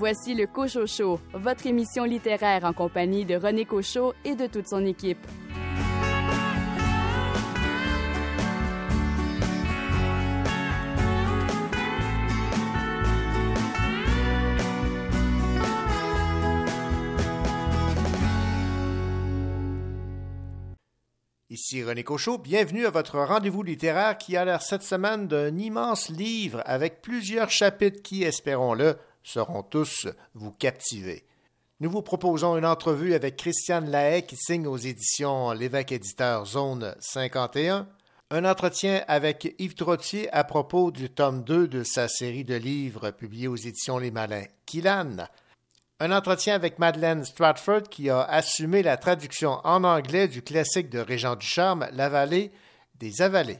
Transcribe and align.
Voici 0.00 0.34
le 0.34 0.46
Cochocho, 0.46 1.20
votre 1.34 1.66
émission 1.66 2.04
littéraire 2.04 2.64
en 2.64 2.72
compagnie 2.72 3.26
de 3.26 3.34
René 3.34 3.66
Cochot 3.66 4.14
et 4.24 4.34
de 4.34 4.46
toute 4.46 4.66
son 4.66 4.86
équipe. 4.86 5.18
Ici 21.50 21.84
René 21.84 22.04
Cochot, 22.04 22.38
bienvenue 22.38 22.86
à 22.86 22.90
votre 22.90 23.18
rendez-vous 23.18 23.62
littéraire 23.62 24.16
qui 24.16 24.38
a 24.38 24.46
l'air 24.46 24.62
cette 24.62 24.82
semaine 24.82 25.28
d'un 25.28 25.58
immense 25.58 26.08
livre 26.08 26.62
avec 26.64 27.02
plusieurs 27.02 27.50
chapitres 27.50 28.00
qui, 28.02 28.22
espérons-le, 28.22 28.96
seront 29.22 29.62
tous 29.62 30.06
vous 30.34 30.52
captiver. 30.52 31.24
Nous 31.80 31.90
vous 31.90 32.02
proposons 32.02 32.58
une 32.58 32.66
entrevue 32.66 33.14
avec 33.14 33.36
Christiane 33.36 33.90
Lahaye 33.90 34.26
qui 34.26 34.36
signe 34.36 34.66
aux 34.66 34.76
éditions 34.76 35.52
L'évêque 35.52 35.92
éditeur 35.92 36.44
Zone 36.44 36.94
51, 37.00 37.88
un 38.30 38.44
entretien 38.44 39.02
avec 39.08 39.54
Yves 39.58 39.74
Trottier 39.74 40.30
à 40.32 40.44
propos 40.44 40.90
du 40.90 41.08
tome 41.08 41.42
2 41.42 41.68
de 41.68 41.82
sa 41.82 42.06
série 42.06 42.44
de 42.44 42.54
livres 42.54 43.10
publiés 43.10 43.48
aux 43.48 43.56
éditions 43.56 43.98
Les 43.98 44.10
Malins, 44.10 44.44
Kilan, 44.66 45.26
un 46.00 46.12
entretien 46.12 46.54
avec 46.54 46.78
Madeleine 46.78 47.24
Stratford 47.24 47.84
qui 47.90 48.10
a 48.10 48.22
assumé 48.22 48.82
la 48.82 48.96
traduction 48.96 49.60
en 49.64 49.84
anglais 49.84 50.28
du 50.28 50.42
classique 50.42 50.90
de 50.90 50.98
Régent 50.98 51.36
Ducharme, 51.36 51.88
La 51.92 52.08
vallée 52.08 52.52
des 52.98 53.22
avalés. 53.22 53.58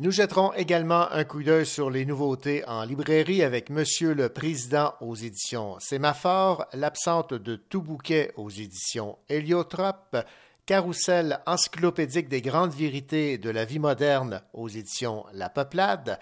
Nous 0.00 0.12
jetterons 0.12 0.54
également 0.54 1.12
un 1.12 1.24
coup 1.24 1.42
d'œil 1.42 1.66
sur 1.66 1.90
les 1.90 2.06
nouveautés 2.06 2.66
en 2.66 2.84
librairie 2.84 3.42
avec 3.42 3.68
Monsieur 3.68 4.14
le 4.14 4.30
Président 4.30 4.94
aux 5.02 5.14
éditions 5.14 5.78
Sémaphore, 5.78 6.64
L'absente 6.72 7.34
de 7.34 7.56
tout 7.56 7.82
bouquet 7.82 8.32
aux 8.36 8.48
éditions 8.48 9.18
Héliotrope, 9.28 10.16
Carousel 10.64 11.40
encyclopédique 11.44 12.30
des 12.30 12.40
grandes 12.40 12.72
vérités 12.72 13.36
de 13.36 13.50
la 13.50 13.66
vie 13.66 13.78
moderne 13.78 14.40
aux 14.54 14.70
éditions 14.70 15.26
La 15.34 15.50
Peuplade 15.50 16.18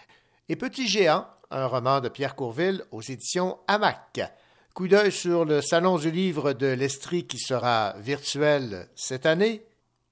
et 0.48 0.56
Petit 0.56 0.88
Géant, 0.88 1.28
un 1.52 1.66
roman 1.66 2.00
de 2.00 2.08
Pierre 2.08 2.34
Courville 2.34 2.82
aux 2.90 3.02
éditions 3.02 3.58
Hamac. 3.68 4.20
Coup 4.74 4.88
d'œil 4.88 5.12
sur 5.12 5.44
le 5.44 5.60
Salon 5.60 5.98
du 5.98 6.10
livre 6.10 6.52
de 6.52 6.66
l'Estrie 6.66 7.28
qui 7.28 7.38
sera 7.38 7.94
virtuel 8.00 8.88
cette 8.96 9.24
année. 9.24 9.67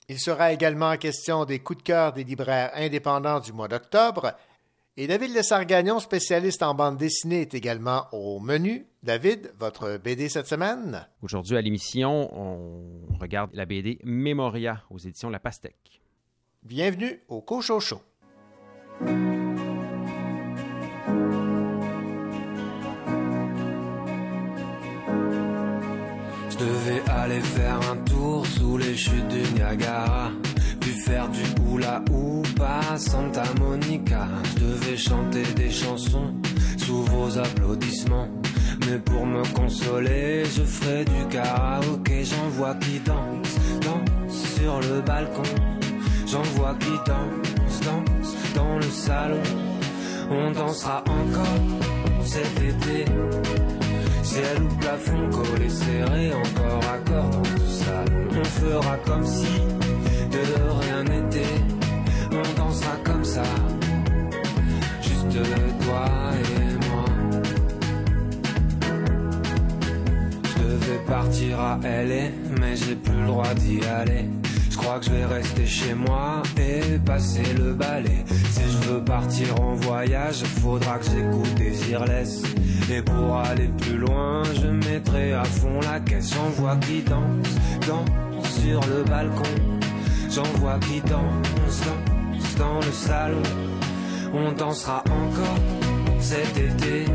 Il 0.08 0.20
sera 0.20 0.52
également 0.52 0.96
question 0.96 1.44
des 1.44 1.58
coups 1.58 1.78
de 1.78 1.82
cœur 1.82 2.12
des 2.12 2.22
libraires 2.22 2.70
indépendants 2.74 3.40
du 3.40 3.52
mois 3.52 3.66
d'octobre. 3.66 4.34
Et 4.96 5.08
David 5.08 5.34
Lessargagnon, 5.34 5.98
spécialiste 5.98 6.62
en 6.62 6.74
bande 6.74 6.96
dessinée, 6.96 7.40
est 7.40 7.54
également 7.54 8.06
au 8.12 8.38
menu. 8.38 8.86
David, 9.02 9.52
votre 9.58 9.98
BD 9.98 10.28
cette 10.28 10.46
semaine? 10.46 11.06
Aujourd'hui 11.22 11.56
à 11.56 11.60
l'émission, 11.60 12.30
on 12.32 13.18
regarde 13.18 13.50
la 13.52 13.66
BD 13.66 13.98
Memoria 14.04 14.84
aux 14.90 14.98
éditions 14.98 15.28
La 15.28 15.40
Pastèque. 15.40 16.00
Bienvenue 16.62 17.20
au 17.26 17.40
Cochocho. 17.42 18.00
Je 26.48 26.56
devais 26.58 27.10
aller 27.10 27.40
les 28.76 28.96
chutes 28.96 29.28
du 29.28 29.54
Niagara. 29.54 30.30
Puis 30.80 30.90
faire 30.90 31.28
du 31.28 31.42
hula 31.72 32.02
à 32.60 32.98
Santa 32.98 33.44
Monica. 33.60 34.28
Je 34.54 34.64
devais 34.64 34.96
chanter 34.96 35.42
des 35.54 35.70
chansons 35.70 36.34
sous 36.78 37.02
vos 37.02 37.38
applaudissements. 37.38 38.28
Mais 38.86 38.98
pour 38.98 39.26
me 39.26 39.42
consoler, 39.54 40.44
je 40.44 40.62
ferai 40.62 41.04
du 41.04 41.26
karaoké. 41.30 42.24
J'en 42.24 42.48
vois 42.50 42.74
qui 42.76 43.00
danse, 43.00 43.56
danse 43.80 44.54
sur 44.56 44.80
le 44.80 45.00
balcon. 45.00 45.42
J'en 46.26 46.42
vois 46.56 46.74
qui 46.80 46.96
danse, 47.06 47.80
danse 47.84 48.34
dans 48.54 48.76
le 48.76 48.90
salon. 48.90 49.42
On 50.30 50.50
dansera 50.50 51.04
encore 51.06 51.62
cet 52.24 52.62
été 52.62 53.04
Ciel 54.26 54.60
ou 54.60 54.74
plafond 54.80 55.30
collé 55.30 55.68
serré, 55.68 56.32
encore 56.34 56.84
à 56.92 56.98
corps 57.08 57.30
dans 57.30 57.42
tout 57.42 57.72
ça. 57.80 58.04
On 58.32 58.44
fera 58.44 58.96
comme 59.06 59.24
si 59.24 59.54
de 60.34 60.44
rien 60.80 61.04
n'était. 61.04 61.58
On 62.32 62.58
dansera 62.58 62.96
comme 63.04 63.24
ça, 63.24 63.44
juste 65.00 65.38
toi 65.84 66.04
et 66.42 66.72
moi. 66.88 67.04
Je 70.44 70.62
devais 70.62 71.00
partir 71.06 71.60
à 71.60 71.78
LA, 71.82 72.30
mais 72.60 72.74
j'ai 72.74 72.96
plus 72.96 73.20
le 73.20 73.26
droit 73.26 73.54
d'y 73.54 73.80
aller. 73.84 74.24
Crois 74.86 75.00
que 75.00 75.06
je 75.06 75.10
vais 75.10 75.24
rester 75.24 75.66
chez 75.66 75.94
moi 75.94 76.44
et 76.56 77.00
passer 77.00 77.42
le 77.58 77.72
balai. 77.72 78.24
Si 78.52 78.60
je 78.60 78.88
veux 78.88 79.04
partir 79.04 79.60
en 79.60 79.74
voyage, 79.74 80.44
faudra 80.62 80.98
que 80.98 81.06
j'écoute 81.06 81.54
des 81.56 81.90
irlesses. 81.90 82.44
Et 82.88 83.02
pour 83.02 83.34
aller 83.34 83.68
plus 83.78 83.98
loin, 83.98 84.44
je 84.54 84.68
mettrai 84.68 85.32
à 85.32 85.42
fond 85.42 85.80
la 85.80 85.98
caisse. 85.98 86.32
J'en 86.32 86.50
vois 86.50 86.76
qui 86.76 87.02
danse, 87.02 87.48
danse 87.84 88.60
sur 88.60 88.80
le 88.86 89.02
balcon. 89.02 89.42
J'en 90.30 90.58
vois 90.60 90.78
qui 90.78 91.00
danse, 91.00 91.80
danse 91.84 92.54
dans 92.56 92.76
le 92.76 92.92
salon. 92.92 93.42
On 94.32 94.52
dansera 94.52 95.02
encore 95.06 95.58
cet 96.20 96.56
été. 96.56 97.06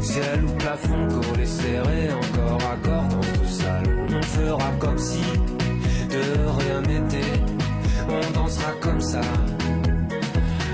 Ciel 0.00 0.42
ou 0.46 0.52
plafond 0.52 1.08
collé 1.08 1.44
serré, 1.44 2.08
encore 2.10 2.70
à 2.72 2.76
corps 2.82 3.08
dans 3.10 3.20
tout 3.20 3.50
salon. 3.50 4.06
On 4.08 4.22
fera 4.22 4.70
comme 4.80 4.98
si 4.98 5.20
rien 6.58 6.80
n'était. 6.82 7.32
On 8.08 8.32
dansera 8.32 8.72
comme 8.80 9.00
ça, 9.00 9.20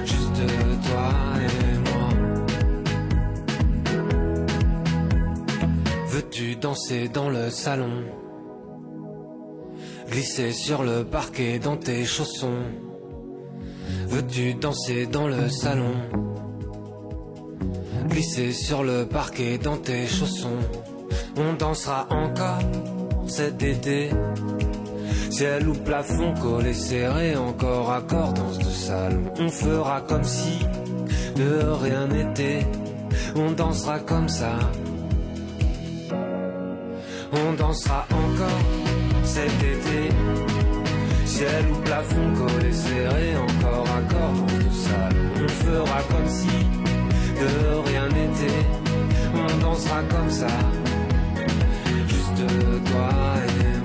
juste 0.04 0.40
toi 0.86 1.12
et 1.38 1.78
moi. 1.88 2.08
Veux-tu 6.08 6.56
danser 6.56 7.08
dans 7.08 7.28
le 7.30 7.50
salon? 7.50 8.04
Glisser 10.10 10.52
sur 10.52 10.82
le 10.82 11.04
parquet 11.04 11.60
dans 11.60 11.76
tes 11.76 12.04
chaussons. 12.04 12.64
Veux-tu 14.08 14.54
danser 14.54 15.06
dans 15.06 15.28
le 15.28 15.48
salon? 15.48 15.94
Glisser 18.08 18.52
sur 18.52 18.82
le 18.82 19.06
parquet 19.06 19.58
dans 19.58 19.76
tes 19.76 20.08
chaussons. 20.08 20.58
On 21.36 21.52
dansera 21.54 22.08
encore 22.10 22.58
cet 23.28 23.62
été. 23.62 24.10
Ciel 25.30 25.68
ou 25.68 25.72
plafond 25.72 26.34
collé 26.34 26.74
serré, 26.74 27.36
encore 27.36 27.92
à 27.92 28.00
corps 28.02 28.32
dans 28.32 28.52
ce 28.52 28.70
salon. 28.70 29.32
On 29.38 29.48
fera 29.48 30.00
comme 30.00 30.24
si 30.24 30.58
de 31.36 31.62
rien 31.82 32.08
n'était. 32.08 32.66
On 33.36 33.52
dansera 33.52 34.00
comme 34.00 34.28
ça. 34.28 34.58
On 37.32 37.52
dansera 37.54 38.06
encore 38.10 38.62
cet 39.22 39.54
été. 39.62 40.00
Ciel 41.24 41.64
ou 41.72 41.76
plafond 41.84 42.34
collé 42.34 42.72
serré, 42.72 43.36
encore 43.36 43.86
à 43.96 44.12
corps 44.12 44.34
dans 44.34 44.48
ce 44.48 44.88
salon. 44.88 45.26
On 45.44 45.48
fera 45.48 46.02
comme 46.10 46.28
si 46.28 46.58
de 47.40 47.88
rien 47.88 48.08
n'était. 48.08 48.66
On 49.34 49.60
dansera 49.62 50.02
comme 50.02 50.30
ça. 50.30 50.48
Juste 52.08 52.42
toi 52.90 53.10
et 53.46 53.79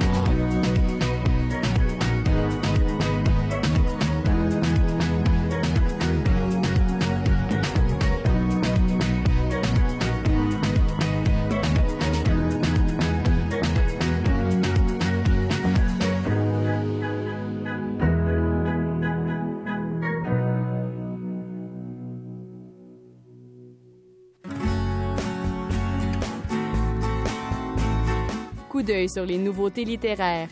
d'œil 28.86 29.10
sur 29.10 29.26
les 29.26 29.38
nouveautés 29.38 29.84
littéraires. 29.84 30.48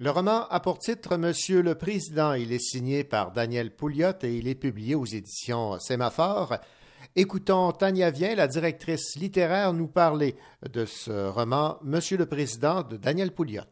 Le 0.00 0.10
roman 0.10 0.46
a 0.48 0.60
pour 0.60 0.78
titre 0.78 1.16
Monsieur 1.16 1.60
le 1.60 1.74
Président. 1.74 2.32
Il 2.32 2.52
est 2.52 2.60
signé 2.60 3.02
par 3.02 3.32
Daniel 3.32 3.74
Pouliot 3.74 4.12
et 4.22 4.36
il 4.36 4.46
est 4.46 4.54
publié 4.54 4.94
aux 4.94 5.04
éditions 5.04 5.78
Sémaphore. 5.80 6.56
Écoutons 7.16 7.72
Tania 7.72 8.10
Vien, 8.10 8.36
la 8.36 8.46
directrice 8.46 9.16
littéraire, 9.16 9.72
nous 9.72 9.88
parler 9.88 10.36
de 10.72 10.84
ce 10.84 11.28
roman 11.28 11.78
Monsieur 11.82 12.16
le 12.16 12.26
Président 12.26 12.82
de 12.82 12.96
Daniel 12.96 13.32
Pouliot. 13.32 13.62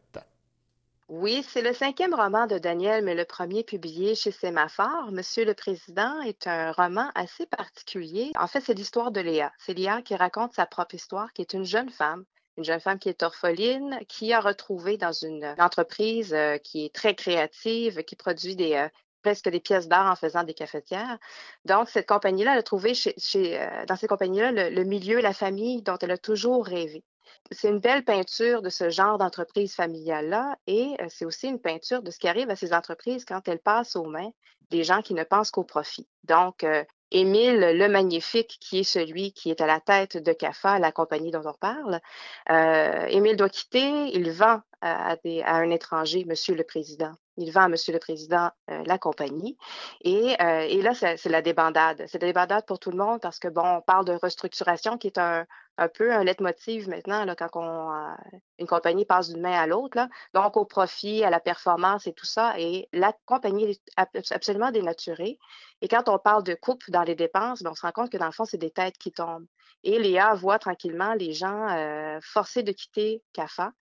Oui, 1.09 1.43
c'est 1.47 1.61
le 1.61 1.73
cinquième 1.73 2.13
roman 2.13 2.47
de 2.47 2.57
Daniel, 2.57 3.03
mais 3.03 3.15
le 3.15 3.23
premier 3.23 3.63
publié 3.63 4.13
chez 4.13 4.31
Sémaphore. 4.31 5.11
Monsieur 5.11 5.45
le 5.45 5.53
Président 5.53 6.19
est 6.21 6.47
un 6.47 6.71
roman 6.73 7.09
assez 7.15 7.45
particulier. 7.45 8.31
En 8.37 8.47
fait, 8.47 8.59
c'est 8.59 8.73
l'histoire 8.73 9.11
de 9.11 9.21
Léa. 9.21 9.53
C'est 9.57 9.73
Léa 9.73 10.01
qui 10.01 10.15
raconte 10.15 10.53
sa 10.53 10.65
propre 10.65 10.95
histoire, 10.95 11.31
qui 11.31 11.41
est 11.41 11.53
une 11.53 11.65
jeune 11.65 11.89
femme 11.89 12.25
une 12.57 12.63
jeune 12.63 12.79
femme 12.79 12.99
qui 12.99 13.09
est 13.09 13.23
orpheline, 13.23 13.99
qui 14.07 14.33
a 14.33 14.39
retrouvé 14.39 14.97
dans 14.97 15.11
une 15.11 15.55
entreprise 15.59 16.33
euh, 16.33 16.57
qui 16.57 16.85
est 16.85 16.93
très 16.93 17.15
créative, 17.15 18.03
qui 18.03 18.15
produit 18.15 18.57
euh, 18.75 18.89
presque 19.21 19.49
des 19.49 19.59
pièces 19.59 19.87
d'art 19.87 20.11
en 20.11 20.15
faisant 20.15 20.43
des 20.43 20.53
cafetières. 20.53 21.19
Donc, 21.65 21.89
cette 21.89 22.07
compagnie-là, 22.07 22.53
elle 22.53 22.59
a 22.59 22.63
trouvé 22.63 22.93
chez, 22.93 23.13
euh, 23.35 23.85
dans 23.85 23.95
ces 23.95 24.07
compagnies-là 24.07 24.69
le, 24.69 24.83
milieu, 24.83 25.19
la 25.19 25.33
famille 25.33 25.81
dont 25.83 25.97
elle 26.01 26.11
a 26.11 26.17
toujours 26.17 26.65
rêvé. 26.65 27.03
C'est 27.51 27.69
une 27.69 27.79
belle 27.79 28.03
peinture 28.03 28.61
de 28.61 28.69
ce 28.69 28.89
genre 28.89 29.17
d'entreprise 29.17 29.73
familiale-là 29.75 30.57
et 30.67 30.95
c'est 31.09 31.25
aussi 31.25 31.47
une 31.47 31.59
peinture 31.59 32.01
de 32.01 32.11
ce 32.11 32.19
qui 32.19 32.27
arrive 32.27 32.49
à 32.49 32.55
ces 32.55 32.73
entreprises 32.73 33.25
quand 33.25 33.47
elles 33.47 33.59
passent 33.59 33.95
aux 33.95 34.05
mains 34.05 34.31
des 34.69 34.83
gens 34.83 35.01
qui 35.01 35.13
ne 35.13 35.23
pensent 35.23 35.51
qu'au 35.51 35.63
profit. 35.63 36.07
Donc, 36.25 36.65
Émile 37.11 37.77
le 37.77 37.87
Magnifique, 37.87 38.57
qui 38.59 38.79
est 38.79 38.83
celui 38.83 39.31
qui 39.31 39.49
est 39.49 39.61
à 39.61 39.65
la 39.65 39.79
tête 39.79 40.17
de 40.17 40.33
CAFA, 40.33 40.79
la 40.79 40.91
compagnie 40.91 41.31
dont 41.31 41.45
on 41.45 41.53
parle. 41.53 42.01
Euh, 42.49 43.05
Émile 43.07 43.37
doit 43.37 43.49
quitter, 43.49 44.09
il 44.13 44.31
vend 44.31 44.61
à, 44.81 45.15
un 45.45 45.69
étranger, 45.69 46.25
Monsieur 46.25 46.55
le 46.55 46.63
Président. 46.63 47.13
Il 47.37 47.51
vend 47.51 47.61
à 47.61 47.69
Monsieur 47.69 47.93
le 47.93 47.99
Président 47.99 48.49
euh, 48.69 48.83
la 48.85 48.97
compagnie. 48.97 49.57
Et, 50.01 50.35
euh, 50.41 50.81
là, 50.81 50.93
c'est 50.93 51.29
la 51.29 51.41
débandade. 51.41 52.03
C'est 52.07 52.21
la 52.21 52.27
débandade 52.27 52.65
pour 52.65 52.79
tout 52.79 52.91
le 52.91 52.97
monde 52.97 53.21
parce 53.21 53.39
que, 53.39 53.47
bon, 53.47 53.77
on 53.77 53.81
parle 53.81 54.05
de 54.05 54.13
restructuration 54.13 54.97
qui 54.97 55.07
est 55.07 55.19
un, 55.19 55.45
peu 55.93 56.11
un 56.11 56.23
leitmotiv 56.23 56.89
maintenant, 56.89 57.23
là, 57.25 57.35
quand 57.35 57.49
on, 57.53 58.15
une 58.57 58.67
compagnie 58.67 59.05
passe 59.05 59.29
d'une 59.29 59.41
main 59.41 59.53
à 59.53 59.67
l'autre. 59.67 59.97
Donc, 60.33 60.57
au 60.57 60.65
profit, 60.65 61.23
à 61.23 61.29
la 61.29 61.39
performance 61.39 62.07
et 62.07 62.13
tout 62.13 62.25
ça. 62.25 62.59
Et 62.59 62.89
la 62.91 63.13
compagnie 63.25 63.79
est 63.97 64.31
absolument 64.31 64.71
dénaturée. 64.71 65.37
Et 65.81 65.87
quand 65.87 66.09
on 66.09 66.17
parle 66.17 66.43
de 66.43 66.55
coupe 66.55 66.89
dans 66.89 67.03
les 67.03 67.15
dépenses, 67.15 67.61
ben, 67.61 67.71
on 67.71 67.75
se 67.75 67.81
rend 67.81 67.91
compte 67.91 68.11
que 68.11 68.17
dans 68.17 68.25
le 68.25 68.31
fond, 68.31 68.45
c'est 68.45 68.57
des 68.57 68.71
têtes 68.71 68.97
qui 68.97 69.11
tombent. 69.11 69.45
Et 69.83 69.99
Léa 69.99 70.33
voit 70.33 70.59
tranquillement 70.59 71.13
les 71.13 71.33
gens 71.33 71.69
euh, 71.69 72.19
forcés 72.21 72.63
de 72.63 72.71
quitter 72.71 73.23
CAFA. 73.33 73.71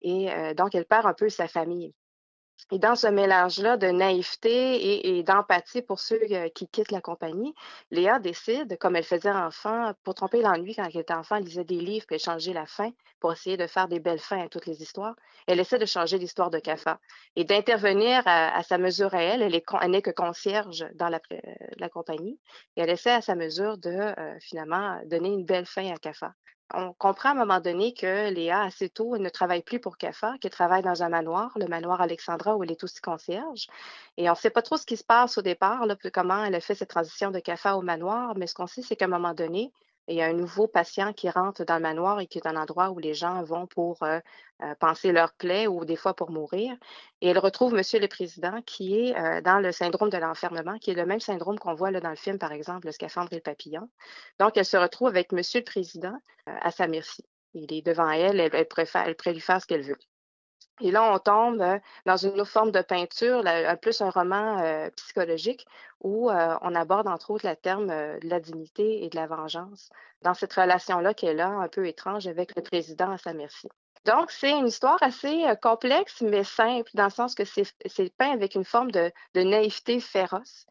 Et 0.00 0.32
euh, 0.32 0.54
donc, 0.54 0.74
elle 0.74 0.86
perd 0.86 1.06
un 1.06 1.14
peu 1.14 1.28
sa 1.28 1.48
famille. 1.48 1.94
Et 2.70 2.78
dans 2.78 2.94
ce 2.94 3.06
mélange-là 3.06 3.76
de 3.76 3.88
naïveté 3.88 5.16
et, 5.16 5.22
d'empathie 5.22 5.82
pour 5.82 6.00
ceux 6.00 6.20
euh, 6.30 6.48
qui 6.50 6.68
quittent 6.68 6.92
la 6.92 7.00
compagnie, 7.00 7.54
Léa 7.90 8.18
décide, 8.18 8.78
comme 8.78 8.96
elle 8.96 9.04
faisait 9.04 9.30
enfant, 9.30 9.92
pour 10.04 10.14
tromper 10.14 10.40
l'ennui 10.42 10.74
quand 10.74 10.84
elle 10.84 11.00
était 11.00 11.14
enfant, 11.14 11.36
elle 11.36 11.44
lisait 11.44 11.64
des 11.64 11.80
livres 11.80 12.06
puis 12.06 12.16
elle 12.16 12.22
changeait 12.22 12.52
la 12.52 12.66
fin 12.66 12.90
pour 13.20 13.32
essayer 13.32 13.56
de 13.56 13.66
faire 13.66 13.88
des 13.88 14.00
belles 14.00 14.18
fins 14.18 14.42
à 14.44 14.48
toutes 14.48 14.66
les 14.66 14.82
histoires. 14.82 15.14
Elle 15.46 15.60
essaie 15.60 15.78
de 15.78 15.86
changer 15.86 16.18
l'histoire 16.18 16.50
de 16.50 16.58
CAFA 16.58 16.98
et 17.36 17.44
d'intervenir 17.44 18.22
à, 18.26 18.62
sa 18.62 18.78
mesure 18.78 19.14
à 19.14 19.22
elle. 19.22 19.42
Elle 19.42 19.90
n'est 19.90 20.02
que 20.02 20.10
concierge 20.10 20.86
dans 20.94 21.08
la, 21.08 21.20
la, 21.76 21.88
compagnie 21.88 22.38
et 22.76 22.82
elle 22.82 22.90
essaie 22.90 23.12
à 23.12 23.20
sa 23.20 23.34
mesure 23.34 23.78
de 23.78 23.90
euh, 23.90 24.38
finalement 24.40 25.00
donner 25.06 25.28
une 25.28 25.44
belle 25.44 25.66
fin 25.66 25.92
à 25.92 25.96
CAFA 25.96 26.34
on 26.74 26.92
comprend 26.92 27.30
à 27.30 27.32
un 27.32 27.34
moment 27.36 27.60
donné 27.60 27.94
que 27.94 28.30
Léa, 28.30 28.62
assez 28.62 28.88
tôt, 28.88 29.16
ne 29.18 29.28
travaille 29.28 29.62
plus 29.62 29.80
pour 29.80 29.96
CAFA, 29.96 30.38
qu'elle 30.38 30.50
travaille 30.50 30.82
dans 30.82 31.02
un 31.02 31.08
manoir, 31.08 31.52
le 31.56 31.66
manoir 31.66 32.00
Alexandra, 32.00 32.56
où 32.56 32.64
elle 32.64 32.72
est 32.72 32.84
aussi 32.84 33.00
concierge. 33.00 33.66
Et 34.16 34.28
on 34.28 34.32
ne 34.32 34.36
sait 34.36 34.50
pas 34.50 34.62
trop 34.62 34.76
ce 34.76 34.86
qui 34.86 34.96
se 34.96 35.04
passe 35.04 35.38
au 35.38 35.42
départ, 35.42 35.86
comment 36.12 36.44
elle 36.44 36.54
a 36.54 36.60
fait 36.60 36.74
cette 36.74 36.90
transition 36.90 37.30
de 37.30 37.40
CAFA 37.40 37.76
au 37.76 37.82
manoir, 37.82 38.34
mais 38.36 38.46
ce 38.46 38.54
qu'on 38.54 38.66
sait, 38.66 38.82
c'est 38.82 38.96
qu'à 38.96 39.06
un 39.06 39.08
moment 39.08 39.34
donné, 39.34 39.72
il 40.08 40.16
y 40.16 40.22
a 40.22 40.26
un 40.26 40.32
nouveau 40.32 40.66
patient 40.66 41.12
qui 41.12 41.30
rentre 41.30 41.64
dans 41.64 41.76
le 41.76 41.82
manoir 41.82 42.20
et 42.20 42.26
qui 42.26 42.38
est 42.38 42.46
un 42.46 42.56
endroit 42.56 42.90
où 42.90 42.98
les 42.98 43.14
gens 43.14 43.42
vont 43.44 43.66
pour 43.66 44.02
euh, 44.02 44.18
euh, 44.62 44.74
penser 44.80 45.12
leur 45.12 45.32
plaie 45.34 45.66
ou 45.66 45.84
des 45.84 45.96
fois 45.96 46.14
pour 46.14 46.30
mourir. 46.30 46.74
Et 47.20 47.28
elle 47.28 47.38
retrouve 47.38 47.74
Monsieur 47.74 48.00
le 48.00 48.08
Président 48.08 48.60
qui 48.62 48.98
est 48.98 49.16
euh, 49.16 49.40
dans 49.40 49.60
le 49.60 49.70
syndrome 49.70 50.10
de 50.10 50.18
l'enfermement, 50.18 50.78
qui 50.78 50.90
est 50.90 50.94
le 50.94 51.06
même 51.06 51.20
syndrome 51.20 51.58
qu'on 51.58 51.74
voit 51.74 51.90
là, 51.90 52.00
dans 52.00 52.10
le 52.10 52.16
film, 52.16 52.38
par 52.38 52.52
exemple, 52.52 52.86
Le 52.86 52.92
scaphandre 52.92 53.32
et 53.32 53.36
le 53.36 53.42
papillon. 53.42 53.88
Donc, 54.40 54.56
elle 54.56 54.64
se 54.64 54.76
retrouve 54.76 55.08
avec 55.08 55.32
Monsieur 55.32 55.60
le 55.60 55.64
Président 55.64 56.16
à 56.46 56.70
sa 56.70 56.88
merci. 56.88 57.24
Il 57.54 57.72
est 57.72 57.82
devant 57.82 58.10
elle, 58.10 58.40
elle, 58.40 58.54
elle, 58.54 58.68
préfère, 58.68 59.06
lui 59.06 59.40
faire 59.40 59.60
ce 59.60 59.66
qu'elle 59.66 59.82
veut. 59.82 59.98
Et 60.80 60.90
là, 60.90 61.12
on 61.12 61.18
tombe 61.18 61.60
euh, 61.60 61.78
dans 62.06 62.16
une 62.16 62.40
autre 62.40 62.50
forme 62.50 62.72
de 62.72 62.80
peinture, 62.80 63.44
plus 63.80 64.00
un 64.00 64.10
roman 64.10 64.58
euh, 64.62 64.88
psychologique, 64.96 65.66
où 66.00 66.30
euh, 66.30 66.56
on 66.62 66.74
aborde 66.74 67.08
entre 67.08 67.30
autres 67.30 67.48
le 67.48 67.54
terme 67.56 67.88
de 67.88 68.28
la 68.28 68.40
dignité 68.40 69.04
et 69.04 69.08
de 69.08 69.16
la 69.16 69.26
vengeance 69.26 69.90
dans 70.22 70.34
cette 70.34 70.52
relation-là 70.52 71.14
qui 71.14 71.26
est 71.26 71.34
là, 71.34 71.48
un 71.48 71.68
peu 71.68 71.86
étrange, 71.86 72.26
avec 72.26 72.56
le 72.56 72.62
président 72.62 73.10
à 73.10 73.18
sa 73.18 73.32
merci. 73.34 73.68
Donc, 74.04 74.32
c'est 74.32 74.50
une 74.50 74.66
histoire 74.66 75.00
assez 75.00 75.44
complexe, 75.62 76.22
mais 76.22 76.42
simple, 76.42 76.90
dans 76.94 77.04
le 77.04 77.10
sens 77.10 77.36
que 77.36 77.44
c'est 77.44 78.16
peint 78.16 78.32
avec 78.32 78.56
une 78.56 78.64
forme 78.64 78.90
de, 78.90 79.12
naïveté 79.36 80.00
féroce. 80.00 80.66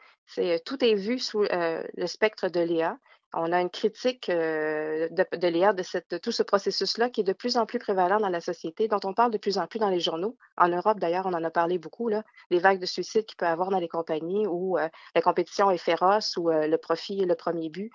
tout 0.65 0.83
est 0.83 0.95
vu 0.95 1.19
sous 1.19 1.43
le 1.43 2.07
spectre 2.07 2.49
de 2.49 2.59
Léa 2.59 2.97
on 3.33 3.51
a 3.51 3.61
une 3.61 3.69
critique 3.69 4.29
euh, 4.29 5.07
de, 5.09 5.25
de 5.37 5.47
Léa 5.47 5.73
de, 5.73 6.17
tout 6.17 6.31
ce 6.31 6.43
processus-là 6.43 7.09
qui 7.09 7.21
est 7.21 7.25
de 7.25 7.33
plus 7.33 7.57
en 7.57 7.65
plus 7.65 7.79
prévalent 7.79 8.19
dans 8.19 8.29
la 8.29 8.41
société, 8.41 8.87
dont 8.87 8.99
on 9.03 9.13
parle 9.13 9.31
de 9.31 9.37
plus 9.37 9.57
en 9.57 9.67
plus 9.67 9.79
dans 9.79 9.89
les 9.89 9.99
journaux. 9.99 10.37
En 10.57 10.67
Europe, 10.67 10.99
d'ailleurs, 10.99 11.25
on 11.25 11.33
en 11.33 11.43
a 11.43 11.51
parlé 11.51 11.77
beaucoup, 11.77 12.09
là, 12.09 12.23
des 12.49 12.59
vagues 12.59 12.79
de 12.79 12.85
suicides 12.85 13.25
qu'il 13.25 13.37
peut 13.37 13.45
y 13.45 13.49
avoir 13.49 13.69
dans 13.69 13.79
les 13.79 13.87
compagnies 13.87 14.47
où 14.47 14.77
euh, 14.77 14.89
la 15.15 15.21
compétition 15.21 15.71
est 15.71 15.77
féroce, 15.77 16.35
où 16.37 16.49
euh, 16.49 16.67
le 16.67 16.77
profit 16.77 17.21
est 17.21 17.25
le 17.25 17.35
premier 17.35 17.69
but 17.69 17.91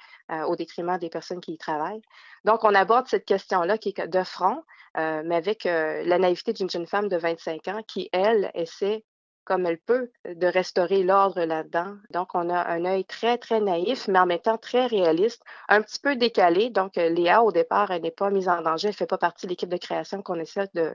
au 0.46 0.56
détriment 0.56 0.98
des 0.98 1.08
personnes 1.08 1.40
qui 1.40 1.52
y 1.52 1.58
travaillent. 1.58 2.02
Donc, 2.44 2.64
on 2.64 2.74
aborde 2.74 3.06
cette 3.06 3.24
question-là 3.24 3.78
qui 3.78 3.90
est 3.90 4.06
de 4.08 4.22
front, 4.24 4.62
mais 4.96 5.36
avec 5.36 5.64
la 5.64 6.18
naïveté 6.18 6.52
d'une 6.52 6.68
jeune 6.68 6.86
femme 6.86 7.08
de 7.08 7.16
25 7.16 7.68
ans 7.68 7.82
qui, 7.86 8.08
elle, 8.12 8.50
essaie 8.54 9.04
comme 9.46 9.64
elle 9.64 9.78
peut 9.78 10.10
de 10.24 10.46
restaurer 10.46 11.04
l'ordre 11.04 11.42
là-dedans. 11.44 11.94
Donc, 12.10 12.34
on 12.34 12.50
a 12.50 12.68
un 12.68 12.84
œil 12.84 13.04
très, 13.04 13.38
très 13.38 13.60
naïf, 13.60 14.08
mais 14.08 14.18
en 14.18 14.26
même 14.26 14.40
temps 14.40 14.58
très 14.58 14.86
réaliste, 14.86 15.42
un 15.68 15.80
petit 15.80 16.00
peu 16.00 16.16
décalé. 16.16 16.68
Donc, 16.68 16.98
euh, 16.98 17.08
Léa, 17.08 17.42
au 17.42 17.52
départ, 17.52 17.92
elle 17.92 18.02
n'est 18.02 18.10
pas 18.10 18.30
mise 18.30 18.48
en 18.48 18.60
danger, 18.60 18.88
elle 18.88 18.94
ne 18.94 18.96
fait 18.96 19.06
pas 19.06 19.18
partie 19.18 19.46
de 19.46 19.50
l'équipe 19.50 19.68
de 19.68 19.76
création 19.76 20.20
qu'on 20.20 20.40
essaie 20.40 20.68
de, 20.74 20.94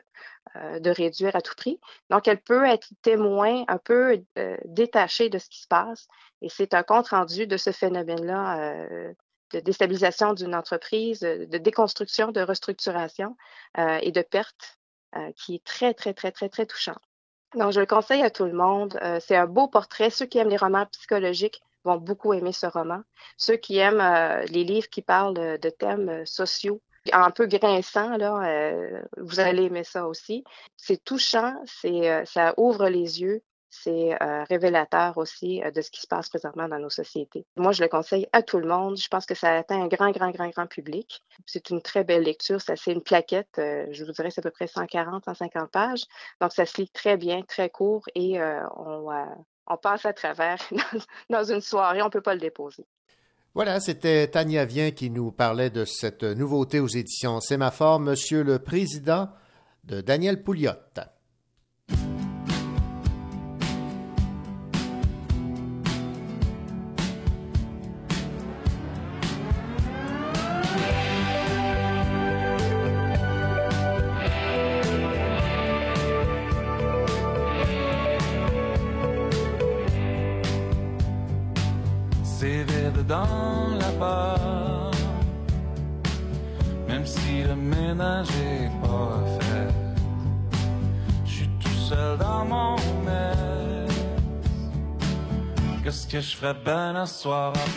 euh, 0.58 0.80
de 0.80 0.90
réduire 0.90 1.36
à 1.36 1.42
tout 1.42 1.56
prix. 1.56 1.80
Donc, 2.10 2.28
elle 2.28 2.42
peut 2.42 2.66
être 2.66 2.90
témoin 3.02 3.64
un 3.70 3.78
peu 3.78 4.22
euh, 4.38 4.58
détaché 4.66 5.30
de 5.30 5.40
ce 5.40 5.50
qui 5.50 5.62
se 5.62 5.68
passe. 5.68 6.08
Et 6.42 6.50
c'est 6.50 6.74
un 6.74 6.84
compte-rendu 6.84 7.48
de 7.48 7.58
ce 7.58 7.72
phénomène-là 7.72 8.76
de 9.54 9.60
déstabilisation 9.60 10.34
d'une 10.34 10.56
entreprise, 10.56 11.20
de 11.20 11.58
déconstruction, 11.58 12.32
de 12.32 12.42
restructuration 12.42 13.38
et 13.78 14.12
de 14.12 14.22
perte 14.22 14.80
qui 15.36 15.56
est 15.56 15.64
très, 15.64 15.94
très, 15.94 16.16
très, 16.16 16.32
très, 16.32 16.50
très 16.50 16.66
touchant. 16.66 16.96
Donc, 17.56 17.74
je 17.74 17.80
le 17.82 17.86
conseille 17.86 18.24
à 18.24 18.30
tout 18.30 18.46
le 18.46 18.54
monde. 18.54 18.98
Euh, 19.02 19.20
c'est 19.20 19.36
un 19.36 19.46
beau 19.46 19.68
portrait. 19.68 20.10
Ceux 20.10 20.26
qui 20.26 20.38
aiment 20.38 20.50
les 20.50 20.58
romans 20.58 20.86
psychologiques 20.86 21.62
vont 21.84 21.98
beaucoup 21.98 22.34
aimer 22.34 22.54
ce 22.54 22.66
roman. 22.66 23.02
Ceux 23.38 23.58
qui 23.58 23.78
aiment 23.78 24.00
euh, 24.02 24.44
les 24.46 24.64
livres 24.64 24.88
qui 24.90 25.02
parlent 25.02 25.34
de, 25.34 25.70
thèmes 25.70 26.10
euh, 26.10 26.26
sociaux, 26.26 26.82
un 27.12 27.32
peu 27.32 27.48
grinçants, 27.48 28.16
là, 28.18 29.02
vous 29.18 29.40
allez 29.40 29.64
aimer 29.64 29.84
ça 29.84 30.08
aussi. 30.08 30.44
C'est 30.78 31.04
touchant, 31.04 31.56
c'est, 31.66 32.24
ça 32.28 32.54
ouvre 32.58 32.90
les 32.90 33.22
yeux 33.22 33.42
c'est 33.72 34.22
euh, 34.22 34.44
révélateur 34.50 35.18
aussi 35.18 35.64
euh, 35.64 35.72
de 35.72 35.82
ce 35.82 35.90
qui 35.90 36.02
se 36.02 36.08
passe 36.08 36.28
présentement 36.28 36.68
dans 36.68 36.78
nos 36.78 36.90
sociétés. 36.90 37.46
Moi, 37.56 37.72
je 37.72 37.82
le 37.82 37.88
conseille 37.88 38.28
à 38.34 38.44
tout 38.44 38.60
le 38.60 38.68
monde. 38.68 38.98
Je 38.98 39.08
pense 39.08 39.26
que 39.26 39.34
ça 39.34 39.56
atteint 39.56 39.82
un 39.82 39.88
grand, 39.88 40.12
grand, 40.12 40.30
grand, 40.30 40.50
grand 40.50 40.68
public. 40.68 41.24
C'est 41.46 41.70
une 41.70 41.82
très 41.82 42.04
belle 42.04 42.24
lecture. 42.24 42.60
Ça, 42.60 42.76
c'est 42.76 42.92
une 42.92 43.02
plaquette. 43.02 43.58
Euh, 43.60 43.88
je 43.92 44.04
vous 44.04 44.12
dirais, 44.12 44.30
c'est 44.30 44.42
à 44.42 44.44
peu 44.44 44.52
près 44.52 44.68
140, 44.68 45.24
150 45.24 45.72
pages. 45.72 46.04
Donc, 46.42 46.52
ça 46.52 46.66
se 46.66 46.82
lit 46.82 46.90
très 46.90 47.16
bien, 47.16 47.42
très 47.44 47.70
court 47.70 48.04
et 48.14 48.40
on, 48.76 49.78
passe 49.82 50.06
à 50.06 50.12
travers 50.12 50.58
dans 51.30 51.44
une 51.46 51.62
soirée. 51.62 52.02
On 52.02 52.06
ne 52.06 52.12
peut 52.12 52.22
pas 52.22 52.34
le 52.34 52.42
déposer. 52.42 52.86
Voilà, 53.54 53.80
c'était 53.80 54.28
Tania 54.28 54.66
Vien 54.66 54.92
qui 54.92 55.10
nous 55.10 55.32
parlait 55.32 55.70
de 55.70 55.86
cette 55.86 56.24
nouveauté 56.24 56.82
aux 56.82 56.88
éditions 56.88 57.40
Sémaphore, 57.40 58.02
Monsieur 58.02 58.44
le 58.44 58.60
Président 58.60 59.30
de 59.86 60.02
Daniel 60.02 60.44
Pouliot. 60.44 60.72
Bien 97.52 97.71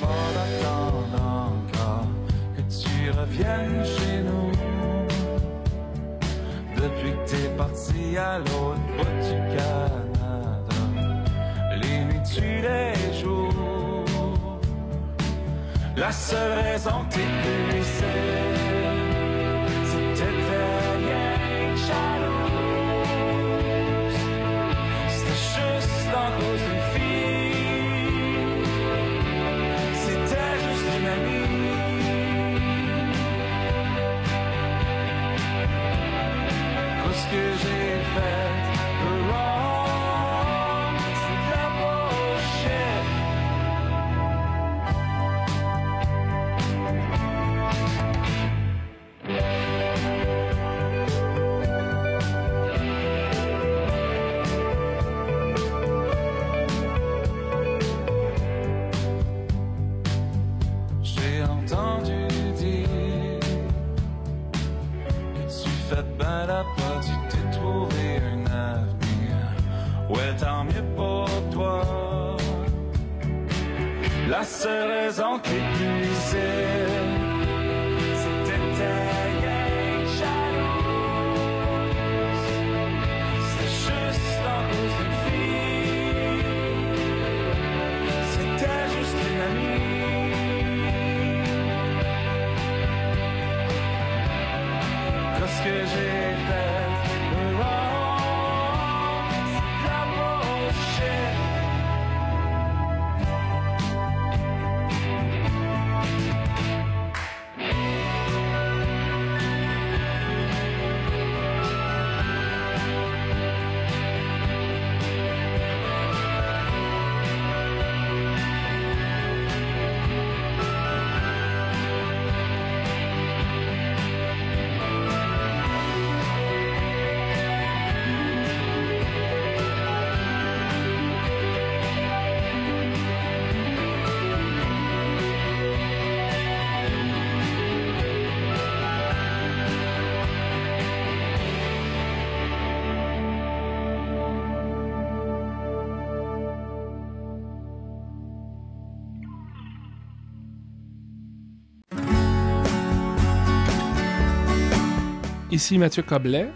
Ici 155.55 155.79
Mathieu 155.79 156.03
Coblet, 156.03 156.51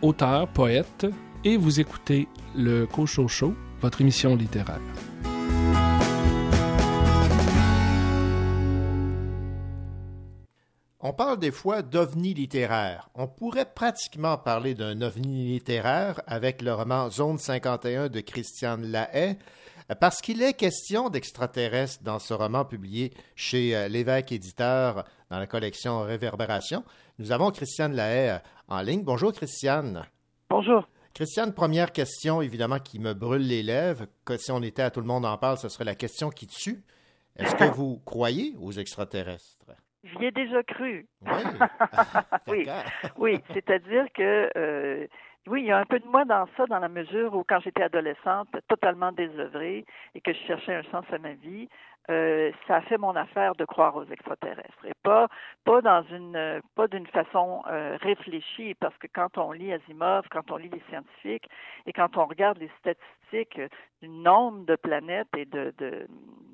auteur, 0.00 0.46
poète, 0.46 1.08
et 1.42 1.56
vous 1.56 1.80
écoutez 1.80 2.28
le 2.54 2.86
Cocho 2.86 3.26
Show, 3.26 3.52
votre 3.80 4.00
émission 4.00 4.36
littéraire. 4.36 4.80
On 11.00 11.12
parle 11.12 11.40
des 11.40 11.50
fois 11.50 11.82
d'ovni 11.82 12.32
littéraire. 12.32 13.10
On 13.16 13.26
pourrait 13.26 13.66
pratiquement 13.74 14.38
parler 14.38 14.74
d'un 14.74 15.02
ovni 15.02 15.46
littéraire 15.46 16.22
avec 16.28 16.62
le 16.62 16.72
roman 16.74 17.10
Zone 17.10 17.38
51 17.38 18.08
de 18.08 18.20
Christiane 18.20 18.86
Lahaye, 18.86 19.36
parce 19.98 20.20
qu'il 20.20 20.40
est 20.42 20.54
question 20.54 21.10
d'extraterrestres 21.10 22.04
dans 22.04 22.20
ce 22.20 22.32
roman 22.32 22.64
publié 22.64 23.12
chez 23.34 23.74
euh, 23.76 23.88
l'évêque 23.88 24.30
éditeur 24.30 25.04
dans 25.34 25.40
la 25.40 25.46
collection 25.48 26.02
Réverbération. 26.02 26.84
Nous 27.18 27.32
avons 27.32 27.50
Christiane 27.50 27.92
Lahaye 27.92 28.30
euh, 28.30 28.38
en 28.68 28.80
ligne. 28.82 29.02
Bonjour 29.02 29.32
Christiane. 29.32 30.04
Bonjour. 30.48 30.86
Christiane, 31.12 31.52
première 31.52 31.90
question 31.90 32.40
évidemment 32.40 32.78
qui 32.78 33.00
me 33.00 33.14
brûle 33.14 33.46
les 33.46 33.64
lèvres, 33.64 34.06
que 34.24 34.36
si 34.36 34.52
on 34.52 34.62
était 34.62 34.82
à 34.82 34.90
tout 34.90 35.00
le 35.00 35.06
monde 35.06 35.26
en 35.26 35.36
parle, 35.36 35.58
ce 35.58 35.68
serait 35.68 35.84
la 35.84 35.96
question 35.96 36.30
qui 36.30 36.46
tue. 36.46 36.84
Est-ce 37.36 37.56
que 37.56 37.64
vous 37.74 38.00
croyez 38.04 38.54
aux 38.60 38.70
extraterrestres? 38.70 39.72
J'y 40.04 40.26
ai 40.26 40.30
déjà 40.30 40.62
cru. 40.62 41.08
Oui. 41.22 41.32
oui, 42.46 42.64
D'accord. 42.64 43.10
oui, 43.18 43.40
c'est-à-dire 43.52 44.04
que 44.14 44.50
euh, 44.56 45.06
oui, 45.48 45.62
il 45.62 45.66
y 45.66 45.72
a 45.72 45.78
un 45.78 45.84
peu 45.84 45.98
de 45.98 46.06
moi 46.06 46.24
dans 46.24 46.46
ça, 46.56 46.66
dans 46.66 46.78
la 46.78 46.88
mesure 46.88 47.34
où 47.34 47.44
quand 47.46 47.58
j'étais 47.60 47.82
adolescente, 47.82 48.48
totalement 48.68 49.12
désœuvrée 49.12 49.84
et 50.14 50.20
que 50.20 50.32
je 50.32 50.38
cherchais 50.46 50.74
un 50.74 50.84
sens 50.84 51.04
à 51.12 51.18
ma 51.18 51.32
vie, 51.34 51.68
euh, 52.10 52.52
ça 52.66 52.76
a 52.76 52.80
fait 52.82 52.98
mon 52.98 53.16
affaire 53.16 53.54
de 53.54 53.64
croire 53.64 53.96
aux 53.96 54.04
extraterrestres 54.04 54.84
et 54.84 54.92
pas 55.02 55.28
pas 55.64 55.80
dans 55.80 56.02
une 56.10 56.60
pas 56.74 56.86
d'une 56.86 57.06
façon 57.06 57.62
euh, 57.66 57.96
réfléchie 58.00 58.74
parce 58.74 58.96
que 58.98 59.06
quand 59.06 59.38
on 59.38 59.52
lit 59.52 59.72
Asimov, 59.72 60.26
quand 60.30 60.50
on 60.50 60.56
lit 60.56 60.68
les 60.68 60.82
scientifiques 60.90 61.48
et 61.86 61.92
quand 61.92 62.16
on 62.18 62.26
regarde 62.26 62.58
les 62.58 62.70
statistiques 62.78 63.58
du 64.02 64.08
nombre 64.08 64.66
de 64.66 64.76
planètes 64.76 65.28
et 65.36 65.46
de 65.46 65.72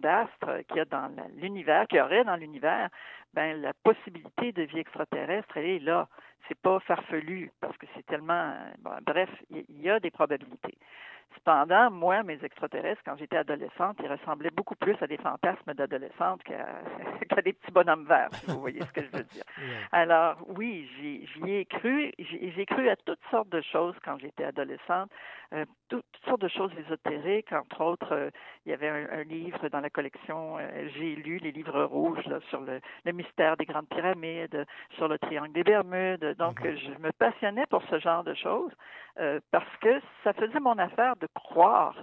d'astres 0.00 0.62
qu'il 0.68 0.76
y 0.76 0.80
a 0.80 0.84
dans 0.84 1.10
l'univers, 1.36 1.86
qu'il 1.88 1.98
y 1.98 2.00
aurait 2.00 2.24
dans 2.24 2.36
l'univers, 2.36 2.88
ben 3.34 3.60
la 3.60 3.72
possibilité 3.82 4.52
de 4.52 4.62
vie 4.62 4.78
extraterrestre, 4.78 5.56
elle 5.56 5.66
est 5.66 5.78
là. 5.80 6.08
C'est 6.48 6.58
pas 6.58 6.80
farfelu 6.80 7.50
parce 7.60 7.76
que 7.76 7.86
c'est 7.94 8.06
tellement 8.06 8.54
bon, 8.78 8.92
bref, 9.04 9.30
il 9.50 9.80
y 9.80 9.90
a 9.90 10.00
des 10.00 10.10
probabilités. 10.10 10.78
Cependant, 11.34 11.90
moi, 11.90 12.22
mes 12.22 12.42
extraterrestres, 12.44 13.02
quand 13.04 13.16
j'étais 13.16 13.36
adolescente, 13.36 13.96
ils 14.02 14.10
ressemblaient 14.10 14.50
beaucoup 14.50 14.74
plus 14.74 14.96
à 15.00 15.06
des 15.06 15.16
fantasmes 15.16 15.74
d'adolescente 15.74 16.42
qu'à 16.42 16.66
qu'à 17.28 17.42
des 17.42 17.52
petits 17.52 17.72
bonhommes 17.72 18.06
verts, 18.06 18.30
si 18.34 18.46
vous 18.46 18.60
voyez 18.60 18.80
ce 18.80 18.92
que 18.92 19.02
je 19.02 19.16
veux 19.16 19.24
dire. 19.24 19.44
Alors, 19.92 20.36
oui, 20.48 20.88
j'y 20.96 21.26
j'y 21.26 21.52
ai 21.52 21.64
cru. 21.66 22.12
J'ai 22.18 22.52
j'ai 22.52 22.66
cru 22.66 22.88
à 22.88 22.96
toutes 22.96 23.22
sortes 23.30 23.48
de 23.48 23.60
choses 23.60 23.94
quand 24.04 24.18
j'étais 24.18 24.44
adolescente, 24.44 25.10
euh, 25.52 25.64
toutes, 25.88 26.04
toutes 26.12 26.24
sortes 26.24 26.40
de 26.40 26.48
choses 26.48 26.72
ésotériques. 26.78 27.52
Entre 27.52 27.80
autres, 27.80 28.12
euh, 28.12 28.30
il 28.64 28.70
y 28.70 28.72
avait 28.72 28.88
un, 28.88 29.20
un 29.20 29.22
livre 29.24 29.68
dans 29.68 29.80
la 29.80 29.90
collection, 29.90 30.58
euh, 30.58 30.88
j'ai 30.94 31.16
lu 31.16 31.38
les 31.38 31.52
livres 31.52 31.82
rouges 31.84 32.24
là, 32.26 32.38
sur 32.48 32.60
le, 32.60 32.80
le 33.04 33.12
mystère 33.12 33.56
des 33.56 33.64
grandes 33.64 33.88
pyramides, 33.88 34.64
sur 34.96 35.08
le 35.08 35.18
triangle 35.18 35.52
des 35.52 35.64
Bermudes. 35.64 36.36
Donc, 36.38 36.64
euh, 36.64 36.76
je 36.76 37.02
me 37.02 37.12
passionnais 37.12 37.66
pour 37.66 37.82
ce 37.90 37.98
genre 37.98 38.24
de 38.24 38.34
choses 38.34 38.72
parce 39.50 39.76
que 39.82 40.00
ça 40.24 40.32
faisait 40.32 40.60
mon 40.60 40.78
affaire 40.78 41.14
de 41.20 41.28
croire 41.34 41.94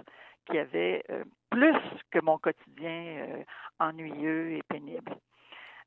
qu'il 0.46 0.56
y 0.56 0.58
avait 0.58 1.04
euh, 1.10 1.24
plus 1.50 1.76
que 2.10 2.20
mon 2.20 2.38
quotidien 2.38 2.90
euh, 2.90 3.42
ennuyeux 3.78 4.52
et 4.52 4.62
pénible. 4.68 5.14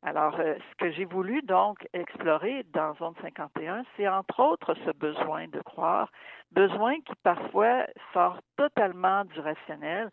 Alors, 0.04 0.40
euh, 0.40 0.56
ce 0.56 0.76
que 0.78 0.92
j'ai 0.92 1.06
voulu 1.06 1.44
donc 1.44 1.88
explorer 1.94 2.64
dans 2.74 2.96
Zone 2.96 3.14
51, 3.22 3.84
c'est 3.96 4.08
entre 4.08 4.40
autres 4.40 4.74
ce 4.86 4.92
besoin 4.98 5.48
de 5.48 5.62
croire, 5.62 6.12
besoin 6.52 6.96
qui 7.02 7.14
parfois 7.22 7.86
sort 8.14 8.40
totalement 8.58 9.26
du 9.26 9.40
rationnel. 9.40 10.10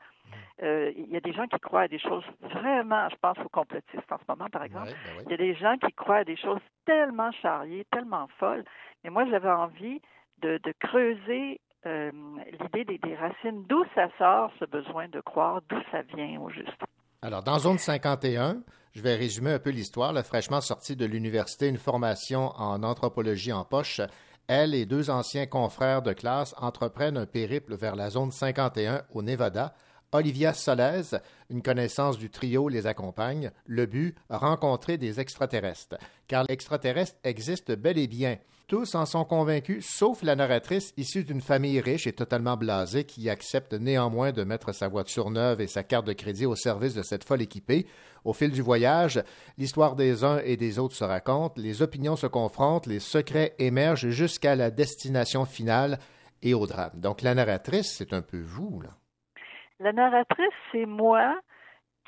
Euh, 0.63 0.93
il 0.95 1.09
y 1.09 1.17
a 1.17 1.21
des 1.21 1.33
gens 1.33 1.47
qui 1.47 1.59
croient 1.59 1.83
à 1.83 1.89
des 1.89 1.99
choses 1.99 2.25
vraiment, 2.41 3.09
je 3.09 3.17
pense 3.17 3.39
aux 3.39 3.49
complotistes 3.49 4.13
en 4.13 4.19
ce 4.19 4.25
moment, 4.29 4.51
par 4.51 4.65
exemple. 4.65 4.89
Ouais, 4.89 4.95
ben 5.07 5.13
oui. 5.17 5.23
Il 5.27 5.31
y 5.31 5.35
a 5.35 5.39
des 5.39 5.55
gens 5.55 5.79
qui 5.79 5.93
croient 5.93 6.17
à 6.17 6.25
des 6.25 6.37
choses 6.37 6.61
tellement 6.85 7.33
charriées, 7.33 7.87
tellement 7.91 8.29
folles. 8.39 8.65
Mais 9.03 9.11
moi, 9.11 9.25
j'avais 9.31 9.51
envie 9.51 10.03
de, 10.43 10.59
de 10.63 10.75
creuser 10.81 11.61
euh, 11.89 12.11
l'idée 12.61 12.99
des, 12.99 13.17
racines, 13.17 13.65
d'où 13.69 13.85
ça 13.95 14.09
sort 14.19 14.51
ce 14.61 14.65
besoin 14.67 15.09
de 15.09 15.21
croire, 15.21 15.61
d'où 15.69 15.79
ça 15.91 16.03
vient 16.03 16.41
au 16.41 16.51
juste? 16.51 16.83
Alors, 17.23 17.43
dans 17.43 17.59
Zone 17.59 17.79
51, 17.79 18.59
je 18.93 19.03
vais 19.03 19.17
résumer 19.17 19.53
un 19.53 19.59
peu 19.59 19.71
l'histoire. 19.71 20.13
là, 20.13 20.23
fraîchement 20.23 20.61
sorti 20.61 20.95
de 20.97 21.07
l'université, 21.07 21.69
une 21.69 21.79
formation 21.79 22.53
en 22.57 22.83
anthropologie 22.83 23.53
en 23.53 23.65
poche, 23.65 24.01
Elle 24.47 24.75
et 24.75 24.87
deux 24.87 25.11
anciens 25.11 25.47
confrères 25.47 26.03
de 26.03 26.13
classe 26.13 26.55
entreprennent 26.59 27.17
un 27.17 27.27
périple 27.27 27.75
vers 27.75 27.97
la 27.97 28.11
zone 28.11 28.31
51 28.31 29.03
au 29.13 29.23
Nevada. 29.23 29.75
Olivia 30.13 30.55
Solez, 30.55 31.19
une 31.51 31.63
connaissance 31.63 32.17
du 32.17 32.31
trio, 32.31 32.69
les 32.69 32.87
accompagne. 32.87 33.51
Le 33.67 33.85
but, 33.85 34.17
rencontrer 34.31 34.97
des 34.97 35.21
extraterrestres. 35.21 35.97
Car 36.29 36.45
l'extraterrestre 36.49 37.19
existe 37.25 37.73
bel 37.73 37.99
et 37.99 38.07
bien. 38.07 38.39
Tous 38.69 38.95
en 38.95 39.07
sont 39.07 39.25
convaincus, 39.25 39.87
sauf 39.87 40.23
la 40.23 40.37
narratrice 40.37 40.93
issue 40.99 41.25
d'une 41.25 41.41
famille 41.41 41.81
riche 41.81 42.07
et 42.07 42.13
totalement 42.13 42.59
blasée 42.59 43.05
qui 43.05 43.31
accepte 43.31 43.73
néanmoins 43.73 44.31
de 44.31 44.45
mettre 44.45 44.73
sa 44.75 44.89
voiture 44.89 45.31
neuve 45.31 45.63
et 45.63 45.67
sa 45.67 45.83
carte 45.83 46.07
de 46.07 46.13
crédit 46.13 46.45
au 46.45 46.55
service 46.55 46.95
de 46.95 47.03
cette 47.03 47.25
folle 47.25 47.41
équipée. 47.41 47.87
Au 48.27 48.35
fil 48.35 48.51
du 48.51 48.61
voyage, 48.61 49.25
l'histoire 49.57 49.97
des 49.97 50.23
uns 50.23 50.41
et 50.45 50.59
des 50.59 50.79
autres 50.79 50.97
se 50.97 51.05
raconte, 51.05 51.57
les 51.57 51.81
opinions 51.81 52.17
se 52.17 52.27
confrontent, 52.27 52.87
les 52.87 53.01
secrets 53.01 53.55
émergent 53.59 54.11
jusqu'à 54.11 54.55
la 54.55 54.71
destination 54.71 55.47
finale 55.47 55.99
et 56.43 56.53
au 56.53 56.67
drame. 56.67 56.93
Donc 57.01 57.23
la 57.23 57.35
narratrice, 57.35 57.97
c'est 57.97 58.13
un 58.13 58.21
peu 58.21 58.39
vous, 58.39 58.83
là. 58.83 58.91
La 59.81 59.93
narratrice, 59.93 60.53
c'est 60.73 60.85
moi 60.85 61.41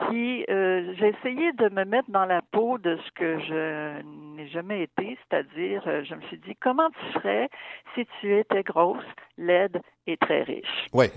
qui 0.09 0.45
euh, 0.49 0.95
j'ai 0.99 1.09
essayé 1.09 1.53
de 1.53 1.69
me 1.69 1.85
mettre 1.85 2.11
dans 2.11 2.25
la 2.25 2.43
peau 2.43 2.79
de 2.79 2.97
ce 2.97 3.11
que 3.13 3.39
je 3.41 4.03
n'ai 4.37 4.49
jamais 4.49 4.83
été, 4.83 5.19
c'est-à-dire 5.29 5.83
euh, 5.87 6.03
je 6.05 6.15
me 6.15 6.21
suis 6.23 6.39
dit 6.39 6.57
comment 6.61 6.89
tu 6.91 7.19
ferais 7.21 7.49
si 7.95 8.07
tu 8.21 8.37
étais 8.37 8.63
grosse, 8.63 9.05
laide 9.41 9.81
et 10.07 10.17
très 10.17 10.43
riche. 10.43 10.89
Oui. 10.93 11.07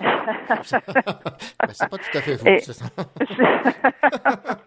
Ben, 0.00 1.68
c'est 1.72 1.88
pas 1.90 1.98
tout 1.98 2.16
à 2.18 2.20
fait 2.22 2.36
vous. 2.36 2.46
Et- 2.48 2.58
c'est 2.60 2.72
ça. 2.72 2.86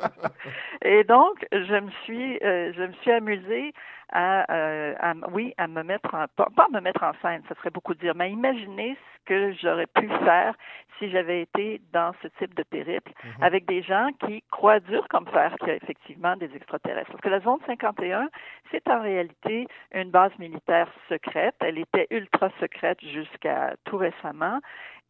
Et 0.83 1.03
donc, 1.03 1.45
je 1.51 1.79
me 1.79 1.89
suis, 2.03 2.37
euh, 2.43 2.71
je 2.73 2.83
me 2.83 2.93
suis 3.01 3.11
amusée 3.11 3.73
à, 4.11 4.51
euh, 4.53 4.93
à- 4.99 5.13
oui, 5.31 5.53
à 5.57 5.67
me 5.67 5.83
mettre 5.83 6.13
en, 6.13 6.25
pas, 6.35 6.47
pas 6.55 6.65
à 6.65 6.69
me 6.69 6.79
mettre 6.79 7.03
en 7.03 7.11
scène, 7.21 7.41
ça 7.49 7.55
serait 7.55 7.71
beaucoup 7.71 7.93
dire, 7.95 8.13
mais 8.15 8.25
à 8.25 8.27
imaginer 8.27 8.95
ce 8.95 9.25
que 9.25 9.53
j'aurais 9.61 9.87
pu 9.87 10.07
faire 10.23 10.53
si 10.99 11.09
j'avais 11.11 11.41
été 11.41 11.81
dans 11.93 12.11
ce 12.23 12.27
type 12.39 12.55
de 12.55 12.63
périple 12.63 13.11
avec 13.41 13.65
des 13.67 13.83
gens 13.83 14.09
qui 14.25 14.41
croient 14.49 14.79
dur 14.79 15.05
comme 15.09 15.27
fer 15.27 15.53
qu'il 15.59 15.67
y 15.67 15.71
a 15.71 15.75
effectivement 15.75 16.35
des 16.37 16.49
extraterrestres. 16.55 17.11
Parce 17.11 17.21
que 17.21 17.29
la 17.29 17.39
zone 17.41 17.59
51, 17.67 18.29
c'est 18.71 18.87
en 18.87 19.01
réalité 19.01 19.67
une 19.93 20.09
base 20.09 20.31
militaire 20.39 20.87
secrète. 21.09 21.55
Elle 21.59 21.77
était 21.79 22.07
ultra 22.09 22.49
secrète 22.59 22.66
jusqu'à 23.01 23.75
tout 23.85 23.97
récemment. 23.97 24.59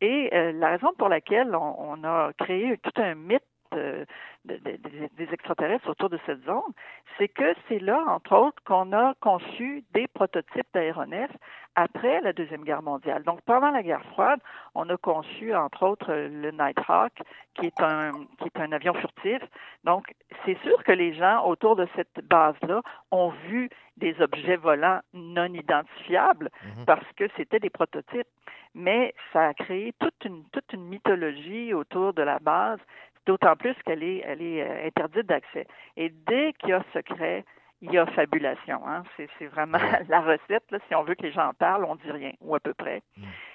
Et 0.01 0.29
euh, 0.33 0.51
la 0.53 0.69
raison 0.69 0.93
pour 0.97 1.09
laquelle 1.09 1.55
on, 1.55 2.03
a 2.03 2.31
créé 2.37 2.77
tout 2.77 3.01
un 3.01 3.15
mythe 3.15 3.43
euh, 3.73 4.05
de- 4.45 4.57
de- 4.57 4.77
de- 4.77 5.09
des 5.17 5.33
extraterrestres 5.33 5.89
autour 5.89 6.09
de 6.09 6.19
cette 6.25 6.43
zone, 6.45 6.71
c'est 7.17 7.27
que 7.27 7.53
c'est 7.67 7.79
là, 7.79 8.01
entre 8.07 8.33
autres, 8.35 8.63
qu'on 8.65 8.93
a 8.93 9.13
conçu 9.19 9.83
des 9.93 10.07
prototypes 10.07 10.67
d'aéronefs 10.73 11.35
après 11.77 12.21
la 12.21 12.33
Deuxième 12.33 12.63
Guerre 12.63 12.81
mondiale. 12.81 13.23
Donc, 13.23 13.39
pendant 13.41 13.69
la 13.69 13.83
guerre 13.83 14.03
froide, 14.11 14.39
on 14.73 14.89
a 14.89 14.97
conçu, 14.97 15.53
entre 15.53 15.85
autres, 15.85 16.11
le 16.11 16.49
Nighthawk, 16.49 17.13
qui 17.53 17.67
est 17.67 17.81
un, 17.81 18.11
qui 18.39 18.45
est 18.45 18.59
un 18.59 18.71
avion 18.71 18.95
furtif. 18.95 19.39
Donc, 19.83 20.11
c'est 20.43 20.57
sûr 20.63 20.83
que 20.83 20.91
les 20.91 21.13
gens 21.13 21.45
autour 21.45 21.75
de 21.75 21.87
cette 21.95 22.25
base-là 22.27 22.81
ont 23.11 23.29
vu 23.47 23.69
des 23.95 24.19
objets 24.19 24.55
volants 24.55 25.01
non 25.13 25.53
identifiables 25.53 26.49
parce 26.87 27.05
que 27.15 27.25
c'était 27.37 27.59
des 27.59 27.69
prototypes. 27.69 28.27
Mais 28.73 29.13
ça 29.31 29.49
a 29.49 29.53
créé 29.53 29.93
toute 29.99 30.25
une, 30.25 30.43
toute 30.51 30.73
une 30.73 30.85
mythologie 30.85 31.75
autour 31.75 32.13
de 32.13 32.23
la 32.23 32.39
base, 32.39 32.79
d'autant 33.27 33.55
plus 33.55 33.75
qu'elle 33.85 34.01
est, 34.01 34.23
elle 34.25 34.41
est 34.41 34.63
euh, 34.63 34.87
interdite 34.87 35.27
d'accès. 35.27 35.67
Et 35.95 36.09
dès 36.09 36.53
qu'il 36.53 36.69
y 36.69 36.73
a 36.73 36.83
secret, 36.93 37.45
il 37.81 37.91
y 37.91 37.97
a 37.97 38.05
fabulation. 38.07 38.81
Hein? 38.87 39.03
C'est, 39.15 39.47
vraiment 39.47 39.77
la 40.09 40.21
recette. 40.21 40.63
Là, 40.71 40.79
si 40.87 40.95
on 40.95 41.03
veut 41.03 41.15
que 41.15 41.23
les 41.23 41.31
gens 41.31 41.49
en 41.49 41.53
parlent, 41.53 41.85
on 41.85 41.95
dit 41.95 42.11
rien, 42.11 42.31
ou 42.41 42.55
à 42.55 42.59
peu 42.59 42.73
près. 42.73 43.01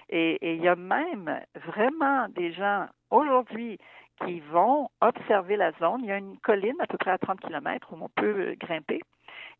Et, 0.08 0.34
et 0.34 0.54
il 0.54 0.62
y 0.62 0.68
a 0.68 0.76
même 0.76 1.40
vraiment 1.66 2.28
des 2.28 2.52
gens 2.52 2.86
aujourd'hui 3.10 3.78
qui 4.24 4.40
vont 4.40 4.88
observer 5.00 5.56
la 5.56 5.72
zone. 5.72 6.00
Il 6.02 6.08
y 6.08 6.12
a 6.12 6.18
une 6.18 6.38
colline 6.38 6.80
à 6.80 6.86
peu 6.86 6.98
près 6.98 7.10
à 7.10 7.18
30 7.18 7.40
km 7.40 7.88
où 7.92 7.96
on 8.00 8.08
peut 8.08 8.50
euh, 8.50 8.54
grimper 8.58 9.00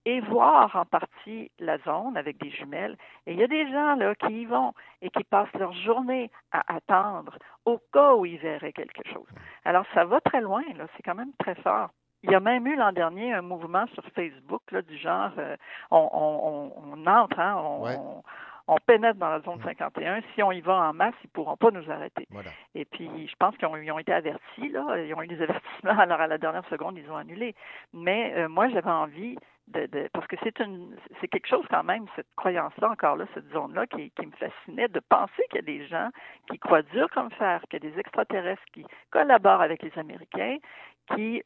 et 0.05 0.21
voir 0.21 0.75
en 0.75 0.85
partie 0.85 1.51
la 1.59 1.79
zone 1.79 2.17
avec 2.17 2.39
des 2.39 2.51
jumelles. 2.51 2.97
Et 3.27 3.33
il 3.33 3.39
y 3.39 3.45
a 3.45 3.49
des 3.49 3.71
gens 3.71 3.95
là 3.95 4.15
qui 4.15 4.43
y 4.43 4.45
vont 4.45 4.73
et 5.01 5.11
qui 5.11 5.25
passent 5.25 5.53
leur 5.55 5.73
journée 5.73 6.31
à 6.51 6.75
attendre 6.75 7.39
au 7.65 7.79
cas 7.93 8.15
où 8.15 8.27
ils 8.27 8.39
verraient 8.39 8.73
quelque 8.73 9.03
chose. 9.13 9.29
Alors 9.65 9.85
ça 9.95 10.05
va 10.05 10.21
très 10.21 10.41
loin, 10.41 10.63
là, 10.77 10.87
c'est 10.97 11.03
quand 11.03 11.15
même 11.15 11.33
très 11.39 11.55
fort. 11.57 11.91
Il 12.23 12.31
y 12.31 12.35
a 12.35 12.41
même 12.41 12.67
eu 12.67 12.77
l'an 12.77 12.93
dernier 12.93 13.33
un 13.33 13.43
mouvement 13.43 13.85
sur 13.95 14.05
Facebook 14.15 14.63
là, 14.71 14.83
du 14.83 14.97
genre 14.97 15.31
euh, 15.39 15.57
on, 15.91 16.09
on, 16.13 16.73
on, 16.95 17.07
entre, 17.07 17.39
hein, 17.41 17.57
on, 17.59 17.83
Ouais. 17.83 17.97
on, 17.99 18.23
on 18.69 18.77
pénètre 18.87 19.19
dans 19.19 19.29
la 19.29 19.41
zone 19.41 19.61
51. 19.65 20.21
Si 20.35 20.43
on 20.43 20.53
y 20.53 20.61
va 20.61 20.75
en 20.89 20.93
masse, 20.93 21.15
ils 21.25 21.31
pourront 21.31 21.57
pas 21.57 21.73
nous 21.73 21.91
arrêter. 21.91 22.29
Voilà. 22.31 22.51
Et 22.77 22.85
puis, 22.85 23.11
je 23.27 23.35
pense 23.37 23.57
qu'ils 23.57 23.67
ont, 23.67 23.99
été 23.99 24.13
avertis, 24.13 24.69
là. 24.69 24.99
Ils 25.05 25.13
ont 25.15 25.23
eu 25.23 25.27
des 25.27 25.43
avertissements, 25.43 25.99
alors 25.99 26.21
à 26.21 26.29
la 26.29 26.39
dernière 26.39 26.65
seconde, 26.69 26.97
ils 26.97 27.11
ont 27.11 27.17
annulé. 27.17 27.57
Mais 27.93 28.33
euh, 28.37 28.49
moi, 28.49 28.69
j'avais 28.69 28.89
envie 28.91 29.37
de, 29.67 29.87
de- 29.87 30.09
parce 30.13 30.29
que 30.29 30.37
c'est 30.45 30.61
une, 30.61 30.97
c'est 31.21 31.27
quelque 31.29 31.49
chose 31.49 31.65
quand 31.71 31.83
même, 31.83 32.07
cette 32.15 32.29
croyance-là, 32.37 32.91
encore 32.91 33.17
là, 33.17 33.25
cette 33.35 33.51
zone-là, 33.53 33.87
qui, 33.89 34.11
qui 34.13 34.27
me 34.27 34.33
fascinait, 34.33 34.89
de 34.89 35.01
penser 35.01 35.43
qu'il 35.51 35.57
y 35.57 35.59
a 35.59 35.63
des 35.63 35.87
gens 35.89 36.11
qui 36.51 36.59
croient 36.61 36.83
dur 36.83 37.09
comme 37.11 37.33
fer, 37.33 37.61
qu'il 37.69 37.83
y 37.83 37.87
a 37.87 37.91
des 37.91 37.99
extraterrestres 37.99 38.63
qui 38.73 38.85
collaborent 39.11 39.61
avec 39.63 39.83
les 39.83 39.93
Américains, 39.99 40.59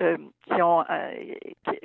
euh, 0.02 0.16
euh, 0.50 0.82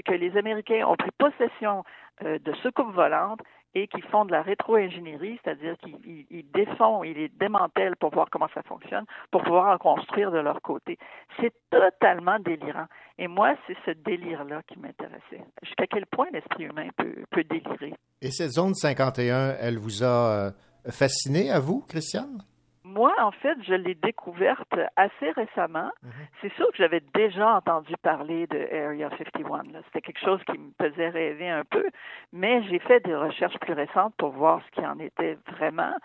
que, 0.05 0.13
les 0.13 0.37
Américains 0.37 0.85
ont 0.87 0.95
pris 0.95 1.11
possession 1.17 1.83
euh, 2.23 2.37
de 2.39 2.53
soucoupes 2.55 2.93
volantes 2.93 3.39
et 3.73 3.87
qui 3.87 4.01
font 4.01 4.25
de 4.25 4.31
la 4.31 4.41
rétro-ingénierie, 4.41 5.39
c'est-à-dire 5.43 5.77
qu'ils 5.77 5.95
ils- 6.05 6.25
ils 6.29 6.51
défont, 6.51 7.03
ils 7.05 7.13
les 7.13 7.29
démantèlent 7.29 7.95
pour 7.95 8.11
voir 8.11 8.27
comment 8.29 8.49
ça 8.53 8.61
fonctionne, 8.63 9.05
pour 9.31 9.43
pouvoir 9.43 9.73
en 9.73 9.77
construire 9.77 10.29
de 10.31 10.39
leur 10.39 10.61
côté. 10.61 10.97
C'est 11.39 11.53
totalement 11.69 12.37
délirant. 12.39 12.87
Et 13.17 13.27
moi, 13.27 13.55
c'est 13.67 13.77
ce 13.85 13.91
délire-là 13.91 14.61
qui 14.67 14.77
m'intéressait. 14.77 15.45
Jusqu'à 15.63 15.87
quel 15.87 16.05
point 16.05 16.27
l'esprit 16.33 16.65
humain 16.65 16.89
peut, 16.97 17.15
peut 17.29 17.45
délirer? 17.45 17.93
Et 18.21 18.31
cette 18.31 18.51
zone 18.51 18.73
51, 18.73 19.55
elle 19.61 19.77
vous 19.77 20.03
a 20.03 20.51
fasciné 20.89 21.49
à 21.49 21.59
vous, 21.61 21.85
Christiane? 21.87 22.43
Moi, 22.93 23.13
en 23.19 23.31
fait, 23.31 23.57
je 23.63 23.73
l'ai 23.73 23.95
découverte 23.95 24.73
assez 24.95 25.31
récemment. 25.31 25.91
C'est 26.41 26.53
sûr 26.53 26.67
que 26.71 26.77
j'avais 26.77 27.01
déjà 27.13 27.55
entendu 27.55 27.93
parler 28.01 28.47
de 28.47 28.57
Area 28.57 29.09
51. 29.17 29.63
là. 29.71 29.79
C'était 29.85 30.01
quelque 30.01 30.19
chose 30.19 30.41
qui 30.45 30.57
me 30.57 30.71
faisait 30.79 31.09
rêver 31.09 31.49
un 31.49 31.63
peu, 31.63 31.85
mais 32.33 32.63
j'ai 32.63 32.79
fait 32.79 32.99
des 33.01 33.15
recherches 33.15 33.57
plus 33.59 33.73
récentes 33.73 34.13
pour 34.17 34.31
voir 34.31 34.61
ce 34.65 34.71
qui 34.81 34.85
en 34.85 34.99
était 34.99 35.37
vraiment. 35.55 35.95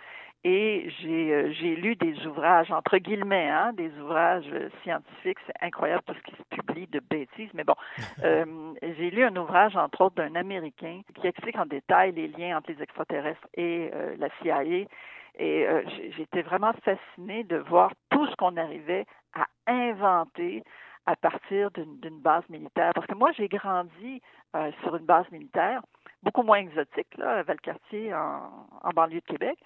Et 0.45 0.89
j'ai 1.01 1.35
euh, 1.35 1.53
j'ai 1.59 1.75
lu 1.75 1.97
des 1.97 2.25
ouvrages, 2.25 2.71
entre 2.71 2.99
guillemets, 2.99 3.49
hein, 3.49 3.73
des 3.73 3.91
ouvrages 3.99 4.49
scientifiques. 4.85 5.39
C'est 5.45 5.61
incroyable 5.61 6.05
tout 6.07 6.15
ce 6.15 6.23
qui 6.23 6.37
se 6.37 6.43
publie 6.57 6.87
de 6.87 7.01
bêtises. 7.01 7.51
Mais 7.53 7.65
bon, 7.65 7.75
euh, 8.23 8.45
j'ai 8.81 9.11
lu 9.11 9.25
un 9.25 9.35
ouvrage, 9.35 9.75
entre 9.77 10.03
autres, 10.03 10.15
d'un 10.15 10.37
Américain 10.37 11.01
qui 11.21 11.27
explique 11.27 11.57
en 11.59 11.67
détail 11.67 12.13
les 12.13 12.29
liens 12.29 12.59
entre 12.59 12.71
les 12.71 12.81
extraterrestres 12.81 13.49
et 13.55 13.91
euh, 13.93 14.15
la 14.19 14.29
CIA. 14.41 14.87
Et 15.39 15.67
euh, 15.67 15.83
j'étais 16.17 16.43
vraiment 16.43 16.73
fascinée 16.85 17.45
de 17.45 17.57
voir 17.57 17.93
tout 18.11 18.27
ce 18.27 18.35
qu'on 18.37 18.57
arrivait 18.57 19.05
à 19.35 19.47
inventer 19.67 20.63
à 21.07 21.15
partir 21.15 21.71
d'une 21.71 22.21
base 22.21 22.43
militaire. 22.49 22.93
Parce 22.95 23.07
que 23.07 23.15
moi, 23.15 23.31
j'ai 23.33 23.49
grandi 23.49 24.21
euh, 24.57 24.73
sur 24.83 24.97
une 24.97 25.05
base 25.05 25.31
militaire, 25.31 25.83
beaucoup 26.23 26.43
moins 26.43 26.59
exotique, 26.59 27.17
là, 27.17 27.39
à 27.39 27.43
Valcartier, 27.43 28.13
en, 28.13 28.67
en 28.83 28.91
banlieue 28.91 29.21
de 29.21 29.27
Québec. 29.27 29.59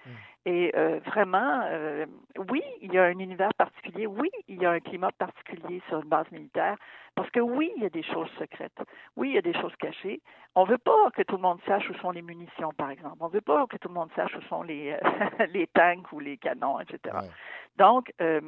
Et 0.45 0.71
euh, 0.75 0.99
vraiment, 1.05 1.61
euh, 1.65 2.07
oui, 2.49 2.63
il 2.81 2.91
y 2.93 2.97
a 2.97 3.03
un 3.03 3.19
univers 3.19 3.53
particulier, 3.53 4.07
oui, 4.07 4.29
il 4.47 4.59
y 4.59 4.65
a 4.65 4.71
un 4.71 4.79
climat 4.79 5.11
particulier 5.11 5.83
sur 5.87 6.01
une 6.01 6.09
base 6.09 6.29
militaire, 6.31 6.77
parce 7.13 7.29
que 7.29 7.39
oui, 7.39 7.71
il 7.75 7.83
y 7.83 7.85
a 7.85 7.89
des 7.89 8.01
choses 8.01 8.29
secrètes, 8.39 8.79
oui, 9.15 9.29
il 9.29 9.35
y 9.35 9.37
a 9.37 9.43
des 9.43 9.53
choses 9.53 9.75
cachées. 9.75 10.19
On 10.55 10.63
veut 10.63 10.79
pas 10.79 11.11
que 11.15 11.21
tout 11.21 11.35
le 11.35 11.43
monde 11.43 11.59
sache 11.67 11.87
où 11.91 11.93
sont 11.95 12.09
les 12.09 12.23
munitions, 12.23 12.71
par 12.75 12.89
exemple. 12.89 13.17
On 13.19 13.27
veut 13.27 13.41
pas 13.41 13.67
que 13.67 13.77
tout 13.77 13.87
le 13.87 13.93
monde 13.93 14.09
sache 14.15 14.35
où 14.35 14.41
sont 14.43 14.63
les, 14.63 14.93
euh, 14.93 14.97
les 15.53 15.67
tanks 15.67 16.11
ou 16.11 16.19
les 16.19 16.37
canons, 16.37 16.79
etc. 16.79 17.17
Ouais. 17.17 17.29
Donc, 17.77 18.11
euh, 18.19 18.41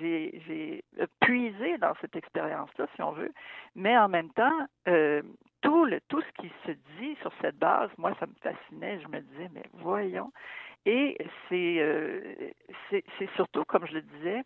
j'ai- 0.00 0.82
puisé 1.20 1.78
dans 1.78 1.94
cette 2.00 2.16
expérience-là, 2.16 2.86
si 2.96 3.02
on 3.02 3.12
veut, 3.12 3.32
mais 3.74 3.96
en 3.96 4.08
même 4.08 4.30
temps, 4.30 4.66
tout, 5.60 5.84
le, 5.84 6.00
tout 6.08 6.20
ce 6.22 6.42
qui 6.42 6.50
se 6.66 6.72
dit 6.98 7.16
sur 7.20 7.32
cette 7.40 7.58
base, 7.58 7.90
moi, 7.98 8.12
ça 8.18 8.26
me 8.26 8.32
fascinait. 8.42 9.00
Je 9.00 9.08
me 9.08 9.20
disais, 9.20 9.48
mais 9.52 9.62
voyons. 9.74 10.32
Et 10.86 11.16
c'est 11.48 11.76
euh, 11.80 12.34
c'est 12.88 13.04
c'est 13.18 13.28
surtout, 13.36 13.64
comme 13.64 13.86
je 13.86 13.94
le 13.94 14.02
disais, 14.02 14.42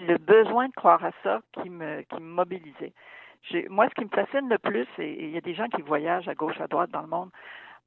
le 0.00 0.18
besoin 0.18 0.68
de 0.68 0.72
croire 0.72 1.04
à 1.04 1.10
ça 1.22 1.40
qui 1.52 1.70
me, 1.70 2.02
qui 2.02 2.16
me 2.16 2.28
mobilisait. 2.28 2.92
J'ai- 3.42 3.68
Moi, 3.68 3.88
ce 3.88 3.94
qui 3.94 4.04
me 4.04 4.10
fascine 4.10 4.48
le 4.48 4.58
plus, 4.58 4.86
et 4.98 5.24
il 5.24 5.30
y 5.30 5.36
a 5.36 5.40
des 5.40 5.54
gens 5.54 5.68
qui 5.68 5.82
voyagent 5.82 6.28
à 6.28 6.34
gauche, 6.34 6.60
à 6.60 6.66
droite 6.66 6.90
dans 6.90 7.02
le 7.02 7.06
monde, 7.06 7.30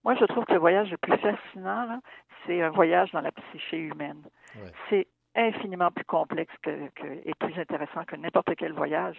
moi, 0.03 0.15
je 0.15 0.25
trouve 0.25 0.45
que 0.45 0.53
le 0.53 0.59
voyage 0.59 0.89
le 0.91 0.97
plus 0.97 1.17
fascinant, 1.17 1.85
là, 1.85 1.99
c'est 2.45 2.61
un 2.61 2.69
voyage 2.69 3.11
dans 3.11 3.21
la 3.21 3.31
psyché 3.31 3.77
humaine. 3.77 4.21
Ouais. 4.55 4.71
C'est 4.89 5.07
infiniment 5.35 5.91
plus 5.91 6.05
complexe 6.05 6.53
que, 6.63 6.87
que, 6.95 7.07
et 7.25 7.33
plus 7.37 7.57
intéressant 7.59 8.03
que 8.05 8.15
n'importe 8.15 8.55
quel 8.55 8.73
voyage. 8.73 9.17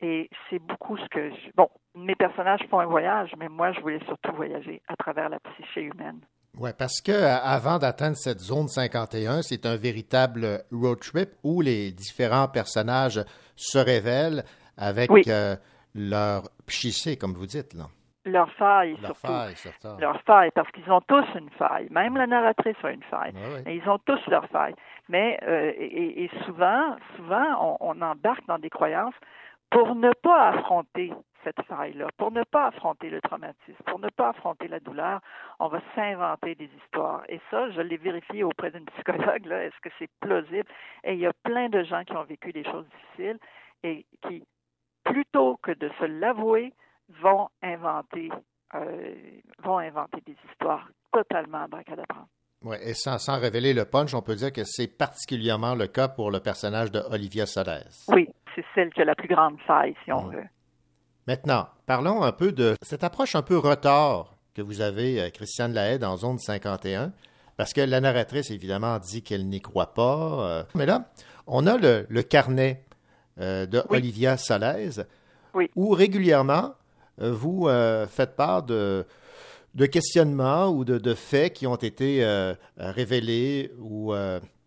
Et 0.00 0.30
c'est 0.48 0.58
beaucoup 0.60 0.96
ce 0.96 1.06
que 1.08 1.30
je... 1.30 1.50
Bon, 1.56 1.68
mes 1.94 2.14
personnages 2.14 2.62
font 2.70 2.78
un 2.78 2.86
voyage, 2.86 3.34
mais 3.38 3.48
moi, 3.48 3.72
je 3.72 3.80
voulais 3.80 4.00
surtout 4.06 4.32
voyager 4.32 4.80
à 4.88 4.96
travers 4.96 5.28
la 5.28 5.40
psyché 5.40 5.82
humaine. 5.82 6.20
Oui, 6.58 6.70
parce 6.78 7.00
que 7.00 7.12
euh, 7.12 7.36
avant 7.42 7.78
d'atteindre 7.78 8.16
cette 8.16 8.40
zone 8.40 8.68
51, 8.68 9.42
c'est 9.42 9.66
un 9.66 9.76
véritable 9.76 10.64
road 10.72 10.98
trip 11.00 11.30
où 11.44 11.60
les 11.60 11.92
différents 11.92 12.48
personnages 12.48 13.20
se 13.56 13.78
révèlent 13.78 14.44
avec 14.76 15.10
Oui. 15.10 15.22
euh, 15.28 15.54
leur 15.94 16.42
psyché, 16.66 17.16
comme 17.16 17.34
vous 17.34 17.46
dites. 17.46 17.74
Là. 17.74 17.84
Leur 18.26 18.52
faille, 18.52 18.96
Leur 19.00 19.16
surtout. 19.16 19.26
faille, 19.26 19.56
surtout. 19.56 19.88
Leur 19.98 20.20
faille, 20.22 20.50
parce 20.54 20.70
qu'ils 20.72 20.90
ont 20.92 21.00
tous 21.08 21.24
une 21.36 21.50
faille. 21.58 21.86
Même 21.90 22.16
la 22.16 22.26
narratrice 22.26 22.76
a 22.82 22.90
une 22.90 23.02
faille. 23.04 23.32
Et 23.66 23.76
ils 23.76 23.88
ont 23.88 23.98
tous 24.04 24.20
leur 24.28 24.46
faille. 24.48 24.74
Mais 25.08 25.38
euh, 25.46 25.72
et, 25.78 26.24
et 26.24 26.30
souvent, 26.44 26.96
souvent, 27.16 27.78
on, 27.80 27.96
on 27.98 28.02
embarque 28.02 28.46
dans 28.46 28.58
des 28.58 28.68
croyances 28.70 29.14
pour 29.70 29.94
ne 29.94 30.10
pas 30.22 30.48
affronter 30.50 31.12
cette 31.44 31.62
faille-là, 31.66 32.08
pour 32.16 32.30
ne 32.30 32.42
pas 32.44 32.66
affronter 32.68 33.10
le 33.10 33.20
traumatisme, 33.20 33.82
pour 33.86 33.98
ne 33.98 34.08
pas 34.08 34.30
affronter 34.30 34.68
la 34.68 34.80
douleur, 34.80 35.20
on 35.58 35.68
va 35.68 35.80
s'inventer 35.94 36.54
des 36.54 36.70
histoires. 36.82 37.22
Et 37.28 37.40
ça, 37.50 37.70
je 37.70 37.80
l'ai 37.80 37.96
vérifié 37.96 38.44
auprès 38.44 38.70
d'une 38.70 38.84
psychologue. 38.96 39.46
Là, 39.46 39.64
est-ce 39.64 39.80
que 39.82 39.90
c'est 39.98 40.10
plausible? 40.20 40.68
Et 41.04 41.14
il 41.14 41.20
y 41.20 41.26
a 41.26 41.32
plein 41.44 41.68
de 41.68 41.82
gens 41.82 42.04
qui 42.04 42.16
ont 42.16 42.24
vécu 42.24 42.52
des 42.52 42.64
choses 42.64 42.86
difficiles 42.88 43.38
et 43.82 44.06
qui, 44.26 44.44
plutôt 45.04 45.58
que 45.62 45.72
de 45.72 45.90
se 45.98 46.04
l'avouer, 46.04 46.72
vont 47.22 47.48
inventer, 47.62 48.30
euh, 48.74 49.14
vont 49.62 49.78
inventer 49.78 50.20
des 50.26 50.36
histoires 50.50 50.88
totalement 51.12 51.64
abracadabrantes. 51.64 52.28
Ouais, 52.62 52.90
et 52.90 52.94
sans, 52.94 53.16
sans 53.16 53.40
révéler 53.40 53.72
le 53.72 53.86
punch, 53.86 54.12
on 54.12 54.20
peut 54.20 54.34
dire 54.34 54.52
que 54.52 54.64
c'est 54.64 54.86
particulièrement 54.86 55.74
le 55.74 55.86
cas 55.86 56.08
pour 56.08 56.30
le 56.30 56.40
personnage 56.40 56.90
de 56.90 57.00
Olivia 57.10 57.46
Soles. 57.46 57.88
Oui, 58.08 58.28
c'est 58.54 58.64
celle 58.74 58.92
qui 58.92 59.00
a 59.00 59.06
la 59.06 59.14
plus 59.14 59.28
grande 59.28 59.58
faille, 59.66 59.96
si 60.04 60.12
on 60.12 60.26
veut. 60.28 60.44
Maintenant, 61.26 61.68
parlons 61.86 62.22
un 62.22 62.32
peu 62.32 62.52
de 62.52 62.74
cette 62.82 63.04
approche 63.04 63.34
un 63.34 63.42
peu 63.42 63.58
retard 63.58 64.34
que 64.54 64.62
vous 64.62 64.80
avez, 64.80 65.20
euh, 65.20 65.30
Christiane 65.30 65.72
Lahaye, 65.72 65.98
dans 65.98 66.16
Zone 66.16 66.38
51, 66.38 67.12
parce 67.56 67.72
que 67.72 67.80
la 67.80 68.00
narratrice, 68.00 68.50
évidemment, 68.50 68.98
dit 68.98 69.22
qu'elle 69.22 69.46
n'y 69.46 69.60
croit 69.60 69.94
pas. 69.94 70.48
euh, 70.48 70.64
mais 70.74 70.86
là, 70.86 71.10
on 71.46 71.66
a 71.66 71.76
le, 71.76 72.06
le 72.08 72.22
carnet 72.22 72.84
euh, 73.40 73.66
de 73.66 73.82
Oui. 73.90 73.98
Olivia 73.98 74.36
Oui. 75.54 75.70
où 75.76 75.90
régulièrement, 75.90 76.74
vous 77.18 77.68
euh, 77.68 78.06
faites 78.06 78.34
part 78.34 78.62
de, 78.62 79.04
de 79.74 79.86
questionnements 79.86 80.68
ou 80.68 80.84
de, 80.84 80.98
de 80.98 81.14
faits 81.14 81.52
qui 81.52 81.66
ont 81.66 81.76
été 81.76 82.24
euh, 82.24 82.54
révélés 82.78 83.70
ou 83.78 84.14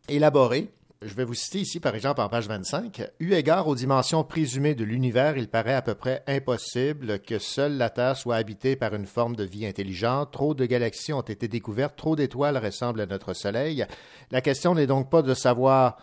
élaborés. 0.08 0.72
Je 1.06 1.14
vais 1.16 1.26
vous 1.26 1.34
citer 1.34 1.60
ici, 1.60 1.80
par 1.80 1.96
exemple, 1.96 2.22
en 2.22 2.30
page 2.30 2.48
25. 2.48 3.02
Eu 3.20 3.34
égard 3.34 3.68
aux 3.68 3.76
dimensions 3.76 4.24
présumées 4.24 4.76
de 4.76 4.84
l'univers, 4.84 5.38
il 5.38 5.48
paraît 5.50 5.74
à 5.74 5.82
peu 5.82 5.96
près 5.96 6.24
impossible 6.28 7.20
que 7.20 7.40
seule 7.40 7.78
la 7.78 7.90
Terre 7.90 8.16
soit 8.16 8.36
habitée 8.36 8.76
par 8.76 8.94
une 8.96 9.06
forme 9.06 9.36
de 9.36 9.44
vie 9.44 9.66
intelligente. 9.66 10.32
Trop 10.32 10.54
de 10.54 10.66
galaxies 10.66 11.12
ont 11.14 11.22
été 11.22 11.48
découvertes, 11.48 11.96
trop 11.98 12.16
d'étoiles 12.16 12.58
ressemblent 12.58 13.02
à 13.02 13.06
notre 13.06 13.34
Soleil. 13.34 13.86
La 14.32 14.42
question 14.42 14.76
n'est 14.76 14.88
donc 14.88 15.10
pas 15.10 15.22
de 15.22 15.34
savoir 15.34 15.98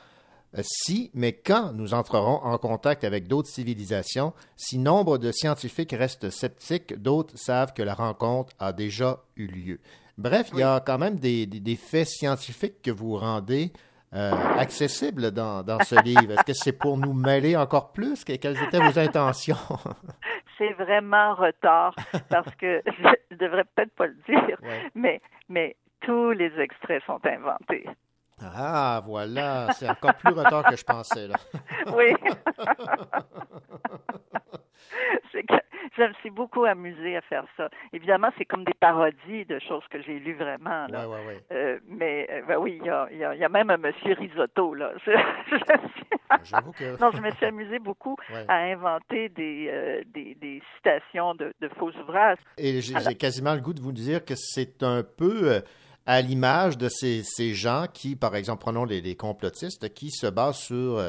euh, 0.59 0.63
si, 0.65 1.11
mais 1.15 1.33
quand 1.33 1.73
nous 1.73 1.95
entrerons 1.95 2.41
en 2.43 2.59
contact 2.59 3.05
avec 3.05 3.27
d'autres 3.29 3.49
civilisations, 3.49 4.35
si 4.57 4.77
nombre 4.79 5.17
de 5.19 5.33
scientifiques 5.33 5.93
restent 5.93 6.31
sceptiques, 6.31 7.01
d'autres 7.01 7.39
savent 7.39 7.73
que 7.73 7.83
la 7.83 7.95
rencontre 7.95 8.53
a 8.59 8.73
déjà 8.73 9.23
eu 9.37 9.47
lieu. 9.47 9.81
Bref, 10.19 10.51
il 10.53 10.59
y 10.59 10.63
a 10.63 10.81
quand 10.85 10.99
même 10.99 11.17
des, 11.19 11.47
des- 11.47 11.61
des 11.61 11.77
faits 11.77 12.09
scientifiques 12.09 12.83
que 12.83 12.91
vous 12.91 13.17
rendez 13.17 13.73
euh, 14.15 14.33
accessibles 14.59 15.31
dans, 15.31 15.63
dans 15.63 15.79
ce 15.81 15.95
livre? 16.03 16.33
Est-ce 16.33 16.45
que 16.45 16.53
c'est 16.53 16.73
pour 16.73 16.97
nous 16.99 17.13
mêler 17.13 17.57
encore 17.57 17.93
plus? 17.93 18.25
Que- 18.25 18.37
Quelles 18.37 18.63
étaient 18.63 18.79
vos 18.81 18.99
intentions? 18.99 19.57
C'est 20.59 20.73
vraiment 20.75 21.35
retard 21.35 21.95
parce 22.29 22.55
que 22.57 22.83
je 23.31 23.37
devrais 23.37 23.65
peut-être 23.75 23.95
pas 23.95 24.07
le 24.09 24.17
dire, 24.29 24.59
Ouais. 24.63 24.91
mais, 24.95 25.23
mais 25.49 25.75
tous 26.03 26.33
les 26.33 26.53
extraits 26.61 27.03
sont 27.07 27.19
inventés. 27.25 27.87
Ah, 28.43 29.03
voilà, 29.07 29.69
c'est 29.73 29.89
encore 29.89 30.15
plus 30.15 30.33
retard 30.33 30.65
que 30.65 30.77
je 30.77 30.85
pensais. 30.85 31.29
Là. 31.29 31.37
Oui. 31.95 32.15
c'est 35.33 35.43
que 35.45 35.55
je 35.97 36.03
me 36.03 36.13
suis 36.21 36.31
beaucoup 36.31 36.65
amusée 36.65 37.17
à 37.17 37.21
faire 37.23 37.45
ça. 37.57 37.69
Évidemment, 37.93 38.29
c'est 38.39 38.45
comme 38.45 38.65
des 38.65 38.75
parodies 38.75 39.45
de 39.47 39.59
choses 39.59 39.83
que 39.91 40.01
j'ai 40.03 40.19
lues 40.19 40.35
vraiment. 40.37 40.87
Là. 40.89 41.09
ouais, 41.09 41.27
ouais. 41.27 41.41
Euh, 41.53 41.79
mais 41.89 42.27
euh, 42.31 42.43
ben 42.47 42.59
oui, 42.59 42.79
il 42.81 42.87
y 42.87 42.91
a, 42.91 43.09
y 43.13 43.25
a- 43.25 43.35
il 43.35 43.41
y 43.41 43.45
a 43.45 43.49
même 43.49 43.71
un 43.71 43.77
monsieur 43.77 44.15
risotto. 44.15 44.75
Là. 44.75 44.93
Je, 45.07 45.11
J'avoue 46.45 46.71
que. 46.73 47.01
non, 47.01 47.11
je 47.13 47.21
me 47.21 47.31
suis 47.33 47.47
amusée 47.47 47.81
beaucoup 47.81 48.17
à 48.49 48.55
inventer 48.59 49.29
des, 49.31 49.67
euh, 49.69 50.01
des, 50.15 50.37
des 50.37 50.63
citations 50.77 51.35
de, 51.35 51.53
de 51.61 51.69
faux 51.77 51.91
ouvrages. 52.01 52.39
Et 52.57 52.81
j'ai 52.81 52.95
quasiment 53.17 53.55
le 53.55 53.61
goût 53.61 53.73
de 53.75 53.81
vous 53.81 53.91
dire 53.93 54.25
que 54.25 54.35
c'est 54.37 54.83
un 54.85 55.03
peu 55.03 55.61
à 56.07 56.21
l'image 56.23 56.79
de 56.79 56.89
ces, 56.89 57.23
ces 57.25 57.53
gens 57.55 57.87
qui, 57.93 58.15
par 58.17 58.37
exemple, 58.37 58.61
prenons 58.61 58.85
les, 58.85 59.01
les 59.01 59.17
complotistes, 59.17 59.93
qui 59.93 60.11
se 60.11 60.27
basent 60.29 60.59
sur 60.59 61.01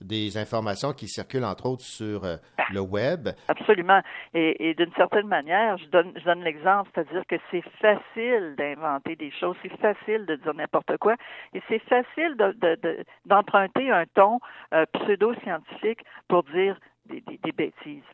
des 0.00 0.38
informations 0.38 0.92
qui 0.92 1.08
circulent, 1.08 1.44
entre 1.44 1.66
autres, 1.66 1.82
sur 1.84 2.24
euh, 2.24 2.36
le 2.72 2.80
web. 2.80 3.28
Absolument. 3.48 4.00
Et, 4.34 4.68
et 4.70 4.74
d'une 4.74 4.92
certaine 4.94 5.26
manière, 5.26 5.76
je 5.78 5.86
donne, 5.86 6.12
je 6.16 6.24
donne 6.24 6.42
l'exemple, 6.44 6.88
c'est-à-dire 6.94 7.22
que 7.28 7.36
c'est 7.50 7.64
facile 7.80 8.54
d'inventer 8.56 9.16
des 9.16 9.30
choses, 9.32 9.56
c'est 9.62 9.76
facile 9.80 10.26
de 10.26 10.36
dire 10.36 10.54
n'importe 10.54 10.96
quoi, 10.98 11.14
et 11.54 11.62
c'est 11.68 11.80
facile 11.80 12.36
de- 12.36 12.52
de- 12.60 12.78
de- 12.82 13.04
d'emprunter 13.26 13.90
un 13.90 14.04
ton 14.14 14.38
euh, 14.74 14.84
pseudo-scientifique 14.92 16.00
pour 16.28 16.42
dire 16.44 16.78
des, 17.08 17.20
des- 17.22 17.38
des 17.38 17.52
bêtises. 17.52 18.04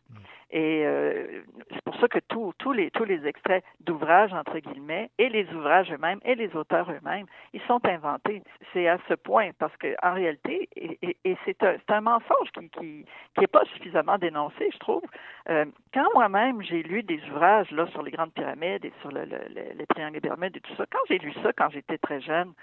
Et 0.51 0.83
euh, 0.85 1.41
c'est 1.71 1.81
pour 1.83 1.95
ça 1.99 2.07
que 2.07 2.19
tous 2.19 2.53
tous 2.59 2.71
les, 2.71 2.89
tous 2.91 3.03
les 3.03 3.25
extraits 3.27 3.63
d'ouvrages, 3.81 4.31
entre 4.33 4.59
guillemets, 4.59 5.09
et 5.17 5.27
les 5.29 5.45
ouvrages 5.53 5.91
eux-mêmes, 5.91 6.19
et 6.23 6.35
les 6.35 6.55
auteurs 6.55 6.89
eux-mêmes, 6.91 7.25
ils 7.53 7.61
sont 7.63 7.83
inventés. 7.85 8.41
C'est 8.71 8.87
à 8.87 8.97
ce 9.09 9.15
point, 9.15 9.49
parce 9.59 9.75
que 9.77 9.95
en 10.03 10.13
réalité, 10.13 10.69
et, 10.75 10.97
et- 11.01 11.17
et 11.25 11.37
c'est 11.45 11.61
un, 11.63 12.01
mensonge 12.01 12.51
qui, 12.53 12.69
qui, 12.69 13.05
qui 13.33 13.39
n'est 13.41 13.47
pas 13.47 13.65
suffisamment 13.73 14.17
dénoncé, 14.17 14.69
je 14.71 14.77
trouve. 14.77 15.03
Euh, 15.49 15.65
quand 15.93 16.07
moi-même 16.13 16.61
j'ai 16.61 16.83
lu 16.83 17.03
des 17.03 17.21
ouvrages 17.31 17.71
là 17.71 17.87
sur 17.87 18.01
les 18.03 18.11
grandes 18.11 18.33
pyramides 18.33 18.85
et 18.85 18.93
sur 19.01 19.11
le, 19.11 19.25
le, 19.25 19.37
le- 19.49 19.73
les 19.77 19.85
triangles 19.87 20.13
des 20.13 20.21
pyramides 20.21 20.55
et 20.55 20.61
tout 20.61 20.75
ça, 20.75 20.85
quand 20.91 20.99
j'ai 21.09 21.17
lu 21.17 21.33
ça 21.43 21.51
quand 21.53 21.69
j'étais 21.71 21.97
très 21.97 22.21
jeune, 22.21 22.53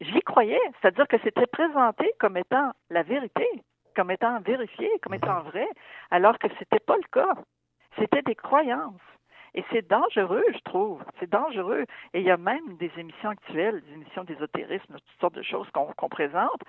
j'y 0.00 0.20
croyais. 0.20 0.60
C'est-à-dire 0.80 1.06
que 1.08 1.16
c'était 1.22 1.46
présenté 1.46 2.12
comme 2.18 2.36
étant 2.36 2.72
la 2.90 3.02
vérité, 3.02 3.46
comme 4.00 4.12
étant 4.12 4.40
vérifié, 4.40 4.88
comme 5.02 5.12
étant 5.12 5.42
vrai, 5.42 5.68
alors 6.10 6.38
que 6.38 6.48
c'était 6.58 6.78
pas 6.78 6.96
le 6.96 7.06
cas. 7.12 7.34
C'était 7.98 8.22
des 8.22 8.34
croyances. 8.34 8.94
Et 9.52 9.62
c'est 9.70 9.86
dangereux, 9.86 10.44
je 10.54 10.58
trouve. 10.60 11.04
C'est 11.18 11.28
dangereux. 11.28 11.84
Et 12.14 12.20
il 12.20 12.24
y 12.24 12.30
a 12.30 12.38
même 12.38 12.78
des 12.78 12.90
émissions 12.96 13.28
actuelles, 13.28 13.82
des 13.82 13.92
émissions 13.92 14.24
d'ésotérisme, 14.24 14.94
toutes 14.94 15.20
sortes 15.20 15.34
de 15.34 15.42
choses 15.42 15.68
qu'on 15.72 16.08
présente. 16.08 16.62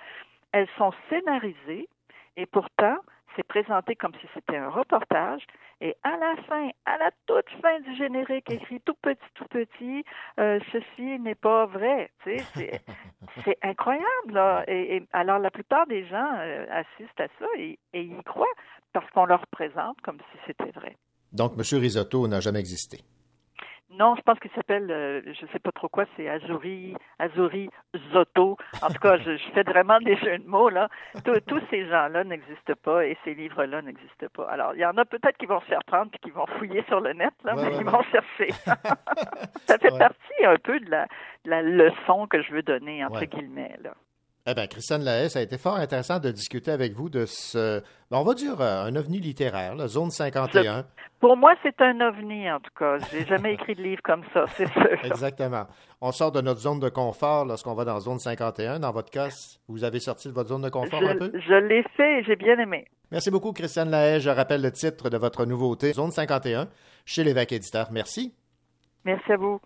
Elles 0.51 0.67
sont 0.77 0.91
scénarisées 1.09 1.87
et 2.35 2.45
pourtant, 2.47 2.97
c'est 3.35 3.43
présenté 3.43 3.95
comme 3.95 4.13
si 4.21 4.27
c'était 4.33 4.57
un 4.57 4.69
reportage. 4.69 5.43
Et 5.79 5.95
à 6.03 6.15
la 6.17 6.35
fin, 6.43 6.69
à 6.85 6.97
la 6.97 7.11
toute 7.25 7.49
fin 7.61 7.79
du 7.81 7.95
générique, 7.95 8.51
écrit 8.51 8.79
tout 8.81 8.95
petit, 9.01 9.19
tout 9.33 9.45
petit, 9.45 10.03
euh, 10.39 10.59
ceci 10.71 11.19
n'est 11.19 11.35
pas 11.35 11.65
vrai. 11.65 12.11
Tu 12.23 12.37
sais, 12.39 12.81
c'est, 13.43 13.57
incroyable. 13.63 14.05
Là. 14.27 14.63
Et, 14.67 14.97
et 14.97 15.07
alors, 15.13 15.39
la 15.39 15.49
plupart 15.49 15.87
des 15.87 16.05
gens 16.05 16.33
euh, 16.35 16.65
assistent 16.69 17.19
à 17.19 17.27
ça 17.39 17.45
et, 17.57 17.79
et 17.93 18.03
y 18.03 18.23
croient 18.23 18.45
parce 18.93 19.09
qu'on 19.11 19.25
leur 19.25 19.45
présente 19.47 19.99
comme 20.01 20.19
si 20.31 20.37
c'était 20.47 20.71
vrai. 20.71 20.97
Donc, 21.31 21.53
M. 21.53 21.79
Risotto 21.79 22.27
n'a 22.27 22.41
jamais 22.41 22.59
existé. 22.59 22.99
Non, 23.99 24.15
je 24.15 24.21
pense 24.21 24.39
qu'il 24.39 24.51
s'appelle, 24.51 24.89
euh, 24.89 25.21
je 25.25 25.45
sais 25.47 25.59
pas 25.59 25.71
trop 25.71 25.89
quoi, 25.89 26.05
c'est 26.15 26.29
Azuri, 26.29 26.95
Azuri 27.19 27.69
Zotto. 28.13 28.57
En 28.81 28.87
tout 28.87 28.99
cas, 29.01 29.17
je, 29.17 29.35
je 29.37 29.49
fais 29.53 29.63
vraiment 29.63 29.99
des 29.99 30.15
jeux 30.15 30.37
de 30.37 30.47
mots 30.47 30.69
là. 30.69 30.87
Tous- 31.25 31.39
tous 31.45 31.61
ces 31.69 31.85
gens-là 31.87 32.23
n'existent 32.23 32.73
pas 32.83 33.05
et 33.05 33.17
ces 33.23 33.33
livres-là 33.33 33.81
n'existent 33.81 34.27
pas. 34.33 34.47
Alors, 34.49 34.73
il 34.75 34.79
y 34.79 34.85
en 34.85 34.97
a 34.97 35.03
peut-être 35.05 35.37
qui 35.37 35.45
vont 35.45 35.59
se 35.61 35.65
faire 35.65 35.83
prendre 35.85 36.09
puis 36.09 36.19
qui 36.19 36.31
vont 36.31 36.45
fouiller 36.57 36.83
sur 36.87 37.01
le 37.01 37.13
net 37.13 37.33
là, 37.43 37.55
Ouais, 37.55 37.63
mais 37.63 37.67
ouais, 37.69 37.81
ils 37.81 37.85
ouais. 37.85 37.91
vont 37.91 38.03
chercher. 38.03 38.49
Ça 39.67 39.77
fait 39.77 39.97
partie 39.97 40.45
un 40.45 40.57
peu 40.57 40.79
de 40.79 40.89
la, 40.89 41.05
de 41.45 41.49
la 41.49 41.61
leçon 41.61 42.27
que 42.27 42.41
je 42.41 42.51
veux 42.53 42.63
donner 42.63 43.03
entre 43.05 43.25
guillemets 43.25 43.77
là. 43.83 43.91
Eh 44.47 44.55
bien, 44.55 44.65
Christiane 44.65 45.03
Lahaye, 45.03 45.29
ça 45.29 45.37
a 45.39 45.41
été 45.43 45.57
fort 45.59 45.75
intéressant 45.75 46.19
de 46.19 46.31
discuter 46.31 46.71
avec 46.71 46.93
vous 46.93 47.09
de 47.09 47.25
ce, 47.27 47.79
ben, 48.09 48.17
on 48.17 48.23
va 48.23 48.33
dire, 48.33 48.59
euh, 48.59 48.85
un 48.85 48.95
ovni 48.95 49.19
littéraire, 49.19 49.75
la 49.75 49.87
zone 49.87 50.09
51. 50.09 50.85
Pour 51.19 51.37
moi, 51.37 51.53
c'est 51.61 51.79
un 51.79 52.01
ovni 52.01 52.49
en 52.49 52.59
tout 52.59 52.71
cas. 52.77 52.97
J'ai 53.11 53.23
jamais 53.27 53.53
écrit 53.61 53.75
de 53.75 53.83
livre 53.83 54.01
comme 54.03 54.23
ça, 54.33 54.45
c'est 54.47 54.67
sûr. 54.67 55.03
Exactement. 55.03 55.67
On 56.01 56.11
sort 56.11 56.31
de 56.31 56.41
notre 56.41 56.59
zone 56.59 56.79
de 56.79 56.89
confort 56.89 57.45
lorsqu'on 57.45 57.75
va 57.75 57.85
dans 57.85 57.99
zone 57.99 58.17
51. 58.17 58.79
Dans 58.79 58.91
votre 58.91 59.11
cas, 59.11 59.29
vous 59.67 59.83
avez 59.83 59.99
sorti 59.99 60.27
de 60.27 60.33
votre 60.33 60.49
zone 60.49 60.63
de 60.63 60.69
confort 60.69 61.03
un 61.03 61.17
peu? 61.17 61.31
Je, 61.35 61.39
je 61.39 61.53
l'ai 61.53 61.83
fait 61.95 62.19
et 62.19 62.23
j'ai 62.23 62.35
bien 62.35 62.57
aimé. 62.57 62.85
Merci 63.11 63.29
beaucoup, 63.29 63.51
Christiane 63.51 63.91
Lahaye. 63.91 64.21
Je 64.21 64.29
rappelle 64.31 64.63
le 64.63 64.71
titre 64.71 65.09
de 65.11 65.17
votre 65.17 65.45
nouveauté, 65.45 65.93
Zone 65.93 66.11
51, 66.11 66.67
chez 67.05 67.23
l'évêque 67.23 67.51
éditeur. 67.51 67.89
Merci. 67.91 68.33
Merci 69.05 69.31
à 69.33 69.37
vous. 69.37 69.59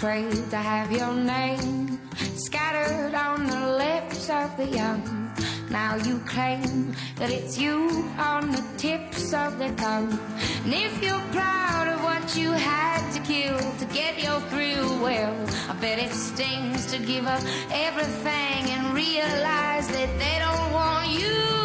prayed 0.00 0.48
to 0.48 0.56
have 0.56 0.90
your 0.90 1.12
name 1.12 2.00
scattered 2.34 3.14
on 3.14 3.46
the 3.46 3.76
lips 3.76 4.30
of 4.30 4.56
the 4.56 4.64
young. 4.64 5.02
Now 5.68 5.96
you 5.96 6.20
claim 6.20 6.94
that 7.16 7.28
it's 7.28 7.58
you 7.58 8.08
on 8.18 8.50
the 8.50 8.64
tips 8.78 9.34
of 9.34 9.58
their 9.58 9.74
tongue. 9.74 10.18
And 10.64 10.72
if 10.72 11.02
you're 11.02 11.26
proud 11.32 11.88
of 11.88 12.02
what 12.02 12.34
you 12.34 12.50
had 12.50 13.12
to 13.12 13.20
kill 13.20 13.58
to 13.58 13.84
get 13.92 14.24
your 14.24 14.40
thrill, 14.48 14.88
well, 15.02 15.36
I 15.68 15.74
bet 15.74 15.98
it 15.98 16.12
stings 16.12 16.86
to 16.92 16.98
give 16.98 17.26
up 17.26 17.42
everything 17.70 18.70
and 18.72 18.94
realize 18.94 19.86
that 19.88 20.10
they 20.18 20.36
don't 20.38 20.72
want 20.72 21.10
you. 21.10 21.59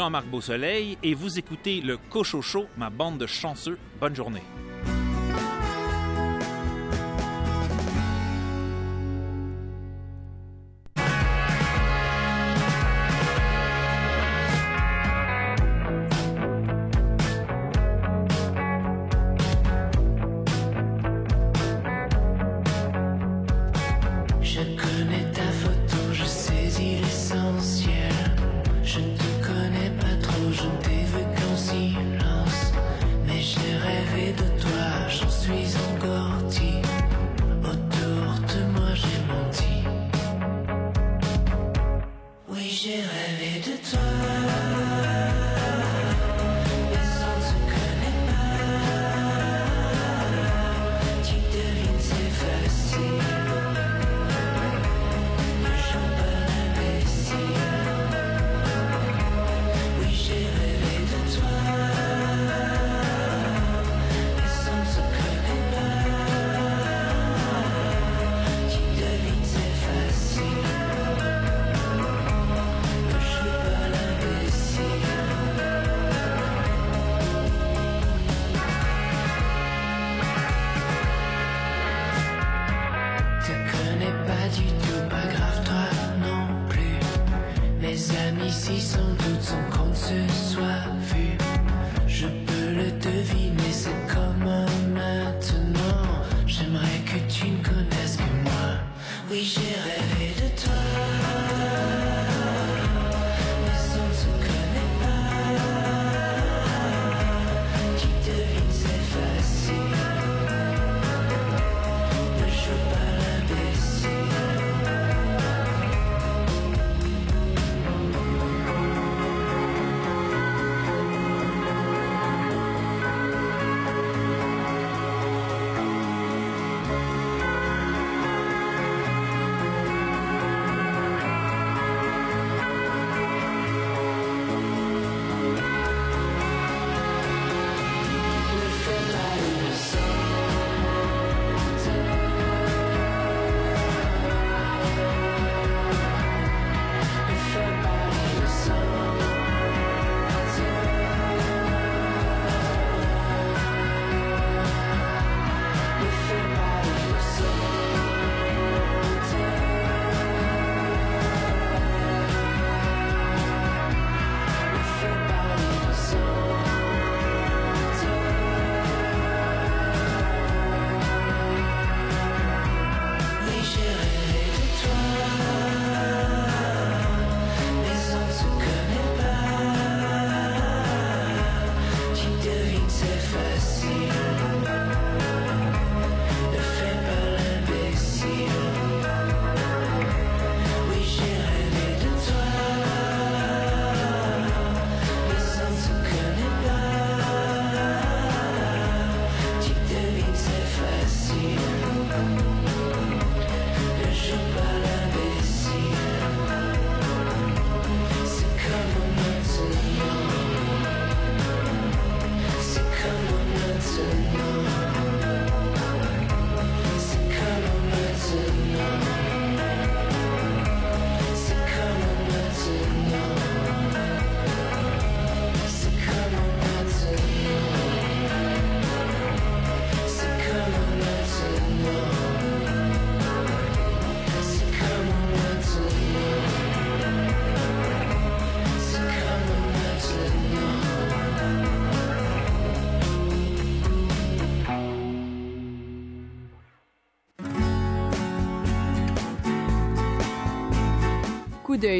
Jean-Marc 0.00 0.28
Beausoleil 0.28 0.96
et 1.02 1.12
vous 1.12 1.38
écoutez 1.38 1.82
le 1.82 1.98
Cochocho, 1.98 2.64
ma 2.78 2.88
bande 2.88 3.18
de 3.18 3.26
chanceux. 3.26 3.76
Bonne 4.00 4.16
journée. 4.16 4.40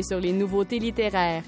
Sur 0.03 0.21
les 0.21 0.33
nouveautés 0.33 0.79
littéraires. 0.79 1.43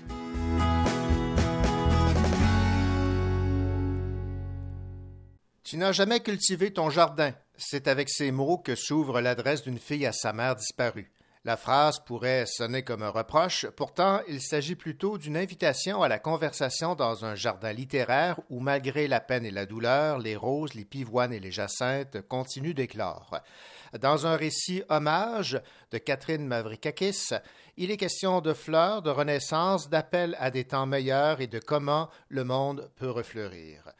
Tu 5.62 5.76
n'as 5.76 5.92
jamais 5.92 6.20
cultivé 6.20 6.72
ton 6.72 6.88
jardin. 6.88 7.32
C'est 7.56 7.88
avec 7.88 8.08
ces 8.08 8.30
mots 8.30 8.56
que 8.56 8.74
s'ouvre 8.74 9.20
l'adresse 9.20 9.62
d'une 9.62 9.78
fille 9.78 10.06
à 10.06 10.12
sa 10.12 10.32
mère 10.32 10.56
disparue. 10.56 11.10
La 11.44 11.56
phrase 11.56 11.98
pourrait 11.98 12.46
sonner 12.46 12.84
comme 12.84 13.02
un 13.02 13.10
reproche, 13.10 13.66
pourtant 13.76 14.20
il 14.28 14.40
s'agit 14.40 14.76
plutôt 14.76 15.18
d'une 15.18 15.36
invitation 15.36 16.02
à 16.02 16.08
la 16.08 16.20
conversation 16.20 16.94
dans 16.94 17.24
un 17.24 17.34
jardin 17.34 17.72
littéraire 17.72 18.38
où, 18.48 18.60
malgré 18.60 19.08
la 19.08 19.18
peine 19.18 19.44
et 19.44 19.50
la 19.50 19.66
douleur, 19.66 20.18
les 20.18 20.36
roses, 20.36 20.74
les 20.74 20.84
pivoines 20.84 21.32
et 21.32 21.40
les 21.40 21.50
jacinthes 21.50 22.20
continuent 22.28 22.74
d'éclore. 22.74 23.40
Dans 24.00 24.26
un 24.26 24.36
récit 24.36 24.84
hommage 24.88 25.60
de 25.90 25.98
Catherine 25.98 26.46
Mavrikakis, 26.46 27.30
il 27.76 27.90
est 27.90 27.96
question 27.96 28.40
de 28.40 28.52
fleurs, 28.52 29.02
de 29.02 29.10
renaissance, 29.10 29.88
d'appel 29.88 30.36
à 30.38 30.50
des 30.50 30.64
temps 30.64 30.86
meilleurs 30.86 31.40
et 31.40 31.46
de 31.46 31.58
comment 31.58 32.08
le 32.28 32.44
monde 32.44 32.90
peut 32.96 33.10
refleurir. 33.10 33.92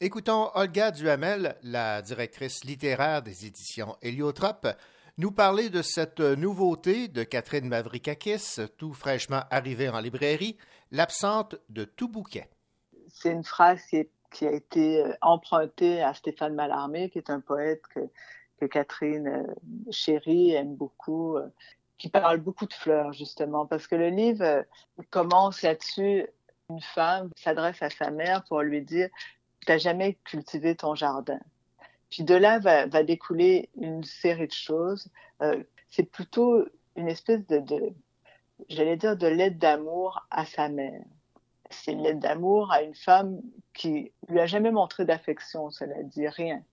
Écoutons 0.00 0.50
Olga 0.54 0.90
Duhamel, 0.90 1.56
la 1.62 2.02
directrice 2.02 2.64
littéraire 2.64 3.22
des 3.22 3.46
éditions 3.46 3.96
Héliotrope, 4.02 4.66
nous 5.18 5.30
parler 5.30 5.70
de 5.70 5.82
cette 5.82 6.20
nouveauté 6.20 7.06
de 7.06 7.22
Catherine 7.22 7.68
Mavrikakis, 7.68 8.56
tout 8.78 8.94
fraîchement 8.94 9.42
arrivée 9.50 9.88
en 9.88 10.00
librairie, 10.00 10.56
l'absente 10.90 11.56
de 11.68 11.84
tout 11.84 12.08
bouquet. 12.08 12.48
C'est 13.12 13.30
une 13.30 13.44
phrase 13.44 13.80
qui, 14.32 14.46
a 14.46 14.50
été 14.50 15.04
euh, 15.04 15.12
empruntée 15.20 16.02
à 16.02 16.14
Stéphane 16.14 16.54
Mallarmé, 16.54 17.10
qui 17.10 17.18
est 17.18 17.30
un 17.30 17.40
poète 17.40 17.82
que, 17.94 18.00
Catherine 18.66 19.26
euh, 19.26 19.90
chérit, 19.90 20.52
aime 20.52 20.76
beaucoup, 20.76 21.36
euh, 21.36 21.48
qui 22.02 22.08
parle 22.08 22.38
beaucoup 22.38 22.66
de 22.66 22.72
fleurs, 22.72 23.12
justement, 23.12 23.64
parce 23.64 23.86
que 23.86 23.94
le 23.94 24.08
livre 24.08 24.42
euh, 24.42 24.62
commence 25.10 25.62
là-dessus. 25.62 26.26
Une 26.68 26.80
femme 26.80 27.30
s'adresse 27.36 27.80
à 27.80 27.90
sa 27.90 28.10
mère 28.10 28.42
pour 28.48 28.60
lui 28.62 28.82
dire 28.82 29.08
Tu 29.60 29.70
n'as 29.70 29.78
jamais 29.78 30.18
cultivé 30.24 30.74
ton 30.74 30.96
jardin. 30.96 31.38
Puis 32.10 32.24
de 32.24 32.34
là 32.34 32.58
va, 32.58 33.04
découler 33.04 33.70
une 33.76 34.02
série 34.02 34.48
de 34.48 34.52
choses. 34.52 35.12
Euh, 35.42 35.62
c'est 35.90 36.02
plutôt 36.02 36.66
une 36.96 37.06
espèce 37.06 37.46
de, 37.46 37.60
de 37.60 37.92
j'allais 38.68 38.96
dire, 38.96 39.16
de 39.16 39.28
lettre 39.28 39.60
d'amour 39.60 40.26
à 40.32 40.44
sa 40.44 40.68
mère. 40.68 41.04
C'est 41.70 41.92
une 41.92 42.02
lettre 42.02 42.18
d'amour 42.18 42.72
à 42.72 42.82
une 42.82 42.96
femme 42.96 43.40
qui 43.74 44.10
lui 44.28 44.40
a 44.40 44.46
jamais 44.46 44.72
montré 44.72 45.04
d'affection, 45.04 45.70
cela 45.70 46.02
dit 46.02 46.26
rien 46.26 46.64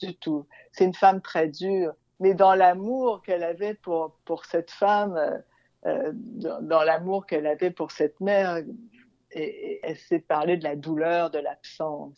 du 0.00 0.16
tout. 0.16 0.44
C'est 0.72 0.84
une 0.84 0.94
femme 0.94 1.20
très 1.20 1.46
dure, 1.46 1.94
mais 2.22 2.34
dans 2.34 2.54
l'amour 2.54 3.20
qu'elle 3.22 3.42
avait 3.42 3.74
pour, 3.74 4.16
pour 4.24 4.44
cette 4.44 4.70
femme, 4.70 5.16
euh, 5.16 5.38
euh, 5.86 6.12
dans, 6.14 6.62
dans 6.62 6.82
l'amour 6.84 7.26
qu'elle 7.26 7.48
avait 7.48 7.72
pour 7.72 7.90
cette 7.90 8.20
mère, 8.20 8.58
et, 9.32 9.42
et 9.42 9.80
elle 9.82 9.96
s'est 9.96 10.20
parlé 10.20 10.56
de 10.56 10.62
la 10.62 10.76
douleur 10.76 11.30
de 11.30 11.40
l'absence, 11.40 12.16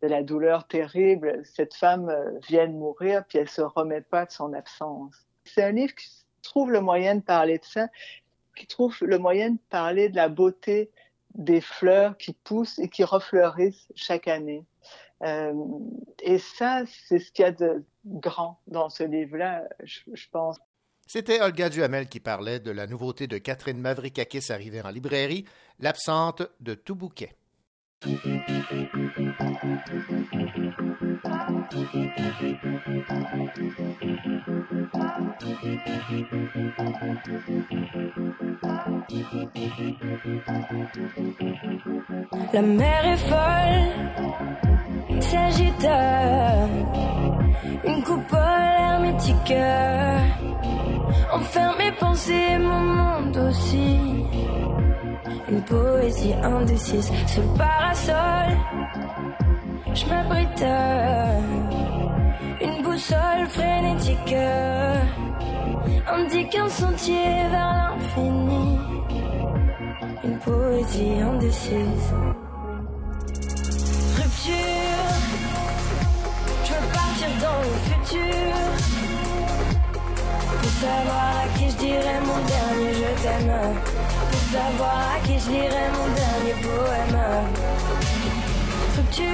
de 0.00 0.08
la 0.08 0.22
douleur 0.22 0.66
terrible. 0.66 1.42
Cette 1.44 1.74
femme 1.74 2.08
euh, 2.08 2.38
vient 2.48 2.66
de 2.66 2.72
mourir, 2.72 3.24
puis 3.28 3.38
elle 3.38 3.50
se 3.50 3.60
remet 3.60 4.00
pas 4.00 4.24
de 4.24 4.30
son 4.30 4.54
absence. 4.54 5.14
C'est 5.44 5.62
un 5.62 5.72
livre 5.72 5.94
qui 5.94 6.08
trouve 6.42 6.72
le 6.72 6.80
moyen 6.80 7.16
de 7.16 7.22
parler 7.22 7.58
de 7.58 7.64
ça, 7.64 7.88
qui 8.56 8.66
trouve 8.66 8.96
le 9.02 9.18
moyen 9.18 9.50
de 9.50 9.58
parler 9.68 10.08
de 10.08 10.16
la 10.16 10.28
beauté 10.28 10.90
des 11.34 11.60
fleurs 11.60 12.16
qui 12.16 12.32
poussent 12.32 12.78
et 12.78 12.88
qui 12.88 13.04
refleurissent 13.04 13.88
chaque 13.94 14.28
année. 14.28 14.64
Euh, 15.22 15.52
et 16.22 16.38
ça, 16.38 16.84
c'est 16.86 17.18
ce 17.18 17.30
qu'il 17.32 17.44
y 17.44 17.48
a 17.48 17.52
de 17.52 17.84
grand 18.04 18.60
dans 18.66 18.88
ce 18.88 19.04
livre-là, 19.04 19.68
je, 19.82 20.28
pense. 20.30 20.58
C'était 21.06 21.40
Olga 21.40 21.68
Duhamel 21.68 22.08
qui 22.08 22.20
parlait 22.20 22.60
de 22.60 22.70
la 22.70 22.86
nouveauté 22.86 23.26
de 23.26 23.38
Catherine 23.38 23.80
Mavrikakis 23.80 24.52
arrivée 24.52 24.82
en 24.82 24.90
librairie, 24.90 25.44
l'absente 25.78 26.42
de 26.60 26.74
tout 26.74 26.94
bouquet. 26.94 27.36
La 42.52 42.62
mer 42.62 43.06
est 43.06 43.16
folle, 43.16 43.88
s'agite, 45.20 45.88
une 47.84 48.02
coupole 48.02 48.38
hermétique 48.78 49.54
enferme 51.32 51.74
mes 51.78 51.92
pensées, 51.92 52.58
mon 52.58 52.80
monde 52.80 53.36
aussi. 53.48 53.98
Une 55.48 55.62
poésie 55.62 56.34
indécise 56.42 57.10
sous 57.26 57.40
le 57.40 57.58
parasol, 57.58 58.56
je 59.94 60.06
m'abrite, 60.06 60.64
une 62.60 62.82
boussole 62.82 63.46
frénétique 63.48 64.34
indique 66.06 66.54
un 66.56 66.68
sentier 66.68 67.48
vers 67.50 67.72
l'infini. 67.72 68.78
Une 70.24 70.38
poésie 70.38 71.20
indécise. 71.20 72.12
Rupture, 74.16 75.12
je 76.64 76.72
veux 76.72 76.92
partir 76.92 77.28
dans 77.40 77.60
le 77.62 77.74
futur. 77.88 78.54
Pour 80.60 80.70
savoir 80.70 81.32
à 81.42 81.58
qui 81.58 81.70
je 81.70 81.76
dirais 81.76 82.20
mon 82.20 82.40
dernier 82.46 82.94
je 82.94 83.22
t'aime. 83.22 83.54
Pour 84.54 84.62
savoir 84.62 84.98
à 85.16 85.26
qui 85.26 85.36
je 85.40 85.50
lirais 85.50 85.90
mon 85.98 86.08
dernier 86.14 86.54
poème. 86.62 87.18
Rupture, 88.96 89.24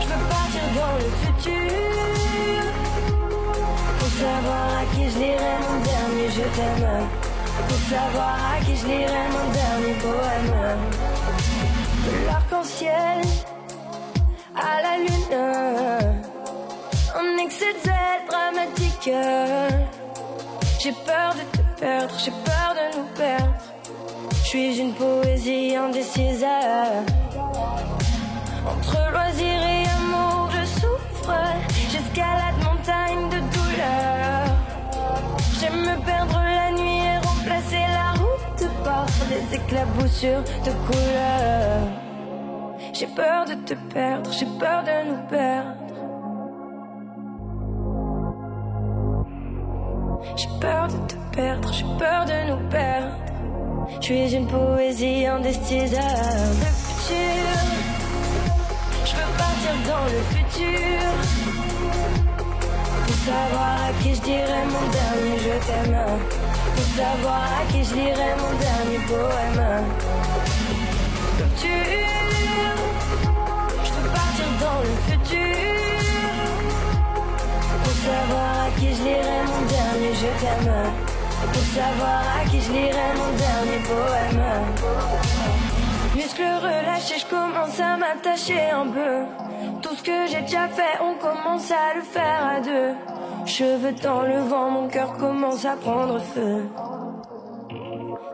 je 0.00 0.06
veux 0.08 0.24
partir 0.28 0.64
dans 0.74 0.94
le 0.98 1.08
futur. 1.22 1.76
Pour 4.00 4.08
savoir 4.08 4.64
à 4.80 4.84
qui 4.92 5.04
je 5.10 5.18
lirais 5.20 5.58
mon 5.62 5.78
dernier 5.90 6.28
je 6.28 6.44
t'aime. 6.56 6.88
Pour 7.68 7.82
savoir 7.88 8.34
à 8.52 8.64
qui 8.64 8.74
je 8.76 8.84
lirais 8.84 9.28
mon 9.30 9.46
dernier 9.60 9.94
poème. 10.00 10.54
De 12.04 12.26
l'arc-en-ciel 12.26 13.20
à 14.56 14.82
la 14.82 14.94
lune. 14.98 15.38
Un 17.14 17.44
excès 17.44 17.74
de 17.74 18.28
dramatique. 18.28 19.10
J'ai 20.80 20.92
peur 21.06 21.32
de 21.34 21.44
te 21.56 21.80
perdre, 21.80 22.14
j'ai 22.18 22.32
peur 22.44 22.63
nous 22.96 23.06
perdre. 23.16 23.54
Je 24.30 24.48
suis 24.48 24.78
une 24.78 24.92
poésie 24.92 25.74
indécise. 25.76 26.44
Entre 28.66 29.12
loisir 29.12 29.58
et 29.74 29.84
amour, 29.96 30.50
je 30.50 30.64
souffre. 30.80 31.34
J'escalade 31.90 32.58
montagne 32.62 33.28
de 33.30 33.40
douleur. 33.54 34.44
J'aime 35.60 35.80
me 35.80 35.96
perdre 36.04 36.40
la 36.42 36.70
nuit 36.72 37.00
et 37.10 37.18
remplacer 37.26 37.84
la 37.98 38.12
route 38.12 38.64
par 38.84 39.06
des 39.28 39.56
éclaboussures 39.56 40.44
de 40.64 40.72
couleurs. 40.86 41.88
J'ai 42.92 43.06
peur 43.08 43.44
de 43.44 43.54
te 43.54 43.74
perdre, 43.92 44.30
j'ai 44.32 44.46
peur 44.58 44.84
de 44.84 45.10
nous 45.10 45.22
perdre. 45.28 45.83
J'ai 50.36 50.48
peur 50.60 50.88
de 50.88 50.96
te 51.06 51.14
perdre, 51.36 51.72
j'ai 51.72 51.84
peur 51.98 52.24
de 52.24 52.50
nous 52.50 52.68
perdre. 52.68 53.16
Je 54.00 54.04
suis 54.04 54.34
une 54.34 54.46
poésie 54.46 55.26
indestisable. 55.26 56.64
Rupture, 56.64 57.60
je 59.04 59.12
veux 59.16 59.32
partir 59.38 59.74
dans 59.88 60.04
le 60.14 60.20
futur. 60.34 61.00
Pour 63.06 63.14
savoir 63.14 63.76
à 63.88 64.02
qui 64.02 64.14
je 64.14 64.20
dirais 64.20 64.64
mon 64.66 64.86
dernier 64.98 65.38
je 65.38 65.66
t'aime. 65.66 65.96
Pour 66.74 66.84
savoir 66.84 67.42
à 67.60 67.72
qui 67.72 67.84
je 67.84 67.94
lirais 67.94 68.36
mon 68.38 68.52
dernier 68.66 69.00
poème. 69.06 69.84
Rupture, 71.38 71.70
je 73.84 73.92
veux 73.92 74.08
partir 74.10 74.46
dans 74.60 74.80
le 74.80 74.94
futur. 75.12 75.73
Savoir 78.04 78.66
à 78.66 78.70
qui 78.78 78.94
je 78.94 79.02
lirais 79.02 79.44
mon 79.46 79.62
dernier 79.66 80.14
je 80.14 80.30
t'aime. 80.40 80.74
Pour 81.52 81.62
savoir 81.78 82.20
à 82.38 82.44
qui 82.50 82.60
je 82.60 82.70
lirais 82.70 83.14
mon 83.16 83.32
dernier 83.44 83.80
poème. 83.88 84.44
Muscles 86.14 86.42
relâchés, 86.42 87.18
je 87.18 87.26
commence 87.26 87.80
à 87.80 87.96
m'attacher 87.96 88.70
un 88.70 88.86
peu. 88.88 89.24
Tout 89.80 89.94
ce 89.96 90.02
que 90.02 90.26
j'ai 90.26 90.42
déjà 90.42 90.68
fait, 90.68 91.00
on 91.00 91.14
commence 91.14 91.70
à 91.70 91.94
le 91.94 92.02
faire 92.02 92.46
à 92.56 92.60
deux. 92.60 92.92
Cheveux 93.46 93.94
dans 94.02 94.20
le 94.20 94.38
vent, 94.50 94.70
mon 94.70 94.88
cœur 94.88 95.16
commence 95.16 95.64
à 95.64 95.74
prendre 95.76 96.20
feu. 96.20 96.68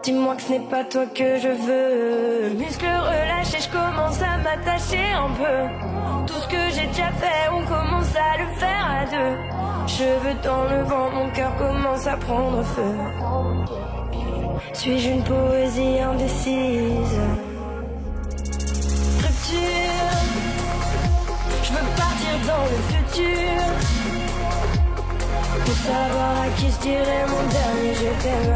Dis-moi 0.02 0.34
que 0.34 0.42
ce 0.42 0.52
n'est 0.52 0.60
pas 0.60 0.82
toi 0.84 1.04
que 1.14 1.38
je 1.38 1.48
veux. 1.48 2.54
Muscles 2.56 2.86
relâchés, 2.86 3.60
je 3.60 3.68
commence 3.68 4.22
à 4.22 4.38
m'attacher 4.38 5.12
un 5.12 5.28
peu. 5.28 6.26
Tout 6.26 6.40
ce 6.40 6.48
que 6.48 6.70
j'ai 6.74 6.86
déjà 6.86 7.12
fait, 7.12 7.50
on 7.52 7.62
commence 7.66 8.16
à 8.16 8.38
le 8.38 8.46
faire 8.58 8.86
à 8.98 9.04
deux. 9.04 9.36
Cheveux 9.86 10.36
dans 10.42 10.64
le 10.64 10.82
vent, 10.84 11.10
mon 11.10 11.28
cœur 11.30 11.54
commence 11.56 12.06
à 12.06 12.16
prendre 12.16 12.62
feu. 12.62 12.94
Suis-je 14.72 15.10
une 15.10 15.22
poésie 15.22 16.00
indécise? 16.00 17.20
Rupture, 19.22 20.18
je 21.62 21.72
veux 21.72 21.88
partir 21.94 22.34
dans 22.46 22.64
le 22.64 22.78
futur. 22.88 23.99
Pour 25.52 25.74
savoir 25.74 26.42
à 26.42 26.48
qui 26.56 26.66
je 26.70 26.78
dirais 26.78 27.24
mon 27.28 27.42
dernier 27.48 27.94
je 27.94 28.22
t'aime. 28.22 28.54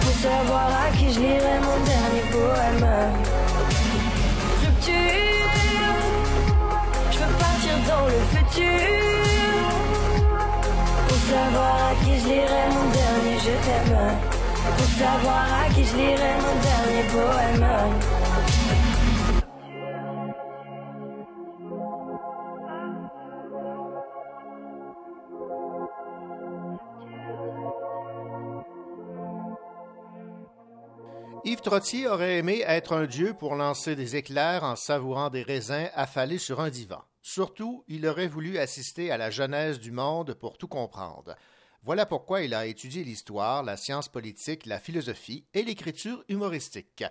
Pour 0.00 0.12
savoir 0.12 0.68
à 0.84 0.96
qui 0.96 1.12
je 1.12 1.20
lirai 1.20 1.58
mon 1.60 1.78
dernier 1.84 2.24
poème. 2.32 2.86
Rupture, 4.62 5.92
je 7.12 7.18
veux 7.18 7.34
partir 7.38 7.74
dans 7.90 8.06
le 8.06 8.20
futur. 8.32 8.80
Pour 11.08 11.20
savoir 11.30 11.74
à 11.90 12.04
qui 12.04 12.18
je 12.20 12.26
lirai 12.28 12.64
mon 12.74 12.86
dernier 12.98 13.36
je 13.46 13.54
t'aime. 13.66 13.98
Pour 14.76 14.90
savoir 14.98 15.44
à 15.64 15.74
qui 15.74 15.84
je 15.84 15.96
lirai 15.96 16.32
mon 16.44 16.56
dernier 16.68 17.04
poème. 17.12 17.66
Yves 31.46 31.60
Trottier 31.60 32.08
aurait 32.08 32.38
aimé 32.38 32.64
être 32.66 32.92
un 32.92 33.06
dieu 33.06 33.32
pour 33.32 33.54
lancer 33.54 33.94
des 33.94 34.16
éclairs 34.16 34.64
en 34.64 34.74
savourant 34.74 35.30
des 35.30 35.44
raisins 35.44 35.88
affalés 35.94 36.38
sur 36.38 36.60
un 36.60 36.70
divan. 36.70 37.00
Surtout, 37.22 37.84
il 37.86 38.04
aurait 38.08 38.26
voulu 38.26 38.58
assister 38.58 39.12
à 39.12 39.16
la 39.16 39.30
genèse 39.30 39.78
du 39.78 39.92
monde 39.92 40.34
pour 40.34 40.58
tout 40.58 40.66
comprendre. 40.66 41.36
Voilà 41.84 42.04
pourquoi 42.04 42.42
il 42.42 42.52
a 42.52 42.66
étudié 42.66 43.04
l'histoire, 43.04 43.62
la 43.62 43.76
science 43.76 44.08
politique, 44.08 44.66
la 44.66 44.80
philosophie 44.80 45.44
et 45.54 45.62
l'écriture 45.62 46.24
humoristique. 46.28 47.04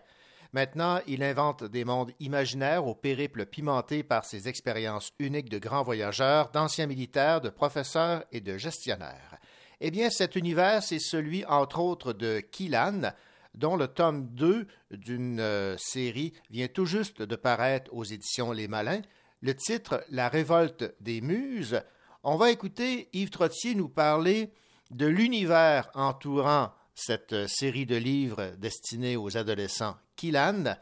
Maintenant, 0.51 0.99
il 1.07 1.23
invente 1.23 1.63
des 1.63 1.85
mondes 1.85 2.11
imaginaires 2.19 2.85
au 2.85 2.93
périple 2.93 3.45
pimenté 3.45 4.03
par 4.03 4.25
ses 4.25 4.49
expériences 4.49 5.13
uniques 5.17 5.47
de 5.47 5.59
grands 5.59 5.83
voyageurs, 5.83 6.49
d'anciens 6.51 6.87
militaires, 6.87 7.39
de 7.39 7.47
professeurs 7.47 8.25
et 8.33 8.41
de 8.41 8.57
gestionnaires. 8.57 9.37
Eh 9.79 9.91
bien, 9.91 10.09
cet 10.09 10.35
univers, 10.35 10.83
c'est 10.83 10.99
celui, 10.99 11.45
entre 11.45 11.79
autres, 11.79 12.11
de 12.11 12.41
Kilan, 12.41 13.13
dont 13.55 13.75
le 13.75 13.87
tome 13.87 14.27
2 14.33 14.67
d'une 14.91 15.39
euh, 15.39 15.75
série 15.77 16.33
vient 16.49 16.67
tout 16.67 16.85
juste 16.85 17.21
de 17.21 17.35
paraître 17.35 17.93
aux 17.93 18.03
éditions 18.03 18.51
Les 18.51 18.67
Malins. 18.67 19.01
Le 19.41 19.55
titre 19.55 20.03
La 20.09 20.29
révolte 20.29 20.95
des 21.01 21.21
muses. 21.21 21.81
On 22.23 22.35
va 22.35 22.51
écouter 22.51 23.09
Yves 23.13 23.29
Trottier 23.29 23.75
nous 23.75 23.89
parler 23.89 24.51
de 24.91 25.05
l'univers 25.05 25.89
entourant 25.93 26.71
cette 26.95 27.33
euh, 27.33 27.47
série 27.47 27.85
de 27.85 27.95
livres 27.95 28.53
destinés 28.57 29.17
aux 29.17 29.37
adolescents 29.37 29.95
Kilan. 30.15 30.75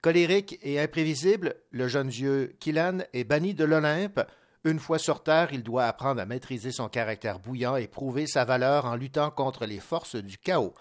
Colérique 0.00 0.58
et 0.62 0.80
imprévisible, 0.80 1.56
le 1.70 1.86
jeune 1.86 2.08
dieu 2.08 2.56
Kilan 2.58 2.98
est 3.12 3.24
banni 3.24 3.54
de 3.54 3.64
l'Olympe. 3.64 4.20
Une 4.64 4.78
fois 4.78 4.98
sur 4.98 5.22
Terre, 5.22 5.52
il 5.52 5.62
doit 5.62 5.84
apprendre 5.84 6.20
à 6.20 6.26
maîtriser 6.26 6.72
son 6.72 6.88
caractère 6.88 7.38
bouillant 7.38 7.76
et 7.76 7.86
prouver 7.86 8.26
sa 8.26 8.44
valeur 8.44 8.84
en 8.86 8.94
luttant 8.94 9.30
contre 9.30 9.66
les 9.66 9.80
forces 9.80 10.16
du 10.16 10.38
chaos. 10.38 10.74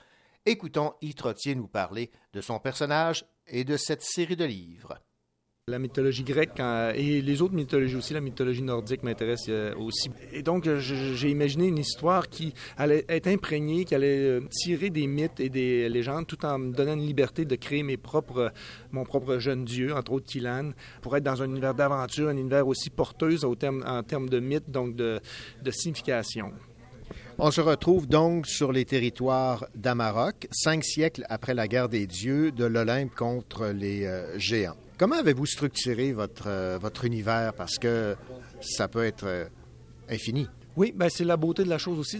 Écoutons 0.49 0.93
Yves 1.03 1.13
nous 1.55 1.67
parler 1.67 2.09
de 2.33 2.41
son 2.41 2.57
personnage 2.57 3.23
et 3.45 3.63
de 3.63 3.77
cette 3.77 4.01
série 4.01 4.35
de 4.35 4.45
livres. 4.45 4.97
La 5.67 5.77
mythologie 5.77 6.23
grecque 6.23 6.59
euh, 6.59 6.91
et 6.95 7.21
les 7.21 7.43
autres 7.43 7.53
mythologies 7.53 7.95
aussi, 7.95 8.15
la 8.15 8.19
mythologie 8.19 8.63
nordique 8.63 9.03
m'intéresse 9.03 9.45
euh, 9.49 9.75
aussi. 9.75 10.09
Et 10.31 10.41
donc, 10.41 10.67
j'ai 10.79 11.29
imaginé 11.29 11.67
une 11.67 11.77
histoire 11.77 12.29
qui 12.29 12.55
allait 12.77 13.05
être 13.09 13.27
imprégnée, 13.27 13.85
qui 13.85 13.93
allait 13.93 14.17
euh, 14.17 14.41
tirer 14.49 14.89
des 14.89 15.05
mythes 15.05 15.39
et 15.39 15.49
des 15.49 15.87
légendes 15.87 16.25
tout 16.25 16.43
en 16.43 16.57
me 16.57 16.73
donnant 16.73 16.93
une 16.93 17.05
liberté 17.05 17.45
de 17.45 17.55
créer 17.55 17.83
mes 17.83 17.97
propres, 17.97 18.51
mon 18.91 19.03
propre 19.03 19.37
jeune 19.37 19.65
dieu, 19.65 19.93
entre 19.93 20.13
autres 20.13 20.25
Kilan, 20.25 20.71
pour 21.03 21.15
être 21.15 21.23
dans 21.23 21.43
un 21.43 21.45
univers 21.45 21.75
d'aventure, 21.75 22.29
un 22.29 22.37
univers 22.37 22.67
aussi 22.67 22.89
porteuse 22.89 23.45
en 23.45 23.53
termes 23.53 24.29
de 24.29 24.39
mythes, 24.39 24.71
donc 24.71 24.95
de 24.95 25.21
signification. 25.69 26.53
On 27.41 27.51
se 27.51 27.61
retrouve 27.61 28.05
donc 28.05 28.47
sur 28.47 28.73
les 28.73 28.83
territoires 28.83 29.65
d'Amarok, 29.73 30.49
cinq 30.51 30.83
siècles 30.83 31.25
après 31.29 31.53
la 31.53 31.69
guerre 31.69 31.87
des 31.87 32.05
dieux 32.05 32.51
de 32.51 32.65
l'Olympe 32.65 33.15
contre 33.15 33.67
les 33.67 34.05
euh, 34.05 34.37
géants. 34.37 34.75
Comment 34.97 35.15
avez-vous 35.15 35.45
structuré 35.45 36.11
votre, 36.11 36.47
euh, 36.47 36.77
votre 36.81 37.05
univers? 37.05 37.53
Parce 37.53 37.77
que 37.77 38.17
ça 38.59 38.89
peut 38.89 39.05
être 39.05 39.25
euh, 39.25 39.45
infini. 40.09 40.49
Oui, 40.77 40.93
ben 40.95 41.09
c'est 41.09 41.25
la 41.25 41.35
beauté 41.37 41.63
de 41.63 41.69
la 41.69 41.77
chose 41.77 41.99
aussi. 41.99 42.19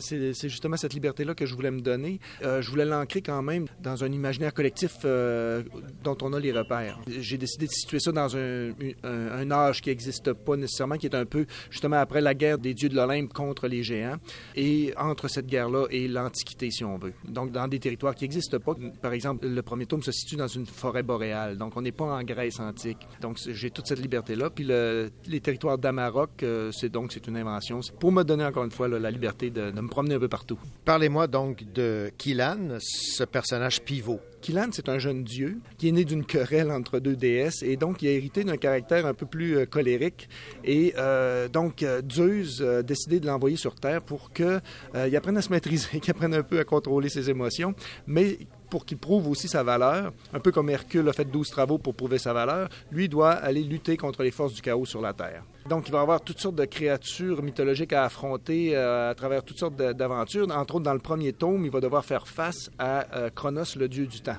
C'est 0.00 0.48
justement 0.48 0.76
cette 0.76 0.94
liberté-là 0.94 1.34
que 1.34 1.46
je 1.46 1.54
voulais 1.54 1.70
me 1.70 1.80
donner. 1.80 2.20
Euh, 2.42 2.62
je 2.62 2.70
voulais 2.70 2.84
l'ancrer 2.84 3.22
quand 3.22 3.42
même 3.42 3.66
dans 3.82 4.04
un 4.04 4.10
imaginaire 4.12 4.54
collectif 4.54 4.98
euh, 5.04 5.62
dont 6.02 6.16
on 6.22 6.32
a 6.32 6.40
les 6.40 6.52
repères. 6.52 6.98
J'ai 7.06 7.38
décidé 7.38 7.66
de 7.66 7.72
situer 7.72 8.00
ça 8.00 8.12
dans 8.12 8.36
un, 8.36 9.50
âge 9.50 9.82
qui 9.82 9.90
n'existe 9.90 10.32
pas 10.32 10.56
nécessairement, 10.56 10.96
qui 10.96 11.06
est 11.06 11.14
un 11.14 11.26
peu 11.26 11.46
justement 11.70 11.96
après 11.96 12.20
la 12.20 12.34
guerre 12.34 12.58
des 12.58 12.74
dieux 12.74 12.88
de 12.88 12.94
l'Olympe 12.94 13.32
contre 13.32 13.68
les 13.68 13.82
géants, 13.82 14.16
et 14.56 14.94
entre 14.96 15.28
cette 15.28 15.46
guerre-là 15.46 15.86
et 15.90 16.08
l'Antiquité, 16.08 16.70
si 16.70 16.84
on 16.84 16.96
veut. 16.98 17.12
Donc 17.28 17.52
dans 17.52 17.68
des 17.68 17.78
territoires 17.78 18.14
qui 18.14 18.24
n'existent 18.24 18.58
pas. 18.58 18.74
Par 19.00 19.12
exemple, 19.12 19.46
le 19.46 19.62
premier 19.62 19.86
tome 19.86 20.02
se 20.02 20.12
situe 20.12 20.36
dans 20.36 20.46
une 20.48 20.66
forêt 20.66 21.02
boréale, 21.02 21.58
donc 21.58 21.76
on 21.76 21.82
n'est 21.82 21.92
pas 21.92 22.04
en 22.04 22.22
Grèce 22.22 22.60
antique. 22.60 22.98
Donc 23.20 23.38
j'ai 23.46 23.70
toute 23.70 23.86
cette 23.86 24.00
liberté-là. 24.00 24.50
Puis 24.50 24.64
le- 24.64 25.10
les 25.26 25.40
territoires 25.40 25.78
d'Amarok, 25.78 26.42
euh, 26.42 26.70
c'est 26.72 26.88
donc 26.88 27.14
une 27.26 27.36
invention. 27.36 27.71
Pour 27.98 28.12
me 28.12 28.22
donner 28.22 28.44
encore 28.44 28.64
une 28.64 28.70
fois 28.70 28.88
là, 28.88 28.98
la 28.98 29.10
liberté 29.10 29.50
de, 29.50 29.70
de 29.70 29.80
me 29.80 29.88
promener 29.88 30.14
un 30.14 30.20
peu 30.20 30.28
partout. 30.28 30.58
Parlez-moi 30.84 31.26
donc 31.26 31.64
de 31.72 32.10
Kilan, 32.18 32.78
ce 32.80 33.24
personnage 33.24 33.82
pivot. 33.82 34.20
Kilan, 34.42 34.68
c'est 34.72 34.88
un 34.88 34.98
jeune 34.98 35.22
dieu 35.22 35.58
qui 35.78 35.88
est 35.88 35.92
né 35.92 36.04
d'une 36.04 36.24
querelle 36.24 36.70
entre 36.70 36.98
deux 36.98 37.14
déesses 37.14 37.62
et 37.62 37.76
donc 37.76 38.02
il 38.02 38.08
a 38.08 38.10
hérité 38.10 38.44
d'un 38.44 38.56
caractère 38.56 39.06
un 39.06 39.14
peu 39.14 39.24
plus 39.24 39.56
euh, 39.56 39.66
colérique. 39.66 40.28
Et 40.64 40.94
euh, 40.98 41.48
donc 41.48 41.82
euh, 41.82 42.02
Zeus 42.10 42.60
a 42.60 42.82
décidé 42.82 43.20
de 43.20 43.26
l'envoyer 43.26 43.56
sur 43.56 43.76
Terre 43.76 44.02
pour 44.02 44.32
qu'il 44.32 44.60
apprenne 44.94 45.36
à 45.36 45.42
se 45.42 45.50
maîtriser, 45.50 46.00
qu'il 46.00 46.10
apprenne 46.10 46.34
un 46.34 46.42
peu 46.42 46.58
à 46.58 46.64
contrôler 46.64 47.08
ses 47.08 47.30
émotions, 47.30 47.74
mais 48.06 48.38
pour 48.72 48.86
qu'il 48.86 48.96
prouve 48.96 49.28
aussi 49.28 49.48
sa 49.48 49.62
valeur, 49.62 50.14
un 50.32 50.40
peu 50.40 50.50
comme 50.50 50.70
Hercule 50.70 51.06
a 51.06 51.12
fait 51.12 51.26
12 51.26 51.50
travaux 51.50 51.76
pour 51.76 51.94
prouver 51.94 52.16
sa 52.16 52.32
valeur, 52.32 52.70
lui 52.90 53.06
doit 53.06 53.32
aller 53.32 53.62
lutter 53.62 53.98
contre 53.98 54.22
les 54.22 54.30
forces 54.30 54.54
du 54.54 54.62
chaos 54.62 54.86
sur 54.86 55.02
la 55.02 55.12
Terre. 55.12 55.42
Donc, 55.68 55.88
il 55.88 55.92
va 55.92 56.00
avoir 56.00 56.22
toutes 56.22 56.38
sortes 56.38 56.54
de 56.54 56.64
créatures 56.64 57.42
mythologiques 57.42 57.92
à 57.92 58.04
affronter 58.04 58.74
euh, 58.74 59.10
à 59.10 59.14
travers 59.14 59.44
toutes 59.44 59.58
sortes 59.58 59.76
d'aventures. 59.76 60.46
Entre 60.50 60.76
autres, 60.76 60.84
dans 60.84 60.94
le 60.94 61.00
premier 61.00 61.34
tome, 61.34 61.66
il 61.66 61.70
va 61.70 61.80
devoir 61.80 62.02
faire 62.02 62.26
face 62.26 62.70
à 62.78 63.14
euh, 63.14 63.28
Chronos, 63.28 63.76
le 63.76 63.88
dieu 63.88 64.06
du 64.06 64.22
temps. 64.22 64.38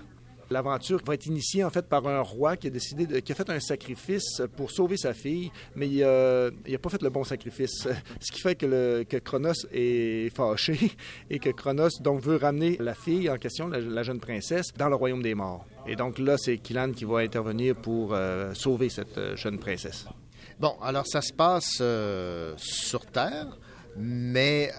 L'aventure 0.54 1.02
va 1.06 1.16
être 1.16 1.26
initiée 1.26 1.64
en 1.64 1.70
fait 1.70 1.88
par 1.88 2.08
un 2.08 2.22
roi 2.22 2.56
qui 2.56 2.68
a 2.68 2.70
décidé, 2.70 3.06
de- 3.08 3.20
qui 3.20 3.32
a 3.32 3.36
fait 3.36 3.50
un 3.50 3.60
sacrifice 3.60 4.42
pour 4.56 4.72
sauver 4.72 4.98
sa 4.98 5.14
fille, 5.14 5.52
mais 5.76 5.88
il 5.88 6.00
n'a 6.02 6.78
pas 6.78 6.90
fait 6.90 7.02
le 7.02 7.10
bon 7.10 7.24
sacrifice. 7.24 7.88
Ce 8.22 8.32
qui 8.32 8.40
fait 8.40 8.56
que, 8.56 8.66
le, 8.66 9.04
que 9.04 9.18
Chronos 9.18 9.66
est 9.74 10.34
fâché 10.36 10.92
et 11.30 11.40
que 11.40 11.50
Chronos 11.50 11.90
donc 12.02 12.22
veut 12.22 12.38
ramener 12.38 12.78
la 12.80 12.94
fille 12.94 13.30
en 13.30 13.38
question, 13.38 13.68
la, 13.68 14.04
jeune 14.04 14.20
princesse, 14.20 14.72
dans 14.78 14.90
le 14.90 14.96
royaume 14.96 15.22
des 15.24 15.36
morts. 15.36 15.66
Et 15.88 15.96
donc 15.96 16.20
là, 16.20 16.38
c'est 16.38 16.58
Kilan 16.58 16.92
qui 16.92 17.06
va 17.06 17.20
intervenir 17.20 17.76
pour 17.76 18.14
euh, 18.14 18.54
sauver 18.54 18.90
cette 18.90 19.18
euh, 19.18 19.36
jeune 19.36 19.58
princesse. 19.60 20.06
Bon, 20.60 20.76
alors 20.82 21.08
ça 21.08 21.22
se 21.22 21.34
passe 21.34 21.80
euh, 21.82 22.54
sur 22.58 23.06
Terre, 23.08 23.58
mais 23.98 24.72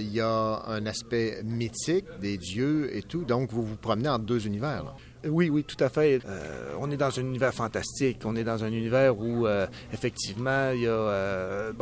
il 0.00 0.12
y 0.12 0.20
a 0.20 0.62
un 0.66 0.86
aspect 0.86 1.42
mythique 1.44 2.06
des 2.20 2.36
dieux 2.38 2.94
et 2.96 3.02
tout, 3.02 3.24
donc 3.24 3.50
vous 3.50 3.62
vous 3.62 3.76
promenez 3.76 4.08
entre 4.08 4.24
deux 4.24 4.46
univers. 4.46 4.94
Oui, 5.28 5.50
oui, 5.50 5.64
tout 5.64 5.82
à 5.82 5.88
fait. 5.88 6.20
Euh, 6.26 6.74
on 6.78 6.90
est 6.90 6.96
dans 6.96 7.18
un 7.18 7.22
univers 7.22 7.52
fantastique. 7.52 8.18
On 8.24 8.36
est 8.36 8.44
dans 8.44 8.64
un 8.64 8.68
univers 8.68 9.18
où, 9.18 9.46
euh, 9.46 9.66
effectivement, 9.92 10.70
il 10.72 10.82
y 10.82 10.86
a 10.86 10.90
euh, 10.90 11.72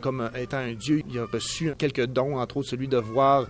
comme 0.00 0.30
étant 0.36 0.58
un 0.58 0.74
dieu, 0.74 1.02
il 1.08 1.18
a 1.18 1.26
reçu 1.26 1.74
quelques 1.76 2.06
dons, 2.06 2.38
entre 2.38 2.58
autres 2.58 2.68
celui 2.68 2.88
de 2.88 2.96
voir 2.96 3.46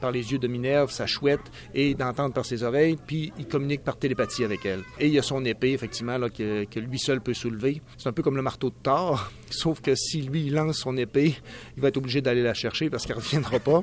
par 0.00 0.10
les 0.10 0.32
yeux 0.32 0.38
de 0.38 0.48
Minerve 0.48 0.90
sa 0.90 1.06
chouette 1.06 1.40
et 1.74 1.94
d'entendre 1.94 2.34
par 2.34 2.44
ses 2.44 2.62
oreilles, 2.62 2.96
puis 3.06 3.32
il 3.38 3.46
communique 3.46 3.82
par 3.82 3.96
télépathie 3.96 4.44
avec 4.44 4.64
elle. 4.66 4.82
Et 4.98 5.06
il 5.06 5.12
y 5.12 5.18
a 5.18 5.22
son 5.22 5.44
épée, 5.44 5.72
effectivement, 5.72 6.18
que 6.28 6.80
lui 6.80 6.98
seul 6.98 7.20
peut 7.20 7.34
soulever. 7.34 7.80
C'est 7.96 8.08
un 8.08 8.12
peu 8.12 8.22
comme 8.22 8.36
le 8.36 8.42
marteau 8.42 8.70
de 8.70 8.74
Thor, 8.82 9.30
sauf 9.50 9.80
que 9.80 9.94
si 9.94 10.22
lui 10.22 10.50
lance 10.50 10.78
son 10.78 10.96
épée, 10.96 11.34
il 11.76 11.82
va 11.82 11.88
être 11.88 11.96
obligé 11.96 12.20
d'aller 12.20 12.42
la 12.42 12.54
chercher 12.54 12.90
parce 12.90 13.06
qu'elle 13.06 13.16
ne 13.16 13.20
reviendra 13.22 13.58
pas. 13.58 13.82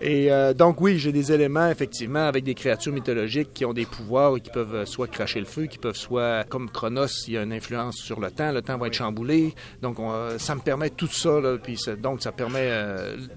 Et 0.00 0.30
euh, 0.30 0.54
donc, 0.54 0.80
oui, 0.80 0.98
j'ai 0.98 1.12
des 1.12 1.32
éléments, 1.32 1.68
effectivement, 1.70 2.26
avec 2.26 2.44
des 2.44 2.54
créatures 2.54 2.92
mythologiques 2.92 3.52
qui 3.52 3.64
ont 3.64 3.72
des 3.72 3.86
pouvoirs 3.86 4.36
et 4.36 4.40
qui 4.40 4.50
peuvent 4.50 4.74
euh, 4.74 4.84
soit 4.86 5.08
cracher 5.08 5.40
le 5.40 5.46
feu, 5.46 5.66
qui 5.66 5.78
peuvent 5.78 5.96
soit, 5.96 6.44
comme 6.48 6.70
Chronos, 6.70 7.06
il 7.26 7.34
y 7.34 7.36
a 7.38 7.42
une 7.42 7.52
influence 7.52 7.96
sur 7.96 8.20
le 8.20 8.30
temps, 8.30 8.52
le 8.52 8.62
temps 8.62 8.78
va 8.78 8.86
être 8.86 8.94
chamboulé. 8.94 9.54
Donc, 9.82 9.98
on, 9.98 10.12
euh, 10.12 10.38
ça 10.38 10.54
me 10.54 10.60
permet 10.60 10.90
tout 10.90 11.08
ça, 11.08 11.40
puis 11.62 11.76
ça- 11.76 11.96
donc 11.96 12.22
ça 12.22 12.32
permet 12.32 12.70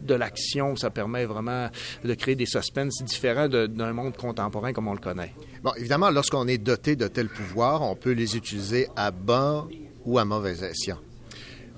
de 0.02 0.14
l'action, 0.16 0.76
ça 0.76 0.90
permet 0.90 1.26
vraiment 1.26 1.70
de 2.04 2.14
créer 2.14 2.36
des 2.36 2.46
suspens 2.46 2.88
différents 3.04 3.48
d'un 3.50 3.94
monde 3.94 4.16
contemporain 4.16 4.74
comme 4.74 4.88
on 4.88 4.94
le 4.94 5.00
connaît. 5.00 5.34
Bon, 5.64 5.72
évidemment, 5.78 6.10
lorsqu'on 6.10 6.48
est 6.48 6.58
doté 6.58 6.96
de 6.96 7.08
tels 7.08 7.30
pouvoirs, 7.30 7.82
on 7.82 7.96
peut 7.96 8.12
les 8.12 8.36
utiliser 8.38 8.88
à 8.96 9.12
bon 9.12 9.68
ou 10.06 10.18
à 10.20 10.26
mauvais 10.26 10.64
escient. 10.64 10.98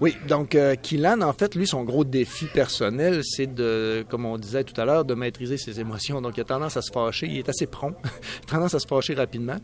Oui, 0.01 0.17
donc 0.27 0.55
euh, 0.55 0.75
Kylan, 0.75 1.21
en 1.21 1.33
fait, 1.33 1.55
lui, 1.55 1.67
son 1.67 1.83
gros 1.83 2.03
défi 2.03 2.45
personnel, 2.45 3.21
c'est 3.23 3.53
de, 3.53 4.03
comme 4.09 4.25
on 4.25 4.37
disait 4.37 4.63
tout 4.63 4.79
à 4.79 4.85
l'heure, 4.85 5.05
de 5.05 5.13
maîtriser 5.13 5.57
ses 5.57 5.79
émotions. 5.79 6.21
Donc, 6.21 6.35
il 6.37 6.41
a 6.41 6.45
tendance 6.45 6.75
à 6.77 6.81
se 6.81 6.91
fâcher. 6.91 7.27
Il 7.27 7.37
est 7.37 7.49
assez 7.49 7.67
prompt, 7.67 7.95
tendance 8.47 8.73
à 8.73 8.79
se 8.79 8.87
fâcher 8.87 9.13
rapidement. 9.13 9.57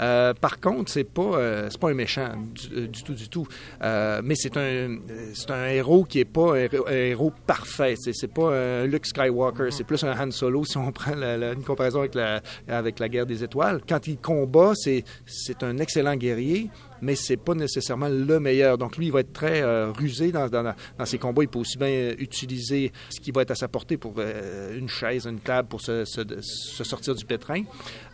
Euh, 0.00 0.34
par 0.34 0.60
contre, 0.60 0.90
c'est 0.90 1.04
pas, 1.04 1.22
euh, 1.22 1.68
c'est 1.70 1.80
pas 1.80 1.90
un 1.90 1.94
méchant 1.94 2.28
du, 2.54 2.80
euh, 2.80 2.88
tout, 3.04 3.14
du 3.14 3.28
tout. 3.28 3.46
Mais 3.82 4.34
c'est 4.34 4.56
un, 4.56 4.98
c'est 5.34 5.50
un 5.50 5.66
héros 5.66 6.04
qui 6.04 6.20
est 6.20 6.24
pas 6.24 6.56
un, 6.56 6.66
un 6.86 6.92
héros 6.92 7.32
parfait. 7.46 7.94
C'est, 7.98 8.32
pas 8.32 8.54
un 8.54 8.86
Luke 8.86 9.06
Skywalker. 9.06 9.70
C'est 9.70 9.84
plus 9.84 10.02
un 10.04 10.18
Han 10.18 10.30
Solo 10.30 10.64
si 10.64 10.76
on 10.76 10.92
prend 10.92 11.12
une 11.12 11.64
comparaison 11.64 12.00
avec 12.00 12.14
la, 12.14 13.08
guerre 13.08 13.26
des 13.26 13.42
étoiles. 13.44 13.80
Quand 13.88 14.06
il 14.06 14.18
combat, 14.18 14.72
c'est 14.74 15.62
un 15.62 15.78
excellent 15.78 16.16
guerrier 16.16 16.70
mais 17.02 17.16
c'est 17.16 17.36
pas 17.36 17.54
nécessairement 17.54 18.08
le 18.08 18.40
meilleur. 18.40 18.78
Donc 18.78 18.96
lui, 18.96 19.06
il 19.06 19.12
va 19.12 19.20
être 19.20 19.32
très 19.32 19.60
euh, 19.60 19.90
rusé 19.90 20.30
dans, 20.30 20.48
dans, 20.48 20.74
ses 21.04 21.18
combats. 21.18 21.42
Il 21.42 21.48
peut 21.48 21.58
aussi 21.58 21.76
bien 21.76 21.88
euh, 21.88 22.14
utiliser 22.18 22.92
ce 23.10 23.20
qui 23.20 23.32
va 23.32 23.42
être 23.42 23.50
à 23.50 23.56
sa 23.56 23.68
portée 23.68 23.96
pour 23.96 24.14
euh, 24.18 24.78
une 24.78 24.88
chaise, 24.88 25.26
une 25.26 25.40
table 25.40 25.68
pour 25.68 25.80
se, 25.80 26.04
sortir 26.04 27.14
du 27.16 27.24
pétrin, 27.24 27.64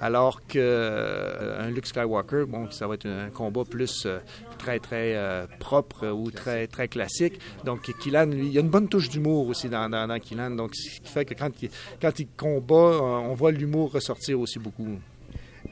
alors 0.01 0.41
que 0.47 0.59
euh, 0.59 1.66
un 1.66 1.70
Luke 1.70 1.86
Skywalker, 1.86 2.47
bon, 2.49 2.70
ça 2.70 2.86
va 2.86 2.95
être 2.95 3.07
un 3.07 3.28
combat 3.28 3.64
plus 3.64 4.07
très 4.57 4.78
très 4.78 5.47
propre 5.59 6.09
ou 6.09 6.30
très 6.30 6.66
très 6.66 6.89
classique. 6.89 7.39
Donc 7.64 7.93
Killan, 8.01 8.26
lui, 8.26 8.47
il 8.47 8.53
y 8.53 8.59
a 8.59 8.62
une 8.62 8.70
bonne 8.70 8.89
touche 8.89 9.11
d'humour 9.11 9.49
aussi 9.49 9.68
dans, 9.68 9.91
dans. 9.91 10.09
Donc 10.57 10.74
ce 10.74 11.01
qui 11.01 11.09
fait 11.09 11.26
que 11.26 11.34
quand 11.34 11.51
il, 11.62 11.68
quand 12.01 12.18
il 12.18 12.28
combat, 12.36 13.03
on 13.03 13.34
voit 13.34 13.53
l'humour 13.53 13.93
ressortir 13.93 14.41
aussi 14.41 14.59
beaucoup. 14.59 14.99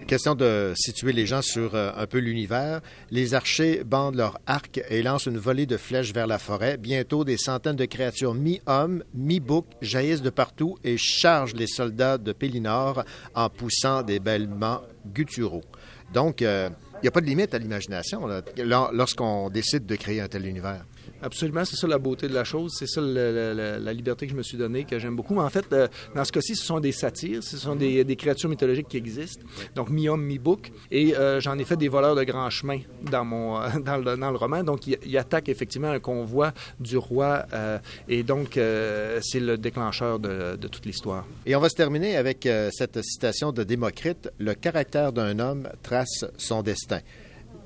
Question 0.07 0.37
de 0.37 0.73
situer 0.77 1.13
les 1.13 1.27
gens 1.27 1.43
sur 1.43 1.75
euh, 1.75 1.91
un 1.97 2.07
peu 2.07 2.19
l'univers. 2.19 2.81
Les 3.11 3.35
archers 3.35 3.83
bandent 3.83 4.15
leur 4.15 4.39
arc 4.47 4.81
et 4.89 5.03
lancent 5.03 5.27
une 5.27 5.37
volée 5.37 5.67
de 5.67 5.77
flèches 5.77 6.13
vers 6.15 6.29
la 6.29 6.39
forêt. 6.39 6.77
Bientôt, 6.77 7.25
des 7.25 7.37
centaines 7.37 7.75
de 7.75 7.87
créatures 7.87 8.33
mi-hommes, 8.33 9.03
mi-bouc 9.15 9.67
jaillissent 9.83 10.23
de 10.23 10.31
partout 10.31 10.79
et 10.85 10.97
chargent 10.97 11.57
les 11.57 11.67
soldats 11.67 12.19
de 12.19 12.33
Pélinor 12.33 13.03
en 13.35 13.51
poussant 13.51 14.05
des 14.05 14.21
bêlements 14.21 14.83
gutturaux. 15.13 15.65
Donc, 16.15 16.41
euh, 16.41 16.71
il 16.99 17.03
n'y 17.03 17.09
a 17.09 17.11
pas 17.11 17.21
de 17.21 17.27
limite 17.27 17.53
à 17.53 17.59
l'imagination 17.59 18.29
lorsqu'on 18.93 19.51
décide 19.51 19.87
de 19.87 19.97
créer 19.97 20.21
un 20.21 20.29
tel 20.29 20.47
univers. 20.47 20.85
Absolument, 21.23 21.65
c'est 21.65 21.77
ça 21.77 21.87
la 21.87 21.99
beauté 21.99 22.29
de 22.29 22.35
la 22.35 22.45
chose, 22.45 22.75
c'est 22.79 22.87
ça 22.87 23.01
la 23.01 23.93
liberté 23.93 24.27
que 24.27 24.33
je 24.33 24.37
me 24.37 24.43
suis 24.43 24.59
donnée, 24.59 24.85
que 24.85 24.99
j'aime 24.99 25.17
beaucoup. 25.17 25.39
En 25.39 25.49
fait, 25.49 25.67
euh, 25.73 25.89
dans 26.15 26.25
ce 26.25 26.33
cas-ci, 26.33 26.55
ce 26.55 26.65
sont 26.65 26.81
des 26.81 26.93
satires, 26.93 27.43
ce 27.43 27.57
sont 27.57 27.75
des, 27.75 28.17
créatures 28.17 28.49
mythologiques 28.49 28.89
qui 28.89 28.97
existent, 28.97 29.45
donc 29.75 29.91
mi-homme, 29.91 30.23
mi-bouc. 30.23 30.73
Et 30.91 31.17
euh, 31.17 31.41
j'en 31.41 31.59
ai 31.59 31.65
fait 31.65 31.77
des 31.77 31.89
voleurs 31.89 32.15
de 32.15 32.25
grands 32.25 32.51
chemins 32.51 32.81
dans, 33.11 33.25
mon, 33.25 33.61
euh, 33.61 33.69
dans, 33.85 33.97
le, 33.97 34.37
roman. 34.37 34.63
Donc, 34.63 34.87
ils 34.87 34.99
il 35.05 35.17
attaquent 35.19 35.49
effectivement 35.49 35.91
un 35.91 36.01
convoi 36.01 36.53
du 36.81 36.97
roi, 36.97 37.47
et 38.09 38.23
donc 38.23 38.59
c'est 39.23 39.41
le 39.41 39.57
déclencheur 39.57 40.19
de, 40.19 40.57
toute 40.69 40.85
l'histoire. 40.85 41.25
Et 41.47 41.55
on 41.57 41.61
va 41.61 41.69
se 41.69 41.75
terminer 41.75 42.17
avec 42.17 42.49
cette 42.71 43.03
citation 43.03 43.53
de 43.53 43.63
Démocrite 43.63 44.31
Le 44.39 44.55
caractère 44.55 45.13
d'un 45.13 45.39
homme 45.39 45.69
trace 45.83 46.25
son 46.37 46.63
destin. 46.63 47.01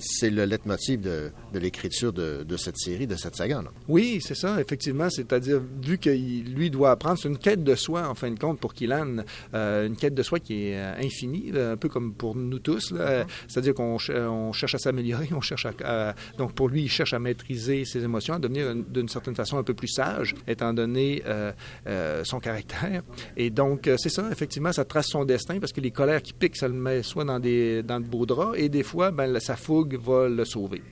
C'est 0.01 0.31
le 0.31 0.45
leitmotiv 0.45 1.01
de, 1.01 1.31
de 1.53 1.59
l'écriture 1.59 2.13
de, 2.13 2.43
de 2.43 2.57
cette 2.57 2.79
série, 2.79 3.07
de 3.07 3.17
cette 3.17 3.37
saga. 3.37 3.63
Oui, 3.89 4.21
c'est 4.23 4.35
ça, 4.35 4.61
effectivement. 4.61 5.11
C'est-à-dire, 5.11 5.61
vu 5.83 5.99
que 5.99 6.11
lui 6.11 6.71
doit 6.71 6.93
apprendre, 6.93 7.19
c'est 7.19 7.29
une 7.29 7.39
quête 7.39 7.63
de 7.63 7.75
soi, 7.75 8.09
en 8.09 8.15
fin 8.15 8.31
de 8.31 8.39
compte, 8.39 8.59
pour 8.59 8.73
Kylan, 8.73 9.25
euh, 9.55 9.87
une 9.87 9.97
quête 9.97 10.15
de 10.15 10.23
soi 10.23 10.39
qui 10.41 10.69
est 10.69 10.77
euh, 10.79 10.95
infinie, 11.03 11.53
un 11.55 11.77
peu 11.77 11.89
comme 11.89 12.15
pour 12.15 12.35
nous 12.35 12.59
tous. 12.59 12.93
Euh, 12.97 13.25
C'est-à-dire 13.49 13.75
qu'on 13.75 13.99
on 14.09 14.53
cherche 14.53 14.75
à 14.75 14.79
s'améliorer, 14.79 15.29
on 15.37 15.41
cherche 15.41 15.67
à, 15.85 16.15
Donc, 16.39 16.55
pour 16.55 16.69
lui, 16.69 16.83
il 16.83 16.89
cherche 16.89 17.13
à 17.13 17.19
maîtriser 17.19 17.85
ses 17.85 18.03
émotions, 18.05 18.35
à 18.35 18.39
devenir 18.39 18.71
une- 18.71 18.85
d'une 18.85 19.09
certaine 19.09 19.35
façon 19.35 19.59
un 19.59 19.63
peu 19.63 19.75
plus 19.75 19.89
sage, 19.89 20.35
étant 20.49 20.73
donné 20.73 21.23
euh, 21.27 21.53
euh, 21.87 22.25
son 22.25 22.41
caractère. 22.41 23.03
Et 23.37 23.51
donc, 23.51 23.87
euh, 23.87 23.97
c'est 23.99 24.09
ça, 24.09 24.29
effectivement, 24.33 24.73
ça 24.73 24.85
trace 24.85 25.09
son 25.09 25.25
destin, 25.25 25.59
parce 25.61 25.73
que 25.73 25.81
les 25.81 25.91
colères 25.91 26.23
qui 26.23 26.33
piquent, 26.33 26.57
ça 26.57 26.69
le 26.69 26.75
met 26.75 27.03
soit 27.03 27.25
dans, 27.25 27.39
des, 27.41 27.83
dans 27.83 28.01
de 28.01 28.07
beaux 28.07 28.25
draps, 28.27 28.59
et 28.59 28.69
des 28.69 28.83
fois, 28.83 29.11
ben, 29.11 29.39
sa 29.41 29.57
fougue 29.57 29.90
va 29.97 30.29
le 30.29 30.45
sauver. 30.45 30.83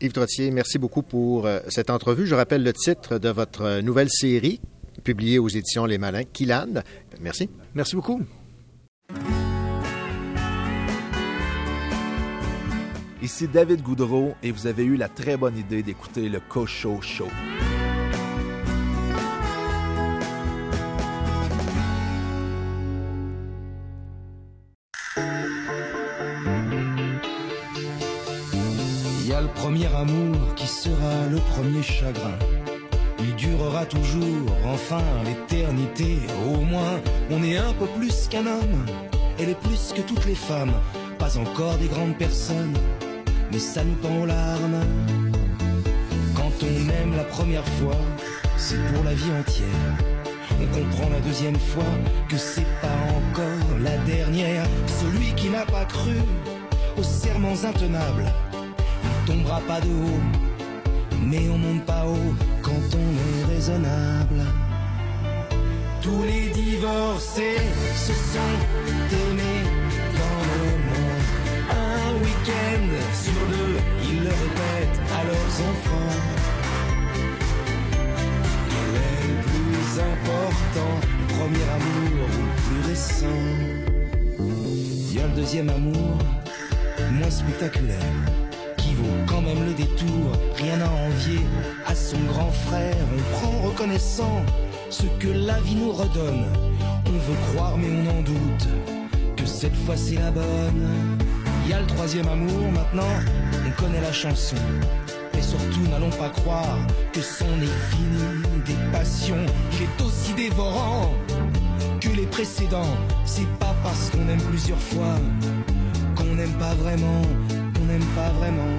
Yves 0.00 0.12
Trottier, 0.12 0.50
merci 0.50 0.78
beaucoup 0.78 1.02
pour 1.02 1.46
euh, 1.46 1.60
cette 1.68 1.90
entrevue. 1.90 2.26
Je 2.26 2.34
rappelle 2.34 2.62
le 2.62 2.72
titre 2.72 3.18
de 3.18 3.28
votre 3.28 3.62
euh, 3.62 3.82
nouvelle 3.82 4.08
série, 4.10 4.60
publiée 5.02 5.38
aux 5.38 5.48
éditions 5.48 5.86
Les 5.86 5.98
Malins, 5.98 6.24
Kilan. 6.24 6.82
Merci. 7.20 7.50
Merci 7.74 7.96
beaucoup. 7.96 8.22
Ici 13.20 13.48
David 13.48 13.82
Goudreau 13.82 14.34
et 14.44 14.52
vous 14.52 14.68
avez 14.68 14.84
eu 14.84 14.96
la 14.96 15.08
très 15.08 15.36
bonne 15.36 15.58
idée 15.58 15.82
d'écouter 15.82 16.28
le 16.28 16.38
Cocho 16.38 17.00
Show. 17.00 17.28
Premier 29.68 29.94
amour 29.94 30.54
qui 30.56 30.66
sera 30.66 31.26
le 31.30 31.36
premier 31.36 31.82
chagrin. 31.82 32.38
Il 33.18 33.36
durera 33.36 33.84
toujours, 33.84 34.46
enfin 34.64 35.02
l'éternité. 35.26 36.16
Au 36.46 36.62
moins, 36.62 36.98
on 37.30 37.42
est 37.42 37.58
un 37.58 37.74
peu 37.74 37.84
plus 37.98 38.28
qu'un 38.28 38.46
homme. 38.46 38.86
Elle 39.38 39.50
est 39.50 39.60
plus 39.60 39.92
que 39.94 40.00
toutes 40.00 40.24
les 40.24 40.34
femmes. 40.34 40.72
Pas 41.18 41.36
encore 41.36 41.76
des 41.76 41.88
grandes 41.88 42.16
personnes, 42.16 42.78
mais 43.52 43.58
ça 43.58 43.84
nous 43.84 43.96
pend 43.96 44.22
aux 44.22 44.24
larmes. 44.24 44.80
Quand 46.34 46.54
on 46.62 47.02
aime 47.02 47.14
la 47.14 47.24
première 47.24 47.68
fois, 47.76 48.00
c'est 48.56 48.82
pour 48.90 49.04
la 49.04 49.12
vie 49.12 49.32
entière. 49.38 49.92
On 50.62 50.66
comprend 50.78 51.10
la 51.10 51.20
deuxième 51.20 51.60
fois 51.72 51.92
que 52.30 52.38
c'est 52.38 52.72
pas 52.80 53.00
encore 53.18 53.78
la 53.82 53.98
dernière. 53.98 54.64
Celui 54.86 55.34
qui 55.34 55.50
n'a 55.50 55.66
pas 55.66 55.84
cru 55.84 56.16
aux 56.96 57.02
serments 57.02 57.64
intenables 57.64 58.32
tombera 59.28 59.60
pas 59.60 59.78
de 59.80 59.88
haut, 59.88 60.22
mais 61.22 61.50
on 61.50 61.58
monte 61.58 61.84
pas 61.84 62.04
haut 62.06 62.34
quand 62.62 62.84
on 63.02 63.08
est 63.26 63.54
raisonnable. 63.54 64.40
Tous 66.00 66.22
les 66.22 66.48
divorcés 66.48 67.60
se 67.94 68.14
sont 68.32 68.56
aimés 69.22 69.64
dans 70.20 70.40
le 70.60 70.70
monde. 70.88 71.26
Un 71.70 72.10
week-end 72.24 72.88
sur 73.24 73.40
deux, 73.52 73.76
ils 74.08 74.20
le 74.26 74.32
répètent 74.42 75.00
à 75.18 75.20
leurs 75.30 75.54
enfants. 75.70 76.16
Quel 78.70 78.92
est 79.08 79.24
le 79.28 79.36
plus 79.50 79.88
important, 80.10 80.92
le 81.20 81.26
premier 81.36 81.66
amour 81.76 82.28
ou 82.34 82.42
le 82.48 82.56
plus 82.64 82.82
récent 82.88 83.38
y 85.14 85.20
a 85.20 85.26
le 85.26 85.34
deuxième 85.34 85.68
amour, 85.68 86.18
moins 87.12 87.30
spectaculaire, 87.30 88.14
quand 89.26 89.42
même 89.42 89.64
le 89.64 89.74
détour. 89.74 90.32
Rien 90.56 90.80
à 90.80 90.88
envier 91.06 91.40
à 91.86 91.94
son 91.94 92.18
grand 92.32 92.50
frère. 92.50 92.96
On 93.16 93.36
prend 93.36 93.68
reconnaissant 93.68 94.42
ce 94.90 95.04
que 95.18 95.28
la 95.28 95.60
vie 95.60 95.76
nous 95.76 95.92
redonne. 95.92 96.46
On 97.06 97.12
veut 97.12 97.38
croire 97.52 97.76
mais 97.76 97.88
on 97.88 98.18
en 98.18 98.22
doute 98.22 98.68
que 99.36 99.46
cette 99.46 99.76
fois 99.76 99.96
c'est 99.96 100.16
la 100.16 100.30
bonne. 100.30 101.18
Il 101.64 101.70
y 101.70 101.74
a 101.74 101.80
le 101.80 101.86
troisième 101.86 102.28
amour 102.28 102.72
maintenant, 102.72 103.12
on 103.66 103.82
connaît 103.82 104.00
la 104.00 104.12
chanson. 104.12 104.56
Et 105.36 105.42
surtout 105.42 105.82
n'allons 105.90 106.10
pas 106.10 106.30
croire 106.30 106.78
que 107.12 107.20
c'en 107.20 107.44
est 107.44 107.78
fini 107.90 108.42
des 108.66 108.90
passions. 108.90 109.46
Il 109.72 109.82
est 109.82 110.04
aussi 110.04 110.32
dévorant 110.34 111.14
que 112.00 112.08
les 112.08 112.26
précédents. 112.26 112.96
C'est 113.24 113.48
pas 113.58 113.74
parce 113.82 114.10
qu'on 114.10 114.28
aime 114.28 114.40
plusieurs 114.42 114.80
fois 114.80 115.16
qu'on 116.16 116.34
n'aime 116.34 116.54
pas 116.54 116.74
vraiment, 116.74 117.22
n'aime 117.88 118.08
pas 118.14 118.30
vraiment. 118.38 118.76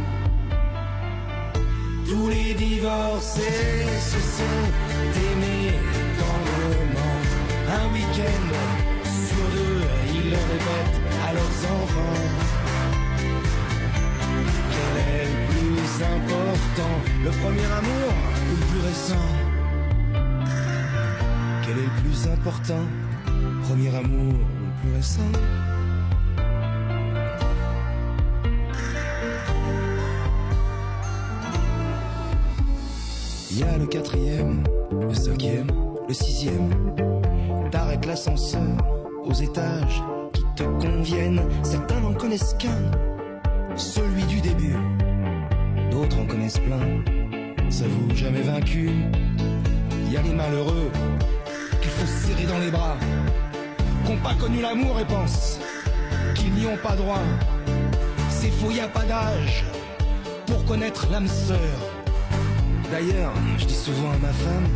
Tous 2.07 2.27
les 2.29 2.53
divorcés 2.53 3.85
se 4.11 4.19
sont 4.37 4.65
aimés 5.27 5.73
monde. 6.95 7.29
Un 7.79 7.85
week-end 7.93 8.47
sur 9.27 9.45
deux, 9.55 9.81
ils 10.13 10.29
le 10.29 10.41
répètent 10.51 10.99
à 11.27 11.33
leurs 11.33 11.57
enfants. 11.75 12.19
Quel 14.73 14.95
est 15.13 15.25
le 15.33 15.39
plus 15.51 15.91
important, 16.15 16.95
le 17.25 17.31
premier 17.41 17.69
amour 17.79 18.11
ou 18.47 18.53
le 18.61 18.65
plus 18.71 18.83
récent? 18.89 19.29
Quel 21.63 21.77
est 21.77 21.89
le 21.91 21.95
plus 22.01 22.27
important, 22.27 22.83
premier 23.67 23.95
amour 23.95 24.33
ou 24.33 24.65
le 24.65 24.81
plus 24.81 24.95
récent? 24.95 25.68
Il 33.59 33.65
y 33.65 33.67
a 33.67 33.77
le 33.77 33.87
quatrième, 33.87 34.63
le 34.89 35.13
cinquième, 35.13 35.67
le 36.07 36.13
sixième. 36.13 36.69
T'arrêtes 37.71 38.05
l'ascenseur 38.05 38.61
aux 39.25 39.33
étages 39.33 40.01
qui 40.31 40.45
te 40.55 40.63
conviennent. 40.63 41.41
Certains 41.61 41.99
n'en 41.99 42.13
connaissent 42.13 42.55
qu'un, 42.57 42.89
celui 43.75 44.23
du 44.23 44.39
début. 44.39 44.77
D'autres 45.91 46.19
en 46.19 46.25
connaissent 46.25 46.59
plein, 46.59 47.03
s'avouent 47.69 48.15
jamais 48.15 48.43
vaincus. 48.43 48.91
Il 50.05 50.13
y 50.13 50.15
a 50.15 50.21
les 50.21 50.33
malheureux 50.33 50.89
qu'il 51.81 51.91
faut 51.91 52.07
serrer 52.07 52.45
dans 52.45 52.59
les 52.59 52.71
bras, 52.71 52.95
qui 54.05 54.13
n'ont 54.13 54.19
pas 54.19 54.35
connu 54.35 54.61
l'amour 54.61 55.01
et 55.01 55.05
pensent 55.05 55.59
qu'ils 56.33 56.53
n'y 56.53 56.65
ont 56.65 56.77
pas 56.81 56.95
droit. 56.95 57.23
C'est 58.29 58.51
faux, 58.51 58.71
y 58.71 58.79
a 58.79 58.87
pas 58.87 59.03
d'âge 59.03 59.65
pour 60.45 60.63
connaître 60.63 61.07
l'âme 61.11 61.27
sœur. 61.27 61.98
D'ailleurs, 62.91 63.33
je 63.59 63.65
dis 63.65 63.75
souvent 63.75 64.11
à 64.11 64.17
ma 64.17 64.33
femme 64.33 64.67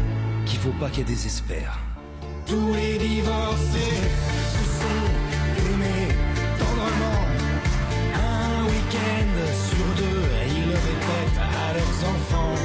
qu'il 0.45 0.59
faut 0.59 0.73
pas 0.79 0.89
qu'elle 0.89 1.05
désespère. 1.05 1.79
Tous 2.45 2.73
les 2.73 2.97
divorcés 2.99 3.97
se 4.53 4.63
sont 4.79 5.05
aimés 5.65 6.13
tendrement. 6.59 7.21
Un 8.13 8.65
week-end 8.65 9.33
sur 9.67 9.85
deux, 9.97 10.21
ils 10.47 10.67
le 10.67 10.75
répètent 10.75 11.41
à 11.41 11.73
leurs 11.73 12.09
enfants. 12.13 12.55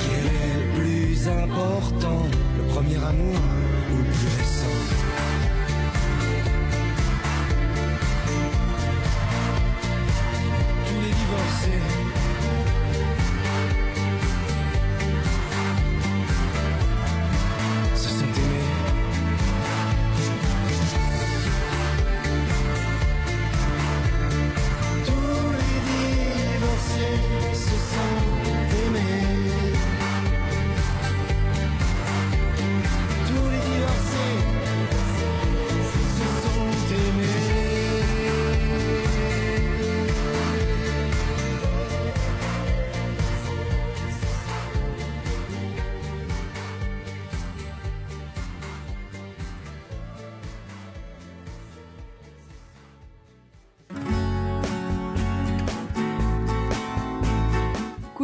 Quel 0.00 0.26
est 0.26 0.54
le 0.64 0.82
plus 0.82 1.28
important, 1.28 2.26
le 2.56 2.64
premier 2.64 2.96
amour 2.96 3.40
ou 3.92 3.96
le 3.96 4.04
plus 4.04 4.26
récent? 4.38 5.07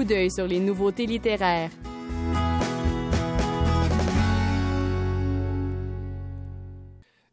Coup 0.05 0.11
d'œil 0.11 0.31
sur 0.31 0.47
les 0.47 0.61
nouveautés 0.61 1.07
littéraires. 1.07 1.71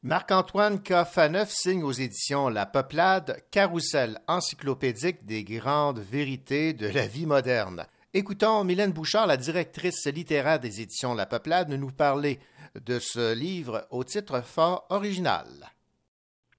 Marc-Antoine 0.03 0.81
K. 0.81 1.03
Faneuf 1.03 1.49
signe 1.49 1.83
aux 1.83 1.91
éditions 1.91 2.47
La 2.47 2.65
Peuplade 2.65 3.43
Carrousel 3.51 4.19
encyclopédique 4.29 5.25
des 5.25 5.43
grandes 5.43 5.99
vérités 5.99 6.71
de 6.71 6.87
la 6.87 7.07
vie 7.07 7.25
moderne. 7.25 7.87
Écoutons 8.13 8.63
Mylène 8.63 8.93
Bouchard, 8.93 9.27
la 9.27 9.35
directrice 9.35 10.07
littéraire 10.07 10.61
des 10.61 10.79
éditions 10.79 11.13
La 11.13 11.25
Peuplade, 11.25 11.67
nous 11.71 11.91
parler 11.91 12.39
de 12.75 12.99
ce 12.99 13.35
livre 13.35 13.85
au 13.89 14.05
titre 14.05 14.41
fort 14.45 14.85
original. 14.89 15.47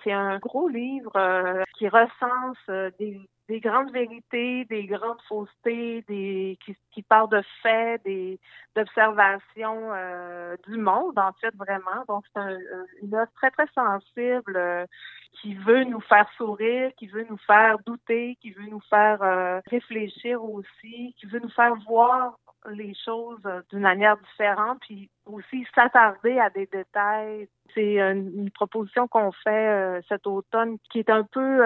C'est 0.04 0.12
un 0.12 0.38
gros 0.40 0.68
livre 0.68 1.16
euh, 1.16 1.62
qui 1.78 1.88
recense 1.88 2.58
euh, 2.68 2.90
des, 2.98 3.18
des 3.52 3.60
grandes 3.60 3.92
vérités, 3.92 4.64
des 4.64 4.86
grandes 4.86 5.20
faussetés, 5.28 6.02
des 6.08 6.58
qui, 6.64 6.74
qui 6.90 7.02
parle 7.02 7.28
de 7.28 7.42
faits, 7.62 8.02
des 8.02 8.40
d'observations 8.74 9.90
euh, 9.92 10.56
du 10.66 10.78
monde 10.78 11.18
en 11.18 11.32
fait 11.34 11.54
vraiment. 11.56 12.02
Donc 12.08 12.24
c'est 12.32 12.40
un- 12.40 12.58
une 13.02 13.14
œuvre 13.14 13.30
très 13.34 13.50
très 13.50 13.66
sensible 13.74 14.54
euh, 14.56 14.86
qui 15.34 15.54
veut 15.54 15.84
nous 15.84 16.00
faire 16.00 16.26
sourire, 16.38 16.92
qui 16.96 17.08
veut 17.08 17.26
nous 17.28 17.36
faire 17.46 17.76
douter, 17.84 18.38
qui 18.40 18.52
veut 18.52 18.70
nous 18.70 18.80
faire 18.88 19.22
euh, 19.22 19.60
réfléchir 19.66 20.42
aussi, 20.42 21.14
qui 21.18 21.26
veut 21.26 21.40
nous 21.40 21.50
faire 21.50 21.74
voir 21.86 22.38
les 22.70 22.94
choses 23.04 23.42
d'une 23.70 23.80
manière 23.80 24.16
différente, 24.16 24.78
puis 24.80 25.10
aussi 25.26 25.66
s'attarder 25.74 26.38
à 26.38 26.48
des 26.48 26.66
détails. 26.66 27.48
C'est 27.74 27.98
une, 27.98 28.50
proposition 28.50 29.08
qu'on 29.08 29.32
fait 29.32 30.00
cet 30.08 30.26
automne 30.26 30.78
qui 30.90 31.00
est 31.00 31.10
un 31.10 31.24
peu 31.24 31.60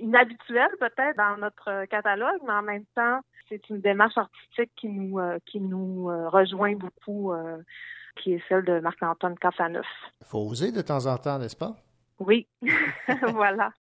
inhabituelle 0.00 0.70
peut-être 0.78 1.16
dans 1.16 1.36
notre 1.36 1.84
catalogue, 1.86 2.40
mais 2.46 2.52
en 2.52 2.62
même 2.62 2.84
temps, 2.94 3.20
c'est 3.48 3.68
une 3.68 3.80
démarche 3.80 4.16
artistique 4.16 4.70
qui 4.76 4.88
nous 4.88 5.18
euh, 5.18 5.38
qui 5.46 5.60
nous 5.60 6.08
euh, 6.08 6.28
rejoint 6.28 6.74
beaucoup, 6.76 7.32
euh, 7.32 7.58
qui 8.16 8.34
est 8.34 8.42
celle 8.48 8.64
de 8.64 8.80
Marc-Antoine 8.80 9.36
Cafaneuf. 9.38 9.86
Faut 10.24 10.46
oser 10.46 10.72
de 10.72 10.80
temps 10.80 11.06
en 11.06 11.18
temps, 11.18 11.38
n'est-ce 11.38 11.56
pas? 11.56 11.76
Oui, 12.18 12.46
voilà. 13.32 13.72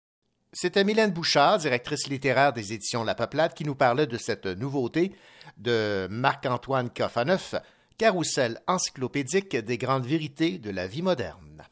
C'était 0.52 0.84
Mylène 0.84 1.12
Bouchard, 1.12 1.60
directrice 1.60 2.08
littéraire 2.08 2.54
des 2.54 2.74
éditions 2.74 3.04
La 3.04 3.14
Peuplade, 3.14 3.54
qui 3.54 3.66
nous 3.66 3.76
parlait 3.76 4.08
de 4.08 4.18
cette 4.18 4.48
nouveauté 4.48 5.16
de 5.58 6.08
Marc-Antoine 6.10 6.90
Coffaneuf, 6.90 7.54
Carrousel 8.00 8.60
encyclopédique 8.66 9.56
des 9.56 9.78
grandes 9.78 10.06
vérités 10.06 10.58
de 10.58 10.72
la 10.72 10.88
vie 10.88 11.04
moderne. 11.04 11.64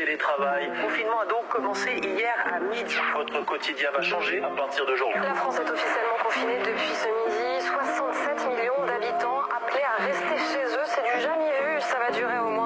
Télétravail. 0.00 0.70
Le 0.74 0.82
confinement 0.82 1.20
a 1.20 1.26
donc 1.26 1.46
commencé 1.48 1.90
hier 2.02 2.34
à 2.46 2.58
midi. 2.60 2.96
Votre 3.14 3.44
quotidien 3.44 3.90
va 3.92 4.02
changer 4.02 4.42
à 4.42 4.48
partir 4.48 4.86
d'aujourd'hui. 4.86 5.20
La 5.22 5.34
France 5.34 5.56
est 5.56 5.70
officiellement 5.70 6.18
confinée 6.24 6.58
depuis 6.58 6.94
ce 6.94 7.08
midi. 7.20 7.66
67 7.66 8.48
millions 8.48 8.84
d'habitants 8.86 9.42
appelés 9.56 9.84
à 9.84 10.02
rester 10.02 10.36
chez 10.52 10.64
eux. 10.64 10.86
C'est 10.86 11.04
du 11.04 11.20
jamais 11.20 11.52
vu. 11.64 11.80
Ça 11.80 11.98
va 11.98 12.10
durer 12.12 12.38
au 12.38 12.50
moins 12.50 12.59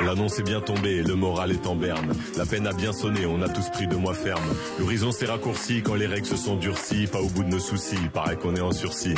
L'annonce 0.00 0.38
est 0.38 0.42
bien 0.42 0.60
tombée, 0.60 1.02
le 1.02 1.14
moral 1.14 1.50
est 1.50 1.66
en 1.66 1.74
berne. 1.74 2.12
La 2.36 2.46
peine 2.46 2.66
a 2.66 2.72
bien 2.72 2.92
sonné, 2.92 3.26
on 3.26 3.42
a 3.42 3.48
tous 3.48 3.70
pris 3.70 3.86
deux 3.86 3.96
mois 3.96 4.14
ferme. 4.14 4.44
L'horizon 4.78 5.10
s'est 5.10 5.26
raccourci 5.26 5.82
quand 5.82 5.94
les 5.94 6.06
règles 6.06 6.26
se 6.26 6.36
sont 6.36 6.56
durcies, 6.56 7.06
pas 7.06 7.20
au 7.20 7.28
bout 7.28 7.42
de 7.42 7.48
nos 7.48 7.58
soucis, 7.58 7.96
paraît 8.12 8.36
qu'on 8.36 8.54
est 8.54 8.60
en 8.60 8.72
sursis. 8.72 9.14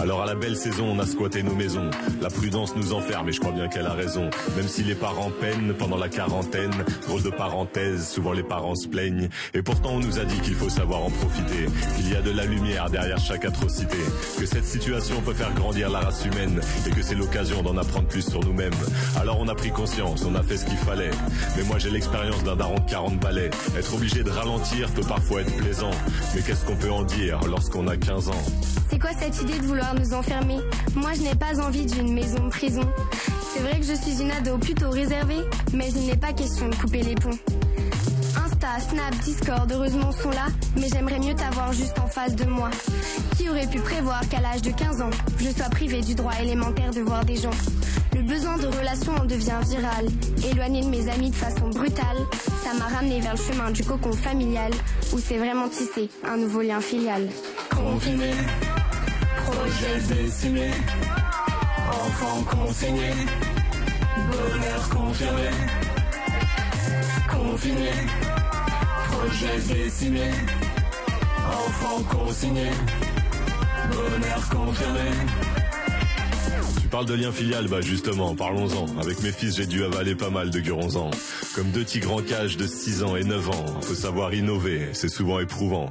Alors 0.00 0.22
à 0.22 0.26
la 0.26 0.34
belle 0.34 0.56
saison, 0.56 0.86
on 0.86 0.98
a 0.98 1.06
squatté 1.06 1.42
nos 1.42 1.54
maisons. 1.54 1.90
La 2.20 2.28
prudence 2.28 2.74
nous 2.74 2.92
enferme 2.92 3.28
et 3.28 3.32
je 3.32 3.40
crois 3.40 3.52
bien 3.52 3.68
qu'elle 3.68 3.86
a 3.86 3.92
raison. 3.92 4.30
Même 4.56 4.68
si 4.68 4.82
les 4.82 4.94
parents 4.94 5.30
peinent 5.30 5.74
pendant 5.78 5.96
la 5.96 6.08
quarantaine, 6.08 6.72
drôle 7.06 7.22
de 7.22 7.30
parenthèse, 7.30 8.08
souvent 8.08 8.32
les 8.32 8.42
parents 8.42 8.74
se 8.74 8.88
plaignent. 8.88 9.28
Et 9.54 9.62
pourtant 9.62 9.90
on 9.92 10.00
nous 10.00 10.18
a 10.18 10.24
dit 10.24 10.40
qu'il 10.40 10.54
faut 10.54 10.70
savoir 10.70 11.04
en 11.04 11.10
profiter, 11.10 11.66
qu'il 11.96 12.12
y 12.12 12.16
a 12.16 12.22
de 12.22 12.30
la 12.30 12.44
lumière 12.44 12.90
derrière 12.90 13.18
chaque 13.18 13.44
atrocité, 13.44 13.98
que 14.38 14.46
cette 14.46 14.64
situation 14.64 15.20
peut 15.20 15.34
faire 15.34 15.52
grandir 15.54 15.90
la 15.90 16.00
race 16.00 16.24
humaine 16.24 16.60
et 16.86 16.90
que 16.90 17.02
c'est 17.02 17.14
l'occasion 17.14 17.62
d'en 17.62 17.76
apprendre 17.76 18.08
plus 18.08 18.28
sur 18.28 18.40
nous-mêmes. 18.40 18.72
Alors 19.20 19.38
on 19.40 19.48
a 19.48 19.54
pris 19.54 19.67
conscience, 19.70 20.24
on 20.24 20.34
a 20.34 20.42
fait 20.42 20.56
ce 20.56 20.64
qu'il 20.64 20.76
fallait. 20.76 21.10
Mais 21.56 21.62
moi 21.64 21.78
j'ai 21.78 21.90
l'expérience 21.90 22.42
d'un 22.44 22.56
daron 22.56 22.74
de 22.74 22.90
40 22.90 23.18
balais. 23.20 23.50
Être 23.76 23.94
obligé 23.94 24.22
de 24.22 24.30
ralentir 24.30 24.90
peut 24.90 25.02
parfois 25.02 25.42
être 25.42 25.54
plaisant. 25.56 25.90
Mais 26.34 26.42
qu'est-ce 26.42 26.64
qu'on 26.64 26.76
peut 26.76 26.90
en 26.90 27.02
dire 27.02 27.40
lorsqu'on 27.48 27.86
a 27.88 27.96
15 27.96 28.28
ans 28.28 28.42
C'est 28.90 28.98
quoi 28.98 29.10
cette 29.18 29.40
idée 29.42 29.58
de 29.58 29.66
vouloir 29.66 29.94
nous 29.94 30.14
enfermer 30.14 30.58
Moi, 30.94 31.10
je 31.16 31.22
n'ai 31.22 31.34
pas 31.34 31.60
envie 31.60 31.86
d'une 31.86 32.12
maison 32.12 32.48
prison. 32.50 32.88
C'est 33.54 33.60
vrai 33.60 33.80
que 33.80 33.86
je 33.86 33.94
suis 33.94 34.20
une 34.20 34.30
ado 34.30 34.58
plutôt 34.58 34.90
réservée, 34.90 35.40
mais 35.72 35.90
il 35.90 36.06
n'est 36.06 36.16
pas 36.16 36.32
question 36.32 36.68
de 36.68 36.74
couper 36.74 37.02
les 37.02 37.14
ponts. 37.14 37.38
Insta, 38.36 38.78
Snap, 38.88 39.14
Discord, 39.24 39.70
heureusement 39.72 40.12
sont 40.12 40.30
là, 40.30 40.46
mais 40.76 40.88
j'aimerais 40.92 41.18
mieux 41.18 41.34
t'avoir 41.34 41.72
juste 41.72 41.98
en 41.98 42.06
face 42.06 42.36
de 42.36 42.44
moi. 42.44 42.70
Qui 43.36 43.48
aurait 43.48 43.66
pu 43.66 43.80
prévoir 43.80 44.20
qu'à 44.28 44.40
l'âge 44.40 44.62
de 44.62 44.70
15 44.70 45.00
ans, 45.00 45.10
je 45.38 45.50
sois 45.50 45.70
privée 45.70 46.02
du 46.02 46.14
droit 46.14 46.34
élémentaire 46.40 46.92
de 46.92 47.00
voir 47.00 47.24
des 47.24 47.36
gens 47.36 47.50
besoin 48.28 48.58
de 48.58 48.66
relation 48.66 49.12
en 49.16 49.24
devient 49.24 49.58
viral. 49.66 50.06
Éloigné 50.50 50.82
de 50.82 50.88
mes 50.88 51.08
amis 51.08 51.30
de 51.30 51.34
façon 51.34 51.70
brutale, 51.70 52.18
ça 52.62 52.74
m'a 52.78 52.94
ramené 52.94 53.20
vers 53.20 53.32
le 53.34 53.38
chemin 53.38 53.70
du 53.70 53.82
cocon 53.82 54.12
familial, 54.12 54.70
où 55.12 55.18
c'est 55.18 55.38
vraiment 55.38 55.68
tissé 55.68 56.10
un 56.24 56.36
nouveau 56.36 56.60
lien 56.60 56.80
filial. 56.80 57.28
Confiné, 57.70 58.32
projet 59.46 59.98
décimé, 60.14 60.70
enfant 61.88 62.42
consigné, 62.44 63.12
bonheur 64.30 64.88
confirmé. 64.90 65.48
Confiné, 67.30 67.90
projet 69.10 69.74
décimé, 69.74 70.30
enfant 71.46 72.02
consigné, 72.10 72.70
bonheur 73.90 74.48
confirmé. 74.50 75.67
Tu 76.88 76.92
parles 76.92 77.04
de 77.04 77.12
lien 77.12 77.32
filial, 77.32 77.68
bah 77.68 77.82
justement, 77.82 78.34
parlons-en. 78.34 78.86
Avec 78.98 79.22
mes 79.22 79.30
fils, 79.30 79.56
j'ai 79.56 79.66
dû 79.66 79.84
avaler 79.84 80.14
pas 80.14 80.30
mal 80.30 80.48
de 80.48 80.58
guronzans. 80.58 81.10
Comme 81.54 81.70
deux 81.70 81.84
tigres 81.84 82.14
en 82.14 82.22
cage 82.22 82.56
de 82.56 82.66
6 82.66 83.02
ans 83.02 83.14
et 83.14 83.24
9 83.24 83.50
ans. 83.50 83.66
Faut 83.82 83.94
savoir 83.94 84.32
innover, 84.32 84.88
c'est 84.94 85.10
souvent 85.10 85.38
éprouvant. 85.38 85.90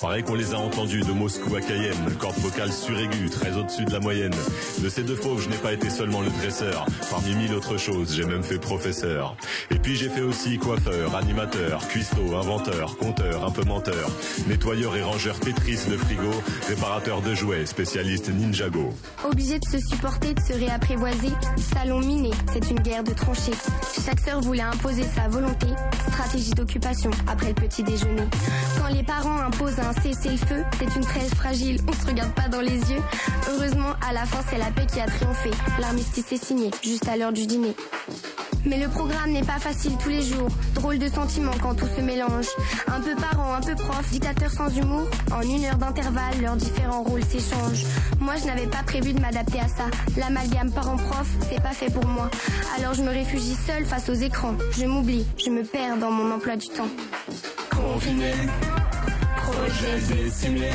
Pareil 0.00 0.22
qu'on 0.22 0.36
les 0.36 0.54
a 0.54 0.58
entendus 0.58 1.02
de 1.02 1.12
Moscou 1.12 1.54
à 1.54 1.60
Cayenne, 1.60 2.14
corde 2.18 2.38
vocale 2.38 2.72
suraiguë, 2.72 3.28
très 3.28 3.54
au-dessus 3.58 3.84
de 3.84 3.92
la 3.92 4.00
moyenne. 4.00 4.32
De 4.78 4.88
ces 4.88 5.02
deux 5.02 5.16
fauves, 5.16 5.42
je 5.42 5.50
n'ai 5.50 5.56
pas 5.56 5.74
été 5.74 5.90
seulement 5.90 6.22
le 6.22 6.30
dresseur. 6.30 6.86
Parmi 7.10 7.34
mille 7.34 7.52
autres 7.52 7.76
choses, 7.76 8.14
j'ai 8.14 8.24
même 8.24 8.42
fait 8.42 8.58
professeur. 8.58 9.36
Et 9.70 9.78
puis 9.78 9.96
j'ai 9.96 10.08
fait 10.08 10.22
aussi 10.22 10.56
coiffeur, 10.56 11.14
animateur, 11.14 11.86
cuistot, 11.88 12.36
inventeur, 12.36 12.96
conteur, 12.96 13.44
un 13.44 13.50
peu 13.50 13.64
menteur, 13.64 14.10
nettoyeur 14.46 14.96
et 14.96 15.02
rangeur 15.02 15.38
Tetris 15.40 15.90
de 15.90 15.96
frigo, 15.98 16.30
réparateur 16.68 17.20
de 17.20 17.34
jouets, 17.34 17.66
spécialiste 17.66 18.30
Ninjago. 18.30 18.94
Obligé 19.28 19.58
de 19.58 19.64
se 19.68 19.78
supporter, 19.78 20.37
se 20.40 20.52
réapprivoiser. 20.52 21.32
Salon 21.74 22.00
miné, 22.00 22.30
c'est 22.52 22.70
une 22.70 22.80
guerre 22.80 23.04
de 23.04 23.12
tranchées. 23.12 23.52
Chaque 24.04 24.20
sœur 24.20 24.40
voulait 24.40 24.62
imposer 24.62 25.04
sa 25.14 25.28
volonté. 25.28 25.66
Stratégie 26.08 26.52
d'occupation 26.52 27.10
après 27.26 27.48
le 27.48 27.54
petit 27.54 27.82
déjeuner. 27.82 28.22
Quand 28.80 28.92
les 28.94 29.02
parents 29.02 29.38
imposent 29.38 29.78
un 29.78 29.92
cessez-le-feu, 30.02 30.64
c'est 30.78 30.96
une 30.96 31.04
trêve 31.04 31.34
fragile, 31.34 31.80
on 31.86 31.92
se 31.92 32.06
regarde 32.06 32.32
pas 32.32 32.48
dans 32.48 32.60
les 32.60 32.78
yeux. 32.90 33.02
Heureusement, 33.50 33.92
à 34.08 34.12
la 34.12 34.24
fin, 34.24 34.38
c'est 34.50 34.58
la 34.58 34.70
paix 34.70 34.86
qui 34.86 35.00
a 35.00 35.06
triomphé. 35.06 35.50
L'armistice 35.80 36.32
est 36.32 36.44
signé, 36.44 36.70
juste 36.82 37.08
à 37.08 37.16
l'heure 37.16 37.32
du 37.32 37.46
dîner. 37.46 37.74
Mais 38.64 38.78
le 38.78 38.88
programme 38.88 39.30
n'est 39.30 39.44
pas 39.44 39.58
facile 39.58 39.92
tous 40.02 40.08
les 40.08 40.22
jours. 40.22 40.48
Drôle 40.74 40.98
de 40.98 41.08
sentiment 41.08 41.52
quand 41.62 41.74
tout 41.74 41.86
se 41.96 42.02
mélange. 42.02 42.46
Un 42.88 43.00
peu 43.00 43.14
parent, 43.14 43.54
un 43.54 43.60
peu 43.60 43.74
prof, 43.74 44.10
dictateur 44.10 44.50
sans 44.50 44.68
humour. 44.76 45.08
En 45.32 45.42
une 45.42 45.64
heure 45.64 45.78
d'intervalle, 45.78 46.40
leurs 46.42 46.56
différents 46.56 47.02
rôles 47.02 47.24
s'échangent. 47.24 47.84
Moi, 48.20 48.34
je 48.40 48.46
n'avais 48.46 48.66
pas 48.66 48.82
prévu 48.84 49.12
de 49.12 49.20
m'adapter 49.20 49.60
à 49.60 49.68
ça. 49.68 49.84
L'amalgame 50.28 50.70
parent-prof, 50.70 51.26
c'est 51.48 51.62
pas 51.62 51.72
fait 51.72 51.90
pour 51.90 52.06
moi. 52.06 52.28
Alors 52.76 52.92
je 52.92 53.02
me 53.02 53.08
réfugie 53.08 53.54
seule 53.54 53.86
face 53.86 54.10
aux 54.10 54.14
écrans. 54.14 54.54
Je 54.72 54.84
m'oublie, 54.84 55.24
je 55.42 55.48
me 55.48 55.62
perds 55.62 55.96
dans 55.96 56.10
mon 56.10 56.30
emploi 56.34 56.56
du 56.56 56.68
temps. 56.68 56.88
Confiné, 57.70 58.32
projet 59.36 59.98
décimé, 60.14 60.70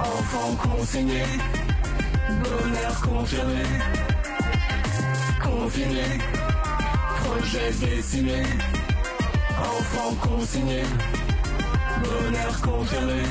enfant 0.00 0.56
consigné, 0.56 1.22
bonheur 2.42 3.00
confirmé. 3.02 3.62
Confiné, 5.42 6.04
projet 7.22 7.70
décimé, 7.78 8.42
enfant 9.58 10.14
consigné, 10.14 10.82
bonheur 12.02 12.60
confirmé. 12.62 13.22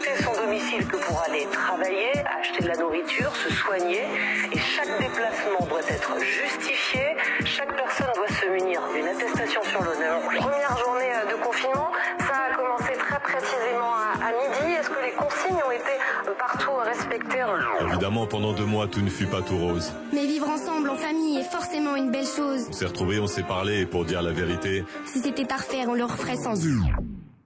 Quitter 0.00 0.22
son 0.22 0.32
domicile 0.44 0.86
que 0.86 0.96
pour 0.96 1.22
aller 1.22 1.46
travailler, 1.52 2.12
acheter 2.40 2.62
de 2.64 2.68
la 2.68 2.76
nourriture, 2.76 3.34
se 3.36 3.52
soigner. 3.52 4.04
Et 4.52 4.58
chaque 4.58 4.98
déplacement 4.98 5.66
doit 5.68 5.80
être 5.88 6.12
justifié. 6.20 7.16
Chaque 7.44 7.74
personne 7.76 8.08
doit 8.14 8.28
se 8.28 8.46
munir 8.48 8.80
d'une 8.94 9.06
attestation 9.06 9.60
sur 9.64 9.82
l'honneur. 9.82 10.20
Première 10.22 10.76
journée 10.78 11.12
euh, 11.14 11.30
de 11.36 11.42
confinement, 11.42 11.90
ça 12.18 12.34
a 12.50 12.56
commencé 12.56 12.92
très 12.98 13.20
précisément 13.20 13.92
à, 13.94 14.26
à 14.26 14.30
midi. 14.32 14.72
Est-ce 14.78 14.88
que 14.90 15.04
les 15.04 15.12
consignes 15.12 15.62
ont 15.66 15.70
été 15.72 15.94
euh, 16.28 16.32
partout 16.38 16.70
respectées 16.84 17.44
Évidemment, 17.88 18.26
pendant 18.26 18.52
deux 18.52 18.64
mois, 18.64 18.86
tout 18.88 19.00
ne 19.02 19.10
fut 19.10 19.26
pas 19.26 19.42
tout 19.42 19.58
rose. 19.58 19.92
Mais 20.12 20.26
vivre 20.26 20.48
ensemble 20.48 20.90
en 20.90 20.96
famille 20.96 21.38
est 21.40 21.50
forcément 21.50 21.96
une 21.96 22.10
belle 22.10 22.26
chose. 22.26 22.66
On 22.68 22.72
s'est 22.72 22.86
retrouvés, 22.86 23.18
on 23.20 23.26
s'est 23.26 23.42
parlé, 23.42 23.80
et 23.80 23.86
pour 23.86 24.04
dire 24.04 24.22
la 24.22 24.32
vérité, 24.32 24.84
Si 25.04 25.20
c'était 25.20 25.50
à 25.52 25.56
refaire, 25.56 25.86
on 25.88 25.94
le 25.94 26.04
referait 26.04 26.36
sans 26.36 26.54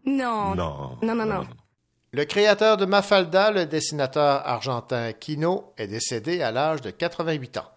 Non. 0.07 0.55
non. 0.55 0.99
Non, 1.03 1.15
non, 1.15 1.27
non. 1.27 1.45
Le 2.15 2.25
créateur 2.27 2.77
de 2.77 2.85
Mafalda, 2.85 3.51
le 3.51 3.67
dessinateur 3.67 4.47
argentin 4.47 5.13
Kino, 5.13 5.73
est 5.77 5.89
décédé 5.89 6.43
à 6.43 6.53
l'âge 6.53 6.81
de 6.81 6.91
88 6.91 7.57
ans. 7.57 7.69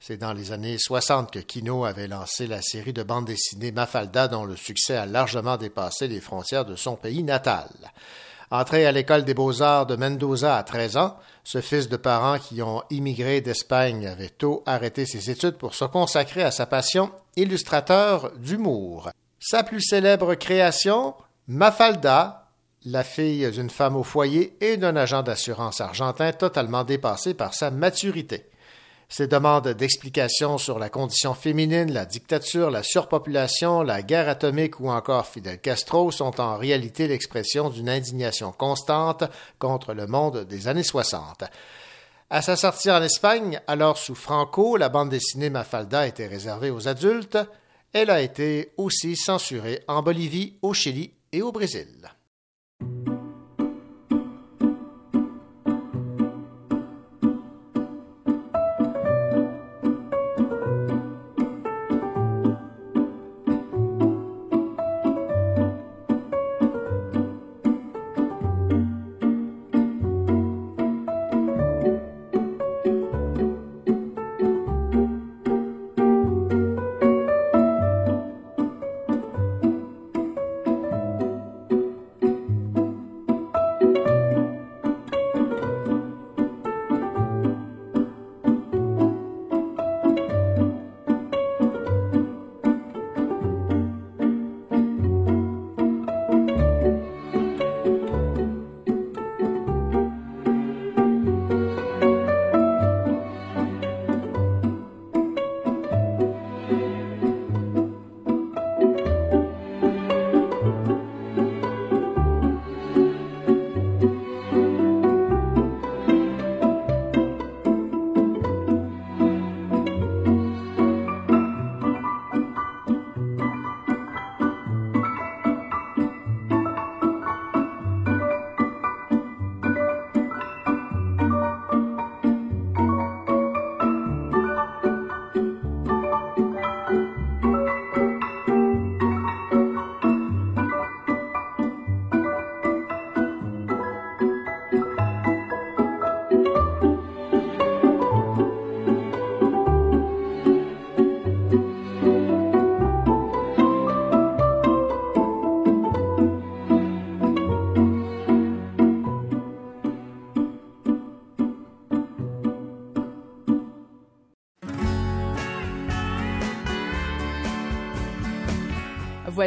C'est 0.00 0.18
dans 0.18 0.34
les 0.34 0.52
années 0.52 0.76
60 0.78 1.30
que 1.30 1.38
Kino 1.38 1.86
avait 1.86 2.06
lancé 2.06 2.46
la 2.46 2.60
série 2.60 2.92
de 2.92 3.02
bandes 3.02 3.24
dessinées 3.24 3.72
Mafalda 3.72 4.28
dont 4.28 4.44
le 4.44 4.54
succès 4.54 4.96
a 4.96 5.06
largement 5.06 5.56
dépassé 5.56 6.08
les 6.08 6.20
frontières 6.20 6.66
de 6.66 6.76
son 6.76 6.96
pays 6.96 7.22
natal. 7.22 7.70
Entré 8.50 8.84
à 8.84 8.92
l'école 8.92 9.24
des 9.24 9.32
beaux-arts 9.32 9.86
de 9.86 9.96
Mendoza 9.96 10.58
à 10.58 10.62
13 10.62 10.98
ans, 10.98 11.16
ce 11.42 11.62
fils 11.62 11.88
de 11.88 11.96
parents 11.96 12.38
qui 12.38 12.60
ont 12.60 12.82
immigré 12.90 13.40
d'Espagne 13.40 14.06
avait 14.06 14.28
tôt 14.28 14.62
arrêté 14.66 15.06
ses 15.06 15.30
études 15.30 15.56
pour 15.56 15.74
se 15.74 15.86
consacrer 15.86 16.42
à 16.42 16.50
sa 16.50 16.66
passion, 16.66 17.12
illustrateur 17.36 18.30
d'humour. 18.36 19.08
Sa 19.40 19.62
plus 19.62 19.80
célèbre 19.80 20.34
création, 20.34 21.14
Mafalda, 21.48 22.45
la 22.86 23.02
fille 23.02 23.50
d'une 23.50 23.68
femme 23.68 23.96
au 23.96 24.04
foyer 24.04 24.56
et 24.60 24.76
d'un 24.76 24.94
agent 24.94 25.24
d'assurance 25.24 25.80
argentin 25.80 26.32
totalement 26.32 26.84
dépassé 26.84 27.34
par 27.34 27.52
sa 27.52 27.72
maturité. 27.72 28.46
Ses 29.08 29.26
demandes 29.26 29.68
d'explications 29.68 30.56
sur 30.56 30.78
la 30.78 30.88
condition 30.88 31.34
féminine, 31.34 31.92
la 31.92 32.06
dictature, 32.06 32.70
la 32.70 32.84
surpopulation, 32.84 33.82
la 33.82 34.02
guerre 34.02 34.28
atomique 34.28 34.78
ou 34.78 34.88
encore 34.88 35.26
Fidel 35.26 35.60
Castro 35.60 36.12
sont 36.12 36.40
en 36.40 36.56
réalité 36.56 37.08
l'expression 37.08 37.70
d'une 37.70 37.88
indignation 37.88 38.52
constante 38.52 39.24
contre 39.58 39.92
le 39.92 40.06
monde 40.06 40.44
des 40.44 40.68
années 40.68 40.84
60. 40.84 41.42
À 42.30 42.42
sa 42.42 42.54
sortie 42.54 42.90
en 42.90 43.02
Espagne, 43.02 43.60
alors 43.66 43.98
sous 43.98 44.16
Franco, 44.16 44.76
la 44.76 44.88
bande 44.88 45.10
dessinée 45.10 45.50
Mafalda 45.50 46.06
était 46.06 46.26
réservée 46.26 46.70
aux 46.70 46.86
adultes. 46.86 47.38
Elle 47.92 48.10
a 48.10 48.20
été 48.20 48.72
aussi 48.76 49.16
censurée 49.16 49.82
en 49.88 50.02
Bolivie, 50.02 50.58
au 50.62 50.72
Chili 50.72 51.12
et 51.32 51.42
au 51.42 51.50
Brésil. 51.50 52.15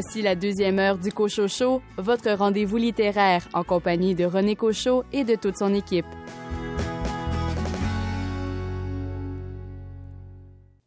Voici 0.01 0.21
la 0.21 0.35
deuxième 0.35 0.79
heure 0.79 0.97
du 0.97 1.11
Cochot 1.11 1.49
Show, 1.49 1.81
votre 1.97 2.31
rendez-vous 2.31 2.77
littéraire 2.77 3.45
en 3.51 3.65
compagnie 3.65 4.15
de 4.15 4.23
René 4.23 4.55
Cochot 4.55 5.03
et 5.11 5.25
de 5.25 5.35
toute 5.35 5.57
son 5.57 5.73
équipe. 5.73 6.05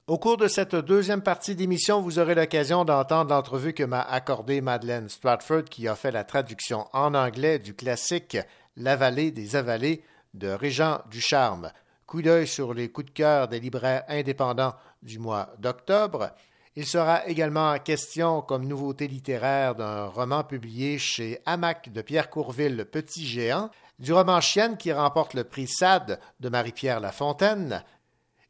Au 0.07 0.17
cours 0.17 0.39
de 0.39 0.49
cette 0.49 0.75
deuxième 0.75 1.21
partie 1.21 1.55
d'émission, 1.55 2.01
vous 2.01 2.19
aurez 2.19 2.35
l'occasion 2.35 2.87
d'entendre 2.87 3.35
l'entrevue 3.35 3.75
que 3.75 3.83
m'a 3.83 4.01
accordée 4.01 4.63
Madeleine 4.63 5.11
Stratford, 5.11 5.65
qui 5.65 5.89
a 5.89 5.95
fait 5.95 6.11
la 6.11 6.25
traduction 6.25 6.87
en 6.95 7.13
anglais 7.13 7.59
du 7.59 7.75
classique 7.75 8.39
L'Avallée 8.79 9.31
des 9.31 9.57
avalées 9.57 10.03
de 10.33 10.49
Régent 10.49 11.03
Ducharme. 11.11 11.71
Coup 12.07 12.23
d'œil 12.23 12.47
sur 12.47 12.73
les 12.73 12.89
coups 12.89 13.09
de 13.09 13.13
cœur 13.13 13.49
des 13.49 13.61
libraires 13.61 14.05
indépendants 14.09 14.73
du 15.03 15.19
mois 15.19 15.51
d'octobre. 15.59 16.31
Il 16.75 16.87
sera 16.87 17.27
également 17.27 17.79
question 17.79 18.41
comme 18.41 18.67
nouveauté 18.67 19.07
littéraire 19.07 19.75
d'un 19.75 20.07
roman 20.07 20.43
publié 20.43 20.99
chez 20.99 21.41
Hamac 21.45 21.93
de 21.93 22.01
Pierre 22.01 22.31
Courville, 22.31 22.87
Petit 22.91 23.27
Géant, 23.27 23.71
du 23.99 24.13
roman 24.13 24.41
Chienne 24.41 24.77
qui 24.77 24.93
remporte 24.93 25.35
le 25.35 25.45
prix 25.45 25.69
SAD 25.69 26.19
de 26.41 26.49
Marie-Pierre 26.49 27.01
Lafontaine, 27.01 27.85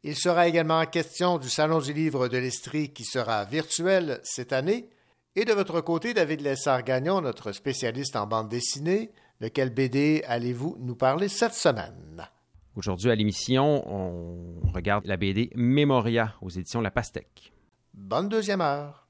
il 0.05 0.17
sera 0.17 0.49
également 0.49 0.85
question 0.87 1.39
du 1.39 1.49
Salon 1.49 1.79
du 1.79 1.93
livre 1.93 2.27
de 2.27 2.37
l'Estrie 2.37 2.93
qui 2.93 3.05
sera 3.05 3.45
virtuel 3.45 4.19
cette 4.25 4.53
année. 4.53 4.89
Et 5.37 5.45
de 5.45 5.53
votre 5.53 5.81
côté, 5.81 6.13
David 6.13 6.41
Lessard-Gagnon, 6.41 7.21
notre 7.21 7.53
spécialiste 7.53 8.17
en 8.17 8.27
bande 8.27 8.49
dessinée, 8.49 9.13
de 9.41 9.47
quel 9.47 9.71
BD 9.71 10.25
allez-vous 10.27 10.77
nous 10.81 10.97
parler 10.97 11.29
cette 11.29 11.55
semaine? 11.55 12.27
Aujourd'hui 12.75 13.13
à 13.13 13.15
l'émission, 13.15 13.89
on 13.89 14.73
regarde 14.73 15.07
la 15.07 15.17
BD 15.17 15.51
Memoria 15.55 16.35
aux 16.43 16.51
éditions 16.51 16.81
La 16.81 16.91
Pastèque. 16.91 17.52
Bonne 17.95 18.29
deuxième 18.29 18.61
heure. 18.61 19.02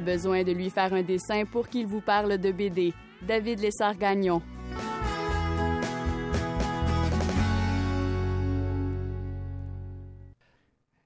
Besoin 0.00 0.42
de 0.42 0.52
lui 0.52 0.70
faire 0.70 0.92
un 0.92 1.02
dessin 1.02 1.44
pour 1.44 1.68
qu'il 1.68 1.86
vous 1.86 2.00
parle 2.00 2.38
de 2.38 2.52
BD. 2.52 2.92
David 3.26 3.60
Lessard-Gagnon. 3.60 4.42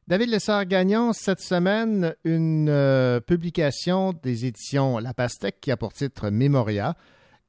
David 0.09 0.29
Lessard-Gagnon, 0.29 1.13
cette 1.15 1.41
semaine, 1.41 2.15
une 2.25 2.69
euh, 2.69 3.21
publication 3.21 4.13
des 4.13 4.45
éditions 4.45 4.99
La 4.99 5.15
Pastèque 5.15 5.59
qui 5.61 5.71
a 5.71 5.77
pour 5.77 5.95
titre 5.95 6.29
Memoria. 6.29 6.97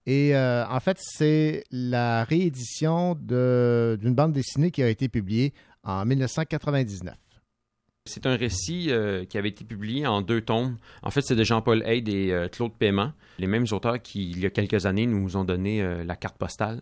Et 0.05 0.35
euh, 0.35 0.65
en 0.67 0.79
fait, 0.79 0.97
c'est 0.99 1.63
la 1.71 2.23
réédition 2.23 3.15
d'une 3.15 4.13
bande 4.13 4.33
dessinée 4.33 4.71
qui 4.71 4.83
a 4.83 4.87
été 4.87 5.09
publiée 5.09 5.53
en 5.83 6.05
1999. 6.05 7.22
C'est 8.05 8.25
un 8.25 8.35
récit 8.35 8.87
euh, 8.89 9.23
qui 9.23 9.37
avait 9.37 9.47
été 9.47 9.63
publié 9.63 10.05
en 10.05 10.21
deux 10.21 10.41
tomes. 10.41 10.77
En 11.03 11.09
fait, 11.09 11.21
c'est 11.21 11.37
de 11.37 11.43
Jean-Paul 11.45 11.83
Hayd 11.85 12.09
et 12.09 12.33
euh, 12.33 12.49
Claude 12.49 12.73
Paiement, 12.73 13.13
les 13.39 13.47
mêmes 13.47 13.65
auteurs 13.71 14.01
qui, 14.01 14.29
il 14.29 14.41
y 14.41 14.45
a 14.45 14.49
quelques 14.49 14.85
années, 14.85 15.05
nous 15.05 15.37
ont 15.37 15.45
donné 15.45 15.81
euh, 15.81 16.03
la 16.03 16.17
carte 16.17 16.37
postale. 16.37 16.81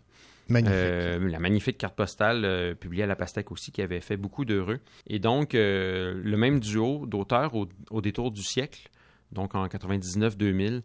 Magnifique. 0.49 1.31
La 1.31 1.39
magnifique 1.39 1.77
carte 1.77 1.95
postale 1.95 2.75
publiée 2.75 3.03
à 3.03 3.07
la 3.07 3.15
Pastèque 3.15 3.51
aussi, 3.51 3.71
qui 3.71 3.81
avait 3.81 4.01
fait 4.01 4.17
beaucoup 4.17 4.43
d'heureux. 4.43 4.79
Et 5.07 5.19
donc, 5.19 5.53
le 5.53 6.35
même 6.35 6.59
duo 6.59 7.05
d'auteurs 7.05 7.55
au, 7.55 7.69
au 7.89 8.01
détour 8.01 8.31
du 8.31 8.43
siècle, 8.43 8.89
donc 9.31 9.55
en 9.55 9.67
99-2000, 9.67 10.81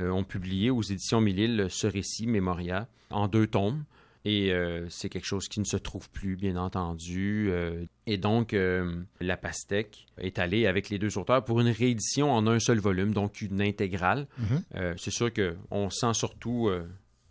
euh, 0.00 0.10
ont 0.10 0.22
publié 0.22 0.70
aux 0.70 0.82
éditions 0.82 1.20
Mille 1.20 1.66
ce 1.70 1.86
récit, 1.86 2.26
Mémoria, 2.26 2.88
en 3.10 3.26
deux 3.26 3.46
tomes. 3.46 3.84
Et 4.30 4.52
euh, 4.52 4.86
c'est 4.90 5.08
quelque 5.08 5.24
chose 5.24 5.48
qui 5.48 5.58
ne 5.58 5.64
se 5.64 5.78
trouve 5.78 6.10
plus, 6.10 6.36
bien 6.36 6.56
entendu. 6.56 7.48
Euh, 7.50 7.84
et 8.06 8.18
donc, 8.18 8.52
euh, 8.52 9.02
La 9.20 9.38
Pastèque 9.38 10.06
est 10.18 10.38
allée 10.38 10.66
avec 10.66 10.90
les 10.90 10.98
deux 10.98 11.16
auteurs 11.16 11.42
pour 11.44 11.60
une 11.60 11.68
réédition 11.70 12.30
en 12.30 12.46
un 12.46 12.58
seul 12.58 12.78
volume, 12.78 13.14
donc 13.14 13.40
une 13.40 13.62
intégrale. 13.62 14.26
Mhm. 14.38 14.94
C'est 14.98 15.10
sûr 15.10 15.30
qu'on 15.32 15.88
sent 15.88 16.12
surtout 16.12 16.68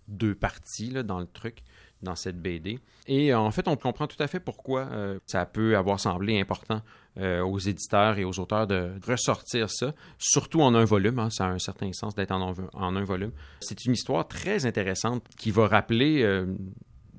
deux 0.07 0.33
parties 0.33 0.89
là, 0.89 1.03
dans 1.03 1.19
le 1.19 1.27
truc, 1.27 1.59
dans 2.01 2.15
cette 2.15 2.41
BD. 2.41 2.79
Et 3.05 3.33
en 3.33 3.51
fait, 3.51 3.67
on 3.67 3.75
comprend 3.75 4.07
tout 4.07 4.21
à 4.21 4.27
fait 4.27 4.39
pourquoi 4.39 4.89
ça 5.27 5.45
peut 5.45 5.77
avoir 5.77 5.99
semblé 5.99 6.39
important 6.39 6.81
aux 7.19 7.59
éditeurs 7.59 8.17
et 8.19 8.23
aux 8.23 8.39
auteurs 8.39 8.67
de 8.67 8.91
ressortir 9.07 9.69
ça, 9.69 9.93
surtout 10.19 10.61
en 10.61 10.75
un 10.75 10.85
volume. 10.85 11.19
hein. 11.19 11.29
ça 11.29 11.45
a 11.45 11.49
un 11.49 11.59
certain 11.59 11.91
sens 11.93 12.13
d'être 12.15 12.31
en, 12.31 12.51
un- 12.51 12.69
en 12.73 12.95
un 12.95 13.03
volume. 13.03 13.31
C'est 13.59 13.85
une 13.85 13.93
histoire 13.93 14.27
très 14.27 14.65
intéressante 14.65 15.23
qui 15.37 15.49
va 15.51 15.67
rappeler 15.67 16.21
euh, 16.23 16.45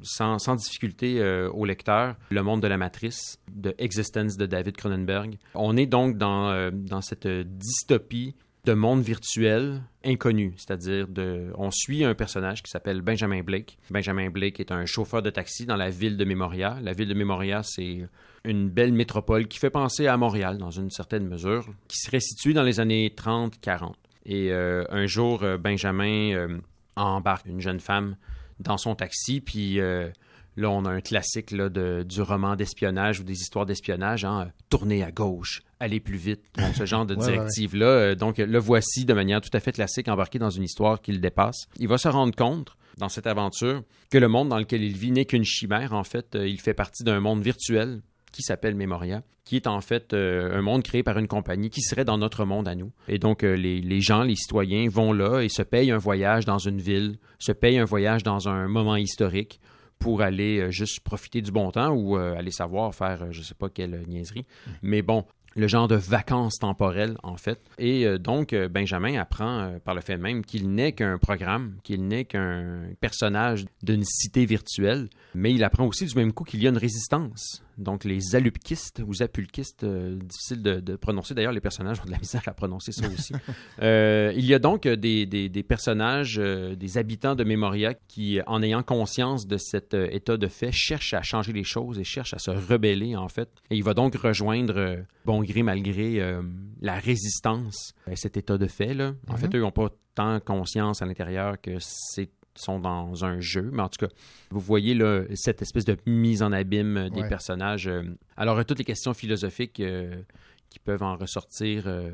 sans, 0.03 0.55
difficulté 0.57 1.21
euh, 1.21 1.51
au 1.51 1.65
lecteur 1.65 2.17
le 2.31 2.43
monde 2.43 2.63
de 2.63 2.69
la 2.69 2.77
matrice 2.77 3.39
de 3.53 3.75
Existence 3.79 4.37
de 4.37 4.47
David 4.47 4.77
Cronenberg. 4.77 5.39
On 5.55 5.77
est 5.77 5.87
donc 5.87 6.17
dans, 6.17 6.51
euh, 6.51 6.71
dans 6.73 7.01
cette 7.01 7.27
dystopie 7.29 8.35
de 8.65 8.75
monde 8.75 9.03
virtuel 9.03 9.83
inconnu, 10.05 10.53
c'est-à-dire 10.57 11.09
de, 11.09 11.53
on 11.57 11.71
suit 11.71 12.05
un 12.05 12.15
personnage 12.15 12.63
qui 12.63 12.71
s'appelle 12.71 13.01
Benjamin 13.01 13.43
Blake. 13.43 13.79
Benjamin 13.91 14.31
Blake 14.31 14.61
est 14.61 14.73
un 14.73 14.85
chauffeur 14.85 15.23
de 15.23 15.31
taxi 15.31 15.65
dans 15.65 15.77
la 15.77 15.91
ville 15.91 16.17
de 16.17 16.25
Memoria. 16.25 16.79
La 16.83 16.93
ville 16.93 17.09
de 17.09 17.15
Memoria, 17.15 17.63
c'est 17.63 18.07
une 18.45 18.69
belle 18.69 18.93
métropole 18.93 19.49
qui 19.49 19.59
fait 19.59 19.71
penser 19.71 20.07
à 20.07 20.17
Montréal 20.17 20.59
dans 20.59 20.71
une 20.71 20.91
certaine 20.91 21.27
mesure, 21.27 21.67
qui 21.87 21.99
serait 21.99 22.21
située 22.21 22.53
dans 22.53 22.63
les 22.63 22.79
années 22.81 23.15
30-40. 23.17 23.93
Et 24.27 24.53
euh, 24.53 24.85
un 24.91 25.07
jour, 25.07 25.45
Benjamin 25.59 26.59
embarque 26.97 27.47
une 27.47 27.61
jeune 27.61 27.81
femme 27.81 28.17
dans 28.61 28.77
son 28.79 28.95
taxi, 28.95 29.41
puis 29.41 29.81
euh, 29.81 30.09
là, 30.57 30.71
on 30.71 30.85
a 30.85 30.91
un 30.91 31.01
classique 31.01 31.51
là, 31.51 31.69
de, 31.69 32.05
du 32.09 32.23
roman 32.23 32.57
d'espionnage 32.57 33.21
ou 33.21 33.25
des 33.25 33.41
histoires 33.41 33.67
d'espionnage, 33.67 34.25
hein, 34.25 34.51
tourner 34.71 35.03
à 35.05 35.11
gauche, 35.13 35.63
aller 35.81 36.01
plus 36.01 36.17
vite, 36.19 36.43
donc 36.57 36.75
ce 36.75 36.85
genre 36.87 37.07
de 37.07 37.15
Ouais, 37.15 37.21
ouais, 37.25 37.27
ouais. 37.27 37.33
directive-là. 37.37 37.87
Euh, 37.87 38.15
Donc, 38.15 38.39
le 38.39 38.59
voici 38.59 39.05
de 39.05 39.15
manière 39.15 39.41
tout 39.41 39.51
à 39.53 39.61
fait 39.61 39.73
classique, 39.73 40.09
embarqué 40.09 40.39
dans 40.39 40.51
une 40.51 40.65
histoire 40.65 41.01
qui 41.01 41.13
le 41.13 41.19
dépasse. 41.19 41.69
Il 41.79 41.89
va 41.89 41.99
se 41.99 42.09
rendre 42.09 42.35
compte, 42.35 42.73
dans 42.97 43.09
cette 43.09 43.29
aventure, 43.29 43.83
que 44.11 44.19
le 44.19 44.27
monde 44.27 44.49
dans 44.49 44.59
lequel 44.59 44.83
il 44.83 44.97
vit 44.97 45.13
n'est 45.13 45.25
qu'une 45.25 45.45
chimère. 45.45 45.93
En 45.93 46.03
fait, 46.03 46.35
Euh, 46.35 46.49
il 46.49 46.61
fait 46.61 46.75
partie 46.75 47.05
d'un 47.05 47.21
monde 47.21 47.43
virtuel 47.43 48.01
qui 48.39 48.45
s'appelle 48.45 48.77
Memoria, 48.77 49.23
qui 49.45 49.57
est 49.57 49.67
en 49.67 49.81
fait 49.81 50.13
euh, 50.13 50.57
un 50.57 50.63
monde 50.63 50.85
créé 50.85 51.03
par 51.03 51.19
une 51.19 51.27
compagnie 51.27 51.71
qui 51.71 51.83
serait 51.83 52.05
dans 52.05 52.19
notre 52.19 52.45
monde 52.45 52.69
à 52.69 52.77
nous. 52.77 52.93
Et 53.09 53.19
donc, 53.19 53.43
euh, 53.43 53.57
les, 53.57 53.81
les 53.81 54.01
gens, 54.01 54.23
les 54.23 54.37
citoyens 54.37 54.89
vont 54.89 55.13
là 55.13 55.41
et 55.41 55.49
se 55.49 55.63
payent 55.63 55.91
un 55.91 55.99
voyage 55.99 56.45
dans 56.45 56.59
une 56.59 56.81
ville, 56.81 57.19
se 57.41 57.51
payent 57.51 57.79
un 57.79 57.85
voyage 57.85 58.23
dans 58.23 58.49
un 58.49 58.69
moment 58.69 58.95
historique 58.95 59.61
pour 59.99 60.23
aller 60.23 60.61
euh, 60.61 60.71
juste 60.71 61.01
profiter 61.01 61.43
du 61.43 61.51
bon 61.51 61.73
temps 61.73 61.91
ou 61.91 62.17
aller 62.17 62.53
savoir 62.53 62.95
faire 62.95 63.33
je 63.33 63.43
sais 63.43 63.55
pas 63.55 63.69
quelle 63.69 64.05
niaiserie. 64.07 64.45
Mais 64.83 65.03
bon, 65.03 65.25
le 65.59 65.67
genre 65.67 65.89
de 65.89 65.97
vacances 65.97 66.59
temporelles, 66.59 67.17
en 67.23 67.37
fait. 67.37 67.61
Et 67.79 68.07
euh, 68.07 68.19
donc, 68.19 68.53
euh, 68.53 68.69
Benjamin 68.69 69.19
apprend 69.19 69.61
euh, 69.61 69.79
par 69.79 69.95
le 69.95 70.01
fait 70.01 70.17
même 70.17 70.45
qu'il 70.45 70.71
n'est 70.71 70.93
qu'un 70.93 71.19
programme, 71.19 71.77
qu'il 71.83 72.07
n'est 72.07 72.25
qu'un 72.25 72.83
personnage 73.01 73.65
d'une 73.83 74.05
cité 74.05 74.47
virtuelle, 74.47 75.09
mais 75.35 75.53
il 75.53 75.65
apprend 75.65 75.87
aussi 75.87 76.07
du 76.07 76.15
même 76.17 76.33
coup 76.33 76.45
qu'il 76.45 76.63
y 76.63 76.67
a 76.67 76.71
une 76.71 76.79
résistance. 76.79 77.63
Donc, 77.79 78.05
les 78.05 78.35
alupkistes 78.35 79.03
ou 79.07 79.15
zapulkistes, 79.15 79.85
euh, 79.85 80.17
difficile 80.17 80.63
de, 80.63 80.81
de 80.81 80.97
prononcer. 80.97 81.33
D'ailleurs, 81.35 81.53
les 81.53 81.61
personnages 81.61 82.01
ont 82.01 82.05
de 82.07 82.11
la 82.11 82.19
misère 82.19 82.43
à 82.47 82.53
prononcer 82.53 82.93
ça 82.93 83.07
aussi. 83.09 83.33
Euh, 83.81 84.33
il 84.37 84.45
y 84.45 84.55
a 84.55 84.59
donc 84.59 84.87
euh, 84.87 84.97
des, 84.97 85.25
des- 85.25 85.49
des 85.49 85.63
personnages, 85.63 86.37
des 86.37 86.99
habitants 86.99 87.37
de 87.37 87.45
Memoria 87.45 87.95
qui, 87.95 88.41
en 88.47 88.61
ayant 88.63 88.83
conscience 88.83 89.47
de 89.47 89.57
cet 89.57 89.95
état 89.95 90.37
de 90.37 90.49
fait, 90.49 90.73
cherchent 90.73 91.15
à 91.15 91.23
changer 91.23 91.53
les 91.53 91.63
choses 91.65 91.99
et 92.01 92.05
cherchent 92.05 92.35
à 92.35 92.39
se 92.39 92.51
rebeller, 92.51 93.15
en 93.15 93.29
fait. 93.29 93.49
Et 93.71 93.77
il 93.77 93.85
va 93.85 93.95
donc 93.95 94.15
rejoindre, 94.17 95.05
bon 95.25 95.43
gré 95.45 95.63
mal 95.63 95.81
gré, 95.83 96.21
euh, 96.21 96.43
la 96.81 96.95
résistance 96.99 97.93
à 98.11 98.17
cet 98.17 98.37
état 98.37 98.59
de 98.59 98.67
fait. 98.67 98.95
Là. 98.95 99.15
En 99.29 99.35
Mhm. 99.35 99.39
fait, 99.39 99.55
eux 99.55 99.61
n'ont 99.61 99.71
pas 99.71 99.91
tant 100.15 100.41
conscience 100.41 101.01
à 101.03 101.07
l'intérieur 101.07 101.61
que 101.61 101.77
c'est 101.79 102.31
sont 102.59 102.79
dans 102.81 103.25
un 103.25 103.41
jeu, 103.41 103.71
mais 103.73 103.83
en 103.83 103.89
tout 103.89 104.07
cas, 104.07 104.13
vous 104.51 104.61
voyez 104.61 104.95
là, 104.95 105.23
cette 105.35 105.63
espèce 105.63 105.85
de 105.85 105.97
mise 106.07 106.43
en 106.43 106.53
abîme 106.53 107.09
des 107.11 107.23
Ouais. 107.23 107.29
personnages. 107.29 107.87
euh. 107.89 108.03
Alors, 108.37 108.65
toutes 108.65 108.79
les 108.79 108.85
questions 108.85 109.15
philosophiques 109.15 109.81
euh, 109.81 110.23
qui 110.71 110.79
peuvent 110.79 111.03
en 111.03 111.17
ressortir 111.17 111.85
euh, 111.87 112.11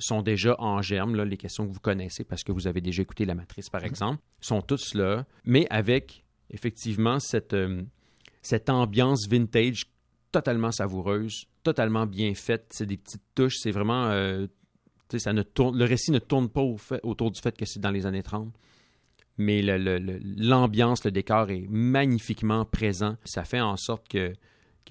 sont 0.00 0.22
déjà 0.22 0.56
en 0.58 0.82
germe, 0.82 1.14
là, 1.14 1.24
les 1.24 1.36
questions 1.36 1.66
que 1.66 1.72
vous 1.72 1.80
connaissez 1.80 2.24
parce 2.24 2.42
que 2.42 2.52
vous 2.52 2.66
avez 2.66 2.80
déjà 2.80 3.02
écouté 3.02 3.24
La 3.24 3.34
Matrice, 3.34 3.70
par 3.70 3.84
exemple, 3.84 4.20
sont 4.40 4.60
tous 4.62 4.94
là, 4.94 5.24
mais 5.44 5.66
avec 5.70 6.24
effectivement 6.50 7.18
cette, 7.20 7.54
euh, 7.54 7.82
cette 8.42 8.68
ambiance 8.70 9.26
vintage 9.28 9.84
totalement 10.32 10.72
savoureuse, 10.72 11.44
totalement 11.62 12.06
bien 12.06 12.34
faite. 12.34 12.66
C'est 12.70 12.86
des 12.86 12.96
petites 12.96 13.22
touches, 13.34 13.56
c'est 13.58 13.70
vraiment... 13.70 14.06
euh, 14.06 14.46
ça 15.14 15.34
ne 15.34 15.42
tourne, 15.42 15.76
le 15.78 15.84
récit 15.84 16.10
ne 16.10 16.18
tourne 16.18 16.48
pas 16.48 16.62
au 16.62 16.78
fait- 16.78 17.00
autour 17.02 17.30
du 17.30 17.38
fait 17.38 17.54
que 17.54 17.66
c'est 17.66 17.80
dans 17.80 17.90
les 17.90 18.06
années 18.06 18.22
30 18.22 18.48
mais 19.38 19.62
l'ambiance, 19.62 21.04
le, 21.04 21.10
décor 21.10 21.50
est 21.50 21.66
magnifiquement 21.68 22.64
présent. 22.64 23.16
Ça 23.24 23.44
fait 23.44 23.60
en 23.60 23.76
sorte 23.76 24.08
que, 24.08 24.32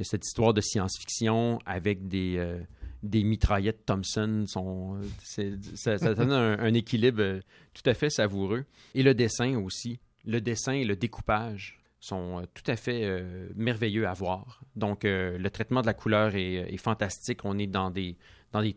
cette 0.01 0.25
histoire 0.25 0.53
de 0.53 0.61
science-fiction 0.61 1.59
avec 1.63 2.07
des, 2.07 2.37
euh, 2.37 2.59
mitraillettes 3.03 3.85
Thompson, 3.85 4.45
ça, 4.47 6.15
donne 6.15 6.31
un, 6.31 6.73
équilibre 6.73 7.21
euh, 7.21 7.39
tout 7.75 7.87
à 7.87 7.93
fait 7.93 8.09
savoureux. 8.09 8.65
Et 8.95 9.03
le 9.03 9.13
dessin 9.13 9.57
aussi. 9.57 9.99
Le 10.25 10.41
dessin 10.41 10.73
et 10.73 10.85
le 10.85 10.95
découpage 10.95 11.79
sont 11.99 12.39
euh, 12.39 12.45
tout 12.55 12.63
à 12.65 12.75
fait 12.75 13.03
euh, 13.03 13.49
merveilleux 13.55 14.07
à 14.07 14.13
voir. 14.13 14.63
Donc, 14.75 15.03
le 15.03 15.49
traitement 15.49 15.81
de 15.81 15.85
la 15.85 15.93
couleur 15.93 16.33
est, 16.33 16.77
fantastique. 16.77 17.45
On 17.45 17.59
est 17.59 17.67
dans 17.67 17.91
des 17.91 18.17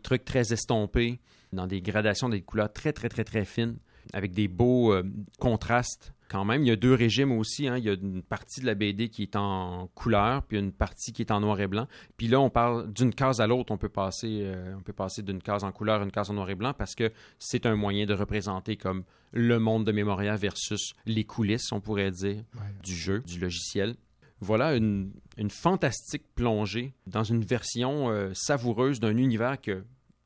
trucs 0.03 0.25
très 0.25 0.53
estompés, 0.53 1.19
dans 1.53 1.65
des 1.65 1.81
gradations 1.81 2.29
des 2.29 2.41
couleurs 2.41 2.71
très, 2.71 2.93
très, 2.93 3.09
très, 3.09 3.23
très 3.23 3.45
fines 3.45 3.79
avec 4.13 4.33
des 4.33 4.47
beaux 4.47 4.93
euh, 4.93 5.03
contrastes 5.39 6.13
quand 6.27 6.43
même. 6.43 6.63
Il 6.63 6.67
y 6.67 6.71
a 6.71 6.75
deux 6.75 6.93
régimes 6.93 7.31
aussi. 7.31 7.67
hein. 7.67 7.77
Il 7.77 7.83
y 7.83 7.89
a 7.89 7.93
une 7.93 8.23
partie 8.23 8.59
de 8.61 8.65
la 8.65 8.73
BD 8.73 9.09
qui 9.09 9.21
est 9.23 9.35
en 9.35 9.87
couleur, 9.93 10.41
puis 10.43 10.57
une 10.57 10.71
partie 10.71 11.13
qui 11.13 11.21
est 11.21 11.31
en 11.31 11.39
noir 11.39 11.59
et 11.59 11.67
blanc. 11.67 11.87
Puis 12.17 12.27
là, 12.27 12.39
on 12.39 12.49
parle 12.49 12.91
d'une 12.91 13.13
case 13.13 13.41
à 13.41 13.47
l'autre. 13.47 13.71
On 13.71 13.77
peut 13.77 13.89
passer, 13.89 14.39
euh, 14.43 14.73
on 14.77 14.81
peut 14.81 14.93
passer 14.93 15.21
d'une 15.21 15.41
case 15.41 15.63
en 15.63 15.71
couleur 15.71 16.01
à 16.01 16.03
une 16.03 16.11
case 16.11 16.29
en 16.31 16.33
noir 16.33 16.49
et 16.49 16.55
blanc 16.55 16.73
parce 16.77 16.95
que 16.95 17.11
c'est 17.39 17.65
un 17.65 17.75
moyen 17.75 18.05
de 18.05 18.13
représenter 18.13 18.75
comme 18.75 19.03
le 19.33 19.59
monde 19.59 19.85
de 19.85 19.91
Memoria 19.91 20.35
versus 20.35 20.93
les 21.05 21.25
coulisses, 21.25 21.71
on 21.71 21.81
pourrait 21.81 22.11
dire, 22.11 22.43
du 22.83 22.95
jeu, 22.95 23.21
du 23.27 23.39
logiciel. 23.39 23.95
Voilà 24.41 24.75
une, 24.75 25.11
une 25.37 25.49
fantastique 25.49 26.23
plongée 26.35 26.93
dans 27.07 27.23
une 27.23 27.43
version 27.43 28.09
euh, 28.09 28.31
savoureuse 28.33 28.99
d'un 28.99 29.15
univers 29.17 29.59
que 29.61 29.83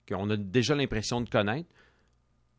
qu'on 0.07 0.29
a 0.31 0.37
déjà 0.37 0.73
l'impression 0.73 1.21
de 1.21 1.29
connaître, 1.29 1.69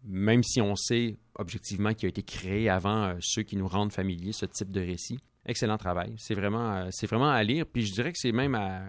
même 0.05 0.43
si 0.43 0.61
on 0.61 0.77
sait 0.77 1.17
objectivement 1.35 1.95
qu'il 1.95 2.07
a 2.07 2.11
été 2.11 2.23
créé 2.23 2.69
avant 2.69 3.05
euh, 3.05 3.15
ceux 3.21 3.43
qui 3.43 3.57
nous 3.57 3.69
rendent 3.69 3.93
familiers 3.93 4.33
ce 4.33 4.47
type 4.47 4.71
de 4.71 4.81
récit. 4.81 5.19
Excellent 5.47 5.79
travail. 5.79 6.15
C'est 6.19 6.35
vraiment, 6.35 6.73
euh, 6.77 6.91
vraiment 7.05 7.31
à 7.31 7.43
lire. 7.43 7.67
Puis 7.67 7.87
je 7.87 7.93
dirais 7.93 8.13
que 8.13 8.19
c'est 8.19 8.33
même 8.33 8.55
à, 8.55 8.89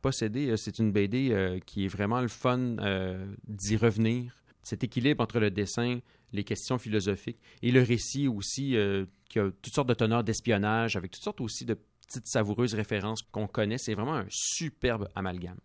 posséder. 0.00 0.48
Euh, 0.50 0.56
C'est 0.56 0.78
une 0.78 0.90
BD 0.90 1.60
qui 1.66 1.84
est 1.84 1.88
vraiment 1.88 2.20
le 2.22 2.28
fun 2.28 2.76
d'y 3.46 3.76
revenir. 3.76 4.32
Cet 4.62 4.84
équilibre 4.84 5.22
entre 5.22 5.38
le 5.38 5.50
dessin, 5.50 5.98
les 6.32 6.44
questions 6.44 6.78
philosophiques 6.78 7.40
et 7.62 7.72
le 7.72 7.82
récit 7.82 8.28
aussi, 8.28 8.76
qui 9.28 9.38
a 9.38 9.50
toutes 9.50 9.74
sortes 9.74 9.88
de 9.88 9.94
teneurs 9.94 10.24
d'espionnage, 10.24 10.96
avec 10.96 11.10
toutes 11.10 11.24
sortes 11.24 11.40
aussi 11.40 11.66
de 11.66 11.76
petites 12.06 12.26
savoureuses 12.26 12.74
références 12.74 13.22
qu'on 13.22 13.46
connaît. 13.46 13.76
C'est 13.76 13.94
vraiment 13.94 14.14
un 14.14 14.26
superbe 14.30 15.08
amalgame. 15.14 15.58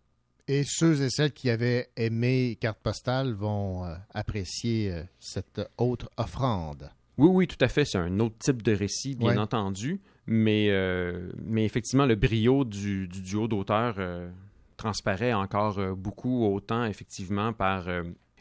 Et 0.48 0.64
ceux 0.66 1.02
et 1.02 1.10
celles 1.10 1.34
qui 1.34 1.50
avaient 1.50 1.90
aimé 1.98 2.58
Carte 2.62 2.80
Postale 2.82 3.34
vont 3.34 3.84
euh, 3.86 3.96
apprécier 4.14 4.92
euh, 4.94 5.04
cette 5.20 5.62
autre 5.78 6.10
offrande. 6.18 6.90
Oui, 7.18 7.30
oui, 7.32 7.48
tout 7.48 7.58
à 7.60 7.68
fait. 7.68 7.84
C'est 7.84 7.98
un 7.98 8.20
autre 8.20 8.38
type 8.40 8.62
de 8.62 8.72
récit, 8.74 9.16
bien 9.16 9.30
Ouais. 9.34 9.38
entendu. 9.38 10.00
Mais, 10.26 10.68
euh, 10.70 11.32
mais 11.44 11.66
effectivement, 11.66 12.06
le 12.06 12.16
brio 12.16 12.64
du, 12.64 13.08
du 13.08 13.22
duo 13.22 13.48
d'auteurs 13.48 13.96
euh, 13.98 14.30
transparaît 14.78 15.34
encore 15.34 15.80
euh, 15.80 15.96
beaucoup, 15.96 16.46
autant 16.46 16.86
effectivement 16.86 17.52
par 17.54 17.88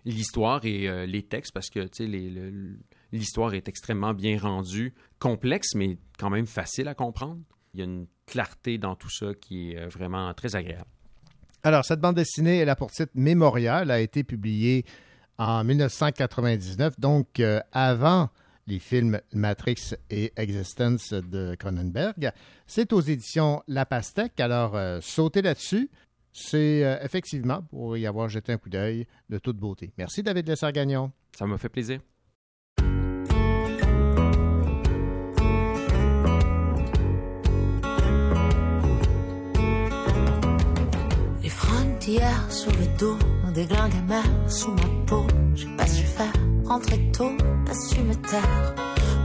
l'histoire 0.04 0.64
et 0.64 1.06
les 1.06 1.22
textes, 1.24 1.52
parce 1.52 1.68
que 1.70 1.88
l'histoire 3.12 3.54
est 3.54 3.68
extrêmement 3.68 4.14
bien 4.14 4.38
rendue, 4.38 4.94
complexe, 5.18 5.74
mais 5.74 5.98
quand 6.18 6.30
même 6.30 6.46
facile 6.46 6.86
à 6.86 6.94
comprendre. 6.94 7.40
Il 7.74 7.80
y 7.80 7.82
a 7.82 7.86
une 7.86 8.06
clarté 8.26 8.78
dans 8.78 8.94
tout 8.94 9.10
ça 9.10 9.34
qui 9.34 9.72
est 9.72 9.86
vraiment 9.88 10.32
très 10.34 10.54
agréable. 10.54 10.86
Alors, 11.66 11.84
cette 11.84 11.98
bande 11.98 12.14
dessinée, 12.14 12.58
elle 12.58 12.68
a 12.68 12.76
pour 12.76 12.92
titre 12.92 13.10
Mémorial, 13.16 13.90
a 13.90 13.98
été 13.98 14.22
publiée 14.22 14.84
en 15.36 15.64
1999, 15.64 17.00
donc 17.00 17.40
euh, 17.40 17.58
avant 17.72 18.30
les 18.68 18.78
films 18.78 19.20
Matrix 19.32 19.96
et 20.08 20.32
Existence 20.36 21.12
de 21.12 21.56
Cronenberg. 21.58 22.30
C'est 22.68 22.92
aux 22.92 23.00
éditions 23.00 23.64
La 23.66 23.84
Pastèque, 23.84 24.38
alors 24.38 24.76
euh, 24.76 25.00
sautez 25.02 25.42
là-dessus. 25.42 25.90
C'est 26.32 26.84
euh, 26.84 26.98
effectivement, 27.02 27.62
pour 27.62 27.96
y 27.96 28.06
avoir 28.06 28.28
jeté 28.28 28.52
un 28.52 28.58
coup 28.58 28.70
d'œil, 28.70 29.08
de 29.28 29.38
toute 29.38 29.56
beauté. 29.56 29.92
Merci 29.98 30.22
David 30.22 30.48
Lessard-Gagnon. 30.48 31.10
Ça 31.36 31.46
m'a 31.46 31.58
fait 31.58 31.68
plaisir. 31.68 31.98
Hier 42.06 42.40
sur 42.50 42.70
le 42.72 42.86
dos, 42.98 43.18
des 43.54 43.66
glingues 43.66 43.92
sous 44.48 44.70
ma 44.70 44.88
peau. 45.06 45.26
J'ai 45.54 45.68
pas 45.76 45.86
su 45.86 46.04
faire 46.04 46.32
rentrer 46.64 46.98
tôt, 47.12 47.32
pas 47.66 47.74
su 47.74 48.00
me 48.00 48.14
taire. 48.14 48.74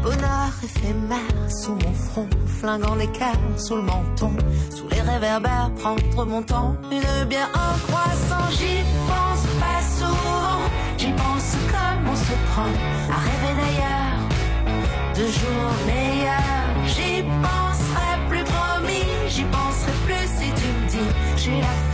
Bonheur 0.04 0.52
éphémère 0.64 1.50
sous 1.50 1.76
mon 1.76 1.94
front, 1.94 2.28
flinguant 2.60 2.96
cœurs 3.18 3.58
sous 3.58 3.76
le 3.76 3.84
menton, 3.84 4.32
sous 4.76 4.88
les 4.90 5.02
réverbères, 5.02 5.72
prendre 5.80 6.26
mon 6.26 6.42
temps, 6.42 6.76
une 6.92 7.26
bière 7.26 7.50
en 7.54 7.78
croissant. 7.88 8.50
J'y 8.52 8.82
pense 9.08 9.46
pas 9.60 9.82
souvent, 10.00 10.62
j'y 10.98 11.12
pense 11.12 11.56
comme 11.72 12.10
on 12.10 12.16
se 12.16 12.36
prend 12.52 12.72
à 13.16 13.20
rêver 13.28 13.54
d'ailleurs, 13.62 14.18
de 15.16 15.26
jours 15.38 15.74
meilleurs. 15.86 16.72
J'y 16.88 17.22
penserai 17.46 18.12
plus 18.30 18.44
promis, 18.44 19.06
j'y 19.30 19.44
penserai 19.44 19.92
plus 20.06 20.28
si 20.40 20.50
tu 20.60 20.68
me 20.68 20.90
dis, 20.90 21.42
suis 21.42 21.60
la 21.60 21.91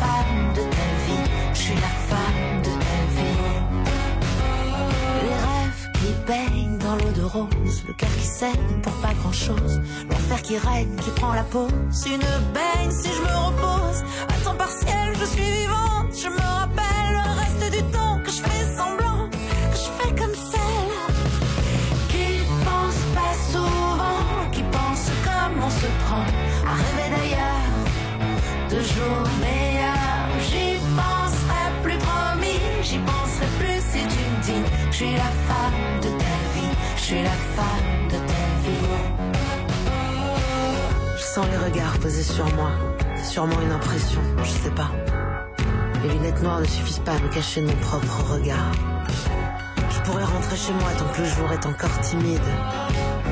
le 7.88 7.94
cœur 7.94 8.10
qui 8.20 8.26
saigne 8.26 8.82
pour 8.82 8.94
pas 8.94 9.14
grand 9.22 9.32
chose, 9.32 9.82
l'enfer 10.10 10.42
qui 10.42 10.58
règne, 10.58 10.96
qui 10.96 11.10
prend 11.12 11.34
la 11.34 11.44
pause, 11.44 11.72
une 12.06 12.20
baigne 12.54 12.92
si 12.92 13.10
je 13.10 13.22
me 13.22 13.36
repose, 13.48 14.04
à 14.30 14.34
temps 14.44 14.56
partiel 14.56 15.14
je 15.20 15.26
suis 15.26 15.44
vivante, 15.44 16.08
je 16.14 16.30
me 16.30 16.46
rappelle 16.60 17.12
le 17.12 17.30
reste 17.42 17.72
du 17.78 17.84
temps 17.92 18.20
que 18.24 18.32
je 18.32 18.42
fais 18.42 18.76
semblant, 18.78 19.30
que 19.30 19.78
je 19.84 19.90
fais 19.98 20.16
comme 20.16 20.36
celle 20.52 20.94
qui 22.10 22.28
pense 22.64 23.00
pas 23.18 23.34
souvent, 23.52 24.52
qui 24.52 24.64
pense 24.72 25.06
comme 25.28 25.64
on 25.64 25.70
se 25.70 25.88
prend. 26.06 26.26
À 26.72 26.74
rêver 26.84 27.10
d'ailleurs, 27.16 27.74
de 28.70 28.80
jours 28.82 29.28
meilleurs. 29.42 30.30
J'y 30.50 30.78
penserai 30.96 31.64
plus 31.84 31.98
promis, 31.98 32.60
j'y 32.82 33.00
penserai 33.00 33.48
plus 33.60 33.82
si 33.92 34.02
tu 34.14 34.22
me 34.30 34.44
dis, 34.44 34.64
je 34.92 34.96
suis 34.96 35.14
la 35.14 35.32
femme 35.48 36.00
de 36.02 36.10
ta 36.10 36.36
vie, 36.54 36.74
je 36.96 37.02
suis 37.02 37.24
la 37.24 37.38
les 41.46 41.58
regards 41.58 41.98
posés 42.00 42.24
sur 42.24 42.46
moi, 42.56 42.72
c'est 43.16 43.32
sûrement 43.34 43.60
une 43.62 43.72
impression, 43.72 44.22
je 44.44 44.50
sais 44.50 44.72
pas. 44.72 44.92
Les 46.02 46.10
lunettes 46.10 46.42
noires 46.42 46.62
ne 46.62 46.66
suffisent 46.66 47.00
pas 47.00 47.12
à 47.12 47.20
me 47.20 47.28
cacher 47.30 47.62
de 47.62 47.68
mon 47.68 47.76
propre 47.76 48.34
regard. 48.34 48.72
Je 49.90 50.00
pourrais 50.02 50.24
rentrer 50.24 50.56
chez 50.56 50.74
moi 50.74 50.90
tant 50.98 51.06
que 51.14 51.22
le 51.22 51.28
jour 51.28 51.52
est 51.52 51.66
encore 51.66 52.00
timide. 52.02 52.50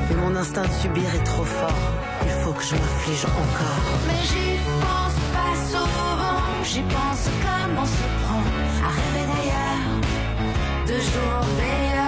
Mais 0.08 0.16
mon 0.16 0.36
instinct 0.36 0.62
de 0.62 0.72
subir 0.72 1.14
est 1.14 1.24
trop 1.24 1.44
fort. 1.44 1.80
Il 2.24 2.30
faut 2.42 2.52
que 2.52 2.62
je 2.62 2.74
m'afflige 2.74 3.24
encore. 3.24 3.82
Mais 4.06 4.22
j'y 4.22 4.58
pense 4.80 5.18
pas 5.36 5.54
souvent. 5.72 6.42
J'y 6.64 6.82
pense 6.82 7.24
comme 7.42 7.78
on 7.78 7.86
se 7.86 8.04
prend 8.22 8.42
à 8.84 8.90
rêver 8.90 9.26
d'ailleurs. 9.32 10.86
De 10.86 11.00
jours 11.00 11.46
meilleurs. 11.58 12.06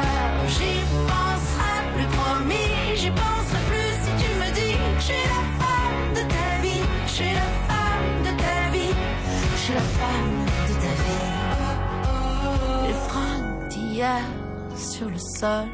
Sur 14.76 15.10
le 15.10 15.18
sol. 15.18 15.66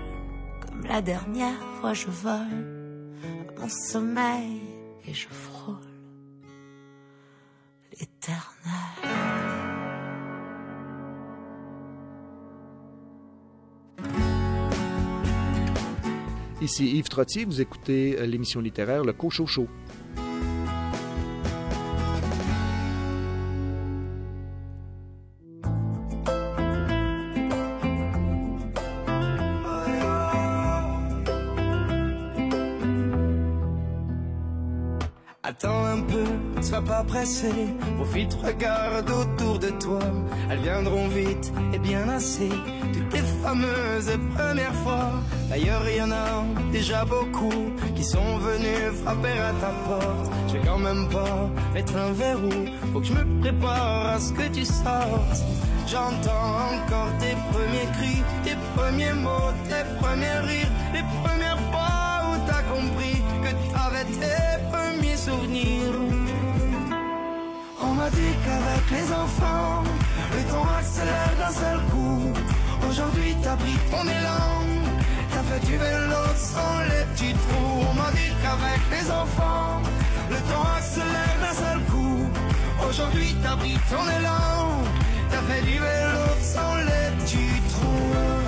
Comme 0.61 0.87
la 0.87 1.03
dernière 1.03 1.61
fois 1.79 1.93
je 1.93 2.07
vole 2.07 3.21
mon 3.59 3.69
sommeil 3.69 4.61
et 5.07 5.13
je 5.13 5.29
frôle 5.29 5.77
l'éternel. 7.93 8.45
Ici 16.63 16.97
Yves 16.97 17.09
Trottier, 17.09 17.45
vous 17.45 17.61
écoutez 17.61 18.19
euh, 18.19 18.25
l'émission 18.25 18.61
littéraire 18.61 19.05
Le 19.05 19.13
Cochot 19.13 19.47
Attends 35.57 35.85
un 35.85 36.01
peu, 36.01 36.63
sois 36.63 36.83
pas 36.83 37.05
pressé, 37.05 37.53
profite, 37.97 38.35
regarde 38.43 39.09
autour 39.09 39.61
de 39.61 39.69
toi. 39.69 40.01
Elles 40.51 40.59
viendront 40.59 41.07
vite 41.07 41.53
et 41.73 41.79
bien 41.79 42.09
assez, 42.09 42.49
toutes 42.93 43.09
tes 43.11 43.23
fameuses 43.41 44.19
premières 44.35 44.75
fois. 44.83 45.13
D'ailleurs, 45.49 45.83
il 45.89 45.99
y 45.99 46.03
en 46.03 46.11
a 46.11 46.43
déjà 46.73 47.05
beaucoup 47.05 47.71
qui 47.95 48.03
sont 48.03 48.39
venus 48.39 49.01
frapper 49.05 49.39
à 49.39 49.53
ta 49.61 49.71
porte. 49.87 50.33
Je 50.49 50.55
vais 50.55 50.67
quand 50.67 50.79
même 50.79 51.09
pas 51.09 51.49
mettre 51.73 51.95
un 51.99 52.11
verrou, 52.11 52.51
faut 52.93 52.99
que 52.99 53.07
je 53.07 53.13
me 53.13 53.41
prépare 53.41 54.07
à 54.09 54.19
ce 54.19 54.33
que 54.33 54.49
tu 54.49 54.65
sortes. 54.65 55.45
J'entends 55.87 56.51
encore 56.75 57.13
tes 57.21 57.37
premiers 57.53 57.89
cris, 57.97 58.23
tes 58.43 58.57
premiers 58.75 59.13
mots, 59.13 59.53
tes 59.69 59.85
premiers 60.01 60.41
rires, 60.49 60.73
les 60.93 61.05
premières 61.23 61.61
fois 61.71 62.27
où 62.29 62.49
t'as 62.49 62.63
compris 62.63 63.24
t'avais 63.85 64.05
tes 64.05 64.57
premiers 64.73 65.17
souvenirs. 65.17 65.95
On 67.83 67.93
m'a 67.95 68.11
dit 68.11 68.35
qu'avec 68.45 68.85
les 68.91 69.13
enfants, 69.13 69.83
le 70.37 70.43
temps 70.51 70.69
accélère 70.79 71.35
d'un 71.39 71.55
seul 71.63 71.81
coup. 71.93 72.33
Aujourd'hui 72.89 73.37
t'as 73.43 73.57
pris 73.57 73.77
ton 73.91 74.05
élan, 74.19 74.53
t'as 75.31 75.45
fait 75.49 75.67
du 75.67 75.77
vélo 75.77 76.23
sans 76.37 76.77
les 76.91 77.05
petits 77.13 77.35
trous. 77.45 77.85
On 77.91 77.95
m'a 77.95 78.11
dit 78.13 78.33
qu'avec 78.43 78.81
les 78.95 79.11
enfants, 79.11 79.83
le 80.31 80.37
temps 80.51 80.69
accélère 80.79 81.37
d'un 81.43 81.57
seul 81.65 81.81
coup. 81.93 82.21
Aujourd'hui 82.89 83.37
t'as 83.43 83.57
pris 83.57 83.79
ton 83.91 84.05
élan, 84.19 84.83
t'as 85.31 85.45
fait 85.49 85.63
du 85.63 85.79
vélo 85.87 86.25
sans 86.41 86.77
les 86.89 87.07
petits 87.19 87.61
trous. 87.73 88.44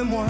Peu, 0.00 0.16
regarde-moi, 0.16 0.26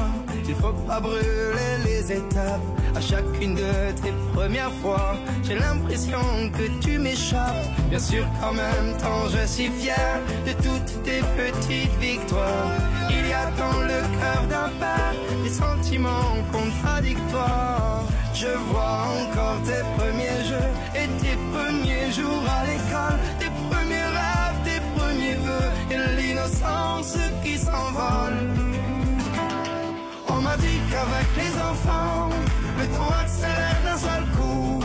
il 0.48 0.54
faut 0.54 0.72
pas 0.86 1.00
brûler 1.00 1.76
les 1.84 2.12
étapes. 2.12 2.60
À 2.94 3.00
chacune 3.00 3.54
de 3.54 3.92
tes 4.02 4.12
premières 4.34 4.72
fois, 4.82 5.14
j'ai 5.44 5.58
l'impression 5.58 6.20
que 6.52 6.84
tu 6.84 6.98
m'échappes. 6.98 7.66
Bien 7.88 7.98
sûr 7.98 8.26
qu'en 8.40 8.52
même 8.52 8.96
temps, 8.98 9.28
je 9.28 9.46
suis 9.46 9.68
fier 9.68 10.20
de 10.46 10.52
toutes 10.62 11.02
tes 11.04 11.20
petites 11.36 11.96
victoires. 12.00 12.72
Il 13.10 13.28
y 13.28 13.32
a 13.32 13.50
dans 13.56 13.80
le 13.80 14.00
cœur 14.18 14.42
d'un 14.48 14.70
père 14.80 15.14
des 15.42 15.50
sentiments 15.50 16.36
contradictoires. 16.52 18.04
Je 18.34 18.48
vois 18.70 19.04
encore 19.20 19.58
tes 19.64 19.84
premiers 19.98 20.44
jeux 20.48 20.70
et 20.94 21.08
tes 21.22 21.36
premiers 21.52 22.10
jours 22.12 22.44
à 22.48 22.64
l'école, 22.66 23.18
tes 23.38 23.52
premiers 23.68 24.08
rêves, 24.18 24.58
tes 24.64 24.80
premiers 24.98 25.34
vœux 25.34 25.70
et 25.90 26.20
l'innocence 26.20 27.16
qui 27.44 27.58
s'envole. 27.58 28.69
Qu'avec 30.90 31.28
les 31.36 31.54
enfants, 31.60 32.30
le 32.78 32.86
temps 32.88 33.14
accélère 33.22 33.80
d'un 33.84 33.96
seul 33.96 34.24
coup. 34.36 34.82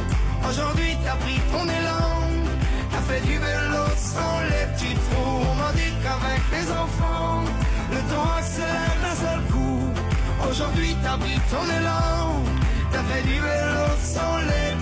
Aujourd'hui, 0.47 0.95
t'as 1.03 1.15
pris 1.15 1.39
ton 1.51 1.63
élan, 1.63 2.19
t'as 2.91 3.01
fait 3.09 3.21
du 3.21 3.37
vélo 3.39 3.83
sans 3.97 4.39
les 4.51 4.65
petits 4.73 4.93
trous. 4.93 5.41
On 5.51 5.55
m'a 5.55 5.71
dit 5.73 5.93
qu'avec 6.03 6.41
les 6.51 6.71
enfants, 6.71 7.43
le 7.91 7.97
temps 8.13 8.29
accélère 8.37 8.97
d'un 9.01 9.15
seul 9.15 9.41
coup. 9.51 9.81
Aujourd'hui, 10.47 10.95
t'as 11.01 11.17
pris 11.17 11.39
ton 11.49 11.65
élan, 11.79 12.43
t'as 12.91 13.03
fait 13.09 13.23
du 13.23 13.39
vélo 13.39 13.85
sans 14.03 14.37
les 14.49 14.74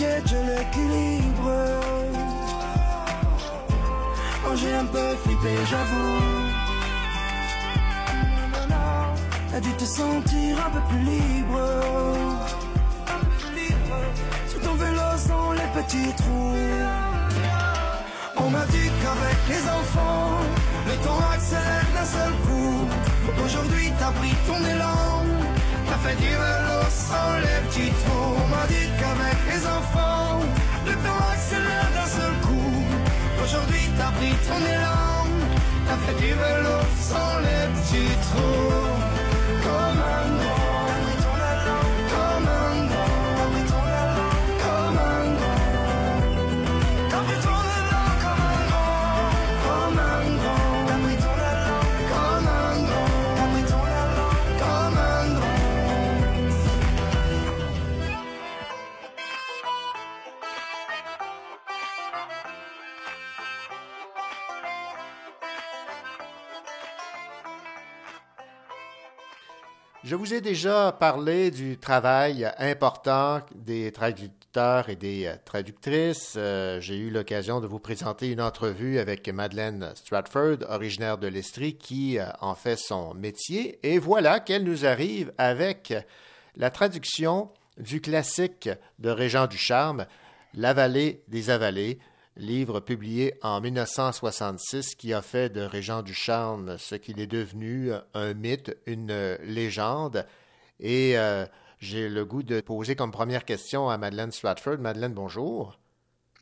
Je 0.00 0.06
l'équilibre. 0.06 1.50
J'ai 4.56 4.74
un 4.74 4.86
peu 4.86 5.14
flippé, 5.22 5.54
j'avoue. 5.70 6.20
T'as 9.50 9.60
dû 9.60 9.72
te 9.74 9.84
sentir 9.84 10.56
un 10.66 10.70
peu 10.70 10.80
plus 10.88 11.00
libre. 11.00 11.60
Sur 14.48 14.60
ton 14.62 14.74
vélo 14.74 15.02
sans 15.18 15.52
les 15.52 15.68
petits 15.82 16.14
trous. 16.16 16.54
On 18.38 18.48
m'a 18.48 18.64
dit 18.66 18.90
qu'avec 19.02 19.38
les 19.50 19.62
enfants, 19.68 20.30
le 20.86 20.94
temps 21.04 21.20
accélère 21.30 21.88
d'un 21.94 22.06
seul 22.06 22.32
coup. 22.46 22.88
Aujourd'hui 23.44 23.92
t'as 23.98 24.12
pris 24.12 24.34
ton 24.46 24.64
élan, 24.64 25.24
fait 26.02 26.16
du 26.16 26.28
vélo 26.28 26.78
sans 26.88 27.32
les 27.44 27.60
petits 27.68 27.92
trous. 28.02 28.34
On 28.42 28.48
m'a 28.48 28.66
dit 28.66 28.88
qu'avec 28.98 29.38
les 29.50 29.62
enfants, 29.66 30.40
le 30.86 30.92
temps 31.04 31.24
accélère 31.32 31.90
d'un 31.94 32.10
seul 32.18 32.34
coup. 32.46 32.84
Aujourd'hui 33.42 33.84
t'as 33.96 34.12
pris 34.18 34.34
ton 34.48 34.60
élan, 34.74 35.26
t'as 35.86 35.98
fait 36.04 36.18
du 36.24 36.32
vélo 36.42 36.76
sans 37.08 37.32
les 37.46 37.64
petits 37.74 38.16
trous. 38.26 38.90
Comme 39.64 40.00
un 40.18 40.59
Je 70.10 70.16
vous 70.16 70.34
ai 70.34 70.40
déjà 70.40 70.90
parlé 70.90 71.52
du 71.52 71.78
travail 71.78 72.50
important 72.58 73.42
des 73.54 73.92
traducteurs 73.92 74.88
et 74.88 74.96
des 74.96 75.26
euh, 75.26 75.36
traductrices. 75.44 76.34
Euh, 76.36 76.80
J'ai 76.80 76.96
eu 76.96 77.10
l'occasion 77.10 77.60
de 77.60 77.68
vous 77.68 77.78
présenter 77.78 78.32
une 78.32 78.40
entrevue 78.40 78.98
avec 78.98 79.28
Madeleine 79.28 79.92
Stratford, 79.94 80.68
originaire 80.68 81.16
de 81.16 81.28
l'Estrie, 81.28 81.76
qui 81.76 82.18
euh, 82.18 82.24
en 82.40 82.56
fait 82.56 82.74
son 82.74 83.14
métier. 83.14 83.78
Et 83.84 84.00
voilà 84.00 84.40
qu'elle 84.40 84.64
nous 84.64 84.84
arrive 84.84 85.32
avec 85.38 85.94
la 86.56 86.70
traduction 86.70 87.52
du 87.78 88.00
classique 88.00 88.68
de 88.98 89.10
Régent 89.10 89.46
Ducharme, 89.46 90.06
La 90.54 90.72
vallée 90.72 91.22
des 91.28 91.50
avalées, 91.50 92.00
livre 92.36 92.80
publié 92.80 93.34
en 93.42 93.60
1966 93.60 94.94
qui 94.94 95.12
a 95.12 95.22
fait 95.22 95.50
de 95.50 95.60
Régent 95.60 96.02
Ducharme 96.02 96.78
ce 96.78 96.94
qu'il 96.94 97.20
est 97.20 97.26
devenu, 97.26 97.92
un 98.14 98.34
mythe, 98.34 98.76
une 98.86 99.36
légende. 99.42 100.26
Et 100.78 101.18
euh, 101.18 101.44
j'ai 101.78 102.08
le 102.08 102.24
goût 102.24 102.42
de 102.42 102.60
poser 102.60 102.96
comme 102.96 103.10
première 103.10 103.44
question 103.44 103.88
à 103.88 103.98
Madeleine 103.98 104.32
Stratford. 104.32 104.78
Madeleine, 104.78 105.14
bonjour. 105.14 105.78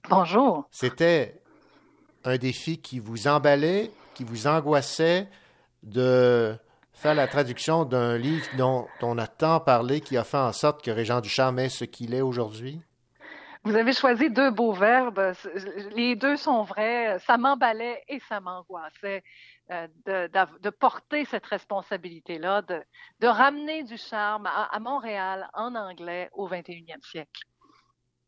Bonjour. 0.08 0.68
C'était 0.70 1.40
un 2.24 2.36
défi 2.36 2.78
qui 2.78 2.98
vous 2.98 3.28
emballait, 3.28 3.90
qui 4.14 4.24
vous 4.24 4.46
angoissait 4.46 5.28
de 5.82 6.56
faire 6.92 7.14
la 7.14 7.28
traduction 7.28 7.84
d'un 7.84 8.18
livre 8.18 8.46
dont 8.56 8.86
on 9.02 9.18
a 9.18 9.26
tant 9.26 9.60
parlé, 9.60 10.00
qui 10.00 10.16
a 10.16 10.24
fait 10.24 10.36
en 10.36 10.52
sorte 10.52 10.82
que 10.82 10.90
Régent 10.90 11.20
Ducharme 11.20 11.60
est 11.60 11.68
ce 11.68 11.84
qu'il 11.84 12.14
est 12.14 12.20
aujourd'hui? 12.20 12.80
Vous 13.68 13.76
avez 13.76 13.92
choisi 13.92 14.30
deux 14.30 14.50
beaux 14.50 14.72
verbes. 14.72 15.34
Les 15.94 16.16
deux 16.16 16.38
sont 16.38 16.62
vrais. 16.62 17.18
Ça 17.18 17.36
m'emballait 17.36 18.02
et 18.08 18.18
ça 18.20 18.40
m'angoissait 18.40 19.22
euh, 19.70 19.86
de, 20.06 20.58
de 20.60 20.70
porter 20.70 21.26
cette 21.26 21.44
responsabilité-là, 21.44 22.62
de, 22.62 22.82
de 23.20 23.26
ramener 23.26 23.82
du 23.82 23.98
charme 23.98 24.46
à, 24.46 24.74
à 24.74 24.80
Montréal 24.80 25.50
en 25.52 25.74
anglais 25.74 26.30
au 26.32 26.48
21e 26.48 27.04
siècle. 27.06 27.42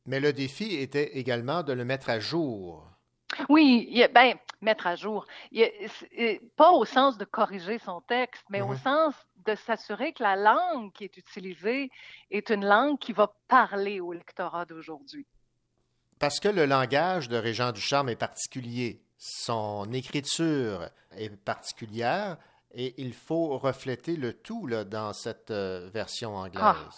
Mais 0.05 0.21
le 0.21 0.35
défi 0.35 0.75
était 0.75 1.17
également 1.17 1.63
de 1.63 1.73
le 1.73 1.87
mettre 1.87 2.11
à 2.11 2.21
jour. 2.21 2.87
Oui, 3.49 4.05
ben, 4.13 4.35
mettre 4.61 4.87
à 4.89 4.95
jour. 4.95 5.25
Pas 6.57 6.71
au 6.73 6.85
sens 6.85 7.17
de 7.17 7.25
corriger 7.25 7.79
son 7.79 8.03
texte, 8.03 8.45
mais 8.51 8.61
au 8.61 8.73
Mhm. 8.73 8.77
sens 8.77 9.15
de 9.47 9.55
s'assurer 9.55 10.13
que 10.13 10.23
la 10.23 10.37
langue 10.37 10.93
qui 10.93 11.05
est 11.05 11.17
utilisée 11.17 11.91
est 12.31 12.51
une 12.51 12.65
langue 12.65 12.99
qui 12.99 13.13
va 13.13 13.33
parler 13.49 14.01
au 14.01 14.13
lectorat 14.13 14.65
d'aujourd'hui. 14.65 15.27
Parce 16.19 16.41
que 16.41 16.49
le 16.49 16.67
langage 16.67 17.29
de 17.29 17.37
Régent 17.37 17.73
Ducharme 17.73 18.11
est 18.11 18.17
particulier, 18.17 19.03
son 19.17 19.91
écriture 19.93 20.89
est 21.17 21.35
particulière 21.37 22.37
et 22.73 22.95
il 22.99 23.15
faut 23.15 23.59
refléter 23.59 24.17
le 24.17 24.35
tout 24.35 24.67
là, 24.67 24.85
dans 24.85 25.13
cette 25.13 25.51
euh, 25.51 25.89
version 25.93 26.37
anglaise. 26.37 26.63
Ah. 26.63 26.89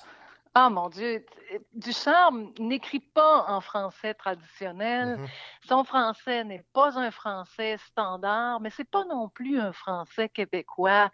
Ah 0.55 0.69
mon 0.69 0.91
Dieu, 0.91 1.25
Ducharme 1.73 2.53
n'écrit 2.59 3.01
pas 3.01 3.47
en 3.49 3.63
français 3.63 4.13
traditionnel. 4.13 5.17
Mhm. 5.17 5.27
Son 5.67 5.83
français 5.83 6.45
n'est 6.45 6.65
pas 6.75 6.99
un 6.99 7.11
français 7.11 7.79
standard, 7.79 8.61
mais 8.61 8.69
c'est 8.69 8.89
pas 8.89 9.07
non 9.07 9.31
plus 9.31 9.59
un 9.59 9.73
français 9.73 10.29
québécois 10.29 11.11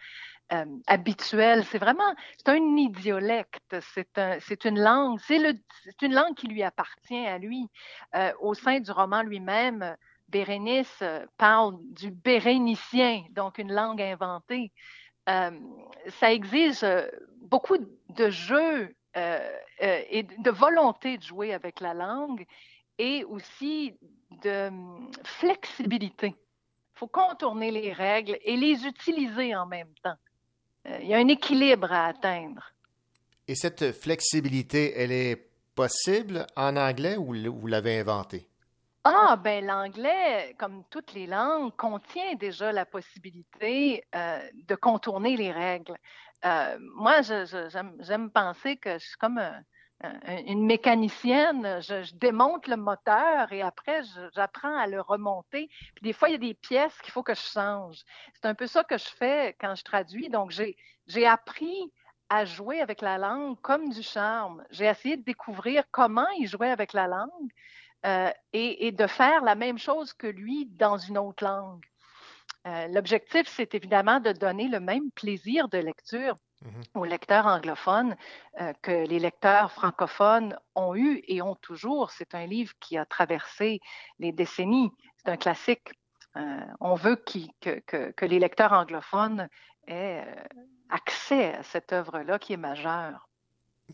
euh, 0.52 0.64
habituel. 0.86 1.64
C'est 1.64 1.78
vraiment, 1.78 2.14
c'est 2.36 2.48
un 2.48 2.76
idiolecte. 2.76 3.76
C'est 3.94 4.18
un, 4.18 4.38
c'est 4.40 4.64
une 4.64 4.80
langue, 4.80 5.18
c'est 5.26 5.38
le, 5.38 5.54
c'est 5.84 6.02
une 6.02 6.14
langue 6.14 6.34
qui 6.34 6.48
lui 6.48 6.62
appartient 6.62 7.26
à 7.26 7.38
lui. 7.38 7.68
Euh, 8.14 8.32
au 8.40 8.54
sein 8.54 8.80
du 8.80 8.90
roman 8.90 9.22
lui-même, 9.22 9.96
Bérénice 10.28 10.98
euh, 11.02 11.24
parle 11.36 11.76
du 11.94 12.10
bérénicien, 12.10 13.24
donc 13.30 13.58
une 13.58 13.72
langue 13.72 14.02
inventée. 14.02 14.72
Ça 15.26 16.32
exige 16.32 16.86
beaucoup 17.42 17.76
de 17.76 18.30
euh, 19.80 20.02
et 20.10 20.22
de 20.24 20.50
volonté 20.50 21.18
de 21.18 21.22
jouer 21.22 21.54
avec 21.54 21.80
la 21.80 21.94
langue 21.94 22.44
et 22.98 23.24
aussi 23.24 23.96
de 24.42 24.68
hum, 24.68 25.10
flexibilité. 25.24 26.34
Il 26.36 26.98
faut 26.98 27.06
contourner 27.06 27.70
les 27.70 27.92
règles 27.92 28.38
et 28.42 28.56
les 28.56 28.86
utiliser 28.86 29.54
en 29.54 29.66
même 29.66 29.92
temps. 30.02 30.16
Euh, 30.89 30.98
il 31.02 31.09
y 31.09 31.15
a 31.15 31.19
un 31.19 31.28
équilibre 31.28 31.93
à 31.93 32.06
atteindre. 32.06 32.73
Et 33.47 33.55
cette 33.55 33.93
flexibilité, 33.93 34.94
elle 34.97 35.12
est 35.12 35.48
possible 35.74 36.47
en 36.56 36.77
anglais 36.77 37.16
ou 37.16 37.35
vous 37.52 37.66
l'avez 37.66 38.01
inventée? 38.01 38.48
Ah, 39.05 39.36
ben 39.36 39.65
l'anglais, 39.65 40.55
comme 40.59 40.82
toutes 40.90 41.15
les 41.15 41.27
langues, 41.27 41.74
contient 41.77 42.35
déjà 42.35 42.73
la 42.73 42.85
possibilité 42.85 44.05
euh, 44.15 44.40
de 44.66 44.74
contourner 44.74 45.36
les 45.36 45.52
règles. 45.52 45.97
Euh, 46.44 46.77
moi, 46.94 47.23
j'aime 47.23 48.31
penser 48.31 48.77
que 48.77 48.94
je 48.98 49.06
suis 49.06 49.16
comme 49.16 49.39
un- 49.39 49.62
une 50.46 50.64
mécanicienne. 50.64 51.80
Je, 51.80 52.14
démonte 52.14 52.66
le 52.66 52.76
moteur 52.76 53.52
et 53.52 53.62
après, 53.62 54.02
j'apprends 54.34 54.76
à 54.76 54.86
le 54.86 55.00
remonter. 55.00 55.68
Puis 55.94 56.02
des 56.02 56.12
fois, 56.12 56.28
il 56.28 56.32
y 56.32 56.34
a 56.36 56.38
des 56.38 56.54
pièces 56.54 56.96
qu'il 57.02 57.12
faut 57.12 57.22
que 57.22 57.34
je 57.34 57.40
change. 57.40 58.02
C'est 58.34 58.46
un 58.46 58.54
peu 58.54 58.66
ça 58.66 58.84
que 58.84 58.98
je 58.98 59.08
fais 59.08 59.56
quand 59.60 59.74
je 59.74 59.84
traduis. 59.84 60.28
Donc, 60.28 60.52
j'ai 61.06 61.26
appris 61.26 61.92
à 62.28 62.44
jouer 62.44 62.80
avec 62.80 63.00
la 63.00 63.18
langue 63.18 63.60
comme 63.60 63.88
du 63.88 64.02
charme. 64.02 64.64
J'ai 64.70 64.84
essayé 64.84 65.16
de 65.16 65.24
découvrir 65.24 65.84
comment 65.90 66.28
il 66.38 66.46
jouait 66.46 66.70
avec 66.70 66.92
la 66.92 67.06
langue 67.06 67.50
euh, 68.06 68.30
et, 68.52 68.86
et 68.86 68.92
de 68.92 69.06
faire 69.06 69.42
la 69.42 69.54
même 69.54 69.78
chose 69.78 70.12
que 70.12 70.26
lui 70.26 70.66
dans 70.66 70.98
une 70.98 71.18
autre 71.18 71.42
langue. 71.44 71.84
Euh, 72.66 72.86
L'objectif, 72.88 73.48
c'est 73.48 73.74
évidemment 73.74 74.20
de 74.20 74.32
donner 74.32 74.68
le 74.68 74.78
même 74.78 75.10
plaisir 75.12 75.68
de 75.68 75.78
lecture 75.78 76.36
aux 76.94 77.05
lecteurs 77.05 77.47
anglophones 77.47 78.16
euh, 78.60 78.72
que 78.82 79.06
les 79.06 79.18
lecteurs 79.18 79.70
francophones 79.72 80.56
ont 80.74 80.94
eu 80.94 81.22
et 81.28 81.40
ont 81.43 81.55
toujours. 81.56 82.10
C'est 82.10 82.35
un 82.35 82.47
livre 82.47 82.72
qui 82.80 82.97
a 82.97 83.05
traversé 83.05 83.80
les 84.18 84.32
décennies. 84.32 84.90
C'est 85.16 85.30
un 85.30 85.36
classique. 85.36 85.89
Euh, 86.36 86.60
on 86.80 86.94
veut 86.94 87.16
que- 87.16 88.10
que 88.10 88.24
les 88.24 88.39
lecteurs 88.39 88.72
anglophones 88.72 89.48
aient 89.86 90.24
euh, 90.26 90.35
accès 90.90 91.55
à 91.55 91.62
cette 91.62 91.93
œuvre-là 91.93 92.39
qui 92.39 92.52
est 92.52 92.59
majeure. 92.59 93.28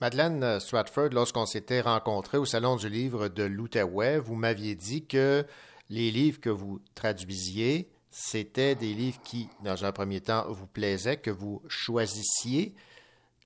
Madeleine 0.01 0.59
Stratford, 0.59 1.11
lorsqu'on 1.13 1.47
s'était 1.47 1.81
rencontrés 1.81 2.39
au 2.39 2.45
Salon 2.45 2.75
du 2.77 2.89
livre 2.89 3.29
de 3.29 3.45
l'Outaouais, 3.45 4.19
vous 4.19 4.35
m'aviez 4.35 4.75
dit 4.75 5.07
que 5.07 5.47
les 5.89 6.11
livres 6.11 6.41
que 6.41 6.51
vous 6.51 6.81
traduisiez, 6.97 7.91
c'était 8.17 8.77
des 8.77 8.95
livres 8.95 9.21
qui, 9.25 9.49
dans 9.65 9.85
un 9.85 9.91
premier 9.91 10.21
temps, 10.21 10.45
vous 10.49 10.69
plaisaient, 10.69 11.17
que 11.17 11.33
vous 11.33 11.61
choisissiez. 11.67 12.73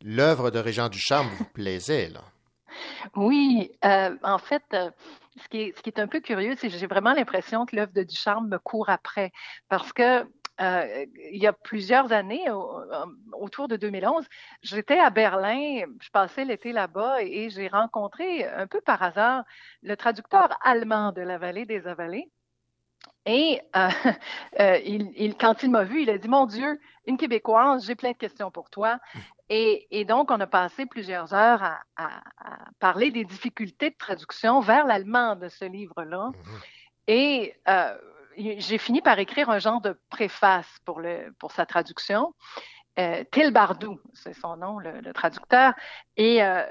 L'œuvre 0.05 0.51
de 0.51 0.59
Régent 0.59 0.90
Ducharme 0.90 1.27
vous 1.39 1.47
plaisait, 1.47 2.11
là. 2.11 2.20
Oui, 3.16 3.73
euh, 3.86 4.15
en 4.23 4.36
fait, 4.36 4.62
euh, 4.74 4.90
ce 5.43 5.49
qui 5.49 5.73
est, 5.86 5.99
un 5.99 6.07
peu 6.07 6.20
curieux, 6.20 6.55
c'est 6.59 6.69
que 6.69 6.77
j'ai 6.77 6.86
vraiment 6.86 7.15
l'impression 7.15 7.65
que 7.65 7.77
l'œuvre 7.77 7.95
de 7.95 8.03
Ducharme 8.03 8.49
me 8.49 8.59
court 8.59 8.90
après. 8.90 9.32
Parce 9.70 9.90
que 9.95 10.27
euh, 10.61 11.07
il 11.32 11.40
y 11.43 11.47
a 11.47 11.55
plusieurs 11.55 12.12
années, 12.12 12.51
au- 12.51 12.82
autour 13.40 13.69
de 13.69 13.77
2011, 13.77 14.27
j'étais 14.61 14.99
à 14.99 15.09
Berlin, 15.09 15.85
je 15.99 16.11
passais 16.11 16.45
l'été 16.45 16.73
là-bas 16.73 17.23
et 17.23 17.49
j'ai 17.49 17.69
rencontré 17.69 18.47
un 18.47 18.66
peu 18.66 18.82
par 18.82 19.03
hasard 19.03 19.45
le 19.82 19.97
traducteur 19.97 20.59
allemand 20.62 21.12
de 21.12 21.23
La 21.23 21.39
Vallée 21.39 21.65
des 21.65 21.86
Avalées. 21.86 22.28
Et 23.29 23.61
euh, 23.77 23.89
euh, 24.61 24.79
il, 24.85 25.13
il- 25.17 25.37
quand 25.37 25.63
il 25.63 25.71
m'a 25.71 25.85
vu, 25.85 26.03
il 26.03 26.11
a 26.11 26.17
dit, 26.19 26.29
Mon 26.29 26.47
Dieu, 26.47 26.81
une 27.07 27.17
Québécoise, 27.19 27.85
j'ai 27.87 27.95
plein 27.95 28.13
de 28.13 28.17
questions 28.17 28.51
pour 28.51 28.71
toi. 28.71 28.99
Et, 29.51 29.87
et 29.91 30.05
donc, 30.05 30.31
on 30.31 30.41
a 30.41 30.47
passé 30.47 30.87
plusieurs 30.87 31.33
heures 31.35 31.63
à, 31.63 31.79
à- 31.97 32.23
à 32.39 32.59
parler 32.81 33.11
des 33.11 33.25
difficultés 33.25 33.91
de 33.91 33.97
traduction 33.97 34.61
vers 34.61 34.87
l'allemand 34.87 35.37
de 35.37 35.49
ce 35.49 35.65
livre-là. 35.67 36.31
Et 37.07 37.55
euh, 37.69 37.95
j'ai 38.37 38.79
fini 38.79 39.01
par 39.03 39.19
écrire 39.19 39.51
un 39.51 39.59
genre 39.59 39.81
de 39.81 39.99
préface 40.11 40.69
pour, 40.85 41.01
le, 41.01 41.33
pour 41.39 41.53
sa 41.53 41.67
traduction. 41.67 42.35
Euh, 42.99 43.23
Till 43.31 43.53
Bardou, 43.53 44.01
c'est 44.12 44.35
son 44.35 44.57
nom, 44.57 44.79
le, 44.79 45.12
traducteur. 45.12 45.73
Et 46.16 46.43
euh, 46.43 46.65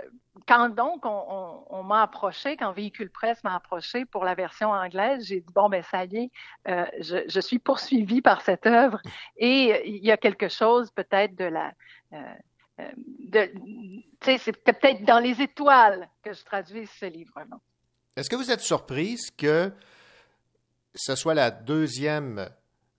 quand 0.45 0.69
donc 0.69 1.05
on, 1.05 1.83
m'a 1.83 2.01
approché, 2.01 2.57
quand 2.57 2.73
Véhicule 2.73 3.09
Presse 3.09 3.41
m'a 3.43 3.55
approché 3.55 4.05
pour 4.05 4.25
la 4.25 4.35
version 4.35 4.71
anglaise, 4.71 5.25
j'ai 5.25 5.39
dit 5.39 5.53
bon 5.53 5.69
ben 5.69 5.81
ça 5.83 6.03
y 6.05 6.17
est, 6.17 6.31
euh, 6.67 6.85
je, 6.99 7.39
suis 7.39 7.59
poursuivie 7.59 8.21
par 8.21 8.41
cette 8.41 8.67
œuvre 8.67 9.01
et 9.37 9.89
il 9.89 10.05
y 10.05 10.11
a 10.11 10.17
quelque 10.17 10.49
chose 10.49 10.91
peut-être 10.91 11.35
de 11.35 11.45
la 11.45 11.73
de, 12.77 13.51
c'est 14.21 14.63
peut-être 14.63 15.03
dans 15.03 15.19
les 15.19 15.41
étoiles 15.41 16.07
que 16.21 16.33
je 16.33 16.43
traduis 16.43 16.85
ce 16.85 17.05
livre-là. 17.05 17.57
Est-ce 18.15 18.29
que 18.29 18.35
vous 18.35 18.51
êtes 18.51 18.61
surprise 18.61 19.31
que 19.31 19.71
ce 20.93 21.15
soit 21.15 21.33
la 21.33 21.51
deuxième 21.51 22.49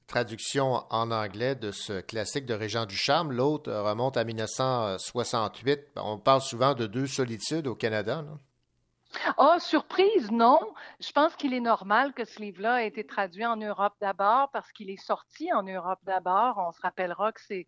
traduction 0.09 0.83
en 0.91 1.11
anglais 1.13 1.55
de 1.55 1.71
ce 1.71 2.01
classique 2.01 2.47
de 2.47 2.55
Régent 2.55 2.87
Ducharme. 2.87 3.31
L'autre 3.31 3.73
remonte 3.73 4.17
à 4.17 4.25
1968. 4.25 5.81
On 5.97 6.19
parle 6.19 6.41
souvent 6.41 6.75
de 6.75 6.87
deux 6.87 7.07
solitudes 7.07 7.69
au 7.69 7.77
Canada. 7.77 8.25
Oh, 9.39 9.57
surprise, 9.59 10.31
non. 10.31 10.61
Je 11.01 11.13
pense 11.13 11.35
qu'il 11.37 11.55
est 11.55 11.61
normal 11.61 12.13
que 12.13 12.25
ce 12.25 12.41
livre-là 12.41 12.85
ait 12.85 12.89
été 12.89 13.05
traduit 13.05 13.45
en 13.45 13.57
Europe 13.57 13.95
d'abord 14.01 14.51
parce 14.51 14.71
qu'il 14.73 14.91
est 14.91 15.03
sorti 15.03 15.53
en 15.53 15.63
Europe 15.63 16.01
d'abord. 16.05 16.57
On 16.59 16.73
se 16.73 16.81
rappellera 16.81 17.33
que 17.33 17.41
c'est 17.41 17.67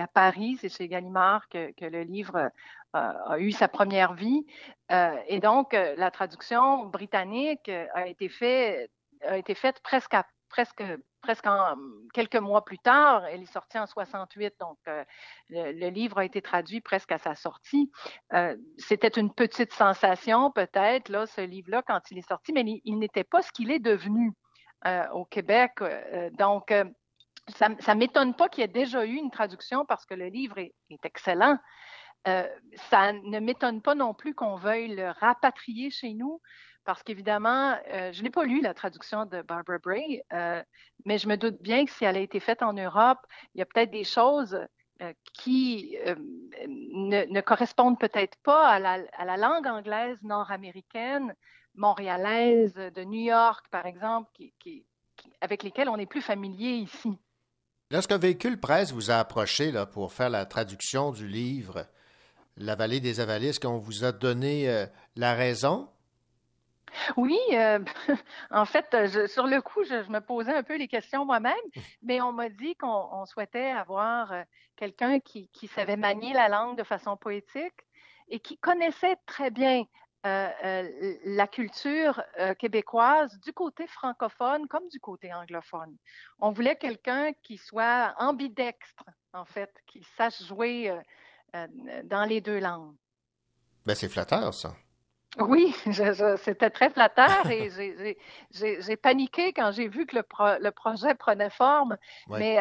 à 0.00 0.06
Paris, 0.06 0.58
c'est 0.60 0.68
chez 0.68 0.88
Gallimard 0.88 1.48
que, 1.48 1.72
le 1.80 2.02
livre 2.02 2.36
euh, 2.36 3.12
a 3.26 3.38
eu 3.38 3.52
sa 3.52 3.68
première 3.68 4.14
vie. 4.14 4.44
Euh, 4.90 5.16
et 5.26 5.40
donc, 5.40 5.74
euh, 5.74 5.94
la 5.96 6.10
traduction 6.10 6.86
britannique 6.86 7.68
a 7.68 8.06
été, 8.06 8.28
fait, 8.28 8.90
a 9.22 9.38
été 9.38 9.54
faite 9.54 9.80
presque 9.82 10.14
à 10.14 10.24
presque, 10.52 10.84
presque 11.22 11.46
en, 11.46 11.76
quelques 12.12 12.36
mois 12.36 12.64
plus 12.64 12.78
tard. 12.78 13.24
Elle 13.26 13.42
est 13.42 13.52
sortie 13.52 13.78
en 13.78 13.86
68, 13.86 14.54
donc 14.60 14.78
euh, 14.88 15.04
le, 15.48 15.88
livre 15.88 16.18
a 16.18 16.24
été 16.24 16.42
traduit 16.42 16.80
presque 16.80 17.12
à 17.12 17.18
sa 17.18 17.34
sortie. 17.34 17.90
Euh, 18.34 18.56
c'était 18.76 19.08
une 19.08 19.32
petite 19.32 19.72
sensation, 19.72 20.50
peut-être, 20.50 21.08
là, 21.08 21.26
ce 21.26 21.40
livre-là, 21.40 21.82
quand 21.86 22.00
il 22.10 22.18
est 22.18 22.28
sorti, 22.28 22.52
mais 22.52 22.64
il, 22.84 22.98
n'était 22.98 23.24
pas 23.24 23.40
ce 23.40 23.52
qu'il 23.52 23.70
est 23.70 23.78
devenu 23.78 24.32
euh, 24.86 25.08
au 25.10 25.24
Québec. 25.24 25.72
donc, 26.32 26.74
ça 27.48 27.68
ne 27.68 27.98
m'étonne 27.98 28.34
pas 28.34 28.48
qu'il 28.48 28.62
y 28.62 28.64
ait 28.64 28.68
déjà 28.68 29.04
eu 29.04 29.14
une 29.14 29.30
traduction 29.30 29.84
parce 29.84 30.04
que 30.04 30.14
le 30.14 30.26
livre 30.26 30.58
est 30.58 31.04
excellent. 31.04 31.58
ça 32.24 33.12
ne 33.12 33.40
m'étonne 33.40 33.82
pas 33.82 33.94
non 33.94 34.14
plus 34.14 34.34
qu'on 34.34 34.56
veuille 34.56 34.94
le 34.94 35.10
rapatrier 35.10 35.90
chez 35.90 36.14
nous 36.14 36.40
parce 36.84 37.02
qu'évidemment, 37.02 37.76
euh, 37.92 38.12
je 38.12 38.22
n'ai 38.22 38.30
pas 38.30 38.44
lu 38.44 38.60
la 38.60 38.74
traduction 38.74 39.26
de 39.26 39.42
Barbara 39.42 39.78
Bray, 39.78 40.22
euh, 40.32 40.62
mais 41.04 41.18
je 41.18 41.28
me 41.28 41.36
doute 41.36 41.60
bien 41.60 41.84
que 41.84 41.90
si 41.90 42.04
elle 42.04 42.16
a 42.16 42.20
été 42.20 42.40
faite 42.40 42.62
en 42.62 42.72
Europe, 42.72 43.18
il 43.54 43.58
y 43.58 43.62
a 43.62 43.66
peut-être 43.66 43.90
des 43.90 44.04
choses 44.04 44.58
euh, 45.00 45.12
qui 45.32 45.96
ne, 46.66 47.40
correspondent 47.40 47.98
peut-être 47.98 48.36
pas 48.42 48.68
à 48.68 48.78
la, 48.78 49.36
langue 49.36 49.66
anglaise 49.66 50.18
nord-américaine, 50.22 51.34
montréalaise, 51.74 52.74
de 52.74 53.04
New 53.04 53.22
York, 53.22 53.66
par 53.70 53.86
exemple, 53.86 54.30
avec 55.40 55.62
lesquelles 55.62 55.88
on 55.88 55.96
est 55.96 56.06
plus 56.06 56.22
familier 56.22 56.74
ici. 56.76 57.18
Lorsqu'un 57.90 58.18
véhicule 58.18 58.58
presse 58.58 58.92
vous 58.92 59.10
a 59.10 59.16
approché 59.16 59.70
là, 59.70 59.86
pour 59.86 60.12
faire 60.12 60.30
la 60.30 60.46
traduction 60.46 61.12
du 61.12 61.26
livre 61.26 61.86
La 62.56 62.74
vallée 62.74 63.00
des 63.00 63.20
est-ce 63.20 63.60
qu'on 63.60 63.78
vous 63.78 64.04
a 64.04 64.12
donné 64.12 64.86
la 65.16 65.34
raison? 65.34 65.88
Oui, 67.16 67.38
euh, 67.52 67.78
en 68.50 68.64
fait, 68.64 68.86
sur 69.28 69.46
le 69.46 69.60
coup, 69.60 69.84
je, 69.84 70.10
me 70.10 70.20
posais 70.20 70.54
un 70.54 70.62
peu 70.62 70.76
les 70.76 70.88
questions 70.88 71.24
moi-même, 71.24 71.54
mais 72.02 72.20
on 72.20 72.32
m'a 72.32 72.48
dit 72.48 72.76
qu'on 72.76 73.24
souhaitait 73.26 73.70
avoir 73.70 74.32
euh, 74.32 74.42
quelqu'un 74.76 75.20
qui, 75.20 75.48
savait 75.68 75.96
manier 75.96 76.32
la 76.32 76.48
langue 76.48 76.76
de 76.76 76.84
façon 76.84 77.16
poétique 77.16 77.80
et 78.28 78.40
qui 78.40 78.58
connaissait 78.58 79.16
très 79.26 79.50
bien 79.50 79.84
euh, 80.24 81.18
la 81.24 81.48
culture 81.48 82.22
québécoise 82.58 83.38
du 83.40 83.52
côté 83.52 83.86
francophone 83.86 84.68
comme 84.68 84.86
du 84.88 85.00
côté 85.00 85.32
anglophone. 85.34 85.96
On 86.38 86.52
voulait 86.52 86.76
quelqu'un 86.76 87.32
qui 87.42 87.56
soit 87.58 88.14
ambidextre, 88.18 89.04
en 89.32 89.44
fait, 89.44 89.74
qui 89.86 90.04
sache 90.16 90.42
jouer 90.44 90.96
dans 92.04 92.24
les 92.24 92.40
deux 92.40 92.60
langues. 92.60 92.94
Ben, 93.84 93.96
c'est 93.96 94.08
flatteur, 94.08 94.54
ça. 94.54 94.74
Oui, 95.38 95.74
c'était 96.38 96.68
très 96.68 96.90
flatteur 96.90 97.48
et 97.50 97.70
j'ai 98.50 98.96
paniqué 98.96 99.52
quand 99.54 99.72
j'ai 99.72 99.88
vu 99.88 100.04
que 100.04 100.16
le, 100.16 100.24
le, 100.60 100.70
projet 100.70 101.14
prenait 101.14 101.48
forme. 101.48 101.96
Mais 102.28 102.58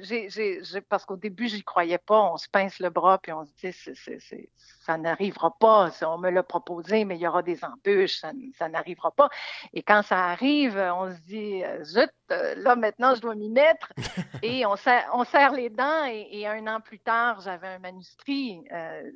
j'ai 0.00 0.80
parce 0.88 1.04
qu'au 1.04 1.16
début, 1.16 1.48
j'y 1.48 1.62
croyais 1.62 1.98
pas. 1.98 2.20
On 2.32 2.36
se 2.36 2.48
pince 2.48 2.78
le 2.78 2.90
bras 2.90 3.18
puis 3.18 3.32
on 3.32 3.44
se 3.44 3.52
dit, 3.62 3.72
c'est 3.72 4.50
ça 4.84 4.98
n'arrivera 4.98 5.56
pas. 5.58 5.90
On 6.02 6.18
me 6.18 6.30
l'a 6.30 6.42
proposé, 6.42 7.04
mais 7.04 7.16
il 7.16 7.22
y 7.22 7.26
aura 7.26 7.42
des 7.42 7.64
embûches, 7.64 8.20
ça, 8.20 8.68
n'arrivera 8.68 9.10
pas. 9.12 9.28
Et 9.72 9.82
quand 9.82 10.02
ça 10.02 10.26
arrive, 10.26 10.76
on 10.76 11.10
se 11.10 11.20
dit, 11.22 11.62
zut, 11.82 12.10
là 12.28 12.76
maintenant, 12.76 13.14
je 13.14 13.20
dois 13.20 13.34
m'y 13.34 13.48
mettre. 13.48 13.92
et 14.42 14.66
on 14.66 14.76
serre, 14.76 15.08
on 15.12 15.24
serre 15.24 15.52
les 15.52 15.70
dents. 15.70 16.04
Et, 16.06 16.46
un 16.46 16.66
an 16.66 16.80
plus 16.80 16.98
tard, 16.98 17.40
j'avais 17.40 17.68
un 17.68 17.78
manuscrit. 17.78 18.62
Euh, 18.72 19.10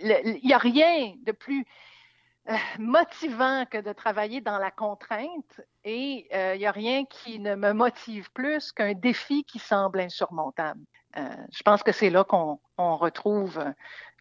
il 0.00 0.40
n'y 0.44 0.52
a 0.52 0.58
rien 0.58 1.14
de 1.22 1.32
plus 1.32 1.64
euh, 2.50 2.56
motivant 2.78 3.64
que 3.64 3.78
de 3.78 3.94
travailler 3.94 4.42
dans 4.42 4.58
la 4.58 4.70
contrainte 4.70 5.62
et 5.82 6.26
il 6.30 6.36
euh, 6.36 6.56
n'y 6.58 6.66
a 6.66 6.72
rien 6.72 7.06
qui 7.06 7.38
ne 7.38 7.54
me 7.54 7.72
motive 7.72 8.30
plus 8.32 8.70
qu'un 8.70 8.92
défi 8.92 9.44
qui 9.44 9.58
semble 9.58 10.00
insurmontable. 10.00 10.80
Euh, 11.16 11.22
je 11.52 11.62
pense 11.62 11.82
que 11.82 11.92
c'est 11.92 12.10
là 12.10 12.24
qu'on 12.24 12.58
retrouve 12.76 13.62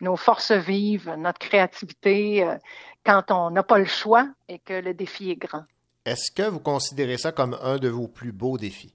nos 0.02 0.16
forces 0.16 0.52
vives, 0.52 1.14
notre 1.18 1.40
créativité, 1.40 2.48
quand 3.06 3.32
on 3.32 3.50
n'a 3.52 3.64
pas 3.64 3.80
le 3.80 3.86
choix 3.86 4.28
et 4.48 4.60
que 4.60 4.74
le 4.74 4.94
défi 4.94 5.32
est 5.32 5.36
grand. 5.36 5.64
Est-ce 6.06 6.32
que 6.32 6.44
vous 6.44 6.60
considérez 6.60 7.18
ça 7.18 7.32
comme 7.32 7.58
un 7.62 7.78
de 7.78 7.88
vos 7.88 8.08
plus 8.08 8.32
beaux 8.32 8.58
défis? 8.58 8.94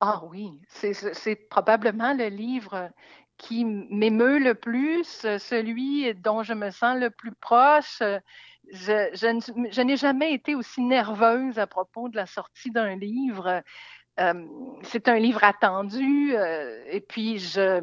Ah 0.00 0.22
oui, 0.30 0.52
c'est 0.68 1.48
probablement 1.48 2.14
le 2.14 2.28
livre 2.28 2.90
qui 3.38 3.64
m'émeut 3.64 4.38
le 4.38 4.54
plus, 4.54 5.04
celui 5.04 6.14
dont 6.14 6.42
je 6.42 6.52
me 6.52 6.70
sens 6.70 6.98
le 6.98 7.10
plus 7.10 7.32
proche. 7.32 8.02
Je, 8.72 9.08
je, 9.12 9.82
n'ai 9.82 9.96
jamais 9.96 10.32
été 10.32 10.54
aussi 10.54 10.82
nerveuse 10.82 11.58
à 11.58 11.66
propos 11.66 12.08
de 12.08 12.16
la 12.16 12.26
sortie 12.26 12.70
d'un 12.70 12.96
livre. 12.96 13.62
Euh, 14.18 14.32
c'est 14.82 15.08
un 15.08 15.18
livre 15.18 15.44
attendu 15.44 16.34
euh, 16.34 16.82
et 16.90 17.00
puis 17.00 17.38
je, 17.38 17.82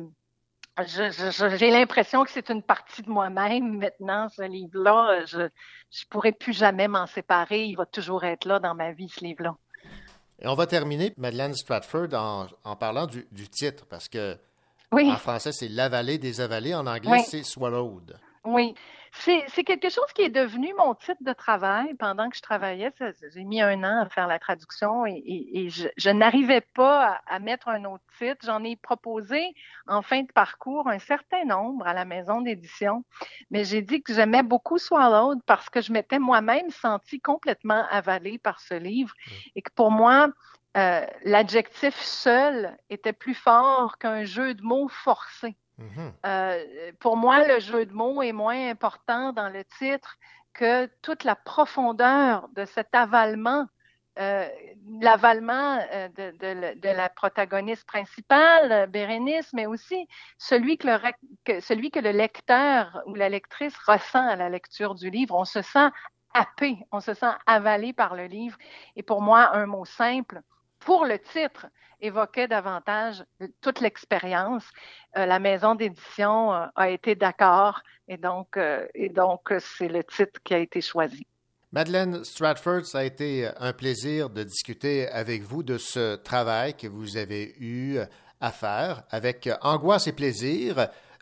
j'ai 0.81 1.69
l'impression 1.69 2.23
que 2.23 2.31
c'est 2.31 2.49
une 2.49 2.63
partie 2.63 3.03
de 3.03 3.09
moi-même 3.09 3.77
maintenant, 3.77 4.27
ce 4.29 4.41
livre-là. 4.41 5.25
Je 5.25 5.41
ne 5.41 5.49
pourrai 6.09 6.31
plus 6.31 6.53
jamais 6.53 6.87
m'en 6.87 7.05
séparer. 7.05 7.65
Il 7.65 7.75
va 7.75 7.85
toujours 7.85 8.23
être 8.23 8.45
là 8.45 8.59
dans 8.59 8.73
ma 8.73 8.91
vie, 8.91 9.09
ce 9.09 9.23
livre-là. 9.23 9.55
Et 10.39 10.47
on 10.47 10.55
va 10.55 10.65
terminer, 10.65 11.13
Madeleine 11.17 11.53
Stratford, 11.53 12.13
en, 12.13 12.47
en 12.63 12.75
parlant 12.75 13.05
du, 13.05 13.27
du, 13.31 13.47
titre, 13.47 13.85
parce 13.87 14.09
que 14.09 14.35
en 14.91 15.17
français, 15.17 15.51
c'est 15.51 15.69
La 15.69 15.89
vallée 15.89 16.17
des 16.17 16.41
avalées. 16.41 16.73
En 16.73 16.87
anglais, 16.87 17.23
c'est 17.27 17.43
Swallowed. 17.43 18.17
Oui. 18.43 18.73
C'est 19.15 19.63
quelque 19.63 19.89
chose 19.89 20.11
qui 20.15 20.23
est 20.23 20.29
devenu 20.29 20.73
mon 20.77 20.95
titre 20.95 21.21
de 21.21 21.33
travail 21.33 21.93
pendant 21.93 22.29
que 22.29 22.35
je 22.35 22.41
travaillais. 22.41 22.91
J'ai 23.33 23.43
mis 23.43 23.61
un 23.61 23.83
an 23.83 24.01
à 24.01 24.09
faire 24.09 24.27
la 24.27 24.39
traduction 24.39 25.05
et, 25.05 25.69
je, 25.69 26.09
n'arrivais 26.09 26.61
pas 26.61 27.21
à, 27.27 27.39
mettre 27.39 27.69
un 27.69 27.85
autre 27.85 28.03
titre. 28.17 28.43
J'en 28.43 28.63
ai 28.63 28.75
proposé 28.75 29.53
en 29.87 30.01
fin 30.01 30.23
de 30.23 30.31
parcours 30.31 30.87
un 30.87 30.99
certain 30.99 31.45
nombre 31.45 31.85
à 31.87 31.93
la 31.93 32.05
maison 32.05 32.41
d'édition, 32.41 33.05
mais 33.51 33.63
j'ai 33.63 33.83
dit 33.83 34.01
que 34.01 34.13
j'aimais 34.13 34.43
beaucoup 34.43 34.79
Swallowed 34.79 35.39
parce 35.45 35.69
que 35.69 35.79
je 35.79 35.93
m'étais 35.93 36.19
moi-même 36.19 36.71
sentie 36.71 37.21
complètement 37.21 37.85
avalée 37.91 38.39
par 38.39 38.59
ce 38.59 38.73
livre 38.73 39.13
et 39.55 39.61
que 39.61 39.71
pour 39.71 39.91
moi, 39.91 40.29
euh, 40.75 41.05
l'adjectif 41.23 41.95
seul 42.01 42.75
était 42.89 43.13
plus 43.13 43.35
fort 43.35 43.99
qu'un 43.99 44.23
jeu 44.23 44.55
de 44.55 44.63
mots 44.63 44.89
forcé. 44.89 45.55
Mhm. 45.77 46.13
Euh, 46.25 46.91
pour 46.99 47.17
moi, 47.17 47.47
le 47.47 47.59
jeu 47.59 47.85
de 47.85 47.93
mots 47.93 48.21
est 48.21 48.31
moins 48.31 48.69
important 48.69 49.33
dans 49.33 49.49
le 49.49 49.63
titre 49.79 50.17
que 50.53 50.85
toute 51.01 51.23
la 51.23 51.35
profondeur 51.35 52.47
de 52.55 52.65
cet 52.65 52.93
avalement, 52.93 53.67
euh, 54.19 54.47
l'avalement 55.01 55.77
de, 55.77 56.95
la 56.95 57.09
protagoniste 57.09 57.87
principale, 57.87 58.87
Bérénice, 58.87 59.51
mais 59.53 59.65
aussi 59.65 60.07
celui 60.37 60.77
que, 60.77 60.87
le, 60.87 61.59
celui 61.59 61.89
que 61.89 61.99
le 61.99 62.11
lecteur 62.11 63.01
ou 63.07 63.15
la 63.15 63.29
lectrice 63.29 63.75
ressent 63.87 64.27
à 64.27 64.35
la 64.35 64.49
lecture 64.49 64.93
du 64.93 65.09
livre. 65.09 65.35
On 65.35 65.45
se 65.45 65.63
sent 65.63 65.89
happé, 66.35 66.77
on 66.91 66.99
se 66.99 67.13
sent 67.13 67.33
avalé 67.47 67.93
par 67.93 68.15
le 68.15 68.25
livre. 68.25 68.57
Et 68.95 69.03
pour 69.03 69.21
moi, 69.21 69.55
un 69.55 69.65
mot 69.65 69.85
simple, 69.85 70.41
pour 70.85 71.05
le 71.05 71.19
titre, 71.19 71.67
évoquait 72.03 72.47
davantage 72.47 73.23
toute 73.61 73.79
l'expérience. 73.81 74.65
Euh, 75.17 75.25
la 75.25 75.39
maison 75.39 75.75
d'édition 75.75 76.53
euh, 76.53 76.65
a 76.75 76.89
été 76.89 77.15
d'accord 77.15 77.81
et 78.07 78.17
donc, 78.17 78.57
euh, 78.57 78.85
et 78.93 79.09
donc 79.09 79.53
c'est 79.59 79.87
le 79.87 80.03
titre 80.03 80.39
qui 80.43 80.53
a 80.53 80.59
été 80.59 80.81
choisi. 80.81 81.25
Madeleine 81.71 82.23
Stratford, 82.23 82.85
ça 82.85 82.99
a 82.99 83.03
été 83.03 83.49
un 83.57 83.73
plaisir 83.73 84.29
de 84.29 84.43
discuter 84.43 85.07
avec 85.07 85.41
vous 85.41 85.63
de 85.63 85.77
ce 85.77 86.17
travail 86.17 86.75
que 86.75 86.87
vous 86.87 87.17
avez 87.17 87.55
eu 87.59 87.97
à 88.41 88.51
faire 88.51 89.03
avec 89.09 89.49
angoisse 89.61 90.05
et 90.05 90.13
plaisir 90.13 90.75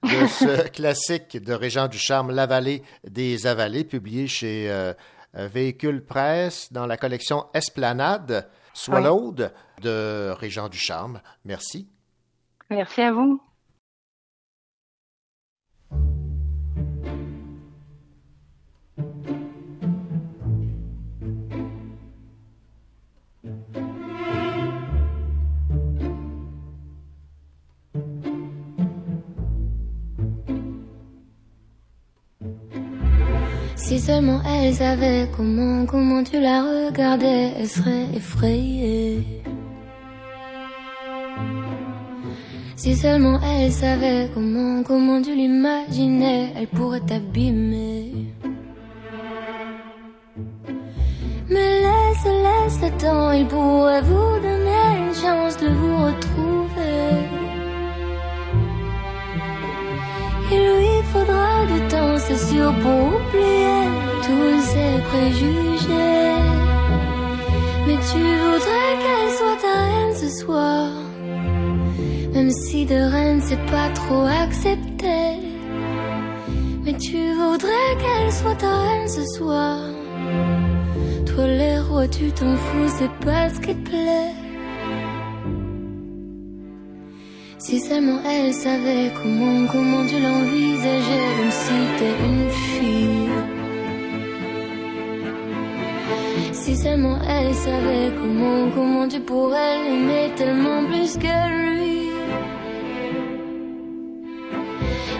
de 0.04 0.28
ce 0.28 0.68
classique 0.68 1.42
de 1.42 1.54
Régent 1.54 1.88
Ducharme, 1.88 2.32
La 2.32 2.48
vallée 2.48 2.84
des 3.06 3.48
avalées, 3.48 3.86
publié 3.86 4.28
chez 4.28 4.94
Véhicule 5.34 6.04
Presse 6.04 6.74
dans 6.74 6.86
la 6.86 6.98
collection 6.98 7.46
Esplanade, 7.54 8.46
Swallowed 8.74 9.54
de 9.82 10.32
Régent 10.38 10.70
Ducharme. 10.70 11.22
Merci. 11.46 11.88
Merci 12.70 13.02
à 13.02 13.12
vous. 13.12 13.42
Si 33.92 34.00
seulement 34.00 34.40
elle 34.46 34.74
savait 34.74 35.28
comment, 35.36 35.86
comment 35.86 36.24
tu 36.24 36.40
la 36.40 36.64
regardais, 36.64 37.52
elle 37.60 37.68
serait 37.68 38.08
effrayée. 38.16 39.22
Si 42.78 42.96
seulement 42.96 43.38
elle 43.44 43.70
savait 43.70 44.30
comment, 44.34 44.82
comment 44.84 45.22
tu 45.22 45.36
l'imaginais, 45.36 46.54
elle 46.56 46.68
pourrait 46.68 47.02
t'abîmer. 47.02 48.14
Mais 51.50 51.82
laisse, 51.82 52.28
laisse 52.46 52.80
le 52.82 52.98
temps, 52.98 53.32
il 53.34 53.46
pourrait 53.46 54.04
vous 54.04 54.40
donner 54.40 54.86
une 55.00 55.14
chance 55.14 55.58
de 55.58 55.68
vous 55.68 55.98
retrouver. 55.98 56.52
Du 61.66 61.80
temps, 61.88 62.18
c'est 62.18 62.38
sûr, 62.50 62.74
pour 62.82 63.00
oublier 63.16 63.84
tous 64.26 64.62
ses 64.72 65.02
préjugés. 65.10 66.42
Mais 67.88 67.98
tu 68.12 68.22
voudrais 68.44 68.94
qu'elle 69.02 69.32
soit 69.38 69.60
ta 69.62 69.74
reine 69.84 70.16
ce 70.16 70.30
soir. 70.42 70.88
Même 72.34 72.52
si 72.52 72.86
de 72.86 72.96
reine 72.96 73.42
c'est 73.42 73.66
pas 73.66 73.90
trop 73.90 74.26
accepté. 74.26 75.20
Mais 76.84 76.94
tu 76.94 77.34
voudrais 77.34 77.92
qu'elle 78.02 78.32
soit 78.32 78.56
ta 78.56 78.74
reine 78.84 79.08
ce 79.08 79.26
soir. 79.38 79.78
Toi 81.26 81.48
les 81.48 81.80
rois 81.80 82.08
tu 82.08 82.32
t'en 82.32 82.56
fous, 82.56 82.90
c'est 82.98 83.26
pas 83.26 83.50
ce 83.50 83.60
qui 83.60 83.76
te 83.76 83.90
plaît. 83.90 84.41
Si 87.64 87.80
seulement 87.80 88.20
elle 88.26 88.52
savait 88.52 89.12
comment, 89.22 89.68
comment 89.72 90.04
tu 90.08 90.20
l'envisageais, 90.20 91.28
comme 91.38 91.52
si 91.52 91.78
t'es 92.00 92.16
une 92.26 92.50
fille. 92.50 93.30
Si 96.54 96.76
seulement 96.76 97.20
elle 97.30 97.54
savait 97.54 98.12
comment, 98.20 98.68
comment 98.74 99.08
tu 99.08 99.20
pourrais 99.20 99.84
l'aimer 99.84 100.32
tellement 100.36 100.84
plus 100.86 101.16
que 101.18 101.38
lui. 101.60 102.10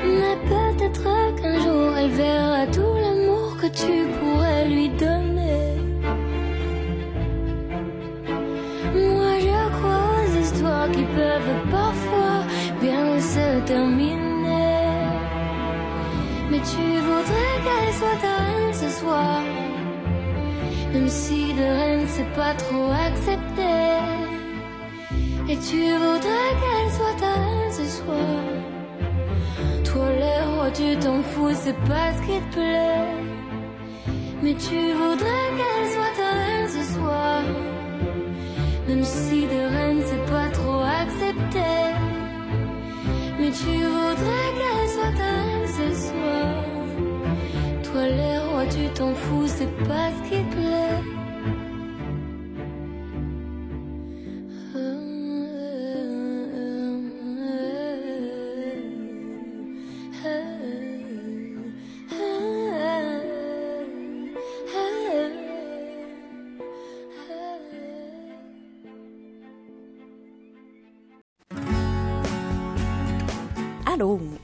Mais 0.04 0.36
peut-être 0.50 1.36
qu'un 1.40 1.60
jour 1.60 1.96
elle 1.96 2.10
verra 2.10 2.66
tout 2.66 2.96
l'amour 3.04 3.56
que 3.62 3.68
tu 3.68 4.08
pourrais 4.20 4.68
lui 4.68 4.90
donner. 4.90 5.78
Moi 8.96 9.34
je 9.46 9.60
crois 9.78 10.10
aux 10.24 10.42
histoires 10.42 10.90
qui 10.90 11.04
peuvent 11.04 11.70
parfois 11.70 12.21
se 13.34 13.48
terminer. 13.66 14.92
Mais 16.50 16.62
tu 16.72 16.86
voudrais 17.08 17.56
qu'elle 17.64 17.94
soit 18.00 18.20
ta 18.26 18.34
reine 18.44 18.74
ce 18.84 18.90
soir. 19.00 19.42
Même 20.94 21.08
si 21.08 21.54
de 21.60 21.68
reine 21.80 22.06
c'est 22.14 22.32
pas 22.42 22.54
trop 22.64 22.90
accepté. 23.08 23.74
Et 25.52 25.58
tu 25.70 25.82
voudrais 26.04 26.52
qu'elle 26.62 26.92
soit 26.98 27.18
ta 27.24 27.34
reine 27.44 27.74
ce 27.80 27.86
soir. 28.00 28.40
Toi 29.88 30.08
les 30.22 30.42
rois 30.50 30.72
tu 30.80 30.90
t'en 31.04 31.22
fous, 31.30 31.56
c'est 31.64 31.82
pas 31.92 32.08
ce 32.16 32.22
qui 32.28 32.38
te 32.42 32.54
plaît. 32.56 33.10
Mais 34.44 34.56
tu 34.66 34.80
voudrais 35.00 35.48
qu'elle 35.58 35.88
soit 35.96 36.16
ta 36.20 36.30
reine 36.40 36.70
ce 36.78 36.84
soir. 36.96 37.42
Même 38.88 39.04
si 39.04 39.40
de 39.54 39.62
reine 39.76 40.02
c'est 40.10 40.26
pas 40.34 40.48
trop 40.58 40.82
accepté. 41.02 42.11
Tu 43.54 43.66
voudrais 43.66 44.52
qu'elle 44.58 44.90
soit 44.90 45.12
ta 45.18 45.34
ce 45.68 46.08
soir? 46.08 46.64
Toi 47.84 48.08
les 48.08 48.38
rois 48.38 48.66
tu 48.66 48.88
t'en 48.94 49.14
fous, 49.14 49.46
c'est 49.46 49.74
pas 49.86 50.10
ce 50.16 50.30
qui 50.30 50.42
te 50.42 50.56
plaît. 50.56 51.21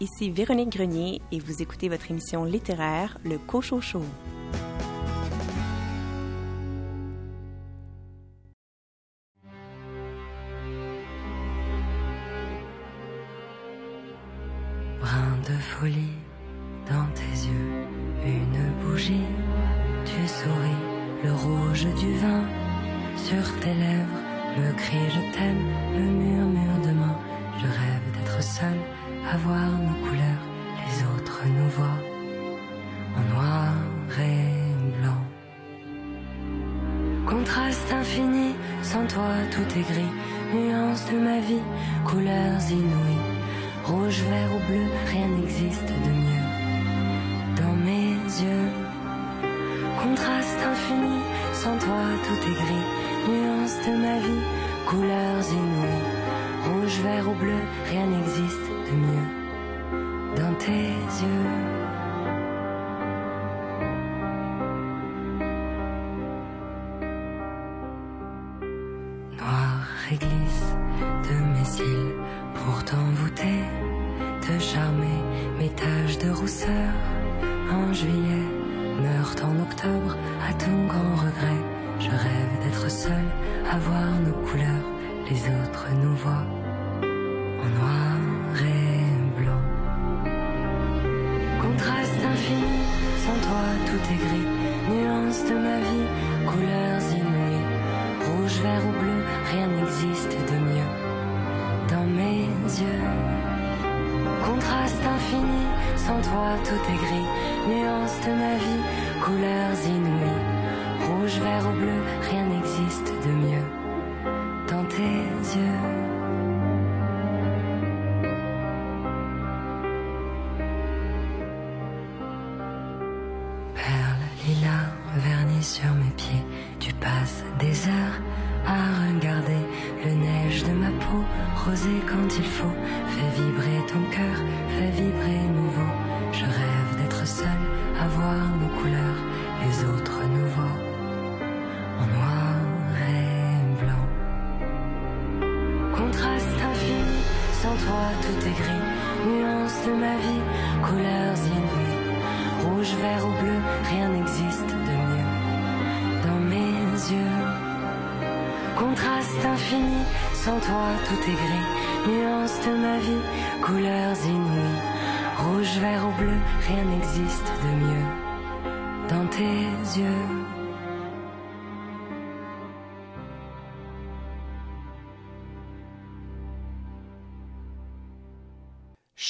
Ici 0.07 0.29
Véronique 0.29 0.69
Grenier 0.69 1.21
et 1.31 1.39
vous 1.39 1.61
écoutez 1.61 1.89
votre 1.89 2.09
émission 2.09 2.45
littéraire, 2.45 3.17
Le 3.25 3.37
Cochon 3.37 3.81
Show. 3.81 4.03
Brin 15.01 15.37
de 15.43 15.57
folie 15.59 16.15
dans 16.89 17.07
tes 17.13 17.47
yeux, 17.47 17.85
une 18.25 18.85
bougie, 18.85 19.27
tu 20.05 20.27
souris, 20.27 20.83
le 21.23 21.33
rouge 21.33 21.85
du 21.99 22.17
vin 22.17 22.43
sur 23.17 23.59
tes 23.59 23.73
lèvres, 23.73 24.21
me 24.57 24.71
crie 24.77 25.09
je 25.09 25.33
t'aime, 25.33 25.65
le 25.93 26.03
murmure 26.03 26.81
de 26.81 26.91
main, 26.91 27.19
je 27.59 27.65
rêve 27.65 27.96
d'être 28.37 28.43
seul, 28.43 28.77
à 29.31 29.37
voir 29.37 29.69
nos 29.69 30.07
couleurs, 30.07 30.43
les 30.85 31.03
autres 31.03 31.41
nous 31.45 31.69
voient 31.69 32.01
en 33.15 33.33
noir 33.33 33.73
et 34.19 35.01
blanc. 35.01 35.23
Contraste 37.25 37.91
infini, 37.91 38.55
sans 38.81 39.05
toi 39.07 39.33
tout 39.51 39.79
est 39.79 39.91
gris, 39.91 40.13
nuances 40.53 41.05
de 41.11 41.17
ma 41.19 41.39
vie, 41.39 41.63
couleurs 42.05 42.61
inouïes. 42.69 43.25
Rouge, 43.85 44.21
vert 44.29 44.49
ou 44.55 44.59
bleu, 44.67 44.85
rien 45.11 45.27
n'existe 45.27 45.87
de 45.87 46.11
mieux. 46.25 46.47
Dans 47.55 47.75
mes 47.87 48.17
yeux, 48.43 48.69
contraste 50.01 50.59
infini, 50.71 51.19
sans 51.53 51.77
toi 51.77 52.03
tout 52.25 52.49
est 52.49 52.55
gris. 52.63 52.85
Nuances 53.29 53.79
de 53.87 53.93
ma 53.97 54.19
vie, 54.19 54.43
couleurs 54.85 55.51
inouïes. 55.51 56.16
Rouge, 56.67 56.99
vert 57.01 57.29
ou 57.29 57.33
bleu, 57.33 57.61
rien 57.89 58.07
n'existe 58.07 58.67
de 58.87 58.95
mieux. 59.05 60.35
Dans 60.35 60.53
tes 60.55 61.23
yeux. 61.23 61.76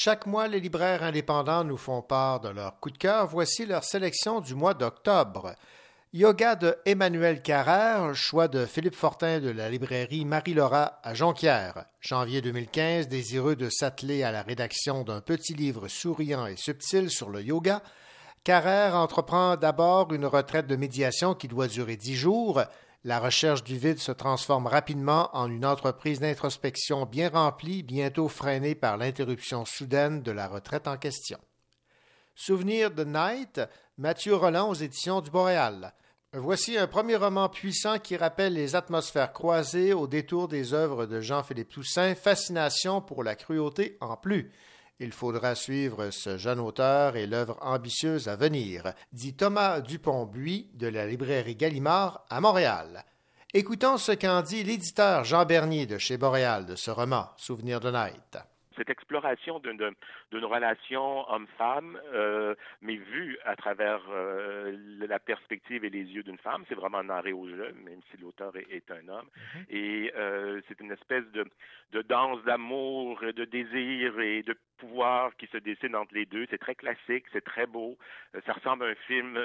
Chaque 0.08 0.24
mois, 0.24 0.48
les 0.48 0.60
libraires 0.60 1.02
indépendants 1.02 1.64
nous 1.64 1.76
font 1.76 2.00
part 2.00 2.40
de 2.40 2.48
leur 2.48 2.80
coup 2.80 2.88
de 2.88 2.96
cœur. 2.96 3.26
Voici 3.26 3.66
leur 3.66 3.84
sélection 3.84 4.40
du 4.40 4.54
mois 4.54 4.72
d'octobre. 4.72 5.54
Yoga 6.14 6.54
de 6.54 6.78
Emmanuel 6.86 7.42
Carrère, 7.42 8.14
choix 8.14 8.48
de 8.48 8.64
Philippe 8.64 8.94
Fortin 8.94 9.38
de 9.38 9.50
la 9.50 9.68
librairie 9.68 10.24
Marie-Laura 10.24 10.98
à 11.02 11.12
Jonquière. 11.12 11.84
Janvier 12.00 12.40
2015, 12.40 13.08
désireux 13.08 13.54
de 13.54 13.68
s'atteler 13.68 14.22
à 14.22 14.32
la 14.32 14.40
rédaction 14.40 15.04
d'un 15.04 15.20
petit 15.20 15.52
livre 15.52 15.88
souriant 15.88 16.46
et 16.46 16.56
subtil 16.56 17.10
sur 17.10 17.28
le 17.28 17.42
yoga, 17.42 17.82
Carrère 18.44 18.94
entreprend 18.96 19.58
d'abord 19.58 20.14
une 20.14 20.24
retraite 20.24 20.66
de 20.66 20.76
médiation 20.76 21.34
qui 21.34 21.48
doit 21.48 21.68
durer 21.68 21.98
dix 21.98 22.16
jours. 22.16 22.62
La 23.04 23.20
recherche 23.20 23.62
du 23.62 23.78
vide 23.78 24.00
se 24.00 24.10
transforme 24.10 24.66
rapidement 24.66 25.30
en 25.32 25.48
une 25.48 25.64
entreprise 25.64 26.18
d'introspection 26.18 27.06
bien 27.06 27.28
remplie, 27.28 27.84
bientôt 27.84 28.28
freinée 28.28 28.74
par 28.74 28.96
l'interruption 28.96 29.64
soudaine 29.64 30.22
de 30.22 30.32
la 30.32 30.48
retraite 30.48 30.88
en 30.88 30.96
question. 30.96 31.38
Souvenir 32.34 32.90
de 32.90 33.04
Night, 33.04 33.60
Mathieu 33.98 34.34
Roland 34.34 34.68
aux 34.68 34.74
éditions 34.74 35.20
du 35.20 35.30
Boréal. 35.30 35.92
Voici 36.32 36.76
un 36.76 36.86
premier 36.86 37.16
roman 37.16 37.48
puissant 37.48 37.98
qui 37.98 38.16
rappelle 38.16 38.54
les 38.54 38.76
atmosphères 38.76 39.32
croisées 39.32 39.92
au 39.92 40.06
détour 40.06 40.46
des 40.46 40.74
œuvres 40.74 41.06
de 41.06 41.20
Jean-Philippe 41.20 41.70
Toussaint, 41.70 42.14
Fascination 42.14 43.00
pour 43.00 43.24
la 43.24 43.34
cruauté 43.34 43.96
en 44.00 44.16
plus. 44.16 44.52
Il 45.00 45.12
faudra 45.12 45.54
suivre 45.54 46.10
ce 46.10 46.38
jeune 46.38 46.58
auteur 46.58 47.14
et 47.14 47.28
l'œuvre 47.28 47.56
ambitieuse 47.60 48.26
à 48.26 48.34
venir, 48.34 48.82
dit 49.12 49.36
Thomas 49.36 49.80
Dupont-Buis 49.80 50.70
de 50.74 50.88
la 50.88 51.06
librairie 51.06 51.54
Gallimard 51.54 52.24
à 52.28 52.40
Montréal. 52.40 53.04
Écoutons 53.54 53.96
ce 53.96 54.10
qu'en 54.10 54.42
dit 54.42 54.64
l'éditeur 54.64 55.22
Jean 55.22 55.44
Bernier 55.44 55.86
de 55.86 55.98
chez 55.98 56.18
Boréal 56.18 56.66
de 56.66 56.74
ce 56.74 56.90
roman, 56.90 57.28
Souvenir 57.36 57.78
de 57.78 57.90
Night 57.92 58.38
cette 58.78 58.90
exploration 58.90 59.58
d'une 59.58 60.44
relation 60.44 61.28
homme-femme, 61.28 62.00
euh, 62.14 62.54
mais 62.80 62.94
vue 62.94 63.36
à 63.44 63.56
travers 63.56 64.00
euh, 64.08 64.76
la 65.00 65.18
perspective 65.18 65.84
et 65.84 65.90
les 65.90 66.04
yeux 66.04 66.22
d'une 66.22 66.38
femme. 66.38 66.64
C'est 66.68 66.76
vraiment 66.76 67.02
narré 67.02 67.32
au 67.32 67.48
jeu, 67.48 67.74
même 67.84 68.00
si 68.10 68.16
l'auteur 68.22 68.56
est, 68.56 68.66
est, 68.70 68.88
un 68.90 69.08
homme. 69.08 69.26
Mm 69.26 69.58
-hmm. 69.58 69.64
Et 69.70 70.12
euh, 70.16 70.60
c'est 70.68 70.80
une 70.80 70.92
espèce 70.92 71.26
de, 71.32 71.44
de 71.92 72.02
danse 72.02 72.42
d'amour, 72.44 73.20
de 73.20 73.44
désir 73.44 74.20
et 74.20 74.42
de 74.42 74.54
pouvoir 74.78 75.36
qui 75.36 75.46
se 75.48 75.58
dessine 75.58 75.94
entre 75.94 76.14
les 76.14 76.26
deux. 76.26 76.46
C'est 76.50 76.58
très 76.58 76.74
classique, 76.74 77.24
c'est 77.32 77.44
très 77.44 77.66
beau. 77.66 77.98
Ça 78.46 78.52
ressemble 78.52 78.84
à 78.84 78.88
un 78.88 78.94
film 79.06 79.38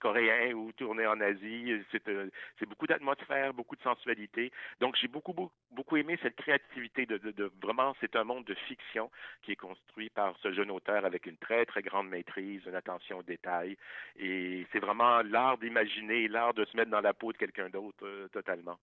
coréen 0.00 0.52
ou 0.54 0.72
tourné 0.72 1.06
en 1.06 1.20
Asie. 1.20 1.72
C'est 1.92 2.68
beaucoup 2.68 2.86
d'atmosphère, 2.86 3.54
beaucoup 3.54 3.76
de 3.76 3.82
sensualité. 3.82 4.52
Donc 4.80 4.96
j'ai 4.96 5.08
beaucoup, 5.08 5.32
beaucoup, 5.32 5.52
beaucoup 5.70 5.96
aimé 5.96 6.18
cette 6.22 6.36
créativité 6.36 7.06
de, 7.06 7.50
vraiment, 7.62 7.94
c'est 8.00 8.16
un 8.16 8.24
monde 8.24 8.44
de 8.44 8.54
fiction 8.54 9.10
qui 9.42 9.52
est 9.52 9.56
construit 9.56 10.10
par 10.10 10.36
ce 10.42 10.52
jeune 10.52 10.70
auteur 10.70 11.04
avec 11.04 11.26
une 11.26 11.36
très, 11.36 11.64
très 11.66 11.82
grande 11.82 12.08
maîtrise, 12.08 12.62
une 12.66 12.74
attention 12.74 13.18
aux 13.18 13.22
détails. 13.22 13.76
Et 14.18 14.66
c'est 14.72 14.80
vraiment 14.80 15.22
l'art 15.22 15.58
d'imaginer, 15.58 16.28
l'art 16.28 16.54
de 16.54 16.64
se 16.64 16.76
mettre 16.76 16.90
dans 16.90 17.00
la 17.00 17.14
peau 17.14 17.32
de 17.32 17.38
quelqu'un 17.38 17.68
d'autre 17.68 18.04
euh, 18.04 18.28
totalement. 18.28 18.78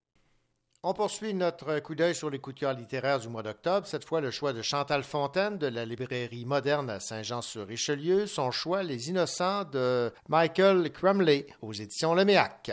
On 0.82 0.94
poursuit 0.94 1.34
notre 1.34 1.80
coup 1.80 1.94
d'œil 1.94 2.16
sur 2.16 2.30
les 2.30 2.40
coups 2.40 2.56
de 2.56 2.60
cœur 2.62 2.74
littéraires 2.74 3.20
du 3.20 3.28
mois 3.28 3.44
d'octobre. 3.44 3.86
Cette 3.86 4.06
fois, 4.06 4.22
le 4.22 4.32
choix 4.32 4.54
de 4.54 4.62
Chantal 4.62 5.04
Fontaine 5.04 5.58
de 5.58 5.68
la 5.68 5.84
librairie 5.84 6.46
moderne 6.46 6.90
à 6.90 7.00
Saint-Jean-sur-Richelieu. 7.00 8.28
Son 8.28 8.50
choix, 8.52 8.82
Les 8.82 9.10
Innocents 9.10 9.66
de 9.66 10.12
Michael 10.30 10.90
Crumley 10.92 11.48
aux 11.62 11.74
éditions 11.74 12.14
Leméac. 12.14 12.72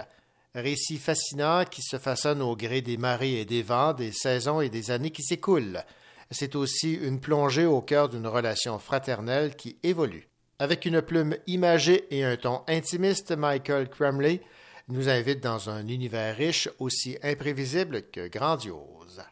Récit 0.54 0.98
fascinant 0.98 1.64
qui 1.64 1.82
se 1.82 1.98
façonne 1.98 2.42
au 2.42 2.54
gré 2.56 2.80
des 2.80 2.96
marées 2.96 3.40
et 3.40 3.44
des 3.44 3.62
vents, 3.62 3.92
des 3.92 4.12
saisons 4.12 4.60
et 4.60 4.68
des 4.68 4.90
années 4.90 5.10
qui 5.10 5.22
s'écoulent 5.22 5.82
c'est 6.30 6.56
aussi 6.56 6.94
une 6.94 7.20
plongée 7.20 7.66
au 7.66 7.80
cœur 7.80 8.08
d'une 8.08 8.26
relation 8.26 8.78
fraternelle 8.78 9.54
qui 9.56 9.76
évolue. 9.82 10.28
Avec 10.58 10.86
une 10.86 11.02
plume 11.02 11.36
imagée 11.46 12.06
et 12.10 12.24
un 12.24 12.36
ton 12.36 12.62
intimiste, 12.66 13.32
Michael 13.32 13.88
Crumley 13.88 14.40
nous 14.88 15.08
invite 15.08 15.42
dans 15.42 15.70
un 15.70 15.86
univers 15.88 16.36
riche 16.36 16.68
aussi 16.78 17.16
imprévisible 17.22 18.02
que 18.10 18.28
grandiose. 18.28 19.22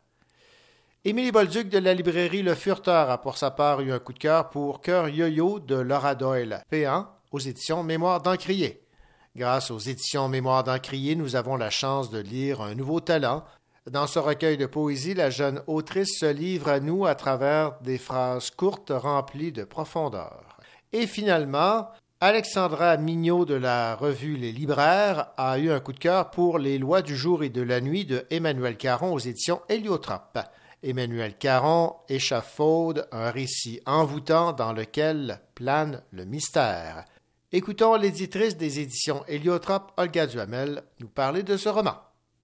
Émilie 1.05 1.33
Bolduc 1.33 1.69
de 1.69 1.79
la 1.79 1.95
librairie 1.95 2.43
Le 2.43 2.55
Furteur 2.55 3.11
a 3.11 3.21
pour 3.21 3.37
sa 3.37 3.51
part 3.51 3.81
eu 3.81 3.93
un 3.93 3.99
coup 3.99 4.13
de 4.13 4.19
cœur 4.19 4.51
pour 4.51 4.81
Cœur 4.81 5.09
Yo-Yo 5.09 5.61
de 5.61 5.77
Laura 5.77 6.15
Doyle, 6.15 6.63
P1, 6.73 7.07
aux 7.31 7.39
éditions 7.39 7.83
Mémoire 7.83 8.23
d'Encrier. 8.23 8.83
Grâce 9.37 9.71
aux 9.71 9.79
éditions 9.79 10.29
Mémoire 10.29 10.65
d'Encrier, 10.65 11.15
nous 11.15 11.37
avons 11.37 11.57
la 11.57 11.71
chance 11.71 12.11
de 12.11 12.19
lire 12.19 12.61
un 12.61 12.75
nouveau 12.75 13.01
talent, 13.01 13.45
dans 13.91 14.07
ce 14.07 14.19
recueil 14.19 14.57
de 14.57 14.65
poésie, 14.65 15.13
la 15.13 15.29
jeune 15.29 15.63
autrice 15.67 16.19
se 16.19 16.33
livre 16.33 16.69
à 16.69 16.81
nous 16.81 17.05
à 17.05 17.15
travers 17.15 17.79
des 17.83 17.99
phrases 17.99 18.51
courtes 18.51 18.91
remplies 18.95 19.53
de 19.53 19.65
profondeur. 19.65 20.59
Et 20.95 21.07
finalement, 21.07 21.91
Alexandra 22.21 22.97
Mignot 22.97 23.45
de 23.45 23.55
la 23.55 23.97
revue 23.97 24.37
Les 24.37 24.53
Libraires 24.53 25.33
a 25.37 25.59
eu 25.59 25.71
un 25.71 25.81
coup 25.81 25.93
de 25.93 25.99
cœur 25.99 26.31
pour 26.31 26.59
Les 26.59 26.79
lois 26.79 27.03
du 27.03 27.17
jour 27.17 27.43
et 27.43 27.51
de 27.51 27.61
la 27.61 27.81
nuit 27.81 28.07
de 28.07 28.25
Emmanuel 28.31 28.77
Caron 28.77 29.13
aux 29.13 29.19
éditions 29.19 29.61
Héliotrope. 29.69 30.39
Emmanuel 30.83 31.37
Caron 31.37 31.97
échafaude 32.09 33.09
un 33.13 33.31
récit 33.31 33.81
envoûtant 33.85 34.53
dans 34.53 34.73
lequel 34.73 35.41
plane 35.55 36.03
le 36.13 36.25
mystère. 36.25 37.05
Écoutons 37.53 37.97
l'éditrice 37.97 38.57
des 38.57 38.81
éditions 38.81 39.25
Héliotrope, 39.29 39.93
Olga 39.97 40.27
Duhamel, 40.27 40.83
nous 41.01 41.09
parler 41.09 41.43
de 41.43 41.57
ce 41.57 41.69
roman. 41.69 41.97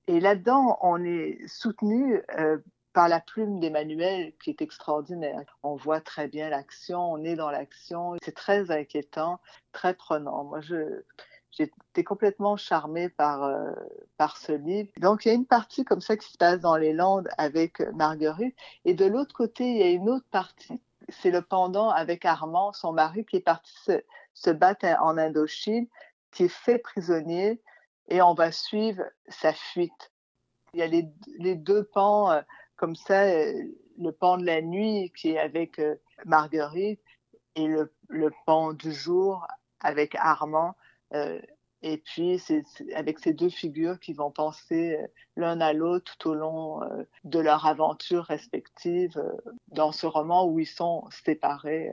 Et 0.08 0.20
là-dedans, 0.20 0.78
on 0.82 1.02
est 1.04 1.38
soutenu 1.46 2.20
euh, 2.38 2.58
par 2.92 3.08
la 3.08 3.20
plume 3.20 3.60
d'Emmanuel 3.60 4.32
qui 4.42 4.50
est 4.50 4.62
extraordinaire. 4.62 5.58
On 5.62 5.76
voit 5.76 6.00
très 6.00 6.28
bien 6.28 6.48
l'action, 6.48 7.00
on 7.12 7.24
est 7.24 7.36
dans 7.36 7.50
l'action. 7.50 8.16
C'est 8.22 8.34
très 8.34 8.70
inquiétant, 8.70 9.40
très 9.72 9.94
prenant. 9.94 10.44
Moi, 10.44 10.60
j'étais 11.50 12.04
complètement 12.04 12.56
charmée 12.56 13.08
par, 13.08 13.44
euh, 13.44 13.72
par 14.16 14.36
ce 14.36 14.52
livre. 14.52 14.90
Donc, 14.98 15.24
il 15.24 15.28
y 15.28 15.30
a 15.30 15.34
une 15.34 15.46
partie 15.46 15.84
comme 15.84 16.00
ça 16.00 16.16
qui 16.16 16.30
se 16.30 16.38
passe 16.38 16.60
dans 16.60 16.76
les 16.76 16.92
Landes 16.92 17.28
avec 17.38 17.80
Marguerite. 17.94 18.56
Et 18.84 18.94
de 18.94 19.06
l'autre 19.06 19.34
côté, 19.34 19.70
il 19.70 19.76
y 19.76 19.82
a 19.82 19.90
une 19.90 20.08
autre 20.08 20.26
partie. 20.30 20.80
C'est 21.08 21.30
le 21.30 21.42
pendant 21.42 21.90
avec 21.90 22.24
Armand, 22.24 22.72
son 22.72 22.92
mari, 22.92 23.24
qui 23.24 23.36
est 23.36 23.40
parti 23.40 23.72
se, 23.84 24.02
se 24.34 24.50
battre 24.50 24.86
en 25.00 25.18
Indochine, 25.18 25.86
qui 26.30 26.44
est 26.44 26.48
fait 26.48 26.78
prisonnier 26.78 27.60
et 28.10 28.20
on 28.22 28.34
va 28.34 28.52
suivre 28.52 29.04
sa 29.28 29.52
fuite. 29.52 30.12
Il 30.74 30.80
y 30.80 30.82
a 30.82 30.86
les, 30.86 31.08
les 31.38 31.54
deux 31.54 31.84
pans 31.84 32.30
euh, 32.30 32.42
comme 32.80 32.96
ça, 32.96 33.24
euh, 33.24 33.62
le 33.98 34.10
pan 34.10 34.38
de 34.38 34.46
la 34.46 34.62
nuit 34.62 35.12
qui 35.14 35.32
est 35.32 35.38
avec 35.38 35.78
euh, 35.78 35.96
Marguerite 36.24 37.02
et 37.54 37.66
le, 37.66 37.92
pan 38.46 38.72
du 38.72 38.90
jour 38.90 39.46
avec 39.80 40.14
Armand. 40.14 40.74
et 41.82 41.98
puis, 41.98 42.38
c'est 42.38 42.64
avec 42.94 43.18
ces 43.18 43.34
deux 43.34 43.50
figures 43.50 44.00
qui 44.00 44.14
vont 44.14 44.30
penser 44.30 44.98
l'un 45.36 45.60
à 45.60 45.74
l'autre 45.74 46.16
tout 46.18 46.30
au 46.30 46.34
long 46.34 46.80
de 47.24 47.38
leur 47.38 47.66
aventure 47.66 48.24
respective 48.24 49.20
dans 49.68 49.92
ce 49.92 50.06
roman 50.06 50.46
où 50.46 50.58
ils 50.58 50.66
sont 50.66 51.04
séparés 51.10 51.92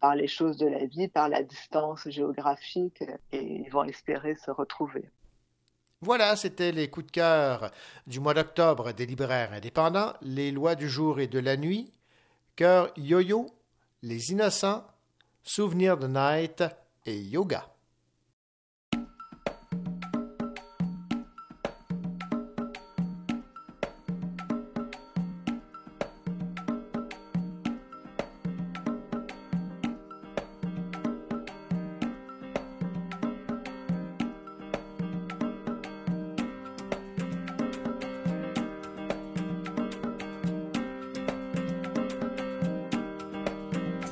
par 0.00 0.14
les 0.14 0.26
choses 0.26 0.56
de 0.56 0.66
la 0.66 0.84
vie, 0.84 1.08
par 1.08 1.28
la 1.28 1.42
distance 1.42 2.08
géographique, 2.08 3.02
et 3.32 3.42
ils 3.42 3.70
vont 3.70 3.84
espérer 3.84 4.34
se 4.36 4.50
retrouver. 4.50 5.10
Voilà, 6.02 6.34
c'était 6.34 6.72
les 6.72 6.88
coups 6.88 7.06
de 7.06 7.10
cœur 7.10 7.70
du 8.06 8.20
mois 8.20 8.32
d'octobre 8.32 8.92
des 8.92 9.04
libraires 9.04 9.52
indépendants, 9.52 10.14
les 10.22 10.50
lois 10.50 10.74
du 10.74 10.88
jour 10.88 11.20
et 11.20 11.26
de 11.26 11.38
la 11.38 11.58
nuit, 11.58 11.92
Cœur 12.56 12.90
yo-yo, 12.96 13.50
les 14.02 14.32
innocents, 14.32 14.86
Souvenirs 15.42 15.98
de 15.98 16.06
night 16.06 16.64
et 17.04 17.18
yoga. 17.18 17.68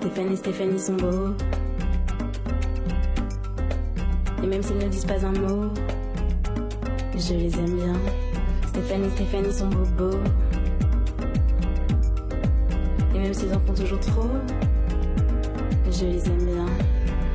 Stéphane 0.09 0.32
et 0.32 0.36
Stéphanie 0.36 0.80
sont 0.80 0.94
beaux. 0.94 1.35
Et 4.43 4.47
même 4.47 4.62
s'ils 4.62 4.78
ne 4.78 4.89
disent 4.89 5.05
pas 5.05 5.22
un 5.22 5.32
mot, 5.32 5.70
je 7.14 7.35
les 7.35 7.55
aime 7.59 7.76
bien. 7.76 7.93
Stéphane 8.68 9.05
et 9.05 9.10
Stéphanie 9.10 9.52
sont 9.52 9.68
beaux. 9.98 10.18
Et 13.14 13.18
même 13.18 13.35
s'ils 13.35 13.52
en 13.52 13.60
font 13.60 13.74
toujours 13.74 14.01
trop, 14.01 14.30
je 15.90 16.06
les 16.06 16.26
aime 16.26 16.44
bien. 16.47 16.66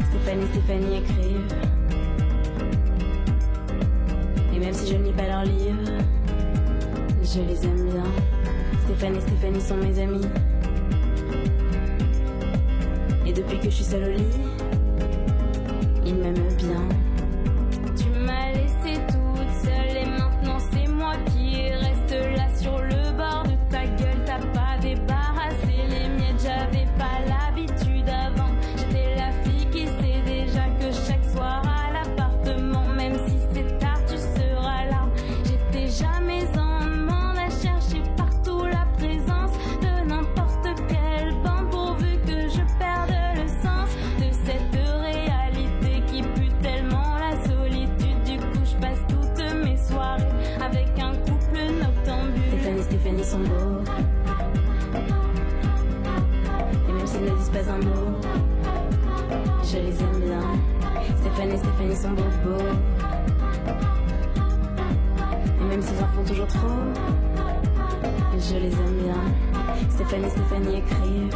Stéphane 0.10 0.42
et 0.42 0.48
Stéphanie 0.48 0.98
écrivent. 0.98 1.56
Et 4.52 4.60
même 4.60 4.74
si 4.74 4.92
je 4.92 4.98
ne 4.98 5.04
lis 5.04 5.14
pas 5.14 5.28
leurs 5.28 5.46
livres, 5.46 5.92
je 7.22 7.40
les 7.40 7.66
aime 7.66 7.86
bien. 7.92 8.04
Stéphane 8.86 9.16
et 9.16 9.22
Stéphanie 9.22 9.62
sont 9.62 9.78
mes 9.78 10.00
amis. 10.02 10.26
Depuis 13.74 13.86
que 13.86 13.98
je 13.98 14.53
Stéphanie 61.84 62.02
sont 62.02 62.24
beaux. 62.46 62.58
Et 65.60 65.64
même 65.66 65.82
s'ils 65.82 66.02
en 66.02 66.08
font 66.08 66.24
toujours 66.26 66.48
trop, 66.48 66.70
je 68.40 68.56
les 68.56 68.72
aime 68.72 68.98
bien. 69.04 69.18
Stéphane 69.90 70.24
et 70.24 70.30
Stéphanie 70.30 70.78
écrivent. 70.78 71.36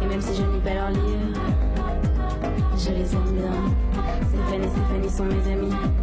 Et 0.00 0.06
même 0.06 0.20
si 0.20 0.36
je 0.36 0.42
ne 0.42 0.52
lis 0.52 0.60
pas 0.60 0.74
leurs 0.74 0.90
livres, 0.90 1.40
je 2.78 2.90
les 2.90 3.14
aime 3.14 3.32
bien. 3.32 3.52
Stéphane 4.28 4.62
et 4.62 4.68
Stéphanie 4.68 5.10
sont 5.10 5.24
mes 5.24 5.52
amis. 5.52 5.99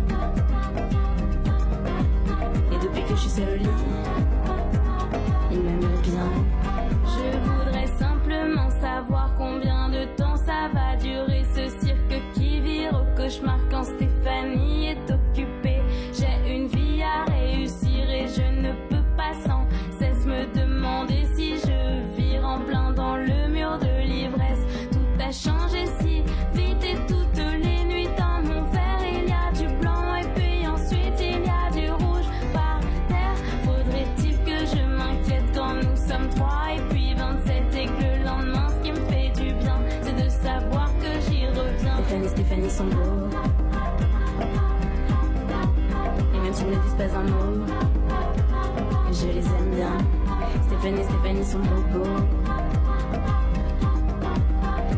Et 51.48 51.50
sont 51.50 51.60
beaux. 51.60 52.04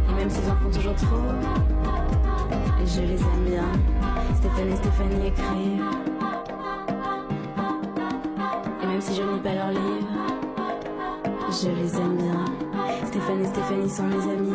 Et 0.10 0.14
même 0.16 0.30
s'ils 0.30 0.50
en 0.50 0.56
font 0.56 0.72
toujours 0.72 0.96
trop, 0.96 1.18
je 2.86 3.02
les 3.02 3.22
aime 3.22 3.46
bien. 3.46 3.66
Stéphane 4.36 4.70
et 4.70 4.76
Stéphanie 4.76 5.28
écrivent. 5.28 5.84
Et 8.82 8.86
même 8.88 9.02
si 9.02 9.16
je 9.16 9.22
ne 9.22 9.34
lis 9.34 9.40
pas 9.40 9.54
leurs 9.54 9.72
livres, 9.72 10.08
je 11.52 11.70
les 11.70 11.96
aime 11.98 12.16
bien. 12.18 12.46
Stéphane 13.06 13.42
et 13.42 13.48
Stéphanie 13.48 13.90
sont 13.90 14.08
mes 14.08 14.24
amis. 14.24 14.54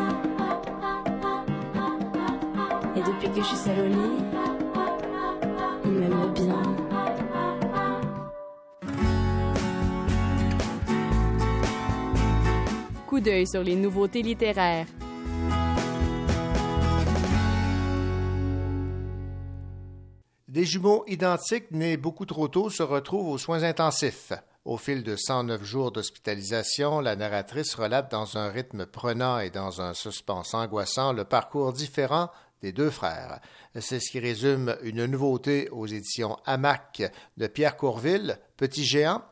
Et 2.96 3.00
depuis 3.00 3.28
que 3.30 3.36
je 3.36 3.46
suis 3.46 3.56
seule 3.56 3.78
au 3.78 3.88
lit, 3.88 4.23
sur 13.46 13.62
les 13.62 13.74
nouveautés 13.74 14.22
littéraires. 14.22 14.86
Des 20.46 20.64
jumeaux 20.64 21.04
identiques 21.06 21.70
nés 21.70 21.96
beaucoup 21.96 22.26
trop 22.26 22.48
tôt 22.48 22.68
se 22.68 22.82
retrouvent 22.82 23.30
aux 23.30 23.38
soins 23.38 23.62
intensifs. 23.62 24.32
Au 24.66 24.76
fil 24.76 25.02
de 25.02 25.16
109 25.16 25.64
jours 25.64 25.90
d'hospitalisation, 25.90 27.00
la 27.00 27.16
narratrice 27.16 27.74
relate 27.74 28.10
dans 28.10 28.36
un 28.36 28.50
rythme 28.50 28.84
prenant 28.84 29.38
et 29.38 29.50
dans 29.50 29.80
un 29.80 29.94
suspense 29.94 30.52
angoissant 30.52 31.12
le 31.12 31.24
parcours 31.24 31.72
différent 31.72 32.30
des 32.60 32.72
deux 32.72 32.90
frères. 32.90 33.40
C'est 33.80 34.00
ce 34.00 34.10
qui 34.10 34.20
résume 34.20 34.76
une 34.82 35.06
nouveauté 35.06 35.70
aux 35.70 35.86
éditions 35.86 36.36
Hamac 36.44 37.02
de 37.38 37.46
Pierre 37.46 37.76
Courville, 37.76 38.38
Petit 38.56 38.84
Géant. 38.84 39.22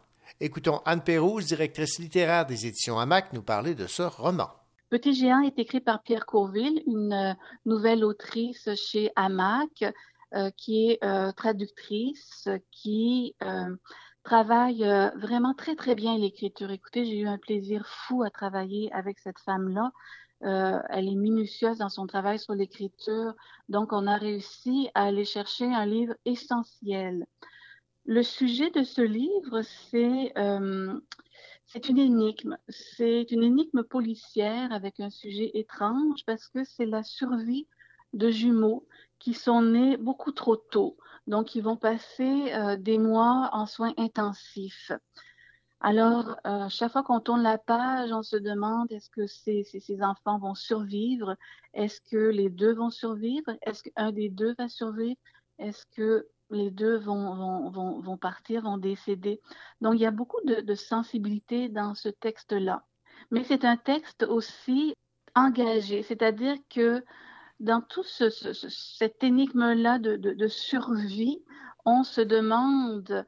Écoutons 0.41 0.81
Anne 0.85 1.03
Pérouse, 1.03 1.47
directrice 1.47 1.99
littéraire 1.99 2.47
des 2.47 2.67
éditions 2.67 2.99
Hamac, 2.99 3.33
nous 3.33 3.43
parler 3.43 3.75
de 3.75 3.87
ce 3.87 4.03
roman. 4.03 4.49
Petit 4.93 5.15
Géant 5.15 5.41
est 5.41 5.59
écrit 5.59 5.81
par 5.81 6.03
Pierre 6.03 6.27
Courville, 6.27 6.83
une 6.87 7.13
euh, 7.13 7.33
nouvelle 7.65 8.05
autrice 8.05 8.69
chez 8.75 9.11
Hamac, 9.17 9.85
euh, 10.35 10.51
qui 10.57 10.91
est 10.91 11.05
euh, 11.05 11.33
traductrice, 11.33 12.49
qui 12.71 13.35
travaille 14.23 14.85
vraiment 15.17 15.55
très 15.55 15.75
très 15.77 15.95
bien 15.95 16.17
l'écriture. 16.17 16.71
Écoutez, 16.71 17.05
j'ai 17.05 17.19
eu 17.19 17.27
un 17.27 17.39
plaisir 17.39 17.87
fou 17.87 18.23
à 18.23 18.31
travailler 18.31 18.93
avec 18.93 19.19
cette 19.19 19.39
femme-là. 19.41 19.91
Elle 20.43 21.09
est 21.09 21.15
minutieuse 21.15 21.79
dans 21.79 21.89
son 21.89 22.07
travail 22.07 22.39
sur 22.39 22.55
l'écriture, 22.55 23.35
donc 23.69 23.93
on 23.93 24.07
a 24.07 24.17
réussi 24.17 24.91
à 24.95 25.05
aller 25.05 25.25
chercher 25.25 25.73
un 25.73 25.87
livre 25.87 26.15
essentiel. 26.25 27.27
Le 28.05 28.23
sujet 28.23 28.71
de 28.71 28.83
ce 28.83 29.01
livre, 29.01 29.63
c'est 29.63 30.33
euh, 30.37 31.01
c'est 31.67 31.89
une 31.89 31.99
énigme. 31.99 32.57
C'est 32.69 33.31
une 33.31 33.43
énigme 33.45 33.83
policière 33.85 34.73
avec 34.73 35.01
un 35.01 35.11
sujet 35.11 35.51
étrange 35.55 36.25
parce 36.27 36.49
que 36.49 36.65
c'est 36.65 36.87
la 36.87 37.03
survie 37.03 37.67
de 38.13 38.31
jumeaux 38.31 38.87
qui 39.19 39.35
sont 39.35 39.63
nés 39.63 39.97
beaucoup 39.97 40.33
trop 40.33 40.57
tôt. 40.57 40.97
Donc, 41.27 41.55
ils 41.55 41.63
vont 41.63 41.77
passer 41.77 42.53
euh, 42.53 42.77
des 42.77 42.99
mois 42.99 43.49
en 43.53 43.67
soins 43.67 43.95
intensifs. 43.97 44.93
Alors, 45.81 46.37
euh, 46.47 46.69
chaque 46.69 46.93
fois 46.93 47.03
qu'on 47.03 47.21
tourne 47.21 47.43
la 47.43 47.59
page, 47.59 48.13
on 48.13 48.23
se 48.23 48.37
demande 48.37 48.91
est-ce 48.93 49.11
que 49.11 49.27
ces, 49.27 49.65
ces 49.65 50.03
enfants 50.03 50.39
vont 50.39 50.55
survivre? 50.55 51.37
Est-ce 51.73 52.01
que 52.01 52.17
les 52.17 52.51
deux 52.51 52.75
vont 52.75 52.91
survivre? 52.91 53.57
Est-ce 53.63 53.85
qu'un 53.85 54.13
des 54.13 54.29
deux 54.29 54.55
va 54.59 54.69
survivre? 54.69 55.17
Est-ce 55.59 55.87
que 55.87 56.29
les 56.53 56.71
deux 56.71 56.97
vont, 56.97 57.35
vont, 57.35 57.71
vont, 57.71 58.01
vont, 58.01 58.17
partir, 58.17 58.63
vont 58.63 58.79
décéder 58.79 59.41
Donc, 59.81 59.95
il 59.95 60.01
y 60.01 60.07
a 60.07 60.11
beaucoup 60.11 60.41
de, 60.45 60.75
sensibilité 60.75 61.69
dans 61.69 61.95
ce 61.95 62.09
texte-là. 62.09 62.85
Mais 63.31 63.45
c'est 63.45 63.65
un 63.65 63.77
texte 63.77 64.25
aussi 64.25 64.95
engagé, 65.35 66.03
c'est-à-dire 66.03 66.57
que 66.69 67.05
dans 67.61 67.81
tout 67.81 68.03
ce, 68.03 68.29
ce, 68.29 68.53
cette 68.53 69.23
énigme-là 69.23 69.99
de, 69.99 70.17
de 70.17 70.49
survie, 70.49 71.43
on 71.85 72.05
se 72.05 72.21
demande 72.21 73.25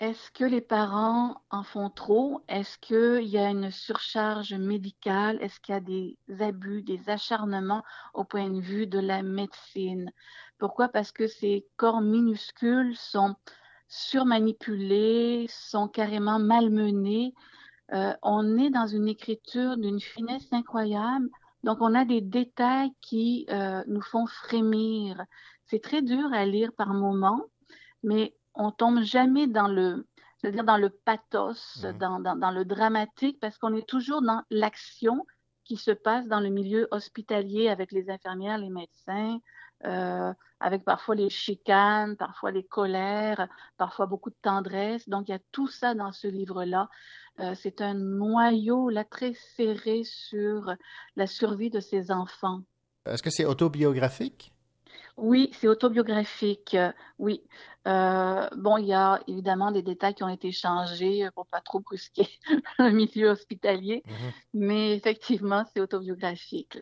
est-ce 0.00 0.30
que 0.30 0.44
les 0.44 0.62
parents 0.62 1.42
en 1.50 1.62
font 1.62 1.90
trop? 1.90 2.42
Est-ce 2.48 2.78
qu'il 2.78 3.28
y 3.28 3.36
a 3.36 3.50
une 3.50 3.70
surcharge 3.70 4.54
médicale? 4.54 5.36
Est-ce 5.42 5.60
qu'il 5.60 5.74
y 5.74 5.76
a 5.76 5.80
des 5.80 6.16
abus, 6.40 6.82
des 6.82 7.10
acharnements 7.10 7.82
au 8.14 8.24
point 8.24 8.48
de 8.48 8.60
vue 8.60 8.86
de 8.86 8.98
la 8.98 9.22
médecine? 9.22 10.10
Pourquoi? 10.58 10.88
Parce 10.88 11.12
que 11.12 11.26
ces 11.26 11.66
corps 11.76 12.00
minuscules 12.00 12.96
sont 12.96 13.36
surmanipulés, 13.88 15.46
sont 15.50 15.86
carrément 15.86 16.38
malmenés. 16.38 17.34
Euh, 17.92 18.14
on 18.22 18.56
est 18.56 18.70
dans 18.70 18.86
une 18.86 19.06
écriture 19.06 19.76
d'une 19.76 20.00
finesse 20.00 20.50
incroyable. 20.50 21.28
Donc, 21.62 21.78
on 21.82 21.94
a 21.94 22.06
des 22.06 22.22
détails 22.22 22.92
qui 23.02 23.44
euh, 23.50 23.84
nous 23.86 24.00
font 24.00 24.26
frémir. 24.26 25.22
C'est 25.66 25.82
très 25.82 26.00
dur 26.00 26.32
à 26.32 26.46
lire 26.46 26.72
par 26.72 26.94
moments, 26.94 27.42
mais 28.02 28.34
on 28.60 28.70
tombe 28.70 29.00
jamais 29.00 29.46
dans 29.46 29.68
le, 29.68 30.06
c'est-à-dire 30.38 30.64
dans 30.64 30.76
le 30.76 30.90
pathos, 30.90 31.82
mmh. 31.82 31.98
dans, 31.98 32.20
dans, 32.20 32.36
dans, 32.36 32.50
le 32.50 32.64
dramatique, 32.64 33.38
parce 33.40 33.58
qu'on 33.58 33.74
est 33.74 33.88
toujours 33.88 34.22
dans 34.22 34.42
l'action 34.50 35.26
qui 35.64 35.76
se 35.76 35.90
passe 35.90 36.26
dans 36.26 36.40
le 36.40 36.50
milieu 36.50 36.88
hospitalier 36.90 37.68
avec 37.68 37.90
les 37.90 38.10
infirmières, 38.10 38.58
les 38.58 38.70
médecins, 38.70 39.38
euh, 39.84 40.32
avec 40.60 40.84
parfois 40.84 41.14
les 41.14 41.30
chicanes, 41.30 42.16
parfois 42.16 42.50
les 42.50 42.64
colères, 42.64 43.48
parfois 43.78 44.06
beaucoup 44.06 44.30
de 44.30 44.36
tendresse. 44.42 45.08
Donc, 45.08 45.28
il 45.28 45.32
y 45.32 45.34
a 45.34 45.40
tout 45.52 45.68
ça 45.68 45.94
dans 45.94 46.12
ce 46.12 46.26
livre-là. 46.26 46.90
Euh, 47.38 47.54
c'est 47.54 47.80
un 47.80 47.94
noyau 47.94 48.90
là 48.90 49.04
très 49.04 49.32
serré 49.56 50.02
sur 50.04 50.74
la 51.16 51.26
survie 51.26 51.70
de 51.70 51.80
ces 51.80 52.10
enfants. 52.10 52.60
Est-ce 53.06 53.22
que 53.22 53.30
c'est 53.30 53.46
autobiographique? 53.46 54.52
Oui, 55.20 55.50
c'est 55.60 55.68
autobiographique, 55.68 56.76
oui. 57.18 57.42
Euh, 57.86 58.48
bon, 58.56 58.78
il 58.78 58.86
y 58.86 58.94
a 58.94 59.20
évidemment 59.26 59.70
des 59.70 59.82
détails 59.82 60.14
qui 60.14 60.22
ont 60.22 60.28
été 60.28 60.50
changés 60.50 61.28
pour 61.34 61.46
pas 61.46 61.60
trop 61.60 61.80
brusquer 61.80 62.28
le 62.78 62.90
milieu 62.90 63.28
hospitalier, 63.30 64.02
mm 64.06 64.10
-hmm. 64.10 64.32
mais 64.54 64.96
effectivement, 64.96 65.64
c'est 65.72 65.80
autobiographique. 65.80 66.78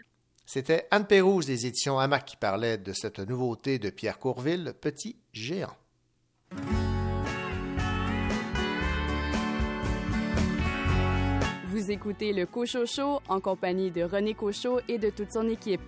C'était 0.46 0.86
Anne 0.90 1.06
Pérouse 1.06 1.46
des 1.46 1.66
éditions 1.66 1.98
Hamac 1.98 2.24
qui 2.24 2.36
parlait 2.36 2.78
de 2.78 2.92
cette 2.92 3.18
nouveauté 3.18 3.78
de 3.78 3.90
Pierre 3.90 4.18
Courville, 4.18 4.72
Petit 4.80 5.16
Géant. 5.32 5.76
Vous 11.66 11.90
écoutez 11.90 12.32
le 12.32 12.46
Cochocho 12.46 13.20
en 13.28 13.40
compagnie 13.40 13.90
de 13.90 14.02
René 14.02 14.34
Cochot 14.34 14.80
et 14.88 14.98
de 14.98 15.10
toute 15.10 15.32
son 15.32 15.46
équipe. 15.48 15.82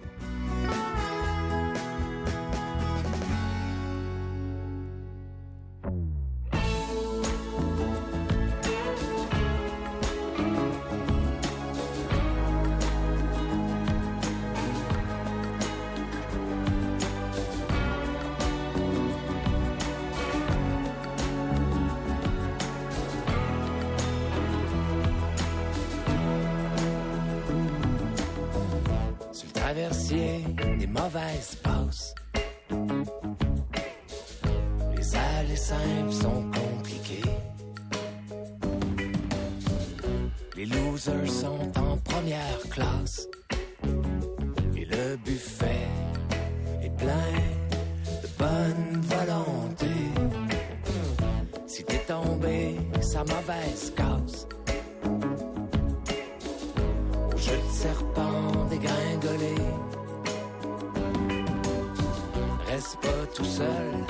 Pas 62.97 63.25
tout 63.35 63.45
seul, 63.45 64.05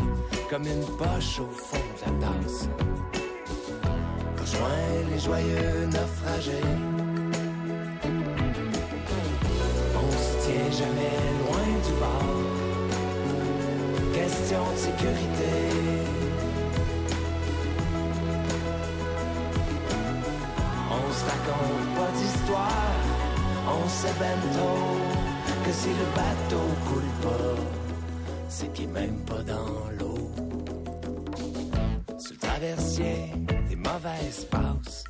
comme 0.49 0.67
une 0.67 0.85
poche 0.97 1.39
au 1.39 1.47
fond 1.55 1.77
de 1.77 2.01
la 2.01 2.13
tasse. 2.27 2.67
Rejoins 4.41 5.11
les 5.11 5.19
joyeux 5.19 5.87
naufragés. 5.87 6.65
On 9.95 10.11
se 10.11 10.33
tient 10.45 10.71
jamais 10.73 11.19
loin 11.43 11.69
du 11.87 11.93
bord. 12.01 12.41
Question 14.15 14.63
de 14.73 14.79
sécurité. 14.79 15.55
On 20.91 21.13
se 21.13 21.25
raconte 21.27 21.87
pas 21.97 22.11
d'histoire. 22.19 23.01
On 23.69 23.89
sait 23.89 24.17
trop 24.53 24.97
que 25.65 25.73
si 25.73 25.91
le 25.91 26.07
bateau 26.17 26.65
coule 26.89 27.13
pas, 27.23 27.80
qu'il 28.67 28.85
est 28.85 28.89
même 28.89 29.19
pas 29.25 29.43
dans 29.43 29.91
l'eau. 29.99 30.31
Sur 32.19 32.33
le 32.33 32.39
traversier 32.39 33.17
des 33.69 33.77
mauvaises 33.77 34.45
passes, 34.51 35.05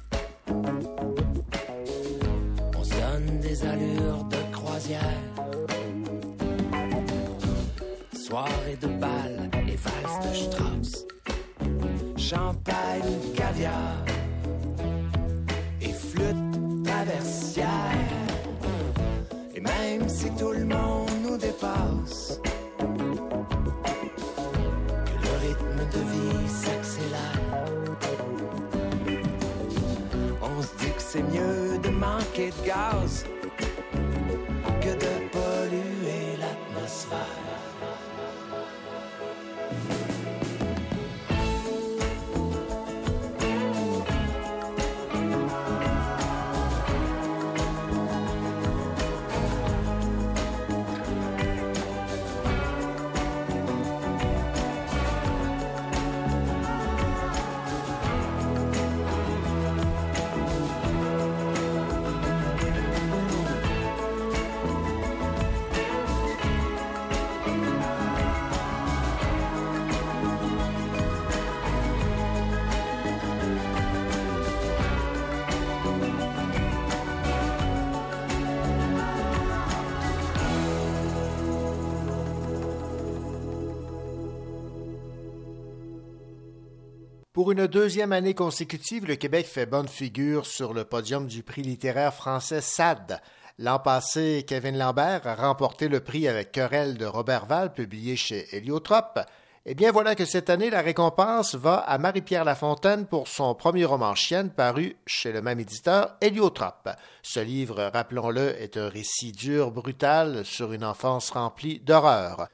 Pour 87.40 87.52
une 87.52 87.66
deuxième 87.66 88.12
année 88.12 88.34
consécutive, 88.34 89.06
le 89.06 89.16
Québec 89.16 89.46
fait 89.46 89.64
bonne 89.64 89.88
figure 89.88 90.44
sur 90.44 90.74
le 90.74 90.84
podium 90.84 91.26
du 91.26 91.42
prix 91.42 91.62
littéraire 91.62 92.12
français 92.12 92.60
SAD. 92.60 93.18
L'an 93.58 93.78
passé, 93.78 94.44
Kevin 94.46 94.76
Lambert 94.76 95.26
a 95.26 95.36
remporté 95.36 95.88
le 95.88 96.00
prix 96.00 96.28
avec 96.28 96.52
Querelle 96.52 96.98
de 96.98 97.06
Robert 97.06 97.46
Val, 97.46 97.72
publié 97.72 98.14
chez 98.14 98.46
Héliotrope. 98.54 99.20
Eh 99.64 99.74
bien, 99.74 99.90
voilà 99.90 100.14
que 100.14 100.26
cette 100.26 100.50
année, 100.50 100.68
la 100.68 100.82
récompense 100.82 101.54
va 101.54 101.76
à 101.76 101.96
Marie-Pierre 101.96 102.44
Lafontaine 102.44 103.06
pour 103.06 103.26
son 103.26 103.54
premier 103.54 103.86
roman 103.86 104.14
Chienne 104.14 104.50
paru 104.50 104.98
chez 105.06 105.32
le 105.32 105.40
même 105.40 105.60
éditeur, 105.60 106.16
Héliotrope. 106.20 106.90
Ce 107.22 107.40
livre, 107.40 107.90
rappelons-le, 107.90 108.60
est 108.60 108.76
un 108.76 108.90
récit 108.90 109.32
dur, 109.32 109.70
brutal, 109.70 110.44
sur 110.44 110.74
une 110.74 110.84
enfance 110.84 111.30
remplie 111.30 111.80
d'horreur. 111.80 112.48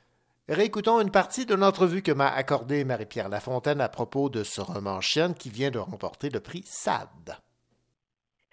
Réécoutons 0.49 1.01
une 1.01 1.11
partie 1.11 1.45
de 1.45 1.57
l'entrevue 1.57 2.03
que 2.03 2.13
m'a 2.13 2.29
accordée 2.29 2.85
Marie-Pierre 2.85 3.29
Lafontaine 3.29 3.81
à 3.81 3.89
propos 3.89 4.29
de 4.29 4.45
ce 4.45 4.61
roman 4.61 5.01
Chienne 5.01 5.35
qui 5.35 5.51
vient 5.51 5.73
de 5.73 5.81
remporter 5.81 6.31
le 6.31 6.39
prix 6.39 6.63
SAD. 6.65 7.35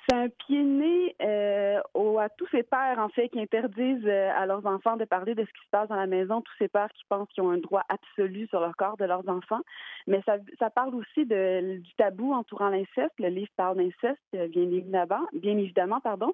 C'est 0.10 0.16
un 0.16 0.28
pied 0.28 0.64
né 0.64 1.16
euh, 1.22 1.80
à 2.24 2.30
tous 2.30 2.48
ces 2.52 2.64
pères, 2.64 3.00
en 3.00 3.10
fait, 3.10 3.30
qui 3.30 3.40
interdisent 3.40 4.06
euh, 4.06 4.32
à 4.36 4.46
leurs 4.46 4.66
enfants 4.66 4.98
de 4.98 5.06
parler 5.06 5.36
de 5.36 5.42
ce 5.44 5.50
qui 5.50 5.66
se 5.66 5.70
passe 5.72 5.90
dans 5.90 5.96
la 5.96 6.08
maison, 6.08 6.42
tous 6.42 6.54
ces 6.58 6.68
pères 6.68 6.92
qui 6.94 7.04
pensent 7.10 7.28
qu'ils 7.30 7.44
ont 7.44 7.52
un 7.52 7.58
droit 7.58 7.84
absolu 7.90 8.48
sur 8.48 8.66
le 8.66 8.74
corps 8.74 8.98
de 8.98 9.06
leurs 9.06 9.28
enfants. 9.30 9.62
Mais 10.08 10.22
ça, 10.26 10.70
parle 10.70 10.96
aussi 10.96 11.26
du 11.26 11.94
tabou 11.98 12.34
entourant 12.34 12.70
l'inceste. 12.70 13.14
Le 13.20 13.28
livre 13.28 13.52
parle 13.56 13.78
d'inceste, 13.78 14.20
euh, 14.36 14.48
bien 14.48 14.64
évidemment, 14.64 15.28
bien 15.34 15.58
évidemment, 15.58 16.00
pardon. 16.00 16.34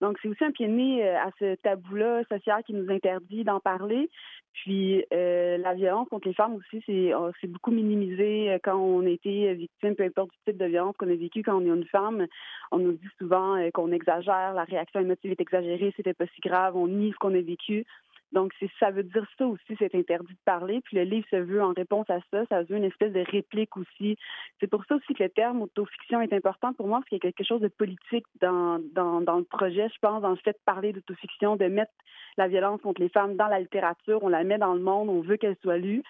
Donc, 0.00 0.18
c'est 0.22 0.28
aussi 0.28 0.44
un 0.44 0.52
pied 0.52 0.68
de 0.68 0.72
euh, 0.72 1.18
à 1.18 1.30
ce 1.38 1.56
tabou-là 1.56 2.22
social 2.28 2.62
qui 2.64 2.72
nous 2.72 2.90
interdit 2.90 3.44
d'en 3.44 3.60
parler. 3.60 4.08
Puis, 4.52 5.04
euh, 5.12 5.58
la 5.58 5.74
violence 5.74 6.08
contre 6.08 6.28
les 6.28 6.34
femmes 6.34 6.54
aussi, 6.54 6.82
c'est 6.86 7.46
beaucoup 7.46 7.70
minimisé 7.70 8.50
euh, 8.50 8.58
quand 8.62 8.76
on 8.76 9.04
a 9.04 9.10
été 9.10 9.54
victime, 9.54 9.94
peu 9.96 10.04
importe 10.04 10.30
du 10.30 10.36
type 10.46 10.56
de 10.56 10.66
violence 10.66 10.96
qu'on 10.96 11.10
a 11.10 11.14
vécu 11.16 11.42
quand 11.42 11.56
on 11.56 11.64
est 11.64 11.76
une 11.76 11.86
femme. 11.86 12.26
On 12.70 12.78
nous 12.78 12.92
dit 12.92 13.08
souvent 13.18 13.56
qu'on 13.72 13.92
exagère, 13.92 14.52
la 14.54 14.64
réaction 14.64 15.00
émotive 15.00 15.32
est 15.32 15.40
exagérée, 15.40 15.92
c'était 15.96 16.14
pas 16.14 16.26
si 16.34 16.40
grave, 16.40 16.76
on 16.76 16.86
nie 16.86 17.12
ce 17.12 17.16
qu'on 17.16 17.34
a 17.34 17.40
vécu. 17.40 17.84
Donc, 18.32 18.52
ça 18.78 18.90
veut 18.90 19.04
dire 19.04 19.26
ça 19.38 19.46
aussi, 19.46 19.76
c'est 19.78 19.94
interdit 19.94 20.32
de 20.32 20.38
parler. 20.44 20.80
Puis 20.84 20.96
le 20.96 21.04
livre 21.04 21.26
se 21.30 21.36
veut 21.36 21.62
en 21.62 21.72
réponse 21.72 22.08
à 22.10 22.18
ça, 22.30 22.44
ça 22.48 22.62
veut 22.62 22.76
une 22.76 22.84
espèce 22.84 23.12
de 23.12 23.24
réplique 23.30 23.76
aussi. 23.76 24.16
C'est 24.60 24.66
pour 24.66 24.84
ça 24.84 24.96
aussi 24.96 25.14
que 25.14 25.22
le 25.22 25.30
terme 25.30 25.62
autofiction 25.62 26.20
est 26.20 26.32
important 26.32 26.72
pour 26.74 26.88
moi, 26.88 26.98
parce 26.98 27.08
qu'il 27.08 27.16
y 27.16 27.26
a 27.26 27.32
quelque 27.32 27.46
chose 27.46 27.60
de 27.60 27.68
politique 27.68 28.26
dans, 28.40 28.78
dans, 28.92 29.36
le 29.38 29.44
projet, 29.44 29.88
je 29.88 29.98
pense, 30.00 30.22
le 30.22 30.36
fait 30.36 30.52
de 30.52 30.58
parler 30.66 30.92
d'autofiction, 30.92 31.56
de 31.56 31.66
mettre 31.66 31.92
la 32.36 32.48
violence 32.48 32.80
contre 32.82 33.00
les 33.00 33.08
femmes 33.08 33.36
dans 33.36 33.48
la 33.48 33.60
littérature, 33.60 34.22
on 34.22 34.28
la 34.28 34.44
met 34.44 34.58
dans 34.58 34.74
le 34.74 34.80
monde, 34.80 35.08
on 35.08 35.20
veut 35.20 35.36
qu'elle 35.36 35.56
soit 35.62 35.78
lue. 35.78 36.02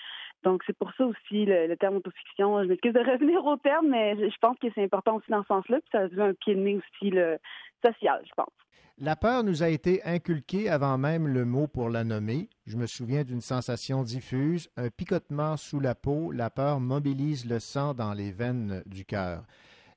Donc, 0.45 0.62
c'est 0.66 0.77
pour 0.77 0.93
ça 0.95 1.05
aussi 1.05 1.47
le, 1.47 1.74
terme 1.77 1.97
autofiction. 1.97 2.62
Je 2.62 2.69
m'excuse 2.69 2.93
de 2.93 3.01
revenir 3.12 3.45
au 3.45 3.57
terme, 3.57 3.89
mais 3.89 4.16
je, 4.16 4.39
pense 4.40 4.59
que 4.59 4.69
c'est 4.74 4.85
important 4.85 5.16
aussi 5.16 5.31
dans 5.31 5.43
ce 5.43 5.49
sens-là. 5.49 5.81
Puis 5.81 5.90
ça 5.93 6.07
veut 6.07 6.23
un 6.23 6.35
pied 6.35 6.55
de 6.55 6.61
nez 6.61 6.77
aussi 6.77 7.11
le 7.11 7.39
La 9.01 9.15
peur 9.15 9.45
nous 9.45 9.63
a 9.63 9.69
été 9.69 10.03
inculquée 10.03 10.69
avant 10.69 10.99
même 10.99 11.29
le 11.29 11.45
mot 11.45 11.69
pour 11.69 11.89
la 11.89 12.03
nommer. 12.03 12.49
Je 12.67 12.77
me 12.77 12.87
souviens 12.87 13.23
d'une 13.23 13.41
sensation 13.41 14.03
diffuse, 14.03 14.69
un 14.77 14.91
picotement 14.91 15.57
sous 15.57 15.79
la 15.79 15.95
peau. 15.95 16.33
La 16.33 16.51
peur 16.51 16.81
mobilise 16.81 17.47
le 17.47 17.61
sang 17.61 17.95
dans 17.95 18.13
les 18.13 18.33
veines 18.33 18.83
du 18.87 19.05
cœur. 19.05 19.45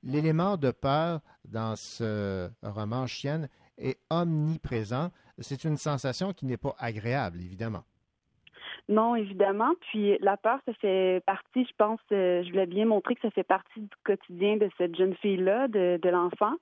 L'élément 0.03 0.55
de 0.55 0.69
peur 0.69 1.21
dans 1.45 1.75
ce 1.75 2.49
roman 2.61 3.07
Chienne 3.07 3.49
est 3.79 3.99
omniprésent. 4.11 5.09
C'est 5.39 5.63
une 5.63 5.77
sensation 5.77 6.33
qui 6.33 6.45
n'est 6.45 6.57
pas 6.57 6.75
agréable, 6.77 7.41
évidemment. 7.41 7.83
Non, 8.89 9.15
évidemment. 9.15 9.71
Puis 9.89 10.17
la 10.19 10.37
peur, 10.37 10.59
ça 10.65 10.73
fait 10.73 11.23
partie, 11.25 11.65
je 11.65 11.73
pense, 11.77 11.99
euh, 12.11 12.43
je 12.43 12.49
voulais 12.49 12.65
bien 12.65 12.85
montrer 12.85 13.15
que 13.15 13.21
ça 13.21 13.31
fait 13.31 13.43
partie 13.43 13.81
du 13.81 13.89
quotidien 14.03 14.57
de 14.57 14.69
cette 14.77 14.95
jeune 14.95 15.15
fille-là, 15.15 15.67
de, 15.67 16.09
l'enfant. 16.09 16.53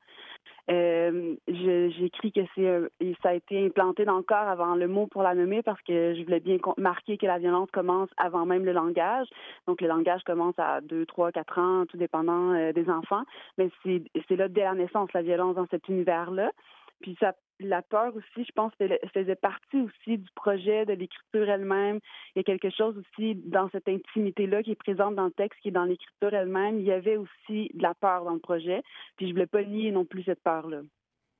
Euh, 0.69 1.35
J'écris 1.47 2.31
que 2.31 2.41
c'est 2.53 3.15
ça 3.23 3.29
a 3.29 3.33
été 3.33 3.65
implanté 3.65 4.05
dans 4.05 4.17
le 4.17 4.23
corps 4.23 4.47
avant 4.47 4.75
le 4.75 4.87
mot 4.87 5.07
pour 5.07 5.23
la 5.23 5.33
nommer 5.33 5.63
parce 5.63 5.81
que 5.81 6.13
je 6.13 6.23
voulais 6.23 6.39
bien 6.39 6.57
marquer 6.77 7.17
que 7.17 7.25
la 7.25 7.39
violence 7.39 7.71
commence 7.71 8.09
avant 8.17 8.45
même 8.45 8.65
le 8.65 8.71
langage. 8.71 9.27
Donc 9.65 9.81
le 9.81 9.87
langage 9.87 10.21
commence 10.23 10.53
à 10.59 10.81
2, 10.81 11.07
3, 11.07 11.31
4 11.31 11.57
ans, 11.57 11.85
tout 11.87 11.97
dépendant 11.97 12.53
euh, 12.53 12.71
des 12.71 12.89
enfants. 12.89 13.23
Mais 13.57 13.69
c'est 13.83 14.35
là 14.35 14.47
dès 14.47 14.61
la 14.61 14.75
naissance 14.75 15.11
la 15.13 15.23
violence 15.23 15.55
dans 15.55 15.67
cet 15.71 15.87
univers-là. 15.87 16.51
Puis 17.01 17.17
la 17.59 17.81
peur 17.81 18.15
aussi, 18.15 18.45
je 18.45 18.51
pense, 18.53 18.71
faisait 19.13 19.35
partie 19.35 19.81
aussi 19.81 20.17
du 20.17 20.29
projet, 20.35 20.85
de 20.85 20.93
l'écriture 20.93 21.49
elle-même. 21.49 21.99
Il 22.35 22.39
y 22.39 22.41
a 22.41 22.43
quelque 22.43 22.69
chose 22.69 22.95
aussi 22.97 23.35
dans 23.35 23.69
cette 23.71 23.87
intimité-là 23.87 24.63
qui 24.63 24.71
est 24.71 24.75
présente 24.75 25.15
dans 25.15 25.25
le 25.25 25.31
texte, 25.31 25.59
qui 25.61 25.69
est 25.69 25.71
dans 25.71 25.85
l'écriture 25.85 26.33
elle-même. 26.33 26.79
Il 26.79 26.85
y 26.85 26.91
avait 26.91 27.17
aussi 27.17 27.69
de 27.73 27.81
la 27.81 27.93
peur 27.93 28.23
dans 28.23 28.33
le 28.33 28.39
projet. 28.39 28.81
Puis 29.17 29.27
je 29.27 29.31
ne 29.31 29.33
voulais 29.33 29.47
pas 29.47 29.63
nier 29.63 29.91
non 29.91 30.05
plus 30.05 30.23
cette 30.23 30.41
peur-là. 30.43 30.81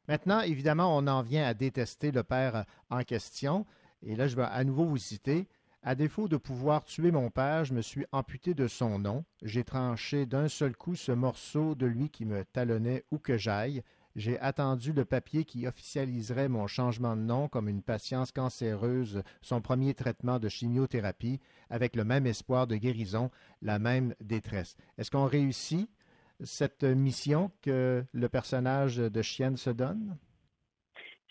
Maintenant, 0.07 0.41
évidemment, 0.41 0.97
on 0.97 1.07
en 1.07 1.21
vient 1.21 1.45
à 1.45 1.53
détester 1.53 2.11
le 2.11 2.23
père 2.23 2.65
en 2.89 3.03
question. 3.03 3.65
Et 4.01 4.15
là, 4.15 4.27
je 4.27 4.35
vais 4.35 4.43
à 4.43 4.63
nouveau 4.63 4.85
vous 4.85 4.97
citer. 4.97 5.47
À 5.81 5.95
défaut 5.95 6.27
de 6.27 6.35
pouvoir 6.35 6.83
tuer 6.83 7.11
mon 7.11 7.29
père, 7.29 7.63
je 7.63 7.73
me 7.73 7.81
suis 7.81 8.05
amputé 8.11 8.53
de 8.53 8.67
son 8.67 8.99
nom. 8.99 9.23
J'ai 9.43 9.63
tranché 9.63 10.25
d'un 10.25 10.49
seul 10.49 10.75
coup 10.75 10.95
ce 10.95 11.13
morceau 11.13 11.73
de 11.73 11.85
lui 11.85 12.09
qui 12.09 12.25
me 12.25 12.43
talonnait 12.43 13.05
où 13.11 13.17
que 13.17 13.37
j'aille. 13.37 13.81
J'ai 14.19 14.37
attendu 14.41 14.91
le 14.91 15.05
papier 15.05 15.45
qui 15.45 15.65
officialiserait 15.65 16.49
mon 16.49 16.67
changement 16.67 17.15
de 17.15 17.21
nom 17.21 17.47
comme 17.47 17.69
une 17.69 17.81
patience 17.81 18.33
cancéreuse, 18.33 19.23
son 19.41 19.61
premier 19.61 19.93
traitement 19.93 20.39
de 20.39 20.49
chimiothérapie, 20.49 21.39
avec 21.69 21.95
le 21.95 22.03
même 22.03 22.27
espoir 22.27 22.67
de 22.67 22.75
guérison, 22.75 23.31
la 23.61 23.79
même 23.79 24.13
détresse. 24.19 24.75
Est-ce 24.97 25.09
qu'on 25.09 25.23
réussit 25.23 25.89
cette 26.43 26.83
mission 26.83 27.49
que 27.61 28.03
le 28.11 28.27
personnage 28.27 28.97
de 28.97 29.21
Chienne 29.21 29.55
se 29.55 29.69
donne? 29.69 30.17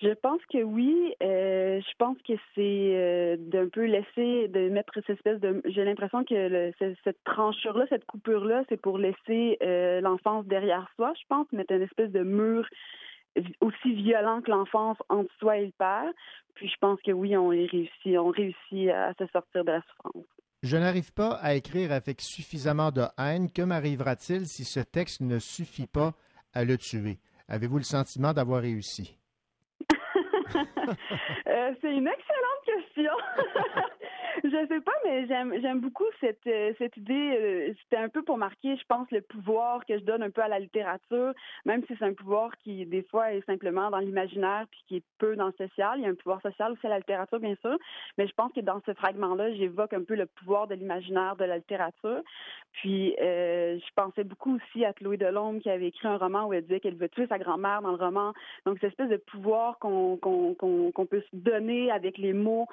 Je 0.01 0.15
pense 0.15 0.41
que 0.53 0.63
oui. 0.63 1.15
Euh, 1.23 1.81
je 1.81 1.95
pense 1.99 2.17
que 2.19 2.35
c'est 2.55 2.93
euh, 2.95 3.37
d'un 3.37 3.69
peu 3.69 3.85
laisser, 3.85 4.47
de 4.49 4.69
mettre 4.69 4.93
cette 4.95 5.11
espèce 5.11 5.41
de. 5.41 5.61
J'ai 5.65 5.85
l'impression 5.85 6.25
que 6.25 6.73
cette 6.79 7.25
tranchure-là, 7.25 7.87
cette 7.89 8.05
coupure-là, 8.05 8.63
c'est 8.69 8.81
pour 8.81 8.99
laisser 8.99 9.59
euh, 9.63 10.01
l'enfance 10.01 10.47
derrière 10.47 10.89
soi. 10.95 11.13
Je 11.21 11.27
pense 11.29 11.51
mettre 11.53 11.73
une 11.73 11.83
espèce 11.83 12.13
de 12.13 12.23
mur 12.23 12.65
aussi 13.61 13.95
violent 13.95 14.41
que 14.41 14.51
l'enfance 14.51 14.99
entre 15.09 15.33
soi 15.41 15.59
et 15.59 15.67
le 15.67 15.73
père. 15.77 16.11
Puis 16.55 16.69
je 16.69 16.77
pense 16.81 17.01
que 17.03 17.11
oui, 17.11 17.37
on 17.37 17.49
réussit, 17.49 18.19
on 18.19 18.31
réussit 18.31 18.91
à 18.91 19.15
se 19.19 19.27
sortir 19.33 19.65
de 19.65 19.73
la 19.73 19.83
souffrance. 19.83 20.27
Je 20.63 20.77
n'arrive 20.77 21.13
pas 21.13 21.35
à 21.41 21.55
écrire 21.55 21.93
avec 21.93 22.21
suffisamment 22.21 22.91
de 22.91 23.03
haine. 23.19 23.51
Que 23.51 23.63
m'arrivera-t-il 23.63 24.47
si 24.47 24.65
ce 24.65 24.81
texte 24.81 25.21
ne 25.21 25.39
suffit 25.39 25.87
pas 25.87 26.15
à 26.53 26.65
le 26.65 26.77
tuer? 26.79 27.19
Avez-vous 27.49 27.79
le 27.79 27.85
sentiment 27.85 28.33
d'avoir 28.33 28.63
réussi? 28.63 29.19
Euh, 31.47 31.73
c'est 31.81 31.95
une 31.95 32.07
excellente 32.09 32.65
question. 32.65 33.13
je 34.45 34.67
sais 34.69 34.81
pas, 34.81 34.93
mais 35.05 35.27
j'aime 35.27 35.55
j'aime 35.61 35.81
beaucoup 35.81 36.05
cette 36.21 36.47
euh, 36.47 36.73
cette 36.79 36.97
idée. 36.97 37.15
Euh, 37.15 37.75
c'était 37.83 38.03
un 38.03 38.09
peu 38.09 38.23
pour 38.23 38.39
marquer, 38.39 38.77
je 38.77 38.85
pense, 38.89 39.11
le 39.11 39.21
pouvoir 39.21 39.85
que 39.87 39.99
je 39.99 40.05
donne 40.05 40.23
un 40.23 40.31
peu 40.31 40.43
à 40.43 40.49
la 40.49 40.59
littérature, 40.59 41.33
même 41.65 41.83
si 41.87 41.95
c'est 41.99 42.05
un 42.05 42.15
pouvoir 42.15 42.57
qui 42.59 42.87
des 42.87 43.03
fois 43.03 43.33
est 43.33 43.45
simplement 43.47 43.91
dans 43.91 43.99
l'imaginaire 43.99 44.67
puis 44.71 44.81
qui 44.87 44.97
est 44.97 45.05
peu 45.19 45.37
dans 45.37 45.47
le 45.47 45.53
social. 45.53 45.99
Il 45.99 46.03
y 46.03 46.07
a 46.07 46.11
un 46.11 46.15
pouvoir 46.15 46.41
social 46.43 46.73
aussi 46.73 46.87
à 46.87 46.91
la 46.91 46.99
littérature, 46.99 47.41
bien 47.41 47.55
sûr, 47.61 47.77
mais 48.17 48.27
je 48.27 48.33
pense 48.35 48.53
que 48.53 48.61
dans 48.61 48.81
ce 48.87 48.95
fragment-là, 48.95 49.53
j'évoque 49.55 49.93
un 49.93 50.05
peu 50.05 50.15
le 50.15 50.27
pouvoir 50.27 50.67
de 50.67 50.75
l'imaginaire 50.75 51.37
de 51.37 51.45
la 51.45 51.59
littérature. 51.59 52.23
Puis 52.73 53.17
euh, 53.21 53.79
je 53.79 53.95
pensais 53.95 54.25
beaucoup 54.25 54.57
aussi 54.57 54.85
à 54.85 54.93
Chloé 54.93 55.17
Delhomme 55.17 55.61
qui 55.61 55.71
avait 55.71 55.89
écrit 55.89 56.09
un 56.09 56.17
roman 56.17 56.47
où 56.47 56.53
elle 56.53 56.63
disait 56.63 56.81
qu'elle 56.81 56.97
veut 56.97 57.09
tuer 57.09 57.27
sa 57.27 57.39
grand-mère 57.39 57.83
dans 57.83 57.93
le 57.93 57.97
roman. 57.97 58.33
Donc 58.67 58.79
cette 58.81 58.91
espèce 58.91 59.09
de 59.09 59.17
pouvoir 59.17 59.79
qu'on 59.79 60.17
qu'on 60.17 60.55
qu'on 60.55 61.07
peut 61.07 61.23
se 61.31 61.37
donner 61.37 61.91
avec 61.91 62.19
les 62.19 62.33
mots, 62.33 62.67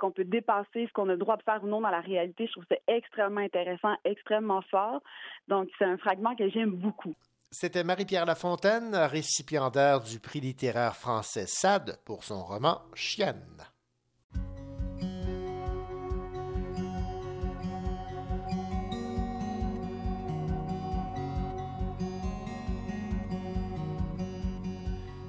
qu'on 0.00 0.10
peut 0.10 0.24
dépasser 0.24 0.86
ce 0.86 0.92
qu'on 0.92 1.03
a 1.08 1.12
le 1.12 1.18
droit 1.18 1.36
de 1.36 1.42
faire 1.42 1.62
ou 1.62 1.66
non 1.66 1.80
dans 1.80 1.90
la 1.90 2.00
réalité. 2.00 2.46
Je 2.46 2.52
trouve 2.52 2.64
ça 2.68 2.76
extrêmement 2.88 3.40
intéressant, 3.40 3.94
extrêmement 4.04 4.62
fort. 4.70 5.00
Donc, 5.48 5.68
c'est 5.78 5.84
un 5.84 5.98
fragment 5.98 6.34
que 6.34 6.48
j'aime 6.50 6.70
beaucoup. 6.70 7.14
C'était 7.50 7.84
Marie-Pierre 7.84 8.26
Lafontaine, 8.26 8.96
récipiendaire 8.96 10.00
du 10.00 10.18
prix 10.18 10.40
littéraire 10.40 10.96
français 10.96 11.46
SAD 11.46 11.98
pour 12.04 12.24
son 12.24 12.42
roman 12.42 12.80
Chienne. 12.94 13.62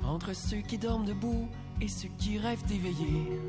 Entre 0.03 0.33
ceux 0.33 0.61
qui 0.61 0.79
dorment 0.79 1.05
debout 1.05 1.47
et 1.79 1.87
ceux 1.87 2.09
qui 2.17 2.39
rêvent 2.39 2.65
d'éveiller 2.65 3.39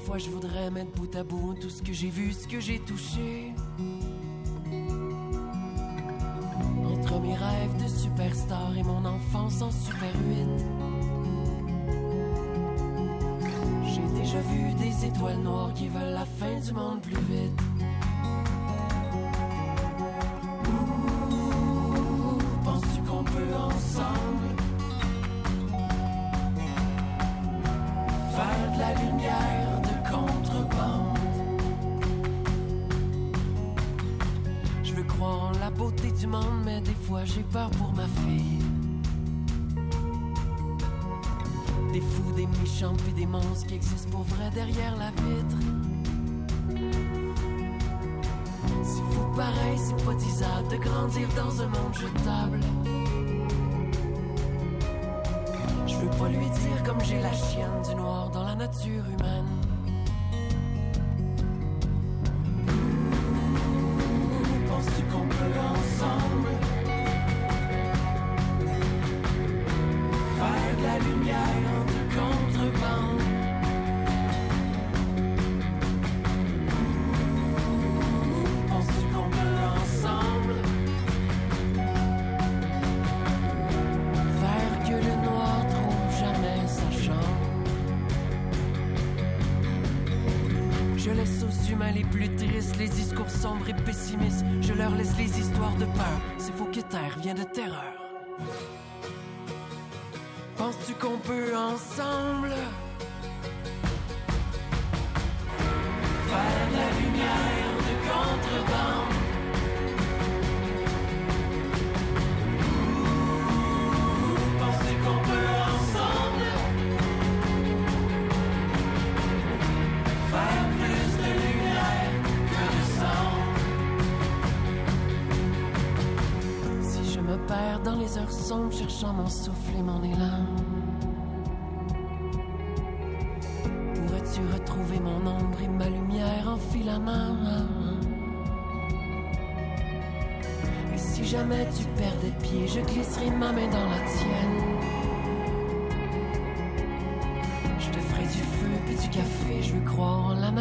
Parfois 0.00 0.16
je 0.16 0.30
voudrais 0.30 0.70
mettre 0.70 0.92
bout 0.92 1.14
à 1.14 1.22
bout 1.22 1.54
tout 1.60 1.68
ce 1.68 1.82
que 1.82 1.92
j'ai 1.92 2.08
vu, 2.08 2.32
ce 2.32 2.48
que 2.48 2.58
j'ai 2.58 2.78
touché. 2.78 3.52
Entre 6.86 7.20
mes 7.20 7.34
rêves 7.34 7.82
de 7.82 7.86
superstar 7.86 8.74
et 8.78 8.82
mon 8.82 9.04
enfance 9.04 9.60
en 9.60 9.70
Super 9.70 10.14
8. 10.26 10.64
J'ai 13.84 14.18
déjà 14.18 14.40
vu 14.40 14.72
des 14.72 15.04
étoiles 15.04 15.40
noires 15.40 15.74
qui 15.74 15.88
veulent 15.88 16.14
la 16.14 16.24
fin 16.24 16.58
du 16.58 16.72
monde 16.72 17.02
plus 17.02 17.20
vite. 17.20 17.60
Penses-tu 22.64 23.02
qu'on 23.02 23.22
peut 23.22 23.54
ensemble 23.54 24.56
faire 28.32 28.72
de 28.72 28.78
la 28.78 28.94
lumière? 28.94 29.59
Monde, 36.26 36.62
mais 36.64 36.80
des 36.80 36.94
fois 37.06 37.24
j'ai 37.24 37.42
peur 37.42 37.70
pour 37.70 37.92
ma 37.92 38.06
fille. 38.06 38.58
Des 41.92 42.00
fous, 42.00 42.32
des 42.36 42.46
méchants, 42.46 42.94
puis 43.04 43.12
des 43.12 43.26
monstres 43.26 43.66
qui 43.66 43.74
existent 43.74 44.10
pour 44.10 44.22
vrai 44.22 44.50
derrière 44.54 44.96
la 44.96 45.10
vitre. 45.10 45.56
C'est 48.82 49.14
fou 49.14 49.26
pareil, 49.36 49.76
c'est 49.76 50.04
pas 50.04 50.14
disable 50.14 50.68
de 50.68 50.76
grandir 50.76 51.28
dans 51.36 51.62
un 51.62 51.66
monde 51.66 51.94
jetable. 51.94 52.60
Je 55.86 55.96
veux 55.96 56.10
pas 56.18 56.28
lui 56.28 56.48
dire 56.50 56.82
comme 56.84 57.00
j'ai 57.04 57.20
la 57.20 57.32
chienne 57.32 57.82
du 57.88 57.94
noir 57.94 58.30
dans 58.30 58.44
la 58.44 58.54
nature 58.54 59.04
humaine. 59.04 59.69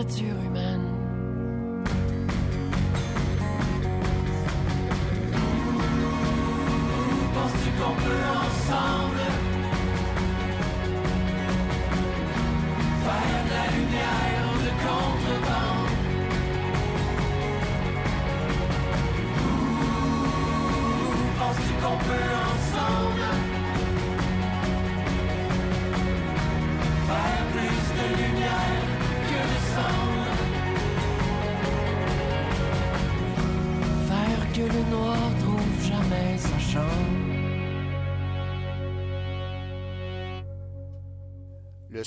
Croire 0.10 0.40
en 0.48 0.59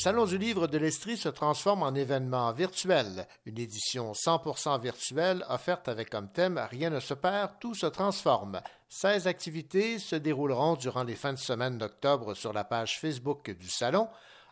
Salon 0.02 0.24
du 0.24 0.36
livre 0.36 0.66
de 0.66 0.78
l'Estrie 0.78 1.16
se 1.16 1.28
transforme 1.28 1.84
en 1.84 1.94
événement 1.94 2.50
virtuel, 2.50 3.24
une 3.46 3.60
édition 3.60 4.10
100% 4.10 4.80
virtuelle 4.80 5.44
offerte 5.48 5.86
avec 5.86 6.10
comme 6.10 6.26
thème 6.26 6.60
Rien 6.72 6.90
ne 6.90 6.98
se 6.98 7.14
perd, 7.14 7.52
tout 7.60 7.76
se 7.76 7.86
transforme. 7.86 8.60
16 8.88 9.28
activités 9.28 10.00
se 10.00 10.16
dérouleront 10.16 10.74
durant 10.74 11.04
les 11.04 11.14
fins 11.14 11.34
de 11.34 11.38
semaine 11.38 11.78
d'octobre 11.78 12.34
sur 12.34 12.52
la 12.52 12.64
page 12.64 12.98
Facebook 12.98 13.52
du 13.56 13.68
Salon. 13.68 14.08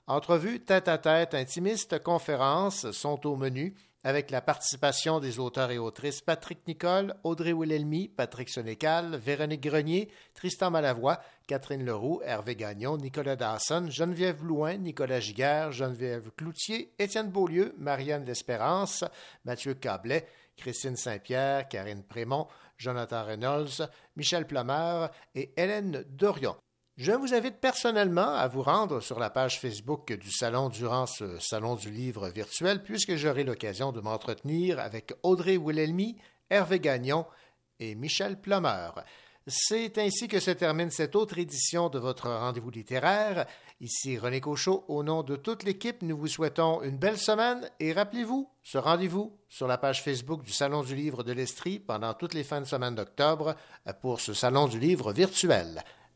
Entrevues 0.06 0.60
tête-à-tête 0.60 1.34
intimistes, 1.34 2.00
conférences 2.00 2.88
sont 2.92 3.26
au 3.26 3.34
menu 3.34 3.74
avec 4.02 4.30
la 4.30 4.40
participation 4.40 5.20
des 5.20 5.38
auteurs 5.38 5.70
et 5.70 5.78
autrices 5.78 6.20
Patrick 6.20 6.66
Nicole, 6.66 7.14
Audrey 7.22 7.52
Willelmy, 7.52 8.08
Patrick 8.08 8.48
Sénécal, 8.48 9.16
Véronique 9.16 9.62
Grenier, 9.62 10.08
Tristan 10.34 10.70
Malavoie, 10.70 11.20
Catherine 11.46 11.84
Leroux, 11.84 12.22
Hervé 12.24 12.56
Gagnon, 12.56 12.96
Nicolas 12.96 13.36
Dawson, 13.36 13.88
Geneviève 13.90 14.42
Louin, 14.44 14.76
Nicolas 14.78 15.20
Giguère, 15.20 15.72
Geneviève 15.72 16.30
Cloutier, 16.36 16.92
Étienne 16.98 17.30
Beaulieu, 17.30 17.74
Marianne 17.78 18.24
L'Espérance, 18.24 19.04
Mathieu 19.44 19.74
Cablet, 19.74 20.26
Christine 20.56 20.96
Saint-Pierre, 20.96 21.68
Karine 21.68 22.02
Prémont, 22.02 22.46
Jonathan 22.78 23.24
Reynolds, 23.24 23.88
Michel 24.16 24.46
Plameur 24.46 25.10
et 25.34 25.52
Hélène 25.56 26.04
Dorion. 26.08 26.56
Je 26.96 27.12
vous 27.12 27.32
invite 27.32 27.60
personnellement 27.60 28.34
à 28.34 28.46
vous 28.46 28.62
rendre 28.62 29.00
sur 29.00 29.18
la 29.18 29.30
page 29.30 29.58
Facebook 29.58 30.12
du 30.12 30.30
Salon 30.30 30.68
durant 30.68 31.06
ce 31.06 31.38
Salon 31.38 31.76
du 31.76 31.90
livre 31.90 32.28
virtuel, 32.28 32.82
puisque 32.82 33.16
j'aurai 33.16 33.44
l'occasion 33.44 33.90
de 33.90 34.00
m'entretenir 34.00 34.78
avec 34.78 35.14
Audrey 35.22 35.56
Willelmy, 35.56 36.18
Hervé 36.50 36.78
Gagnon 36.78 37.24
et 37.78 37.94
Michel 37.94 38.38
Plumeur. 38.38 39.02
C'est 39.46 39.96
ainsi 39.96 40.28
que 40.28 40.38
se 40.38 40.50
termine 40.50 40.90
cette 40.90 41.16
autre 41.16 41.38
édition 41.38 41.88
de 41.88 41.98
votre 41.98 42.28
rendez-vous 42.28 42.70
littéraire. 42.70 43.46
Ici 43.80 44.18
René 44.18 44.40
Cochot, 44.40 44.84
au 44.88 45.02
nom 45.02 45.22
de 45.22 45.36
toute 45.36 45.62
l'équipe, 45.62 46.02
nous 46.02 46.18
vous 46.18 46.28
souhaitons 46.28 46.82
une 46.82 46.98
belle 46.98 47.18
semaine 47.18 47.68
et 47.80 47.94
rappelez-vous, 47.94 48.50
ce 48.62 48.76
rendez-vous 48.76 49.34
sur 49.48 49.66
la 49.66 49.78
page 49.78 50.04
Facebook 50.04 50.42
du 50.42 50.52
Salon 50.52 50.82
du 50.82 50.94
livre 50.94 51.22
de 51.22 51.32
l'Estrie 51.32 51.78
pendant 51.78 52.12
toutes 52.12 52.34
les 52.34 52.44
fins 52.44 52.60
de 52.60 52.66
semaine 52.66 52.94
d'octobre 52.94 53.56
pour 54.02 54.20
ce 54.20 54.34
Salon 54.34 54.68
du 54.68 54.78
livre 54.78 55.12
virtuel. 55.14 55.82